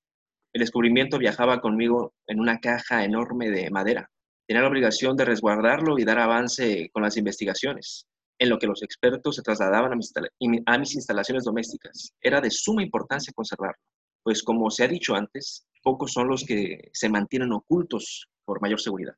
El 0.57 0.61
descubrimiento 0.61 1.19
viajaba 1.19 1.61
conmigo 1.61 2.15
en 2.25 2.39
una 2.39 2.59
caja 2.59 3.03
enorme 3.03 3.51
de 3.51 3.69
madera, 3.69 4.09
tenía 4.47 4.63
la 4.63 4.69
obligación 4.69 5.15
de 5.15 5.23
resguardarlo 5.23 5.99
y 5.99 6.03
dar 6.03 6.17
avance 6.17 6.89
con 6.91 7.03
las 7.03 7.15
investigaciones, 7.15 8.07
en 8.39 8.49
lo 8.49 8.57
que 8.57 8.65
los 8.65 8.81
expertos 8.81 9.35
se 9.35 9.43
trasladaban 9.43 9.93
a 9.93 10.77
mis, 10.79 10.95
instalaciones 10.95 11.43
domésticas. 11.43 12.11
Era 12.19 12.41
de 12.41 12.49
suma 12.49 12.81
importancia 12.81 13.31
conservarlo, 13.35 13.79
pues 14.23 14.41
como 14.41 14.71
se 14.71 14.83
ha 14.83 14.87
dicho 14.87 15.13
antes, 15.13 15.67
pocos 15.83 16.11
son 16.11 16.27
los 16.27 16.43
que 16.43 16.89
se 16.91 17.07
mantienen 17.07 17.53
ocultos 17.53 18.27
por 18.43 18.59
mayor 18.59 18.81
seguridad. 18.81 19.13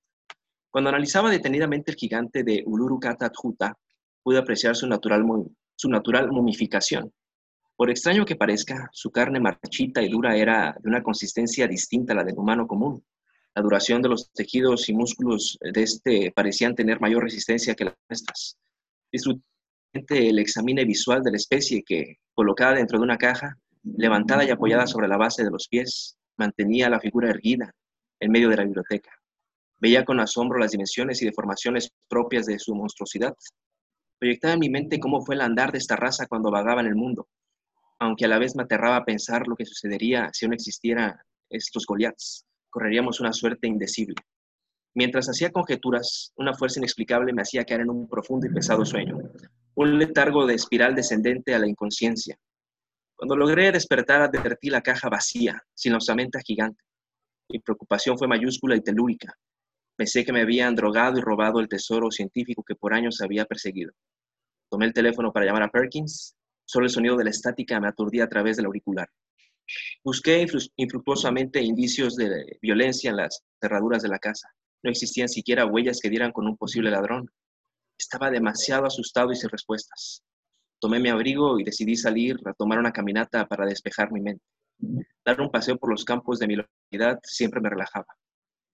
Cuando 0.69 0.89
analizaba 0.89 1.31
detenidamente 1.31 1.91
el 1.91 1.97
gigante 1.97 2.43
de 2.43 2.63
Uluru 2.65 2.99
Kata 2.99 3.31
pude 4.23 4.37
apreciar 4.37 4.75
su 4.75 4.87
natural, 4.87 5.23
su 5.77 5.87
natural 5.87 6.33
momificación. 6.33 7.13
Por 7.79 7.89
extraño 7.89 8.25
que 8.25 8.35
parezca, 8.35 8.89
su 8.91 9.09
carne 9.09 9.39
marchita 9.39 10.01
y 10.01 10.09
dura 10.09 10.35
era 10.35 10.75
de 10.81 10.89
una 10.89 11.01
consistencia 11.01 11.65
distinta 11.65 12.11
a 12.11 12.17
la 12.17 12.25
del 12.25 12.37
humano 12.37 12.67
común, 12.67 13.05
la 13.55 13.61
duración 13.61 14.01
de 14.01 14.09
los 14.09 14.29
tejidos 14.33 14.89
y 14.89 14.93
músculos 14.93 15.57
de 15.61 15.83
este 15.83 16.33
parecían 16.35 16.75
tener 16.75 16.99
mayor 16.99 17.23
resistencia 17.23 17.75
que 17.75 17.85
las 17.85 17.95
nuestras. 18.09 18.57
Disfruté 19.09 20.27
el 20.27 20.39
examine 20.39 20.83
visual 20.83 21.23
de 21.23 21.31
la 21.31 21.37
especie 21.37 21.81
que, 21.81 22.17
colocada 22.33 22.73
dentro 22.73 22.97
de 22.97 23.05
una 23.05 23.17
caja, 23.17 23.57
levantada 23.81 24.43
y 24.43 24.49
apoyada 24.49 24.85
sobre 24.85 25.07
la 25.07 25.15
base 25.15 25.45
de 25.45 25.51
los 25.51 25.69
pies, 25.69 26.17
mantenía 26.35 26.89
la 26.89 26.99
figura 26.99 27.29
erguida 27.29 27.73
en 28.19 28.29
medio 28.29 28.49
de 28.49 28.57
la 28.57 28.65
biblioteca. 28.65 29.11
Veía 29.77 30.03
con 30.03 30.19
asombro 30.19 30.59
las 30.59 30.71
dimensiones 30.71 31.21
y 31.21 31.25
deformaciones 31.27 31.93
propias 32.09 32.45
de 32.45 32.59
su 32.59 32.75
monstruosidad. 32.75 33.33
Proyectaba 34.19 34.55
en 34.55 34.59
mi 34.59 34.69
mente 34.69 34.99
cómo 34.99 35.21
fue 35.21 35.35
el 35.35 35.41
andar 35.41 35.71
de 35.71 35.77
esta 35.77 35.95
raza 35.95 36.27
cuando 36.27 36.51
vagaba 36.51 36.81
en 36.81 36.87
el 36.87 36.95
mundo, 36.95 37.29
aunque 37.99 38.25
a 38.25 38.27
la 38.27 38.39
vez 38.39 38.55
me 38.55 38.63
aterraba 38.63 39.05
pensar 39.05 39.47
lo 39.47 39.55
que 39.55 39.65
sucedería 39.65 40.29
si 40.33 40.47
no 40.47 40.53
existieran 40.53 41.17
estos 41.49 41.85
Goliaths 41.85 42.45
correríamos 42.69 43.19
una 43.19 43.33
suerte 43.33 43.67
indecible. 43.67 44.15
Mientras 44.95 45.29
hacía 45.29 45.51
conjeturas, 45.51 46.33
una 46.35 46.53
fuerza 46.53 46.79
inexplicable 46.79 47.33
me 47.33 47.41
hacía 47.41 47.65
caer 47.65 47.81
en 47.81 47.89
un 47.89 48.07
profundo 48.07 48.47
y 48.47 48.53
pesado 48.53 48.85
sueño, 48.85 49.17
un 49.75 49.99
letargo 49.99 50.45
de 50.45 50.55
espiral 50.55 50.95
descendente 50.95 51.53
a 51.53 51.59
la 51.59 51.67
inconsciencia. 51.67 52.37
Cuando 53.15 53.35
logré 53.35 53.71
despertar, 53.71 54.21
advertí 54.21 54.69
la 54.69 54.81
caja 54.81 55.09
vacía, 55.09 55.61
sin 55.73 55.91
la 55.91 55.97
osamenta 55.97 56.39
gigante. 56.41 56.83
Mi 57.49 57.59
preocupación 57.59 58.17
fue 58.17 58.27
mayúscula 58.27 58.75
y 58.75 58.81
telúrica. 58.81 59.33
Pensé 59.95 60.23
que 60.23 60.31
me 60.31 60.41
habían 60.41 60.75
drogado 60.75 61.17
y 61.17 61.21
robado 61.21 61.59
el 61.59 61.67
tesoro 61.67 62.09
científico 62.11 62.63
que 62.63 62.75
por 62.75 62.93
años 62.93 63.21
había 63.21 63.45
perseguido. 63.45 63.91
Tomé 64.69 64.85
el 64.85 64.93
teléfono 64.93 65.33
para 65.33 65.45
llamar 65.45 65.63
a 65.63 65.69
Perkins. 65.69 66.35
Solo 66.69 66.85
el 66.85 66.91
sonido 66.91 67.17
de 67.17 67.23
la 67.23 67.31
estática 67.31 67.79
me 67.79 67.87
aturdía 67.87 68.25
a 68.25 68.29
través 68.29 68.55
del 68.55 68.67
auricular. 68.67 69.09
Busqué 70.03 70.45
infructuosamente 70.75 71.63
indicios 71.63 72.15
de 72.15 72.59
violencia 72.61 73.09
en 73.09 73.17
las 73.17 73.43
cerraduras 73.59 74.03
de 74.03 74.09
la 74.09 74.19
casa. 74.19 74.49
No 74.83 74.91
existían 74.91 75.29
siquiera 75.29 75.65
huellas 75.65 75.99
que 75.99 76.11
dieran 76.11 76.31
con 76.31 76.45
un 76.45 76.57
posible 76.57 76.91
ladrón. 76.91 77.27
Estaba 77.97 78.29
demasiado 78.29 78.85
asustado 78.85 79.31
y 79.31 79.35
sin 79.35 79.49
respuestas. 79.49 80.21
Tomé 80.79 80.99
mi 80.99 81.09
abrigo 81.09 81.59
y 81.59 81.63
decidí 81.63 81.95
salir 81.95 82.37
a 82.45 82.53
tomar 82.53 82.77
una 82.77 82.93
caminata 82.93 83.47
para 83.47 83.65
despejar 83.65 84.11
mi 84.11 84.21
mente. 84.21 84.45
Dar 85.25 85.41
un 85.41 85.49
paseo 85.49 85.75
por 85.75 85.89
los 85.89 86.05
campos 86.05 86.37
de 86.37 86.45
mi 86.45 86.55
localidad 86.55 87.19
siempre 87.23 87.61
me 87.61 87.71
relajaba. 87.71 88.15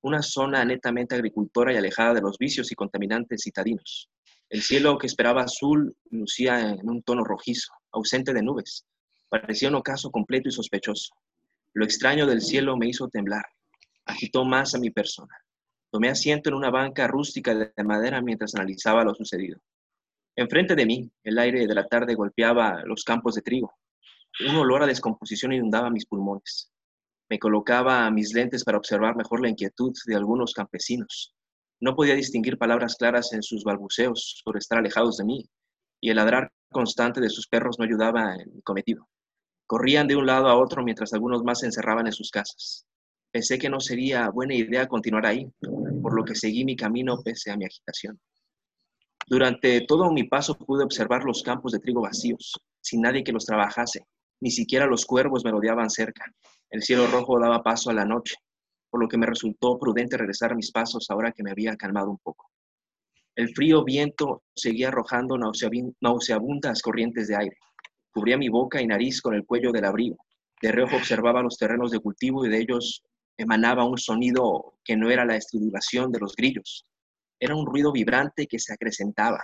Una 0.01 0.21
zona 0.21 0.65
netamente 0.65 1.15
agricultora 1.15 1.71
y 1.71 1.77
alejada 1.77 2.15
de 2.15 2.21
los 2.21 2.37
vicios 2.37 2.69
y 2.73 2.75
contaminantes 2.75 3.41
citadinos. 3.41 4.09
El 4.49 4.61
cielo 4.61 4.97
que 4.97 5.07
esperaba 5.07 5.41
azul 5.41 5.97
lucía 6.11 6.59
en 6.59 6.87
un 6.87 7.01
tono 7.01 7.23
rojizo, 7.23 7.73
ausente 7.91 8.31
de 8.33 8.43
nubes. 8.43 8.85
Parecía 9.27 9.69
un 9.69 9.75
ocaso 9.75 10.11
completo 10.11 10.49
y 10.49 10.51
sospechoso. 10.51 11.15
Lo 11.73 11.83
extraño 11.83 12.27
del 12.27 12.41
cielo 12.41 12.77
me 12.77 12.87
hizo 12.87 13.07
temblar. 13.07 13.45
Agitó 14.05 14.45
más 14.45 14.75
a 14.75 14.79
mi 14.79 14.91
persona. 14.91 15.35
Tomé 15.89 16.09
asiento 16.09 16.49
en 16.49 16.55
una 16.55 16.69
banca 16.69 17.07
rústica 17.07 17.55
de 17.55 17.83
madera 17.83 18.21
mientras 18.21 18.53
analizaba 18.53 19.03
lo 19.03 19.15
sucedido. 19.15 19.59
Enfrente 20.35 20.75
de 20.75 20.85
mí, 20.85 21.11
el 21.23 21.39
aire 21.39 21.65
de 21.65 21.73
la 21.73 21.87
tarde 21.87 22.13
golpeaba 22.13 22.83
los 22.85 23.03
campos 23.03 23.35
de 23.35 23.41
trigo. 23.41 23.73
Un 24.47 24.55
olor 24.57 24.83
a 24.83 24.87
descomposición 24.87 25.53
inundaba 25.53 25.89
mis 25.89 26.05
pulmones. 26.05 26.71
Me 27.29 27.39
colocaba 27.39 28.11
mis 28.11 28.33
lentes 28.33 28.63
para 28.63 28.77
observar 28.77 29.15
mejor 29.15 29.41
la 29.41 29.49
inquietud 29.49 29.93
de 30.05 30.15
algunos 30.15 30.53
campesinos. 30.53 31.33
No 31.85 31.95
podía 31.95 32.15
distinguir 32.15 32.57
palabras 32.57 32.95
claras 32.95 33.31
en 33.33 33.43
sus 33.43 33.63
balbuceos 33.63 34.41
por 34.43 34.57
estar 34.57 34.79
alejados 34.79 35.17
de 35.17 35.25
mí, 35.25 35.45
y 36.01 36.09
el 36.09 36.15
ladrar 36.15 36.51
constante 36.71 37.21
de 37.21 37.29
sus 37.29 37.47
perros 37.47 37.77
no 37.77 37.85
ayudaba 37.85 38.33
en 38.33 38.55
mi 38.55 38.61
cometido. 38.63 39.07
Corrían 39.67 40.07
de 40.07 40.15
un 40.15 40.25
lado 40.25 40.47
a 40.47 40.57
otro 40.57 40.83
mientras 40.83 41.13
algunos 41.13 41.43
más 41.43 41.59
se 41.59 41.67
encerraban 41.67 42.07
en 42.07 42.11
sus 42.11 42.31
casas. 42.31 42.87
Pensé 43.31 43.59
que 43.59 43.69
no 43.69 43.79
sería 43.79 44.31
buena 44.31 44.55
idea 44.55 44.87
continuar 44.87 45.27
ahí, 45.27 45.47
por 46.01 46.15
lo 46.15 46.25
que 46.25 46.33
seguí 46.33 46.65
mi 46.65 46.75
camino 46.75 47.21
pese 47.23 47.51
a 47.51 47.55
mi 47.55 47.65
agitación. 47.65 48.19
Durante 49.27 49.81
todo 49.81 50.11
mi 50.11 50.23
paso 50.23 50.57
pude 50.57 50.83
observar 50.83 51.23
los 51.23 51.43
campos 51.43 51.71
de 51.71 51.79
trigo 51.81 52.01
vacíos, 52.01 52.55
sin 52.81 53.01
nadie 53.01 53.23
que 53.23 53.31
los 53.31 53.45
trabajase. 53.45 54.07
Ni 54.41 54.49
siquiera 54.49 54.87
los 54.87 55.05
cuervos 55.05 55.45
me 55.45 55.51
rodeaban 55.51 55.91
cerca. 55.91 56.25
El 56.71 56.81
cielo 56.81 57.05
rojo 57.05 57.39
daba 57.39 57.61
paso 57.61 57.91
a 57.91 57.93
la 57.93 58.05
noche, 58.05 58.37
por 58.95 59.01
lo 59.01 59.09
que 59.09 59.17
me 59.17 59.25
resultó 59.25 59.77
prudente 59.77 60.15
regresar 60.15 60.53
a 60.53 60.55
mis 60.55 60.71
pasos 60.71 61.07
ahora 61.09 61.33
que 61.33 61.43
me 61.43 61.51
había 61.51 61.75
calmado 61.75 62.09
un 62.09 62.17
poco. 62.17 62.49
El 63.35 63.53
frío 63.53 63.83
viento 63.83 64.43
seguía 64.55 64.87
arrojando 64.87 65.37
nauseabundas 65.99 66.81
corrientes 66.81 67.27
de 67.27 67.35
aire. 67.35 67.57
Cubría 68.13 68.37
mi 68.37 68.47
boca 68.47 68.81
y 68.81 68.87
nariz 68.87 69.21
con 69.21 69.33
el 69.33 69.45
cuello 69.45 69.73
del 69.73 69.83
abrigo. 69.83 70.15
De 70.61 70.71
reojo 70.71 70.95
observaba 70.95 71.41
los 71.41 71.57
terrenos 71.57 71.91
de 71.91 71.99
cultivo 71.99 72.45
y 72.45 72.49
de 72.49 72.57
ellos 72.57 73.03
emanaba 73.35 73.83
un 73.83 73.97
sonido 73.97 74.75
que 74.81 74.95
no 74.95 75.11
era 75.11 75.25
la 75.25 75.35
estridulación 75.35 76.09
de 76.13 76.19
los 76.21 76.33
grillos. 76.33 76.85
Era 77.37 77.53
un 77.53 77.65
ruido 77.65 77.91
vibrante 77.91 78.47
que 78.47 78.59
se 78.59 78.71
acrecentaba. 78.71 79.43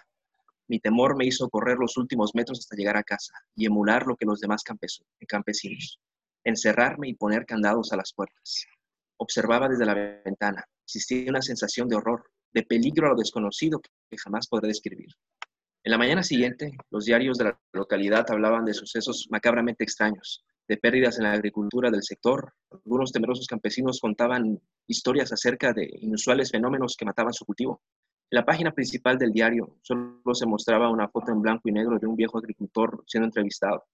Mi 0.70 0.80
temor 0.80 1.18
me 1.18 1.26
hizo 1.26 1.50
correr 1.50 1.78
los 1.78 1.98
últimos 1.98 2.34
metros 2.36 2.60
hasta 2.60 2.78
llegar 2.78 2.96
a 2.96 3.04
casa 3.04 3.34
y 3.58 3.66
emular 3.66 4.08
lo 4.08 4.16
que 4.16 4.26
los 4.26 4.40
demás 4.40 4.64
campesinos. 4.64 6.00
Encerrarme 6.46 7.10
y 7.10 7.16
poner 7.16 7.46
candados 7.46 7.92
a 7.92 7.98
las 7.98 8.14
puertas. 8.14 8.66
Observaba 9.22 9.70
desde 9.70 9.86
la 9.86 9.94
ventana. 9.94 10.66
Existía 10.84 11.30
una 11.30 11.44
sensación 11.44 11.88
de 11.88 11.96
horror, 11.96 12.24
de 12.52 12.64
peligro 12.64 13.06
a 13.06 13.10
lo 13.12 13.18
desconocido 13.18 13.80
que 13.80 14.18
jamás 14.18 14.48
podré 14.48 14.70
describir. 14.70 15.10
En 15.84 15.92
la 15.92 16.00
mañana 16.00 16.24
siguiente, 16.24 16.72
los 16.90 17.06
diarios 17.06 17.38
de 17.38 17.44
la 17.44 17.62
localidad 17.72 18.26
hablaban 18.32 18.66
de 18.66 18.74
sucesos 18.74 19.28
macabramente 19.30 19.84
extraños, 19.84 20.44
de 20.68 20.78
pérdidas 20.78 21.20
en 21.20 21.26
la 21.26 21.34
agricultura 21.34 21.92
del 21.92 22.02
sector. 22.02 22.52
Algunos 22.72 23.12
temerosos 23.12 23.46
campesinos 23.46 24.00
contaban 24.02 24.60
historias 24.88 25.32
acerca 25.32 25.72
de 25.72 25.88
inusuales 26.02 26.50
fenómenos 26.50 26.96
que 26.98 27.06
mataban 27.06 27.34
su 27.34 27.46
cultivo. 27.46 27.84
En 28.32 28.38
la 28.38 28.46
página 28.46 28.72
principal 28.72 29.20
del 29.20 29.32
diario 29.32 29.78
solo 29.84 30.34
se 30.34 30.48
mostraba 30.48 30.90
una 30.90 31.10
foto 31.10 31.32
en 31.32 31.44
blanco 31.44 31.70
y 31.70 31.74
negro 31.74 32.00
de 32.00 32.08
un 32.08 32.16
viejo 32.16 32.40
agricultor 32.40 33.04
siendo 33.06 33.28
entrevistado. 33.28 33.86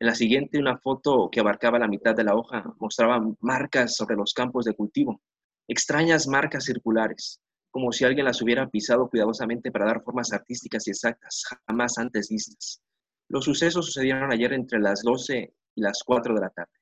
En 0.00 0.06
la 0.06 0.14
siguiente, 0.14 0.58
una 0.58 0.78
foto 0.78 1.28
que 1.28 1.40
abarcaba 1.40 1.78
la 1.78 1.88
mitad 1.88 2.14
de 2.14 2.22
la 2.22 2.36
hoja 2.36 2.62
mostraba 2.78 3.20
marcas 3.40 3.96
sobre 3.96 4.14
los 4.14 4.32
campos 4.32 4.64
de 4.64 4.74
cultivo, 4.74 5.20
extrañas 5.66 6.28
marcas 6.28 6.66
circulares, 6.66 7.40
como 7.72 7.90
si 7.90 8.04
alguien 8.04 8.24
las 8.24 8.40
hubiera 8.40 8.68
pisado 8.68 9.10
cuidadosamente 9.10 9.72
para 9.72 9.86
dar 9.86 10.04
formas 10.04 10.32
artísticas 10.32 10.86
y 10.86 10.90
exactas, 10.90 11.42
jamás 11.66 11.98
antes 11.98 12.28
vistas. 12.28 12.80
Los 13.28 13.44
sucesos 13.44 13.86
sucedieron 13.86 14.30
ayer 14.30 14.52
entre 14.52 14.78
las 14.78 15.02
12 15.02 15.52
y 15.74 15.80
las 15.80 16.04
4 16.04 16.32
de 16.32 16.40
la 16.42 16.50
tarde, 16.50 16.78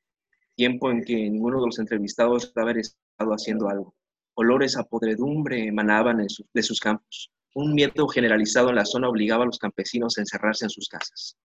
tiempo 0.54 0.90
en 0.90 1.02
que 1.02 1.14
ninguno 1.14 1.60
de 1.60 1.66
los 1.66 1.78
entrevistados 1.78 2.52
debe 2.52 2.62
haber 2.64 2.78
estado 2.78 3.32
haciendo 3.32 3.70
algo. 3.70 3.94
Olores 4.34 4.76
a 4.76 4.84
podredumbre 4.84 5.66
emanaban 5.66 6.18
de 6.52 6.62
sus 6.62 6.80
campos. 6.80 7.30
Un 7.54 7.72
miedo 7.72 8.06
generalizado 8.08 8.68
en 8.68 8.76
la 8.76 8.84
zona 8.84 9.08
obligaba 9.08 9.44
a 9.44 9.46
los 9.46 9.58
campesinos 9.58 10.18
a 10.18 10.20
encerrarse 10.20 10.66
en 10.66 10.70
sus 10.70 10.88
casas. 10.90 11.38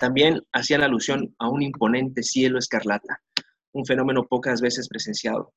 También 0.00 0.40
hacían 0.54 0.82
alusión 0.82 1.36
a 1.38 1.50
un 1.50 1.60
imponente 1.60 2.22
cielo 2.22 2.58
escarlata, 2.58 3.22
un 3.72 3.84
fenómeno 3.84 4.26
pocas 4.26 4.62
veces 4.62 4.88
presenciado, 4.88 5.52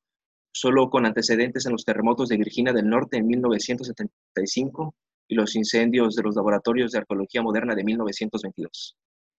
solo 0.52 0.90
con 0.90 1.06
antecedentes 1.06 1.66
en 1.66 1.72
los 1.72 1.86
terremotos 1.86 2.28
de 2.28 2.36
Virginia 2.36 2.74
del 2.74 2.90
Norte 2.90 3.16
en 3.16 3.28
1975 3.28 4.96
y 5.30 5.36
los 5.36 5.56
incendios 5.56 6.16
de 6.16 6.24
los 6.24 6.36
laboratorios 6.36 6.92
de 6.92 6.98
arqueología 6.98 7.42
moderna 7.42 7.74
de 7.74 7.86
1922. 7.86 8.98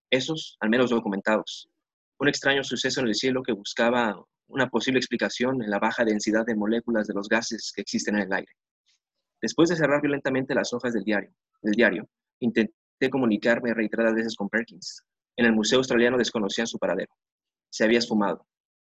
Esos, 0.08 0.56
al 0.60 0.70
menos 0.70 0.88
documentados. 0.88 1.68
Un 2.18 2.28
extraño 2.28 2.64
suceso 2.64 3.02
en 3.02 3.08
el 3.08 3.14
cielo 3.14 3.42
que 3.42 3.52
buscaba 3.52 4.18
una 4.46 4.70
posible 4.70 5.00
explicación 5.00 5.62
en 5.62 5.68
la 5.68 5.80
baja 5.80 6.06
densidad 6.06 6.46
de 6.46 6.56
moléculas 6.56 7.06
de 7.06 7.12
los 7.12 7.28
gases 7.28 7.72
que 7.76 7.82
existen 7.82 8.16
en 8.16 8.22
el 8.22 8.32
aire. 8.32 8.52
Después 9.42 9.68
de 9.68 9.76
cerrar 9.76 10.00
violentamente 10.00 10.54
las 10.54 10.72
hojas 10.72 10.94
del 10.94 11.04
diario, 11.04 11.34
del 11.60 11.74
diario 11.74 12.08
intenté 12.40 12.83
comunicarme 13.10 13.74
reiteradas 13.74 14.14
veces 14.14 14.36
con 14.36 14.48
Perkins. 14.48 15.02
En 15.36 15.46
el 15.46 15.52
Museo 15.52 15.78
Australiano 15.78 16.18
desconocían 16.18 16.66
su 16.66 16.78
paradero. 16.78 17.12
Se 17.70 17.84
había 17.84 17.98
esfumado. 17.98 18.46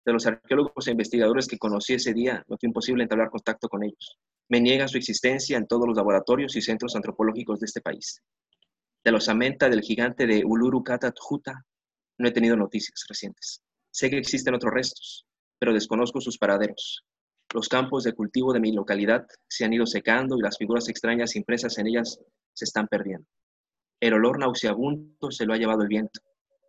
De 0.06 0.14
los 0.14 0.26
arqueólogos 0.26 0.88
e 0.88 0.92
investigadores 0.92 1.48
que 1.48 1.58
conocí 1.58 1.94
ese 1.94 2.14
día, 2.14 2.44
no 2.48 2.58
fue 2.58 2.68
imposible 2.68 3.04
entablar 3.04 3.30
contacto 3.30 3.68
con 3.68 3.84
ellos. 3.84 4.18
Me 4.48 4.62
niega 4.62 4.88
su 4.88 4.98
existencia 4.98 5.58
en 5.58 5.68
todos 5.68 5.88
los 5.88 5.96
laboratorios 5.96 6.56
y 6.56 6.62
centros 6.62 6.96
antropológicos 6.96 7.60
de 7.60 7.66
este 7.66 7.82
país. 7.82 8.22
De 9.04 9.12
los 9.12 9.30
amenta 9.30 9.70
del 9.70 9.82
gigante 9.82 10.26
de 10.26 10.44
Uluru 10.46 10.84
Kata 10.84 11.14
no 12.18 12.28
he 12.28 12.32
tenido 12.32 12.56
noticias 12.56 13.06
recientes. 13.08 13.62
Sé 13.92 14.10
que 14.10 14.18
existen 14.18 14.56
otros 14.56 14.74
restos, 14.74 15.26
pero 15.58 15.74
desconozco 15.74 16.22
sus 16.22 16.38
paraderos. 16.38 17.06
Los 17.54 17.68
campos 17.68 18.04
de 18.04 18.14
cultivo 18.14 18.54
de 18.54 18.60
mi 18.60 18.72
localidad 18.72 19.26
se 19.48 19.66
han 19.66 19.74
ido 19.74 19.86
secando 19.86 20.38
y 20.38 20.42
las 20.42 20.58
figuras 20.58 20.88
extrañas 20.90 21.36
impresas 21.36 21.78
en 21.78 21.88
ellas 21.88 22.20
se 22.54 22.66
están 22.66 22.88
perdiendo. 22.88 23.28
El 24.00 24.14
olor 24.14 24.40
nauseabundo 24.40 25.30
se 25.30 25.46
lo 25.46 25.54
ha 25.54 25.58
llevado 25.58 25.82
el 25.82 25.90
viento. 25.90 26.22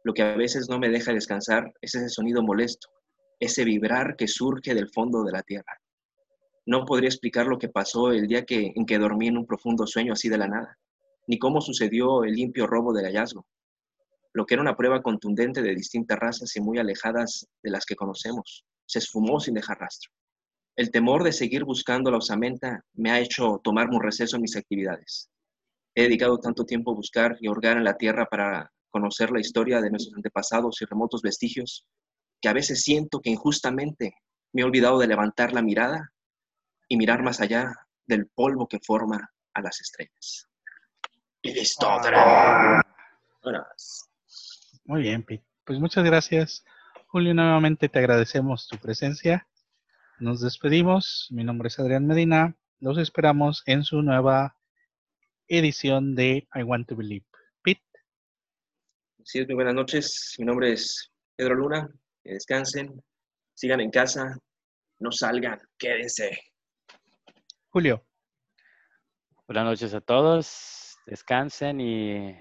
Lo 0.02 0.12
que 0.12 0.22
a 0.22 0.36
veces 0.36 0.68
no 0.68 0.78
me 0.78 0.88
deja 0.88 1.12
descansar 1.12 1.72
es 1.80 1.94
ese 1.94 2.08
sonido 2.08 2.42
molesto, 2.42 2.88
ese 3.38 3.64
vibrar 3.64 4.16
que 4.16 4.26
surge 4.26 4.74
del 4.74 4.88
fondo 4.88 5.22
de 5.22 5.32
la 5.32 5.42
tierra. 5.42 5.80
No 6.66 6.84
podría 6.84 7.08
explicar 7.08 7.46
lo 7.46 7.58
que 7.58 7.68
pasó 7.68 8.10
el 8.10 8.26
día 8.26 8.44
en 8.48 8.86
que 8.86 8.98
dormí 8.98 9.28
en 9.28 9.38
un 9.38 9.46
profundo 9.46 9.86
sueño 9.86 10.12
así 10.12 10.28
de 10.28 10.38
la 10.38 10.48
nada, 10.48 10.76
ni 11.26 11.38
cómo 11.38 11.60
sucedió 11.60 12.24
el 12.24 12.34
limpio 12.34 12.66
robo 12.66 12.92
del 12.92 13.06
hallazgo. 13.06 13.46
Lo 14.32 14.44
que 14.44 14.54
era 14.54 14.62
una 14.62 14.76
prueba 14.76 15.02
contundente 15.02 15.62
de 15.62 15.74
distintas 15.74 16.18
razas 16.18 16.54
y 16.56 16.60
muy 16.60 16.78
alejadas 16.78 17.46
de 17.62 17.70
las 17.70 17.84
que 17.84 17.96
conocemos, 17.96 18.64
se 18.86 18.98
esfumó 18.98 19.38
sin 19.38 19.54
dejar 19.54 19.78
rastro. 19.78 20.10
El 20.76 20.90
temor 20.90 21.22
de 21.22 21.32
seguir 21.32 21.64
buscando 21.64 22.10
la 22.10 22.18
osamenta 22.18 22.84
me 22.94 23.10
ha 23.10 23.20
hecho 23.20 23.60
tomarme 23.62 23.96
un 23.96 24.02
receso 24.02 24.36
en 24.36 24.42
mis 24.42 24.56
actividades. 24.56 25.30
He 25.94 26.02
dedicado 26.02 26.38
tanto 26.38 26.64
tiempo 26.64 26.92
a 26.92 26.94
buscar 26.94 27.36
y 27.40 27.48
hurgar 27.48 27.76
en 27.76 27.84
la 27.84 27.96
tierra 27.96 28.26
para 28.26 28.72
conocer 28.90 29.30
la 29.30 29.40
historia 29.40 29.80
de 29.80 29.90
nuestros 29.90 30.16
antepasados 30.16 30.80
y 30.80 30.84
remotos 30.84 31.22
vestigios, 31.22 31.86
que 32.40 32.48
a 32.48 32.52
veces 32.52 32.82
siento 32.82 33.20
que 33.20 33.30
injustamente 33.30 34.14
me 34.52 34.62
he 34.62 34.64
olvidado 34.64 34.98
de 34.98 35.06
levantar 35.06 35.52
la 35.52 35.62
mirada 35.62 36.12
y 36.88 36.96
mirar 36.96 37.22
más 37.22 37.40
allá 37.40 37.72
del 38.06 38.26
polvo 38.26 38.66
que 38.66 38.80
forma 38.84 39.30
a 39.54 39.60
las 39.62 39.80
estrellas. 39.80 40.48
Listo. 41.42 41.88
Muy 44.84 45.02
bien, 45.02 45.22
Pete. 45.22 45.44
Pues 45.64 45.78
muchas 45.78 46.04
gracias. 46.04 46.64
Julio, 47.06 47.32
nuevamente 47.32 47.88
te 47.88 47.98
agradecemos 47.98 48.66
tu 48.68 48.76
presencia. 48.78 49.46
Nos 50.18 50.40
despedimos. 50.40 51.28
Mi 51.30 51.44
nombre 51.44 51.68
es 51.68 51.78
Adrián 51.78 52.06
Medina. 52.06 52.56
Los 52.80 52.98
esperamos 52.98 53.62
en 53.66 53.84
su 53.84 54.02
nueva 54.02 54.56
edición 55.50 56.14
de 56.14 56.48
I 56.54 56.62
Want 56.62 56.88
to 56.88 56.96
Believe. 56.96 57.26
Pete. 57.62 57.82
Sí, 59.24 59.44
muy 59.46 59.56
buenas 59.56 59.74
noches. 59.74 60.36
Mi 60.38 60.46
nombre 60.46 60.72
es 60.72 61.12
Pedro 61.36 61.56
Luna. 61.56 61.88
Que 62.22 62.34
descansen, 62.34 63.02
sigan 63.54 63.80
en 63.80 63.90
casa, 63.90 64.38
no 65.00 65.10
salgan, 65.10 65.58
quédense. 65.78 66.38
Julio. 67.70 68.06
Buenas 69.46 69.64
noches 69.64 69.94
a 69.94 70.00
todos. 70.00 70.96
Descansen 71.06 71.80
y 71.80 72.36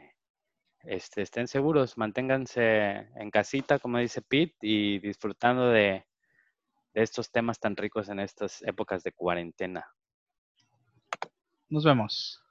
este, 0.84 1.24
estén 1.24 1.48
seguros, 1.48 1.98
manténganse 1.98 3.08
en 3.16 3.32
casita, 3.32 3.80
como 3.80 3.98
dice 3.98 4.22
Pete, 4.22 4.58
y 4.62 5.00
disfrutando 5.00 5.70
de, 5.70 6.06
de 6.94 7.02
estos 7.02 7.32
temas 7.32 7.60
tan 7.60 7.76
ricos 7.76 8.10
en 8.10 8.20
estas 8.20 8.62
épocas 8.62 9.02
de 9.02 9.14
cuarentena. 9.14 9.88
Nos 11.70 11.84
vemos. 11.86 12.44